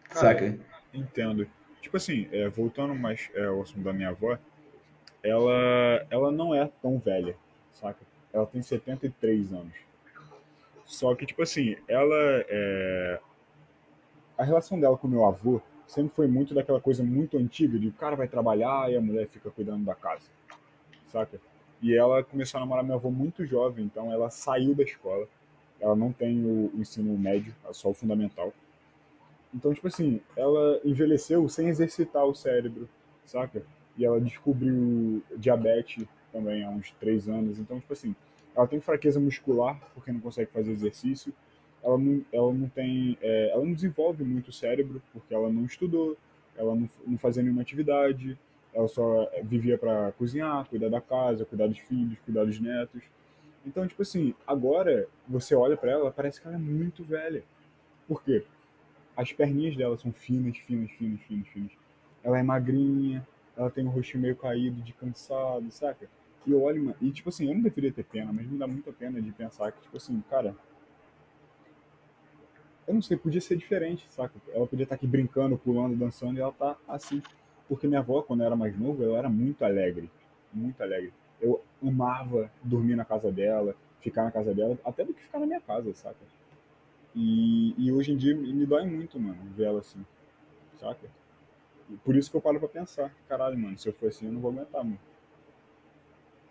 Cara, 0.10 0.20
saca? 0.20 0.58
entendo. 0.94 1.48
Tipo 1.82 1.98
assim, 1.98 2.28
é, 2.32 2.48
voltando 2.50 2.96
mais 2.96 3.30
é, 3.34 3.46
ao 3.46 3.62
assunto 3.62 3.84
da 3.84 3.94
minha 3.94 4.10
avó, 4.10 4.38
ela, 5.24 6.06
ela 6.10 6.32
não 6.32 6.54
é 6.54 6.70
tão 6.82 7.00
velha, 7.00 7.36
saca? 7.72 8.00
Ela 8.32 8.46
tem 8.46 8.62
73 8.62 9.54
anos. 9.54 9.74
Só 10.86 11.16
que, 11.16 11.26
tipo 11.26 11.42
assim, 11.42 11.76
ela 11.88 12.16
é... 12.50 13.20
A 14.38 14.44
relação 14.44 14.80
dela 14.80 14.98
com 14.98 15.08
meu 15.08 15.26
avô 15.26 15.62
sempre 15.88 16.14
foi 16.16 16.28
muito 16.28 16.54
daquela 16.54 16.82
coisa 16.82 17.04
muito 17.04 17.38
antiga, 17.38 17.80
de 17.80 17.88
o 17.88 17.94
cara 17.94 18.16
vai 18.16 18.28
trabalhar 18.28 18.92
e 18.92 18.98
a 18.98 19.02
mulher 19.02 19.28
fica 19.28 19.50
cuidando 19.52 19.86
da 19.86 19.96
casa, 19.96 20.28
saca? 21.12 21.40
E 21.82 21.96
ela 21.96 22.24
começou 22.24 22.58
a 22.58 22.62
namorar 22.62 22.84
meu 22.84 22.96
avô 22.96 23.12
muito 23.12 23.46
jovem, 23.46 23.86
então 23.86 24.12
ela 24.12 24.30
saiu 24.30 24.74
da 24.74 24.84
escola. 24.84 25.28
Ela 25.80 25.96
não 25.96 26.12
tem 26.12 26.44
o 26.46 26.72
o 26.74 26.80
ensino 26.80 27.18
médio, 27.18 27.54
é 27.70 27.74
só 27.74 27.90
o 27.90 27.94
fundamental. 27.94 28.54
Então, 29.54 29.74
tipo 29.74 29.88
assim, 29.88 30.20
ela 30.36 30.80
envelheceu 30.84 31.48
sem 31.48 31.68
exercitar 31.68 32.26
o 32.26 32.34
cérebro, 32.34 32.90
saca? 33.26 33.64
E 33.98 34.06
ela 34.06 34.20
descobriu 34.20 35.22
diabetes 35.38 36.06
também 36.32 36.64
há 36.64 36.70
uns 36.70 36.92
três 37.00 37.30
anos. 37.30 37.60
Então, 37.60 37.80
tipo 37.80 37.94
assim, 37.94 38.16
ela 38.56 38.68
tem 38.68 38.80
fraqueza 38.80 39.20
muscular 39.20 39.80
porque 39.94 40.12
não 40.12 40.20
consegue 40.20 40.52
fazer 40.52 40.72
exercício. 40.72 41.34
Ela 41.84 41.98
não, 41.98 42.26
ela 42.32 42.54
não 42.54 42.70
tem, 42.70 43.18
é, 43.22 43.52
ela 43.52 43.64
não 43.64 43.74
desenvolve 43.74 44.24
muito 44.24 44.50
o 44.50 44.54
cérebro 44.54 45.02
porque 45.12 45.34
ela 45.34 45.50
não 45.50 45.66
estudou, 45.66 46.18
ela 46.56 46.74
não, 46.74 46.90
não 47.06 47.18
fazia 47.18 47.44
nenhuma 47.44 47.62
atividade. 47.62 48.38
Ela 48.74 48.88
só 48.88 49.30
vivia 49.44 49.78
para 49.78 50.12
cozinhar, 50.14 50.66
cuidar 50.66 50.90
da 50.90 51.00
casa, 51.00 51.46
cuidar 51.46 51.68
dos 51.68 51.78
filhos, 51.80 52.18
cuidar 52.26 52.46
dos 52.46 52.60
netos. 52.60 53.04
Então, 53.66 53.88
tipo 53.88 54.02
assim, 54.02 54.34
agora 54.48 55.08
você 55.28 55.56
olha 55.56 55.78
pra 55.78 55.92
ela, 55.92 56.12
parece 56.12 56.42
que 56.42 56.48
ela 56.48 56.56
é 56.56 56.60
muito 56.60 57.04
velha. 57.04 57.44
Por 58.08 58.24
quê? 58.24 58.44
As 59.16 59.32
perninhas 59.32 59.76
dela 59.78 59.96
são 59.98 60.12
finas, 60.12 60.58
finas, 60.58 60.92
finas, 60.92 61.22
finas, 61.22 61.48
finas. 61.48 61.72
Ela 62.24 62.40
é 62.40 62.44
magrinha, 62.44 63.26
ela 63.56 63.70
tem 63.70 63.86
o 63.86 63.90
rosto 63.90 64.18
meio 64.18 64.36
caído 64.36 64.82
de 64.82 64.94
cansado, 64.94 65.70
saca? 65.72 66.10
E 66.46 66.52
eu 66.52 66.62
olho, 66.62 66.96
e 67.02 67.12
tipo 67.12 67.30
assim, 67.30 67.48
eu 67.48 67.54
não 67.54 67.62
deveria 67.62 67.92
ter 67.92 68.04
pena, 68.04 68.34
mas 68.34 68.46
me 68.46 68.58
dá 68.58 68.68
muita 68.68 68.92
pena 68.92 69.22
de 69.22 69.32
pensar 69.32 69.72
que, 69.72 69.82
tipo 69.82 69.96
assim, 69.96 70.22
cara. 70.30 70.56
Eu 72.86 72.94
não 72.94 73.02
sei, 73.02 73.16
podia 73.16 73.40
ser 73.40 73.56
diferente, 73.56 74.06
saca? 74.10 74.34
Ela 74.50 74.68
podia 74.68 74.84
estar 74.84 74.96
aqui 74.96 75.08
brincando, 75.08 75.58
pulando, 75.58 75.96
dançando, 75.96 76.38
e 76.38 76.42
ela 76.42 76.52
tá 76.52 76.76
assim. 76.88 77.22
Porque 77.68 77.88
minha 77.88 78.02
avó, 78.02 78.22
quando 78.22 78.42
eu 78.42 78.46
era 78.46 78.56
mais 78.58 78.78
novo, 78.78 79.04
ela 79.04 79.18
era 79.18 79.30
muito 79.30 79.64
alegre. 79.64 80.12
Muito 80.52 80.82
alegre. 80.84 81.14
Eu 81.40 81.64
amava 81.82 82.52
dormir 82.62 82.96
na 82.96 83.06
casa 83.06 83.32
dela, 83.32 83.74
ficar 84.02 84.26
na 84.26 84.32
casa 84.32 84.54
dela, 84.54 84.78
até 84.84 85.06
do 85.06 85.14
que 85.14 85.22
ficar 85.22 85.40
na 85.40 85.46
minha 85.46 85.62
casa, 85.62 85.94
saca? 85.94 86.18
E, 87.16 87.74
e 87.78 87.92
hoje 87.92 88.12
em 88.12 88.18
dia 88.18 88.36
me 88.36 88.66
dói 88.66 88.86
muito, 88.86 89.18
mano, 89.20 89.38
ver 89.56 89.66
ela 89.66 89.80
assim, 89.80 90.06
saca? 90.78 91.08
E 91.90 91.98
por 91.98 92.16
isso 92.16 92.32
que 92.32 92.38
eu 92.38 92.42
paro 92.42 92.60
pra 92.60 92.70
pensar, 92.70 93.14
caralho, 93.28 93.58
mano, 93.58 93.78
se 93.78 93.88
eu 93.88 93.94
for 93.94 94.10
assim, 94.10 94.26
eu 94.26 94.32
não 94.32 94.42
vou 94.42 94.52
aguentar, 94.52 94.84
mano. 94.84 95.00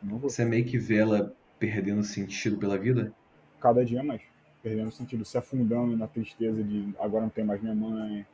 Não 0.02 0.18
vou. 0.18 0.30
Você 0.30 0.44
meio 0.44 0.64
que 0.64 0.78
vê 0.78 0.98
ela 0.98 1.34
perdendo 1.58 2.02
sentido 2.02 2.58
pela 2.58 2.76
vida? 2.76 3.12
Cada 3.60 3.84
dia 3.84 4.02
mais. 4.02 4.22
Perdendo 4.62 4.90
sentido, 4.90 5.24
se 5.24 5.38
afundando 5.38 5.96
na 5.96 6.06
tristeza 6.06 6.62
de 6.62 6.94
agora 6.98 7.22
não 7.22 7.30
tem 7.30 7.44
mais 7.44 7.60
minha 7.60 7.74
mãe. 7.74 8.26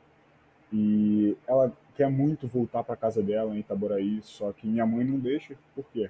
E 0.71 1.35
ela 1.47 1.75
quer 1.95 2.09
muito 2.09 2.47
voltar 2.47 2.83
pra 2.83 2.95
casa 2.95 3.21
dela 3.21 3.55
em 3.55 3.59
Itaboraí, 3.59 4.19
só 4.21 4.51
que 4.51 4.67
minha 4.67 4.85
mãe 4.85 5.03
não 5.03 5.19
deixa. 5.19 5.55
Por 5.75 5.85
quê? 5.91 6.09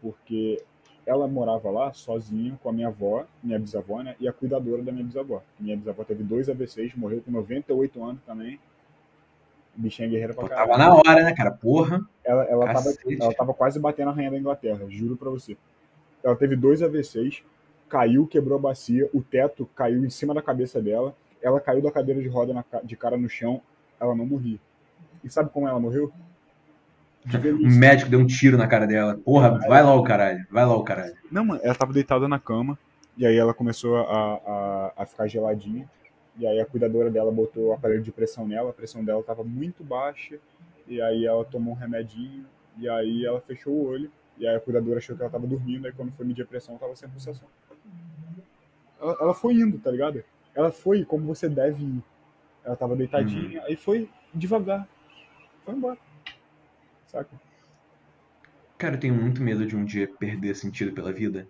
Porque 0.00 0.62
ela 1.04 1.28
morava 1.28 1.70
lá 1.70 1.92
sozinha 1.92 2.58
com 2.62 2.68
a 2.68 2.72
minha 2.72 2.88
avó, 2.88 3.26
minha 3.42 3.58
bisavó, 3.58 4.02
né? 4.02 4.16
E 4.18 4.26
a 4.26 4.32
cuidadora 4.32 4.82
da 4.82 4.90
minha 4.90 5.04
bisavó. 5.04 5.42
Minha 5.60 5.76
bisavó 5.76 6.02
teve 6.04 6.24
dois 6.24 6.48
AVCs, 6.48 6.94
morreu 6.96 7.22
com 7.22 7.30
98 7.30 8.02
anos 8.02 8.22
também. 8.22 8.58
Bichinha 9.76 10.08
guerreira 10.08 10.34
pra 10.34 10.48
caralho. 10.48 10.68
tava 10.68 10.78
na 10.78 10.94
hora, 10.94 11.22
né, 11.22 11.34
cara? 11.34 11.50
Porra. 11.50 12.00
Ela, 12.24 12.44
ela, 12.44 12.72
tava, 12.72 12.94
ela 13.20 13.34
tava 13.34 13.54
quase 13.54 13.78
batendo 13.78 14.10
a 14.10 14.12
rainha 14.12 14.30
da 14.30 14.38
Inglaterra, 14.38 14.86
juro 14.88 15.16
pra 15.16 15.30
você. 15.30 15.56
Ela 16.24 16.34
teve 16.34 16.56
dois 16.56 16.82
AVCs, 16.82 17.42
caiu, 17.88 18.26
quebrou 18.26 18.58
a 18.58 18.60
bacia, 18.60 19.08
o 19.12 19.22
teto 19.22 19.68
caiu 19.76 20.04
em 20.04 20.10
cima 20.10 20.34
da 20.34 20.42
cabeça 20.42 20.80
dela, 20.80 21.14
ela 21.42 21.60
caiu 21.60 21.82
da 21.82 21.90
cadeira 21.90 22.20
de 22.20 22.28
roda 22.28 22.52
na 22.52 22.64
de 22.82 22.96
cara 22.96 23.16
no 23.16 23.28
chão, 23.28 23.60
ela 24.00 24.14
não 24.14 24.26
morria. 24.26 24.58
E 25.22 25.30
sabe 25.30 25.50
como 25.50 25.68
ela 25.68 25.78
morreu? 25.78 26.12
O 27.26 27.38
velhice. 27.38 27.78
médico 27.78 28.10
deu 28.10 28.20
um 28.20 28.26
tiro 28.26 28.56
na 28.56 28.66
cara 28.68 28.86
dela. 28.86 29.18
Porra, 29.24 29.58
vai 29.66 29.82
lá 29.82 29.94
o 29.94 30.02
caralho. 30.02 30.46
Vai 30.50 30.64
lá 30.64 30.76
o 30.76 30.84
caralho. 30.84 31.14
Não, 31.30 31.44
mano, 31.44 31.60
ela 31.62 31.74
tava 31.74 31.92
deitada 31.92 32.28
na 32.28 32.38
cama, 32.38 32.78
e 33.16 33.26
aí 33.26 33.36
ela 33.36 33.54
começou 33.54 33.96
a, 33.96 34.02
a, 34.02 34.92
a 34.98 35.06
ficar 35.06 35.26
geladinha, 35.26 35.88
e 36.38 36.46
aí 36.46 36.60
a 36.60 36.66
cuidadora 36.66 37.10
dela 37.10 37.32
botou 37.32 37.68
o 37.68 37.72
aparelho 37.72 38.02
de 38.02 38.12
pressão 38.12 38.46
nela, 38.46 38.70
a 38.70 38.72
pressão 38.72 39.04
dela 39.04 39.22
tava 39.22 39.42
muito 39.42 39.82
baixa, 39.82 40.38
e 40.86 41.00
aí 41.00 41.24
ela 41.24 41.44
tomou 41.44 41.74
um 41.74 41.76
remedinho, 41.76 42.46
e 42.78 42.88
aí 42.88 43.24
ela 43.24 43.40
fechou 43.40 43.72
o 43.72 43.86
olho, 43.86 44.10
e 44.36 44.46
aí 44.46 44.54
a 44.54 44.60
cuidadora 44.60 44.98
achou 44.98 45.16
que 45.16 45.22
ela 45.22 45.30
tava 45.30 45.46
dormindo, 45.46 45.86
aí 45.86 45.92
quando 45.92 46.12
foi 46.12 46.26
medir 46.26 46.42
a 46.42 46.46
pressão, 46.46 46.76
tava 46.76 46.94
sem 46.94 47.08
pulsação. 47.08 47.48
Ela, 49.00 49.16
ela 49.20 49.34
foi 49.34 49.54
indo, 49.54 49.78
tá 49.78 49.90
ligado? 49.90 50.22
Ela 50.54 50.70
foi 50.70 51.04
como 51.04 51.26
você 51.26 51.48
deve 51.48 51.84
ir. 51.84 52.02
Ela 52.64 52.76
tava 52.76 52.96
deitadinha, 52.96 53.62
aí 53.64 53.76
foi 53.76 54.10
devagar. 54.34 54.88
Foi 55.64 55.74
embora. 55.74 55.98
Saca? 57.06 57.30
Cara, 58.76 58.96
eu 58.96 59.00
tenho 59.00 59.14
muito 59.14 59.42
medo 59.42 59.64
de 59.64 59.76
um 59.76 59.84
dia 59.84 60.06
perder 60.06 60.54
sentido 60.54 60.92
pela 60.92 61.12
vida. 61.12 61.46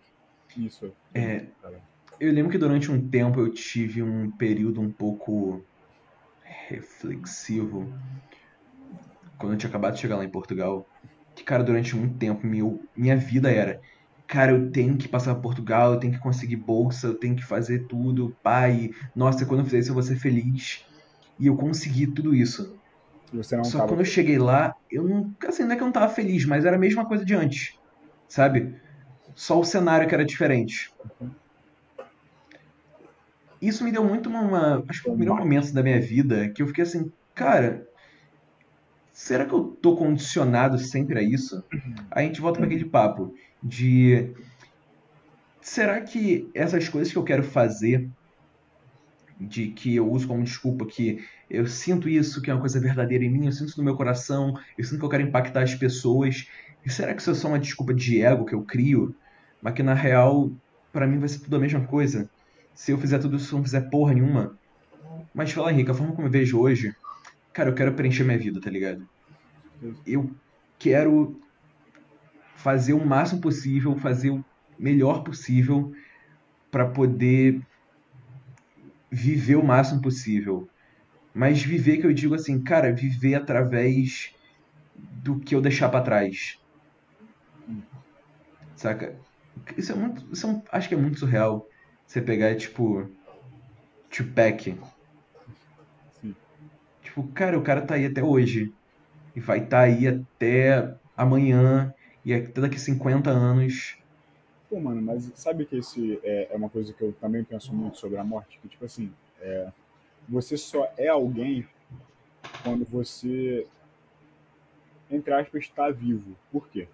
Isso. 0.57 0.93
É. 1.13 1.47
Cara. 1.61 1.81
Eu 2.19 2.33
lembro 2.33 2.51
que 2.51 2.59
durante 2.59 2.91
um 2.91 3.09
tempo 3.09 3.41
eu 3.41 3.53
tive 3.53 4.03
um 4.03 4.31
período 4.31 4.81
um 4.81 4.91
pouco 4.91 5.63
reflexivo. 6.43 7.93
Quando 9.39 9.53
eu 9.53 9.59
tinha 9.59 9.69
acabado 9.69 9.95
de 9.95 10.01
chegar 10.01 10.17
lá 10.17 10.25
em 10.25 10.31
Portugal. 10.31 10.89
Que, 11.35 11.45
cara, 11.45 11.63
durante 11.63 11.95
muito 11.95 12.17
tempo 12.17 12.47
meu, 12.47 12.83
minha 12.97 13.17
vida 13.17 13.51
era. 13.51 13.81
Cara, 14.27 14.53
eu 14.53 14.71
tenho 14.71 14.97
que 14.97 15.07
passar 15.07 15.35
pra 15.35 15.43
Portugal, 15.43 15.93
eu 15.93 16.01
tenho 16.01 16.15
que 16.15 16.19
conseguir 16.19 16.57
bolsa, 16.57 17.09
eu 17.09 17.15
tenho 17.15 17.37
que 17.37 17.45
fazer 17.45 17.87
tudo, 17.87 18.35
pai. 18.43 18.91
Nossa, 19.15 19.45
quando 19.45 19.61
eu 19.61 19.65
fizer 19.67 19.79
isso 19.79 19.91
eu 19.91 19.95
vou 19.95 20.03
ser 20.03 20.17
feliz. 20.17 20.85
E 21.39 21.47
eu 21.47 21.57
consegui 21.57 22.07
tudo 22.07 22.35
isso. 22.35 22.79
Só 23.43 23.63
que 23.63 23.73
tava. 23.73 23.89
quando 23.89 24.01
eu 24.01 24.07
cheguei 24.07 24.39
lá, 24.39 24.75
eu 24.91 25.05
não. 25.05 25.35
Assim, 25.47 25.65
não 25.65 25.73
é 25.73 25.77
que 25.77 25.83
eu 25.83 25.87
não 25.87 25.93
tava 25.93 26.09
feliz, 26.09 26.47
mas 26.47 26.65
era 26.65 26.77
a 26.77 26.79
mesma 26.79 27.05
coisa 27.05 27.25
de 27.25 27.35
antes. 27.35 27.79
Sabe? 28.27 28.75
Só 29.35 29.61
o 29.61 29.65
cenário 29.65 30.09
que 30.09 30.15
era 30.15 30.25
diferente. 30.25 30.91
Isso 33.61 33.85
me 33.85 33.93
deu 33.93 34.05
muito 34.05 34.29
uma. 34.29 34.85
acho 34.89 35.01
que 35.01 35.05
foi 35.07 35.15
o 35.15 35.19
melhor 35.19 35.39
momento 35.39 35.73
da 35.73 35.83
minha 35.83 36.01
vida 36.01 36.49
que 36.51 36.63
eu 36.63 36.67
fiquei 36.67 36.85
assim, 36.85 37.11
cara. 37.35 37.87
Será 39.13 39.47
que 39.47 39.55
eu 39.55 39.65
tô 39.81 39.97
condicionado 39.97 40.79
sempre 40.79 41.19
a 41.19 41.23
isso? 41.23 41.65
Aí 42.11 42.25
a 42.25 42.29
gente 42.29 42.41
volta 42.41 42.59
para 42.59 42.67
aquele 42.67 42.85
papo 42.85 43.35
de. 43.63 44.31
Será 45.61 46.01
que 46.03 46.51
essas 46.55 46.89
coisas 46.89 47.13
que 47.13 47.19
eu 47.19 47.25
quero 47.25 47.43
fazer, 47.43 48.09
de 49.41 49.69
que 49.69 49.97
eu 49.97 50.11
uso 50.11 50.29
como 50.29 50.45
desculpa 50.45 50.87
que 50.87 51.25
eu 51.49 51.67
sinto 51.67 52.09
isso, 52.09 52.43
que 52.43 52.51
é 52.51 52.55
uma 52.55 52.61
coisa 52.61 52.79
verdadeira 52.79 53.25
em 53.25 53.31
mim, 53.31 53.47
eu 53.47 53.53
sinto 53.53 53.69
isso 53.69 53.79
no 53.79 53.85
meu 53.85 53.97
coração, 53.97 54.55
eu 54.77 54.85
sinto 54.85 54.99
que 54.99 55.05
eu 55.05 55.11
quero 55.11 55.23
impactar 55.23 55.63
as 55.63 55.75
pessoas. 55.75 56.49
E 56.85 56.91
será 56.91 57.15
que 57.15 57.21
isso 57.21 57.31
é 57.31 57.35
só 57.35 57.49
uma 57.49 57.59
desculpa 57.59 57.95
de 57.95 58.23
ego 58.23 58.45
que 58.45 58.55
eu 58.55 58.63
crio, 58.63 59.15
mas 59.63 59.75
que 59.75 59.83
na 59.83 59.95
real, 59.95 60.53
pra 60.93 61.07
mim 61.07 61.19
vai 61.19 61.29
ser 61.29 61.41
tudo 61.41 61.57
a 61.57 61.61
mesma 61.61 61.85
coisa? 61.87 62.31
Se 62.77 62.93
eu 62.93 62.99
fizer 62.99 63.19
tudo 63.19 63.37
isso, 63.37 63.55
eu 63.55 63.59
não 63.59 63.65
fizer 63.65 63.91
porra 63.91 64.15
nenhuma. 64.15 64.57
Mas 65.35 65.53
fala, 65.53 65.73
Henrique, 65.73 65.91
a 65.91 65.95
forma 65.95 66.15
como 66.15 66.29
eu 66.29 66.33
vejo 66.33 66.61
hoje, 66.61 66.93
cara, 67.55 67.71
eu 67.71 67.75
quero 67.75 67.95
preencher 67.95 68.25
minha 68.25 68.39
vida, 68.39 68.61
tá 68.61 68.71
ligado? 68.71 69.03
Eu 70.07 70.31
quero 70.79 71.39
fazer 72.57 72.93
o 72.95 73.05
máximo 73.05 73.41
possível, 73.41 73.97
fazer 73.99 74.31
o 74.31 74.45
melhor 74.79 75.23
possível 75.23 75.91
pra 76.71 76.89
poder 76.91 77.61
viver 79.11 79.57
o 79.57 79.65
máximo 79.65 80.01
possível. 80.01 80.69
Mas 81.35 81.63
viver 81.63 81.99
que 81.99 82.07
eu 82.07 82.13
digo 82.15 82.35
assim, 82.35 82.63
cara, 82.63 82.95
viver 82.95 83.35
através 83.35 84.27
do 85.23 85.41
que 85.41 85.55
eu 85.55 85.61
deixar 85.61 85.89
pra 85.91 86.03
trás. 86.03 86.37
Saca? 88.77 89.19
Isso 89.77 89.93
é 89.93 89.95
muito, 89.95 90.33
isso 90.33 90.47
é 90.47 90.51
um- 90.51 90.63
acho 90.73 90.89
que 90.89 90.95
é 90.95 90.99
muito 90.99 91.19
surreal. 91.19 91.67
Você 92.07 92.21
pegar 92.21 92.55
tipo 92.57 93.11
Tupac. 94.11 94.79
Sim. 96.21 96.35
Tipo, 97.03 97.27
cara, 97.29 97.59
o 97.59 97.63
cara 97.63 97.83
tá 97.83 97.95
aí 97.95 98.07
até 98.07 98.23
hoje 98.23 98.73
e 99.35 99.41
vai 99.41 99.65
estar 99.65 99.81
aí 99.81 100.07
até 100.07 100.97
amanhã 101.17 101.95
e 102.25 102.33
até 102.33 102.61
daqui 102.61 102.79
50 102.79 103.31
anos. 103.31 103.99
Pô, 104.69 104.81
mano, 104.81 105.01
mas 105.01 105.31
sabe 105.35 105.65
que 105.65 105.77
esse 105.77 106.19
é, 106.25 106.49
é 106.51 106.57
uma 106.57 106.69
coisa 106.69 106.93
que 106.93 107.03
eu 107.03 107.13
também 107.21 107.45
penso 107.45 107.73
muito 107.73 107.99
sobre 107.99 108.19
a 108.19 108.25
morte? 108.25 108.59
Que, 108.61 108.69
tipo 108.69 108.85
assim, 108.85 109.13
é, 109.41 109.71
você 110.29 110.57
só 110.57 110.93
é 110.97 111.09
alguém 111.09 111.67
quando 112.63 112.85
você, 112.85 113.67
entre 115.11 115.33
aspas, 115.33 115.65
está 115.65 115.91
vivo. 115.91 116.37
Por 116.51 116.69
quê? 116.69 116.89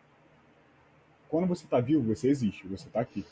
Quando 1.28 1.46
você 1.46 1.64
está 1.64 1.80
vivo, 1.80 2.14
você 2.14 2.28
existe, 2.28 2.66
você 2.66 2.86
está 2.86 3.00
aqui. 3.00 3.24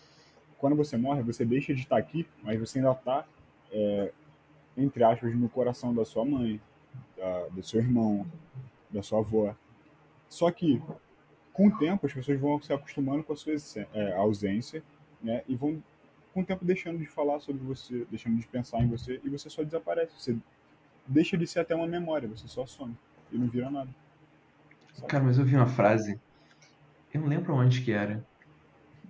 Quando 0.61 0.77
você 0.77 0.97
morre, 0.97 1.23
você 1.23 1.45
deixa 1.45 1.75
de 1.75 1.81
estar 1.81 1.97
aqui, 1.97 2.27
mas 2.43 2.61
você 2.61 2.79
ainda 2.79 2.93
está, 2.93 3.27
entre 4.77 5.03
aspas, 5.03 5.35
no 5.35 5.49
coração 5.49 5.95
da 5.95 6.05
sua 6.05 6.25
mãe, 6.25 6.61
da, 7.17 7.49
do 7.49 7.63
seu 7.63 7.81
irmão, 7.81 8.27
da 8.91 9.03
sua 9.03 9.21
avó. 9.21 9.57
Só 10.29 10.51
que, 10.51 10.83
com 11.53 11.69
o 11.69 11.79
tempo, 11.79 12.07
as 12.07 12.13
pessoas 12.13 12.39
vão 12.39 12.61
se 12.61 12.73
acostumando 12.73 13.25
com 13.25 13.33
a 13.33 13.37
sua 13.37 13.55
é, 13.95 14.13
ausência, 14.13 14.83
né? 15.23 15.43
E 15.49 15.57
vão, 15.57 15.83
com 16.35 16.43
o 16.43 16.45
tempo, 16.45 16.65
deixando 16.65 16.99
de 16.99 17.07
falar 17.07 17.41
sobre 17.41 17.63
você, 17.63 18.07
deixando 18.11 18.39
de 18.39 18.47
pensar 18.47 18.81
em 18.83 18.89
você, 18.89 19.19
e 19.25 19.31
você 19.31 19.49
só 19.49 19.65
desaparece. 19.65 20.13
Você 20.19 20.37
deixa 21.07 21.39
de 21.39 21.47
ser 21.47 21.61
até 21.61 21.75
uma 21.75 21.87
memória, 21.87 22.29
você 22.29 22.47
só 22.47 22.67
some 22.67 22.95
e 23.33 23.39
não 23.39 23.49
vira 23.49 23.71
nada. 23.71 23.89
Sabe? 24.95 25.09
Cara, 25.09 25.25
mas 25.25 25.39
eu 25.39 25.45
vi 25.45 25.57
uma 25.57 25.67
frase, 25.67 26.21
eu 27.13 27.21
não 27.23 27.29
lembro 27.29 27.55
onde 27.55 27.83
que 27.83 27.93
era, 27.93 28.25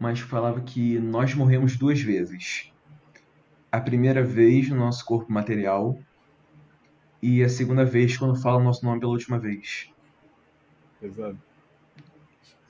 mas 0.00 0.18
falava 0.20 0.62
que 0.62 0.98
nós 0.98 1.34
morremos 1.34 1.76
duas 1.76 2.00
vezes. 2.00 2.72
A 3.70 3.78
primeira 3.78 4.24
vez 4.24 4.70
no 4.70 4.76
nosso 4.76 5.04
corpo 5.04 5.30
material 5.30 5.96
e 7.22 7.44
a 7.44 7.48
segunda 7.50 7.84
vez 7.84 8.16
quando 8.16 8.40
fala 8.40 8.56
o 8.56 8.64
nosso 8.64 8.82
nome 8.84 8.98
pela 8.98 9.12
última 9.12 9.38
vez. 9.38 9.92
Pesado. 10.98 11.38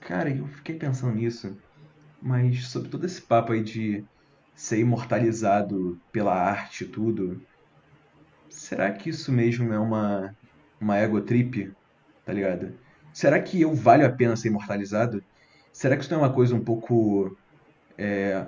Cara, 0.00 0.28
eu 0.28 0.46
fiquei 0.48 0.74
pensando 0.74 1.14
nisso, 1.14 1.56
mas 2.20 2.66
sobre 2.66 2.88
todo 2.88 3.06
esse 3.06 3.22
papo 3.22 3.52
aí 3.52 3.62
de 3.62 4.04
ser 4.52 4.80
imortalizado 4.80 6.00
pela 6.10 6.34
arte 6.34 6.82
e 6.82 6.88
tudo, 6.88 7.40
será 8.48 8.90
que 8.90 9.08
isso 9.08 9.30
mesmo 9.30 9.72
é 9.72 9.78
uma, 9.78 10.36
uma 10.80 10.96
ego 10.96 11.20
trip, 11.20 11.72
tá 12.24 12.32
ligado? 12.32 12.74
Será 13.12 13.40
que 13.40 13.60
eu 13.60 13.72
valho 13.72 14.04
a 14.04 14.10
pena 14.10 14.36
ser 14.36 14.48
imortalizado? 14.48 15.22
Será 15.80 15.96
que 15.96 16.02
isso 16.02 16.12
não 16.12 16.20
é 16.20 16.26
uma 16.26 16.34
coisa 16.34 16.54
um 16.54 16.62
pouco, 16.62 17.34
é, 17.96 18.46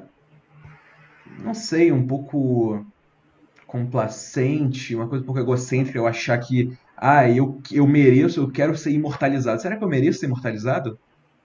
não 1.39 1.55
sei, 1.55 1.91
um 1.91 2.07
pouco 2.07 2.85
complacente, 3.67 4.95
uma 4.95 5.09
coisa 5.09 5.23
um 5.23 5.27
pouco 5.27 5.41
egocêntrica, 5.41 5.97
eu 5.97 6.07
achar 6.07 6.37
que, 6.37 6.77
ah, 6.95 7.27
eu, 7.31 7.59
eu 7.73 7.87
mereço, 7.87 8.39
eu 8.39 8.51
quero 8.51 8.77
ser 8.77 8.91
imortalizado. 8.91 9.63
Será 9.63 9.79
que 9.79 9.83
eu 9.83 9.89
mereço 9.89 10.19
ser 10.19 10.27
imortalizado? 10.27 10.99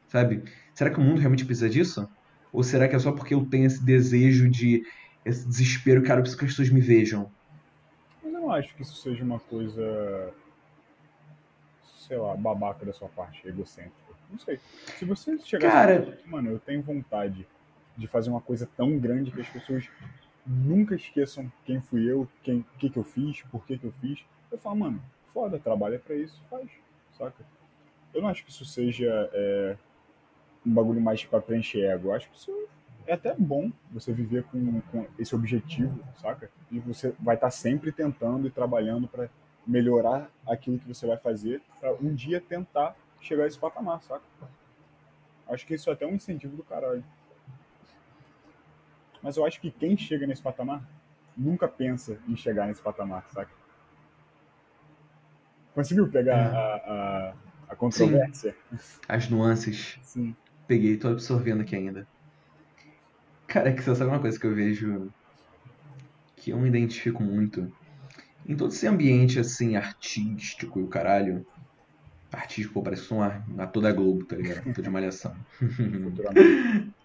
Sabe? 0.09 0.43
Será 0.73 0.89
que 0.89 0.99
o 0.99 1.01
mundo 1.01 1.19
realmente 1.19 1.45
precisa 1.45 1.69
disso? 1.69 2.05
Ou 2.51 2.63
será 2.63 2.89
que 2.89 2.95
é 2.97 2.99
só 2.99 3.13
porque 3.13 3.33
eu 3.33 3.45
tenho 3.45 3.65
esse 3.65 3.81
desejo 3.81 4.49
de. 4.49 4.83
esse 5.23 5.47
desespero, 5.47 6.03
cara, 6.03 6.19
eu 6.19 6.23
preciso 6.23 6.39
que 6.39 6.45
as 6.47 6.51
pessoas 6.51 6.69
me 6.69 6.81
vejam? 6.81 7.31
Eu 8.21 8.29
não 8.29 8.51
acho 8.51 8.75
que 8.75 8.81
isso 8.81 8.95
seja 8.97 9.23
uma 9.23 9.39
coisa. 9.39 10.33
sei 12.05 12.17
lá, 12.17 12.35
babaca 12.35 12.85
da 12.85 12.91
sua 12.91 13.07
parte, 13.07 13.47
egocêntrica. 13.47 14.06
Não 14.29 14.39
sei. 14.39 14.59
Se 14.97 15.05
você 15.05 15.37
chegar 15.39 15.71
Cara- 15.71 16.19
mano, 16.25 16.51
eu 16.51 16.59
tenho 16.59 16.81
vontade 16.81 17.47
de 17.95 18.07
fazer 18.07 18.29
uma 18.29 18.41
coisa 18.41 18.69
tão 18.77 18.97
grande 18.99 19.31
que 19.31 19.41
as 19.41 19.49
pessoas 19.49 19.89
nunca 20.45 20.95
esqueçam 20.95 21.51
quem 21.65 21.81
fui 21.81 22.09
eu, 22.09 22.27
quem, 22.43 22.59
o 22.59 22.77
que, 22.77 22.89
que 22.89 22.97
eu 22.97 23.03
fiz, 23.03 23.41
por 23.43 23.65
que, 23.65 23.77
que 23.77 23.85
eu 23.85 23.91
fiz. 23.99 24.23
Eu 24.51 24.57
falo, 24.57 24.77
mano, 24.77 25.01
foda, 25.33 25.59
trabalha 25.59 25.99
pra 25.99 26.15
isso, 26.15 26.41
faz, 26.49 26.69
saca? 27.17 27.43
Eu 28.13 28.21
não 28.21 28.29
acho 28.29 28.43
que 28.45 28.51
isso 28.51 28.65
seja 28.65 29.29
é, 29.33 29.75
um 30.65 30.73
bagulho 30.73 31.01
mais 31.01 31.23
pra 31.25 31.41
preencher 31.41 31.81
ego. 31.85 32.09
Eu 32.09 32.13
acho 32.13 32.29
que 32.29 32.37
isso 32.37 32.67
é 33.05 33.13
até 33.13 33.33
bom 33.37 33.71
você 33.91 34.11
viver 34.13 34.43
com, 34.43 34.81
com 34.81 35.05
esse 35.17 35.35
objetivo, 35.35 35.99
saca? 36.15 36.49
E 36.71 36.79
você 36.79 37.13
vai 37.19 37.35
estar 37.35 37.51
sempre 37.51 37.91
tentando 37.91 38.47
e 38.47 38.51
trabalhando 38.51 39.07
pra 39.07 39.29
melhorar 39.65 40.29
aquilo 40.47 40.79
que 40.79 40.87
você 40.87 41.05
vai 41.05 41.17
fazer 41.17 41.61
pra 41.79 41.93
um 41.95 42.13
dia 42.13 42.39
tentar 42.39 42.95
chegar 43.21 43.43
a 43.43 43.47
esse 43.47 43.57
patamar, 43.59 44.01
saca? 44.03 44.23
Acho 45.47 45.65
que 45.65 45.75
isso 45.75 45.89
é 45.89 45.93
até 45.93 46.05
um 46.05 46.15
incentivo 46.15 46.55
do 46.55 46.63
caralho. 46.63 47.03
Mas 49.21 49.37
eu 49.37 49.45
acho 49.45 49.59
que 49.59 49.71
quem 49.71 49.97
chega 49.97 50.27
nesse 50.27 50.41
patamar 50.41 50.81
nunca 51.35 51.67
pensa 51.67 52.19
em 52.27 52.35
chegar 52.35 52.67
nesse 52.67 52.81
patamar, 52.81 53.27
saca? 53.29 53.51
Conseguiu 55.73 56.09
pegar 56.09 56.37
É. 56.37 56.55
a, 56.55 56.75
a, 56.75 57.33
a 57.69 57.75
controvérsia? 57.75 58.55
As 59.07 59.29
nuances. 59.29 59.99
Sim. 60.01 60.35
Peguei, 60.67 60.97
tô 60.97 61.09
absorvendo 61.09 61.61
aqui 61.61 61.75
ainda. 61.75 62.07
Cara, 63.47 63.69
é 63.69 63.73
que 63.73 63.81
você 63.81 63.95
sabe 63.95 64.11
uma 64.11 64.19
coisa 64.19 64.39
que 64.39 64.45
eu 64.45 64.53
vejo 64.53 65.11
que 66.35 66.51
eu 66.51 66.59
me 66.59 66.67
identifico 66.67 67.21
muito. 67.23 67.71
Em 68.45 68.55
todo 68.55 68.71
esse 68.71 68.87
ambiente, 68.87 69.39
assim, 69.39 69.75
artístico 69.75 70.79
e 70.79 70.83
o 70.83 70.87
caralho. 70.87 71.45
Artístico, 72.31 72.83
parece 72.83 73.03
que 73.03 73.07
sou 73.07 73.19
um 73.19 73.61
ator 73.61 73.81
da 73.81 73.91
Globo, 73.91 74.25
tá 74.25 74.35
ligado? 74.35 74.73
Tô 74.73 74.81
de 74.81 74.89
malhação. 74.89 75.35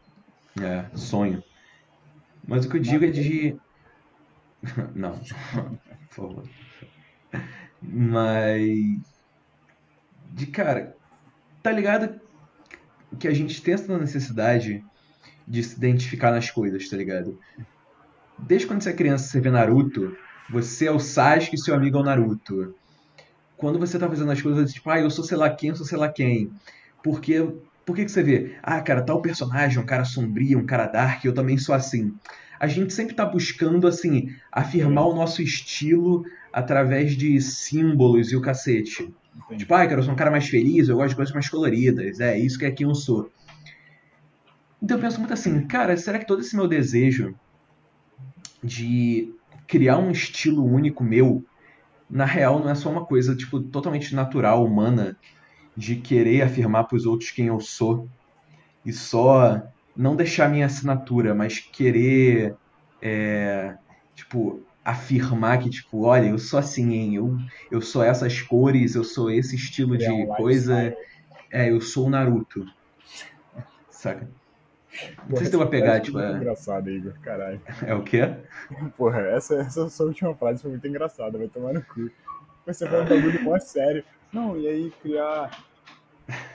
É, 0.61 0.94
sonho. 0.94 1.43
Mas 2.47 2.66
o 2.66 2.69
que 2.69 2.77
eu 2.77 2.81
digo 2.82 3.07
é 3.07 3.11
de. 3.11 3.57
Não, 4.94 5.19
por 5.19 6.15
favor. 6.15 6.49
Mas. 7.81 9.01
De 10.31 10.47
cara, 10.47 10.94
tá 11.62 11.73
ligado 11.73 12.20
que 13.19 13.28
a 13.28 13.32
gente 13.32 13.62
tem 13.62 13.74
essa 13.74 13.99
necessidade 13.99 14.85
de 15.47 15.62
se 15.62 15.77
identificar 15.77 16.31
nas 16.31 16.51
coisas, 16.51 16.89
tá 16.89 16.97
ligado? 16.97 17.39
Desde 18.39 18.66
quando 18.66 18.82
você 18.82 18.90
é 18.90 18.94
criança, 18.94 19.28
você 19.28 19.40
vê 19.40 19.51
Naruto, 19.51 20.16
você 20.51 20.86
é 20.86 20.90
o 20.90 20.99
Sasuke 20.99 21.57
e 21.57 21.59
seu 21.59 21.74
amigo 21.74 21.99
é 21.99 22.01
o 22.01 22.05
Naruto. 22.05 22.74
Quando 23.63 23.79
você 23.79 23.97
tá 23.97 24.09
fazendo 24.09 24.33
as 24.33 24.43
coisas, 24.43 24.73
tipo, 24.73 24.91
ah, 24.91 24.99
eu 24.99 25.09
sou 25.09 25.25
sei 25.25 25.37
lá 25.37 25.49
quem, 25.49 25.69
eu 25.69 25.77
sou 25.77 25.87
sei 25.87 25.97
lá 25.97 26.09
quem. 26.09 26.51
Porque 27.01 27.49
por 27.87 27.95
que, 27.95 28.05
que 28.05 28.11
você 28.11 28.21
vê? 28.21 28.57
Ah, 28.61 28.81
cara, 28.81 29.03
tal 29.03 29.23
personagem, 29.23 29.79
um 29.79 29.87
cara 29.87 30.05
sombrio, 30.05 30.59
um 30.59 30.67
cara 30.67 30.89
dark, 30.89 31.25
eu 31.25 31.33
também 31.33 31.57
sou 31.57 31.73
assim. 31.73 32.13
A 32.59 32.67
gente 32.67 32.93
sempre 32.93 33.15
tá 33.15 33.25
buscando, 33.25 33.87
assim, 33.87 34.31
afirmar 34.51 35.07
o 35.07 35.15
nosso 35.15 35.41
estilo 35.41 36.25
através 36.53 37.17
de 37.17 37.41
símbolos 37.41 38.33
e 38.33 38.37
o 38.37 38.41
cacete. 38.41 39.15
Entendi. 39.33 39.61
Tipo, 39.61 39.75
ah, 39.75 39.87
cara, 39.87 40.01
eu 40.01 40.03
sou 40.03 40.13
um 40.13 40.17
cara 40.17 40.33
mais 40.33 40.49
feliz, 40.49 40.89
eu 40.89 40.97
gosto 40.97 41.11
de 41.11 41.17
coisas 41.17 41.33
mais 41.33 41.49
coloridas. 41.49 42.19
É, 42.19 42.37
isso 42.37 42.59
que 42.59 42.65
é 42.65 42.71
quem 42.73 42.89
eu 42.89 42.97
sou. 42.97 43.31
Então 44.83 44.97
eu 44.97 45.01
penso 45.01 45.21
muito 45.21 45.35
assim, 45.35 45.69
cara, 45.69 45.97
será 45.97 46.19
que 46.19 46.27
todo 46.27 46.41
esse 46.41 46.57
meu 46.57 46.67
desejo 46.67 47.33
de 48.61 49.33
criar 49.69 49.99
um 49.99 50.11
estilo 50.11 50.65
único 50.65 51.05
meu, 51.05 51.45
na 52.13 52.27
real 52.27 52.61
não 52.61 52.69
é 52.69 52.75
só 52.75 52.91
uma 52.91 53.07
coisa, 53.07 53.35
tipo, 53.35 53.59
totalmente 53.59 54.15
natural, 54.15 54.63
humana, 54.63 55.17
de 55.75 55.97
querer 55.97 56.43
afirmar 56.43 56.85
pros 56.85 57.07
outros 57.07 57.31
quem 57.31 57.47
eu 57.47 57.59
sou 57.59 58.07
e 58.85 58.93
só 58.93 59.63
não 59.97 60.15
deixar 60.15 60.51
minha 60.51 60.67
assinatura, 60.67 61.35
mas 61.35 61.59
querer, 61.59 62.55
é, 63.01 63.75
tipo, 64.15 64.63
afirmar 64.85 65.59
que, 65.61 65.71
tipo, 65.71 66.05
olha, 66.05 66.27
eu 66.27 66.39
sou 66.39 66.59
assim, 66.59 66.93
hein, 66.93 67.15
eu, 67.15 67.35
eu 67.71 67.81
sou 67.81 68.03
essas 68.03 68.43
cores, 68.43 68.95
eu 68.95 69.05
sou 69.05 69.31
esse 69.31 69.57
estilo 69.57 69.95
Criar 69.95 70.11
de 70.11 70.27
coisa, 70.37 70.95
é, 71.51 71.71
eu 71.71 71.81
sou 71.81 72.09
o 72.09 72.11
Naruto. 72.11 72.67
Saca? 73.89 74.29
Não 75.28 75.36
sei 75.36 75.47
se 75.47 75.56
essa 75.56 75.66
pegar, 75.66 75.86
frase 75.86 76.02
tipo, 76.02 76.19
é, 76.19 76.32
engraçada, 76.32 76.90
Igor. 76.90 77.14
Caralho. 77.20 77.60
é 77.86 77.94
o 77.94 78.02
quê? 78.02 78.35
Porra, 78.97 79.20
essa, 79.20 79.56
essa 79.56 79.89
sua 79.89 80.06
última 80.06 80.35
frase 80.35 80.62
foi 80.62 80.70
muito 80.70 80.86
engraçada, 80.86 81.39
vai 81.39 81.48
tomar 81.48 81.73
no 81.73 81.82
cu. 81.82 82.10
Você 82.66 82.86
foi 82.86 83.02
um 83.02 83.09
bagulho 83.09 83.43
mó 83.43 83.59
sério. 83.59 84.05
Não, 84.32 84.56
e 84.56 84.69
aí 84.69 84.90
criar 85.02 85.64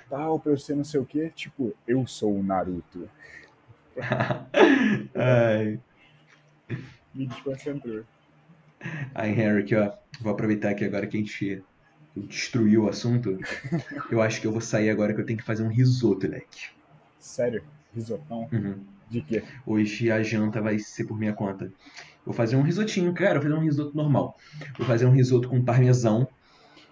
tal 0.10 0.40
pra 0.40 0.52
eu 0.52 0.58
ser 0.58 0.76
não 0.76 0.84
sei 0.84 1.00
o 1.00 1.06
quê, 1.06 1.32
tipo, 1.36 1.76
eu 1.88 2.06
sou 2.08 2.34
o 2.34 2.44
Naruto. 2.44 3.10
Ai. 5.16 5.80
Me 7.14 7.28
desconcentrou. 7.28 8.04
Aí, 9.14 9.32
Henry, 9.32 9.62
aqui, 9.62 9.76
ó. 9.76 9.92
Vou 10.22 10.32
aproveitar 10.32 10.70
aqui 10.70 10.86
agora 10.86 11.08
que 11.08 11.18
a 11.18 11.20
gente 11.20 11.64
destruiu 12.16 12.84
o 12.84 12.90
assunto. 12.90 13.38
Eu 14.12 14.22
acho 14.22 14.40
que 14.40 14.48
eu 14.48 14.52
vou 14.52 14.62
sair 14.62 14.90
agora 14.90 15.14
que 15.14 15.22
eu 15.22 15.26
tenho 15.26 15.40
que 15.40 15.46
fazer 15.46 15.64
um 15.64 15.70
risoto, 15.70 16.28
leque. 16.28 16.70
Sério? 17.20 17.64
Risotão? 17.94 18.48
Uhum. 18.52 18.84
De 19.10 19.22
quê? 19.22 19.44
Hoje 19.66 20.12
a 20.12 20.22
janta 20.22 20.62
vai 20.62 20.80
ser 20.80 21.06
por 21.06 21.18
minha 21.18 21.34
conta. 21.34 21.72
Vou 22.26 22.34
fazer 22.34 22.56
um 22.56 22.62
risotinho, 22.62 23.14
cara. 23.14 23.36
Vou 23.36 23.44
fazer 23.44 23.56
um 23.56 23.64
risoto 23.64 23.96
normal. 23.96 24.38
Vou 24.78 24.86
fazer 24.86 25.06
um 25.06 25.12
risoto 25.12 25.48
com 25.48 25.64
parmesão. 25.64 26.28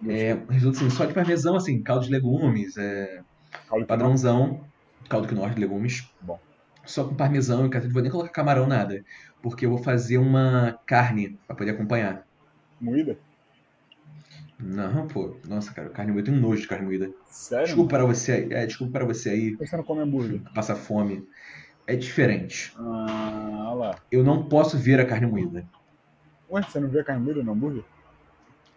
É, 0.08 0.34
risoto 0.50 0.78
assim, 0.78 0.90
só 0.90 1.04
de 1.04 1.14
parmesão, 1.14 1.56
assim, 1.56 1.82
caldo 1.82 2.04
de 2.04 2.10
legumes, 2.10 2.76
é, 2.76 3.22
Caldo 3.68 3.84
que 3.84 3.88
padrãozão, 3.88 4.64
caldo 5.08 5.28
quinoa 5.28 5.50
de 5.50 5.60
legumes. 5.60 6.08
Bom. 6.20 6.38
Só 6.84 7.04
com 7.04 7.14
parmesão 7.14 7.66
e. 7.66 7.68
Não 7.68 7.90
vou 7.90 8.02
nem 8.02 8.10
colocar 8.10 8.30
camarão, 8.30 8.66
nada. 8.66 9.04
Porque 9.42 9.66
eu 9.66 9.70
vou 9.70 9.78
fazer 9.78 10.18
uma 10.18 10.78
carne 10.86 11.38
pra 11.46 11.56
poder 11.56 11.72
acompanhar. 11.72 12.26
Moída? 12.80 13.18
Não, 14.58 15.06
pô. 15.06 15.36
Nossa, 15.46 15.72
cara, 15.72 15.90
carne 15.90 16.12
moída. 16.12 16.30
Eu 16.30 16.34
tenho 16.34 16.46
nojo 16.48 16.62
de 16.62 16.68
carne 16.68 16.86
moída. 16.86 17.10
Sério? 17.26 17.66
Desculpa 17.66 17.90
para 17.90 18.04
você 18.06 18.32
aí. 18.32 18.52
É, 18.52 18.66
desculpa 18.66 18.92
para 18.92 19.04
você 19.04 19.30
aí 19.30 19.56
que 19.56 19.66
você 19.66 19.76
não 19.76 19.84
come 19.84 20.00
hambúrguer? 20.00 20.40
que 20.42 20.54
passa 20.54 20.74
fome. 20.74 21.26
É 21.86 21.94
diferente. 21.94 22.72
Ah, 22.78 23.72
lá. 23.76 23.98
Eu 24.10 24.24
não 24.24 24.48
posso 24.48 24.76
ver 24.78 24.98
a 24.98 25.04
carne 25.04 25.26
moída. 25.26 25.64
Ué, 26.50 26.62
você 26.62 26.80
não 26.80 26.88
vê 26.88 27.00
a 27.00 27.04
carne 27.04 27.22
moída 27.22 27.42
no 27.42 27.52
hambúrguer? 27.52 27.84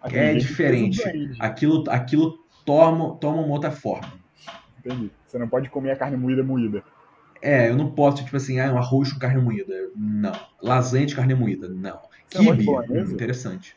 É 0.04 0.34
que 0.34 0.40
diferente. 0.40 1.02
Aquilo, 1.40 1.84
aquilo 1.90 2.38
toma, 2.66 3.16
toma 3.16 3.42
uma 3.42 3.54
outra 3.54 3.72
forma. 3.72 4.14
Entendi. 4.80 5.12
Você 5.26 5.38
não 5.38 5.48
pode 5.48 5.70
comer 5.70 5.92
a 5.92 5.96
carne 5.96 6.18
moída 6.18 6.44
moída. 6.44 6.84
É, 7.42 7.70
eu 7.70 7.76
não 7.76 7.92
posso, 7.92 8.24
tipo 8.24 8.36
assim, 8.36 8.60
ah, 8.60 8.74
um 8.74 8.78
arroz 8.78 9.14
com 9.14 9.20
carne 9.20 9.42
moída. 9.42 9.74
Não. 9.96 10.34
Lasanha 10.62 11.06
de 11.06 11.16
carne 11.16 11.34
moída. 11.34 11.68
Não. 11.70 12.00
Você 12.30 12.40
de 12.40 12.50
Quibe. 12.52 12.66
bolonhesa? 12.66 13.12
hum, 13.12 13.14
interessante. 13.14 13.76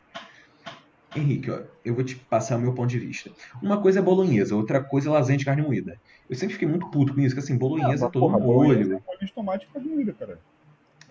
Henrique, 1.14 1.50
ó, 1.50 1.60
eu 1.84 1.94
vou 1.94 2.02
te 2.04 2.16
passar 2.16 2.56
o 2.56 2.60
meu 2.60 2.72
ponto 2.72 2.88
de 2.88 2.98
vista. 2.98 3.30
Uma 3.62 3.80
coisa 3.80 3.98
é 3.98 4.02
bolonhesa, 4.02 4.56
outra 4.56 4.82
coisa 4.82 5.08
é 5.08 5.12
lasanha 5.12 5.38
de 5.38 5.44
carne 5.44 5.62
moída. 5.62 6.00
Eu 6.28 6.36
sempre 6.36 6.54
fiquei 6.54 6.66
muito 6.68 6.90
puto 6.90 7.14
com 7.14 7.20
isso, 7.20 7.34
que 7.34 7.40
assim, 7.40 7.56
bolonhesa 7.56 8.06
Ah, 8.06 8.08
é 8.08 8.10
todo 8.10 8.22
porra, 8.22 8.38
bolonhesa 8.38 8.90
molho. 8.90 8.96
é 8.96 9.06
molho 9.06 9.26
de 9.26 9.32
tomate 9.32 9.66
com 9.66 9.72
carne 9.74 9.88
moída, 9.88 10.12
cara. 10.14 10.38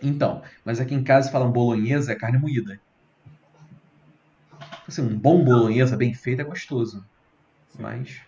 Então, 0.01 0.41
mas 0.65 0.79
aqui 0.79 0.95
em 0.95 1.03
casa 1.03 1.31
falam 1.31 1.51
bolonhesa 1.51 2.11
é 2.11 2.15
carne 2.15 2.39
moída. 2.39 2.79
Assim, 4.87 5.03
um 5.03 5.15
bom 5.15 5.43
bolonhesa 5.43 5.95
bem 5.95 6.13
feito 6.13 6.41
é 6.41 6.43
gostoso. 6.43 7.05
Mas. 7.79 8.19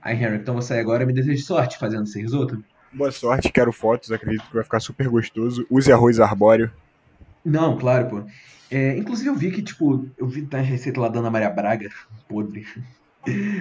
Aí, 0.00 0.16
Henry, 0.16 0.36
então 0.36 0.54
você 0.54 0.74
agora 0.74 1.04
me 1.04 1.12
deseja 1.12 1.44
sorte 1.44 1.76
fazendo 1.76 2.04
esse 2.04 2.20
risoto? 2.20 2.62
Boa 2.92 3.12
sorte, 3.12 3.52
quero 3.52 3.72
fotos, 3.72 4.10
acredito 4.10 4.46
que 4.48 4.54
vai 4.54 4.64
ficar 4.64 4.80
super 4.80 5.08
gostoso. 5.08 5.66
Use 5.68 5.92
arroz 5.92 6.18
arbóreo. 6.18 6.72
Não, 7.44 7.78
claro, 7.78 8.08
pô. 8.08 8.24
É, 8.70 8.96
inclusive 8.96 9.28
eu 9.28 9.34
vi 9.34 9.50
que, 9.50 9.62
tipo, 9.62 10.08
eu 10.16 10.28
vi 10.28 10.46
na 10.50 10.60
receita 10.60 11.00
lá 11.00 11.08
da 11.08 11.18
Ana 11.18 11.30
Maria 11.30 11.50
Braga, 11.50 11.88
podre. 12.28 12.64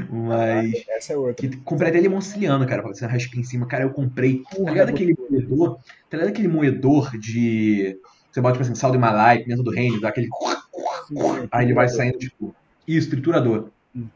Mas. 0.10 0.86
Essa 0.90 1.14
é 1.14 1.18
outra. 1.18 1.48
Que 1.48 1.58
comprei 1.58 1.90
até 1.90 2.00
limão 2.00 2.22
siciliano, 2.22 2.66
cara, 2.68 2.82
pra 2.82 2.94
você 2.94 3.06
raspar 3.06 3.38
em 3.38 3.44
cima. 3.44 3.66
Cara, 3.68 3.84
eu 3.84 3.92
comprei. 3.92 4.44
Tá 4.44 4.56
Porra, 4.56 4.72
ligado 4.72 4.90
é 4.90 4.92
aquele 4.94 5.16
moedor? 5.18 5.80
Tá 6.10 6.18
ligado 6.18 6.30
aquele 6.30 6.48
moedor 6.48 7.18
de. 7.18 7.98
Você 8.32 8.42
bota, 8.42 8.54
tipo 8.54 8.64
assim, 8.64 8.76
sal 8.76 8.92
do 8.92 8.98
Himalaia, 8.98 9.44
pimenta 9.44 9.64
do 9.64 9.72
reino, 9.72 10.00
dá 10.00 10.10
aquele. 10.10 10.30
Aí 11.52 11.66
ele 11.66 11.74
vai 11.74 11.90
saindo, 11.90 12.18
tipo. 12.18 12.56
Isso, 12.88 13.10
triturador. 13.10 13.70
Hum. 13.96 14.08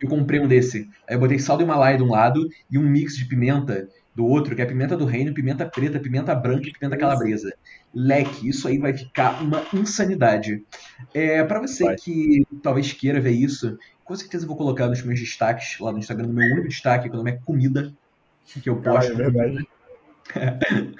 Eu 0.00 0.08
comprei 0.08 0.40
um 0.40 0.48
desse. 0.48 0.88
Aí 1.08 1.16
eu 1.16 1.20
botei 1.20 1.38
sal 1.38 1.56
do 1.56 1.62
Himalaia 1.62 1.96
de 1.96 2.02
um 2.02 2.10
lado 2.10 2.46
e 2.70 2.78
um 2.78 2.82
mix 2.82 3.16
de 3.16 3.24
pimenta 3.24 3.88
do 4.14 4.26
outro, 4.26 4.54
que 4.54 4.62
é 4.62 4.66
pimenta 4.66 4.96
do 4.96 5.04
reino, 5.04 5.32
pimenta 5.32 5.64
preta, 5.64 5.98
pimenta 5.98 6.34
branca 6.34 6.68
e 6.68 6.72
pimenta 6.72 6.96
calabresa. 6.98 7.52
Leque. 7.94 8.48
Isso 8.48 8.68
aí 8.68 8.78
vai 8.78 8.92
ficar 8.92 9.42
uma 9.42 9.64
insanidade. 9.72 10.64
É, 11.12 11.42
para 11.44 11.60
você 11.60 11.84
Vai. 11.84 11.96
que 11.96 12.46
talvez 12.62 12.92
queira 12.92 13.20
ver 13.20 13.32
isso, 13.32 13.78
com 14.04 14.16
certeza 14.16 14.44
eu 14.44 14.48
vou 14.48 14.56
colocar 14.56 14.88
nos 14.88 15.02
meus 15.02 15.20
destaques 15.20 15.78
lá 15.78 15.92
no 15.92 15.98
Instagram, 15.98 16.26
no 16.28 16.34
meu 16.34 16.52
único 16.52 16.68
destaque, 16.68 17.08
que 17.08 17.14
o 17.14 17.18
nome 17.18 17.32
é 17.32 17.38
comida, 17.44 17.92
que 18.46 18.68
eu 18.68 18.80
Cara, 18.80 18.96
posto. 18.96 19.12
é 19.12 19.14
verdade. 19.14 19.68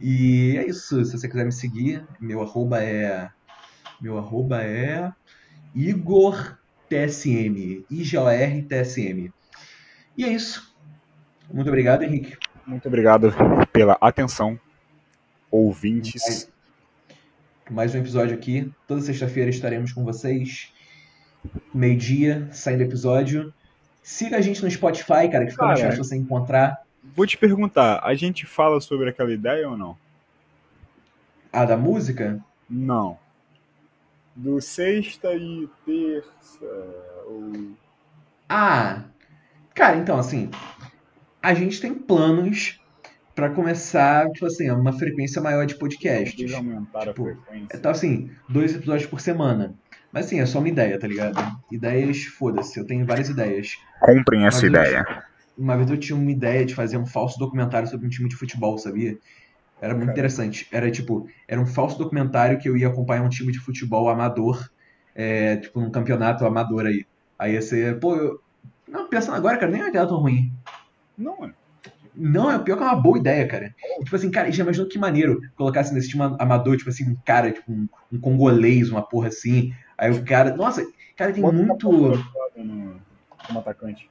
E 0.00 0.56
é 0.56 0.66
isso. 0.66 1.04
Se 1.04 1.16
você 1.16 1.28
quiser 1.28 1.44
me 1.44 1.52
seguir, 1.52 2.04
meu 2.20 2.42
arroba 2.42 2.82
é. 2.82 3.30
Meu 4.00 4.18
arroba 4.18 4.62
é. 4.62 5.12
Igor 5.74 6.58
TSM. 6.88 7.84
I-G-O-R 7.90 8.62
TSM. 8.62 9.32
E 10.16 10.24
é 10.24 10.28
isso. 10.28 10.74
Muito 11.52 11.68
obrigado, 11.68 12.02
Henrique. 12.02 12.36
Muito 12.66 12.88
obrigado 12.88 13.32
pela 13.72 13.96
atenção, 14.00 14.58
ouvintes. 15.50 16.50
Mais 17.70 17.94
um 17.94 17.98
episódio 17.98 18.34
aqui. 18.34 18.72
Toda 18.86 19.00
sexta-feira 19.00 19.50
estaremos 19.50 19.92
com 19.92 20.04
vocês. 20.04 20.72
Meio-dia, 21.72 22.48
saindo 22.52 22.82
episódio. 22.82 23.52
Siga 24.02 24.36
a 24.36 24.40
gente 24.40 24.62
no 24.62 24.70
Spotify, 24.70 25.28
cara, 25.30 25.44
que 25.44 25.52
fica 25.52 25.66
mais 25.66 25.80
fácil 25.80 26.04
você 26.04 26.16
encontrar. 26.16 26.82
Vou 27.14 27.26
te 27.26 27.36
perguntar, 27.36 28.00
a 28.02 28.14
gente 28.14 28.46
fala 28.46 28.80
sobre 28.80 29.08
aquela 29.08 29.32
ideia 29.32 29.68
ou 29.68 29.76
não? 29.76 29.96
Ah, 31.52 31.64
da 31.64 31.76
música? 31.76 32.42
Não. 32.68 33.18
Do 34.34 34.60
sexta 34.60 35.34
e 35.34 35.68
terça. 35.84 36.66
Ou... 37.26 37.72
Ah, 38.48 39.04
cara, 39.74 39.96
então 39.96 40.18
assim, 40.18 40.50
a 41.42 41.54
gente 41.54 41.80
tem 41.80 41.94
planos 41.94 42.80
pra 43.36 43.50
começar, 43.50 44.28
tipo 44.30 44.46
assim, 44.46 44.70
uma 44.70 44.94
frequência 44.94 45.40
maior 45.42 45.66
de 45.66 45.76
aumentar 46.54 47.06
Tipo, 47.08 47.22
a 47.22 47.24
frequência. 47.34 47.76
Então, 47.76 47.90
assim, 47.90 48.30
dois 48.48 48.74
episódios 48.74 49.08
por 49.08 49.20
semana. 49.20 49.74
Mas 50.12 50.26
assim, 50.26 50.40
é 50.40 50.46
só 50.46 50.58
uma 50.58 50.68
ideia, 50.68 50.98
tá 50.98 51.06
ligado? 51.06 51.38
Ideias, 51.70 52.22
foda-se, 52.24 52.80
eu 52.80 52.86
tenho 52.86 53.06
várias 53.06 53.28
ideias. 53.28 53.68
Comprem 54.00 54.42
Mas 54.42 54.62
eu- 54.62 55.04
Uma 55.58 55.76
vez 55.76 55.90
eu 55.90 55.98
tinha 55.98 56.16
uma 56.16 56.30
ideia 56.30 56.64
de 56.64 56.74
fazer 56.74 56.96
um 56.96 57.06
falso 57.06 57.38
documentário 57.38 57.88
sobre 57.88 58.06
um 58.06 58.10
time 58.10 58.28
de 58.28 58.36
futebol, 58.36 58.78
sabia? 58.78 59.14
Era 59.80 59.92
muito 59.94 60.06
Cara. 60.06 60.12
interessante. 60.18 60.66
Era 60.72 60.90
tipo, 60.90 61.26
era 61.48 61.60
um 61.60 61.66
falso 61.66 61.98
documentário 61.98 62.58
que 62.58 62.68
eu 62.68 62.76
ia 62.76 62.88
acompanhar 62.88 63.22
um 63.22 63.28
time 63.28 63.52
de 63.52 63.58
futebol 63.58 64.08
amador, 64.08 64.58
é, 65.14 65.56
tipo, 65.56 65.80
num 65.80 65.90
campeonato 65.90 66.44
amador 66.46 66.86
aí. 66.86 67.04
Aí 67.38 67.52
ia 67.52 67.62
ser, 67.62 67.98
pô, 68.00 68.16
eu. 68.16 68.38
Não, 68.88 69.08
pensando 69.08 69.36
agora, 69.36 69.58
cara, 69.58 69.70
nem 69.70 69.80
é 69.80 69.84
uma 69.84 69.90
ideia 69.90 70.06
tão 70.06 70.20
ruim. 70.20 70.50
Não, 71.18 71.38
mano. 71.38 71.54
Não, 72.16 72.50
é 72.50 72.58
pior 72.58 72.76
que 72.78 72.82
é 72.82 72.86
uma 72.86 72.96
boa 72.96 73.18
ideia, 73.18 73.46
cara. 73.46 73.74
Tipo 74.02 74.16
assim, 74.16 74.30
cara, 74.30 74.50
já 74.50 74.62
imaginou 74.62 74.88
que 74.88 74.98
maneiro 74.98 75.38
colocasse 75.54 75.92
nesse 75.92 76.08
time 76.08 76.22
amador, 76.38 76.76
tipo 76.76 76.88
assim, 76.88 77.10
um 77.10 77.16
cara, 77.24 77.52
tipo, 77.52 77.70
um, 77.70 77.86
um 78.10 78.18
congolês, 78.18 78.90
uma 78.90 79.02
porra 79.06 79.28
assim. 79.28 79.70
Aí 79.98 80.10
o 80.10 80.24
cara. 80.24 80.56
Nossa, 80.56 80.82
cara, 81.16 81.32
tem 81.32 81.42
Bota 81.42 81.56
muito. 81.56 81.92
no- 81.92 83.00
Como 83.46 83.58
atacante. 83.58 84.10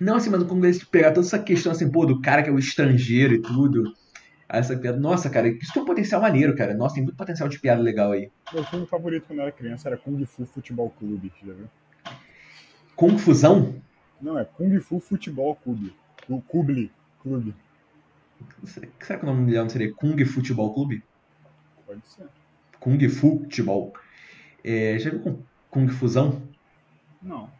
Não, 0.00 0.16
assim, 0.16 0.30
mas 0.30 0.42
o 0.42 0.46
congolês 0.46 0.82
pegar 0.82 1.12
toda 1.12 1.26
essa 1.26 1.38
questão 1.38 1.72
assim, 1.72 1.90
pô, 1.90 2.06
do 2.06 2.20
cara 2.22 2.42
que 2.42 2.48
é 2.48 2.52
o 2.52 2.58
estrangeiro 2.58 3.34
e 3.34 3.42
tudo. 3.42 3.94
Essa 4.48 4.76
piada. 4.76 4.98
Nossa, 4.98 5.28
cara, 5.30 5.46
isso 5.48 5.72
tem 5.72 5.82
um 5.82 5.86
potencial 5.86 6.20
maneiro, 6.22 6.56
cara. 6.56 6.74
Nossa, 6.74 6.94
tem 6.96 7.04
muito 7.04 7.16
potencial 7.16 7.48
de 7.48 7.58
piada 7.60 7.80
legal 7.80 8.12
aí. 8.12 8.30
Meu 8.52 8.64
filme 8.64 8.86
favorito 8.86 9.26
quando 9.26 9.38
eu 9.38 9.42
era 9.44 9.52
criança 9.52 9.88
era 9.88 9.96
Kung 9.96 10.24
Fu 10.26 10.44
Futebol 10.44 10.90
Clube, 10.98 11.30
já 11.46 11.52
viu? 11.52 11.68
Confusão? 12.96 13.74
Não, 14.20 14.38
é 14.38 14.44
Kung 14.44 14.78
Fu 14.80 15.00
Futebol 15.00 15.54
Clube. 15.54 15.94
O 16.28 16.40
Kubli 16.40 16.90
Clube. 17.22 17.54
Será 18.64 19.18
que 19.18 19.24
o 19.24 19.26
nome 19.26 19.46
dele 19.46 19.58
não 19.58 19.68
seria 19.68 19.92
Kung 19.94 20.24
Futebol 20.24 20.72
Clube? 20.72 21.02
Pode 21.86 22.06
ser. 22.06 22.26
Kung 22.78 23.08
Futebol. 23.08 23.92
É, 24.64 24.98
já 24.98 25.10
viu 25.10 25.20
com 25.20 25.42
Kung 25.70 25.88
Fusão? 25.88 26.42
Não. 27.22 27.50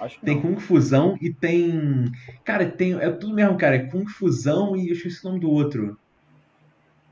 Acho 0.00 0.18
que 0.18 0.24
Tem 0.24 0.34
não. 0.36 0.42
Kung 0.42 0.56
Fusão 0.58 1.16
e 1.20 1.32
tem. 1.32 2.10
Cara, 2.44 2.70
tem. 2.70 2.94
É 2.94 3.10
tudo 3.10 3.34
mesmo, 3.34 3.58
cara. 3.58 3.76
É 3.76 3.86
Kung 3.86 4.06
Fusão 4.06 4.76
e 4.76 4.88
eu 4.88 4.94
esqueci 4.94 5.24
o 5.24 5.28
nome 5.28 5.40
do 5.40 5.50
outro. 5.50 5.98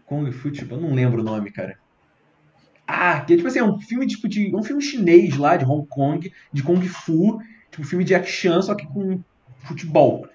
Kung 0.06 0.30
Futebol, 0.32 0.78
eu 0.78 0.88
não 0.88 0.94
lembro 0.94 1.20
o 1.20 1.24
nome, 1.24 1.50
cara. 1.50 1.78
Ah, 2.86 3.20
que 3.20 3.34
é 3.34 3.36
tipo 3.36 3.48
assim, 3.48 3.58
é 3.58 3.64
um 3.64 3.78
filme 3.78 4.06
tipo 4.06 4.26
de. 4.26 4.54
um 4.56 4.62
filme 4.62 4.82
chinês 4.82 5.36
lá, 5.36 5.56
de 5.56 5.64
Hong 5.64 5.86
Kong, 5.88 6.32
de 6.50 6.62
Kung 6.62 6.80
Fu, 6.80 7.38
tipo 7.70 7.82
um 7.82 7.84
filme 7.84 8.04
de 8.04 8.14
action, 8.14 8.62
só 8.62 8.74
que 8.74 8.86
com 8.86 9.20
futebol. 9.58 10.26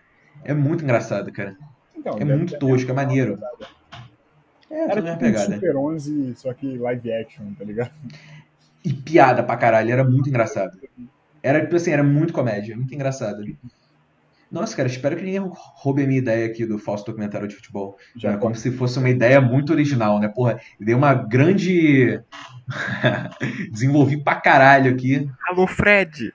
É 0.43 0.53
muito 0.53 0.83
engraçado, 0.83 1.31
cara. 1.31 1.55
Então, 1.95 2.17
É 2.17 2.25
muito 2.25 2.57
tosco, 2.59 2.91
é 2.91 2.93
maneiro. 2.93 3.35
pegada. 3.37 3.67
É, 4.69 4.75
Era 4.85 4.89
tudo 4.95 5.03
minha 5.03 5.13
tipo 5.13 5.25
um 5.25 5.31
pegada. 5.31 5.55
Super 5.55 5.75
11, 5.77 6.35
só 6.35 6.53
que 6.53 6.77
live 6.77 7.13
action, 7.13 7.53
tá 7.53 7.63
ligado? 7.63 7.91
E 8.83 8.91
piada 8.93 9.43
pra 9.43 9.55
caralho, 9.55 9.91
era 9.91 10.03
muito 10.03 10.27
engraçado. 10.27 10.77
Era, 11.41 11.61
tipo 11.61 11.75
assim, 11.75 11.91
era 11.91 12.03
muito 12.03 12.33
comédia, 12.33 12.75
muito 12.75 12.93
engraçado. 12.93 13.43
Nossa, 14.51 14.75
cara, 14.75 14.87
espero 14.87 15.15
que 15.15 15.23
ninguém 15.23 15.41
roube 15.51 16.03
a 16.03 16.07
minha 16.07 16.19
ideia 16.19 16.45
aqui 16.45 16.65
do 16.65 16.77
falso 16.77 17.05
documentário 17.05 17.47
de 17.47 17.55
futebol. 17.55 17.97
Já 18.15 18.33
É 18.33 18.37
como 18.37 18.53
se 18.55 18.71
fosse 18.71 18.99
uma 18.99 19.09
ideia 19.09 19.41
muito 19.41 19.71
original, 19.73 20.19
né? 20.19 20.27
Porra, 20.27 20.59
dei 20.79 20.93
uma 20.93 21.13
grande. 21.13 22.21
Desenvolvi 23.71 24.23
pra 24.23 24.35
caralho 24.35 24.91
aqui. 24.93 25.29
Alô, 25.47 25.65
Fred! 25.65 26.33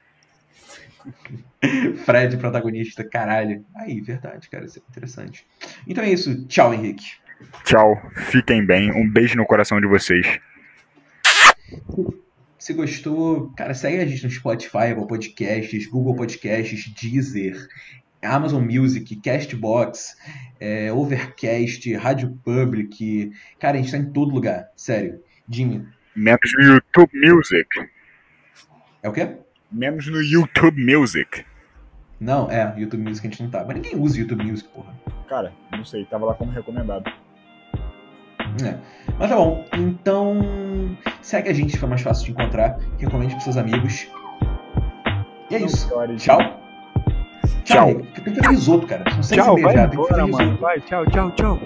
Fred, 2.05 2.37
protagonista, 2.37 3.03
caralho. 3.05 3.65
Aí, 3.77 4.01
verdade, 4.01 4.49
cara, 4.49 4.65
isso 4.65 4.79
é 4.79 4.83
interessante. 4.91 5.47
Então 5.87 6.05
é 6.05 6.11
isso. 6.11 6.47
Tchau, 6.47 6.73
Henrique. 6.73 7.05
Tchau, 7.65 8.01
fiquem 8.17 8.65
bem. 8.65 8.93
Um 8.93 9.09
beijo 9.09 9.37
no 9.37 9.47
coração 9.47 9.81
de 9.81 9.87
vocês. 9.87 10.39
Se 12.59 12.73
gostou, 12.75 13.53
cara, 13.57 13.73
segue 13.75 13.99
a 13.99 14.07
gente 14.07 14.25
no 14.25 14.31
Spotify, 14.31 14.91
Apple 14.93 15.07
Podcasts, 15.07 15.87
Google 15.87 16.17
Podcasts, 16.17 16.93
Deezer, 16.95 17.57
Amazon 18.23 18.65
Music, 18.65 19.15
Castbox, 19.23 20.17
é, 20.59 20.93
Overcast, 20.93 21.95
Rádio 21.95 22.37
Public. 22.45 23.31
Cara, 23.61 23.79
a 23.79 23.81
gente 23.81 23.93
tá 23.93 23.99
em 23.99 24.13
todo 24.13 24.35
lugar, 24.35 24.69
sério. 24.77 25.21
Jimmy, 25.49 25.87
Menos 26.17 26.53
no 26.59 26.65
YouTube 26.65 27.11
Music. 27.15 27.69
é 29.03 29.09
o 29.09 29.13
quê? 29.13 29.37
Menos 29.71 30.07
no 30.07 30.23
YouTube 30.23 30.83
Music. 30.83 31.45
Não, 32.21 32.51
é, 32.51 32.75
YouTube 32.77 33.03
Music 33.03 33.27
a 33.27 33.31
gente 33.31 33.43
não 33.43 33.51
tá. 33.51 33.65
Mas 33.65 33.77
ninguém 33.77 33.97
usa 33.97 34.19
YouTube 34.19 34.45
Music, 34.45 34.69
porra. 34.71 34.93
Cara, 35.29 35.53
não 35.73 35.85
sei, 35.85 36.05
tava 36.07 36.27
lá 36.27 36.35
como 36.35 36.51
recomendado. 36.51 37.11
É. 38.65 38.79
Mas 39.19 39.29
tá 39.29 39.37
bom, 39.37 39.65
então 39.77 40.97
segue 41.21 41.51
a 41.51 41.53
gente, 41.53 41.75
fica 41.75 41.87
mais 41.87 42.01
fácil 42.01 42.25
de 42.25 42.31
encontrar. 42.33 42.79
Recomende 42.99 43.35
pros 43.35 43.45
seus 43.45 43.57
amigos. 43.57 44.09
E 45.51 45.55
é 45.55 45.59
Não 45.59 45.67
isso. 45.67 45.89
Tchau. 46.17 46.39
Tchau. 47.65 47.91
Henrique. 47.91 48.21
Tem 48.23 48.35
que 48.35 48.41
fazer 48.41 48.55
risoto, 48.55 48.87
cara. 48.87 49.11
São 49.11 49.23
seis 49.23 49.43
Tchau, 49.43 49.59
e 49.59 49.63
meia 49.63 49.67
vai 49.67 49.77
já. 49.77 49.89
Tem 49.89 49.91
que 49.91 49.97
embora, 49.97 50.27
fazer 50.27 50.45
mano. 50.45 50.59
Vai, 50.59 50.81
tchau, 50.81 51.07
tchau, 51.07 51.31
tchau. 51.33 51.61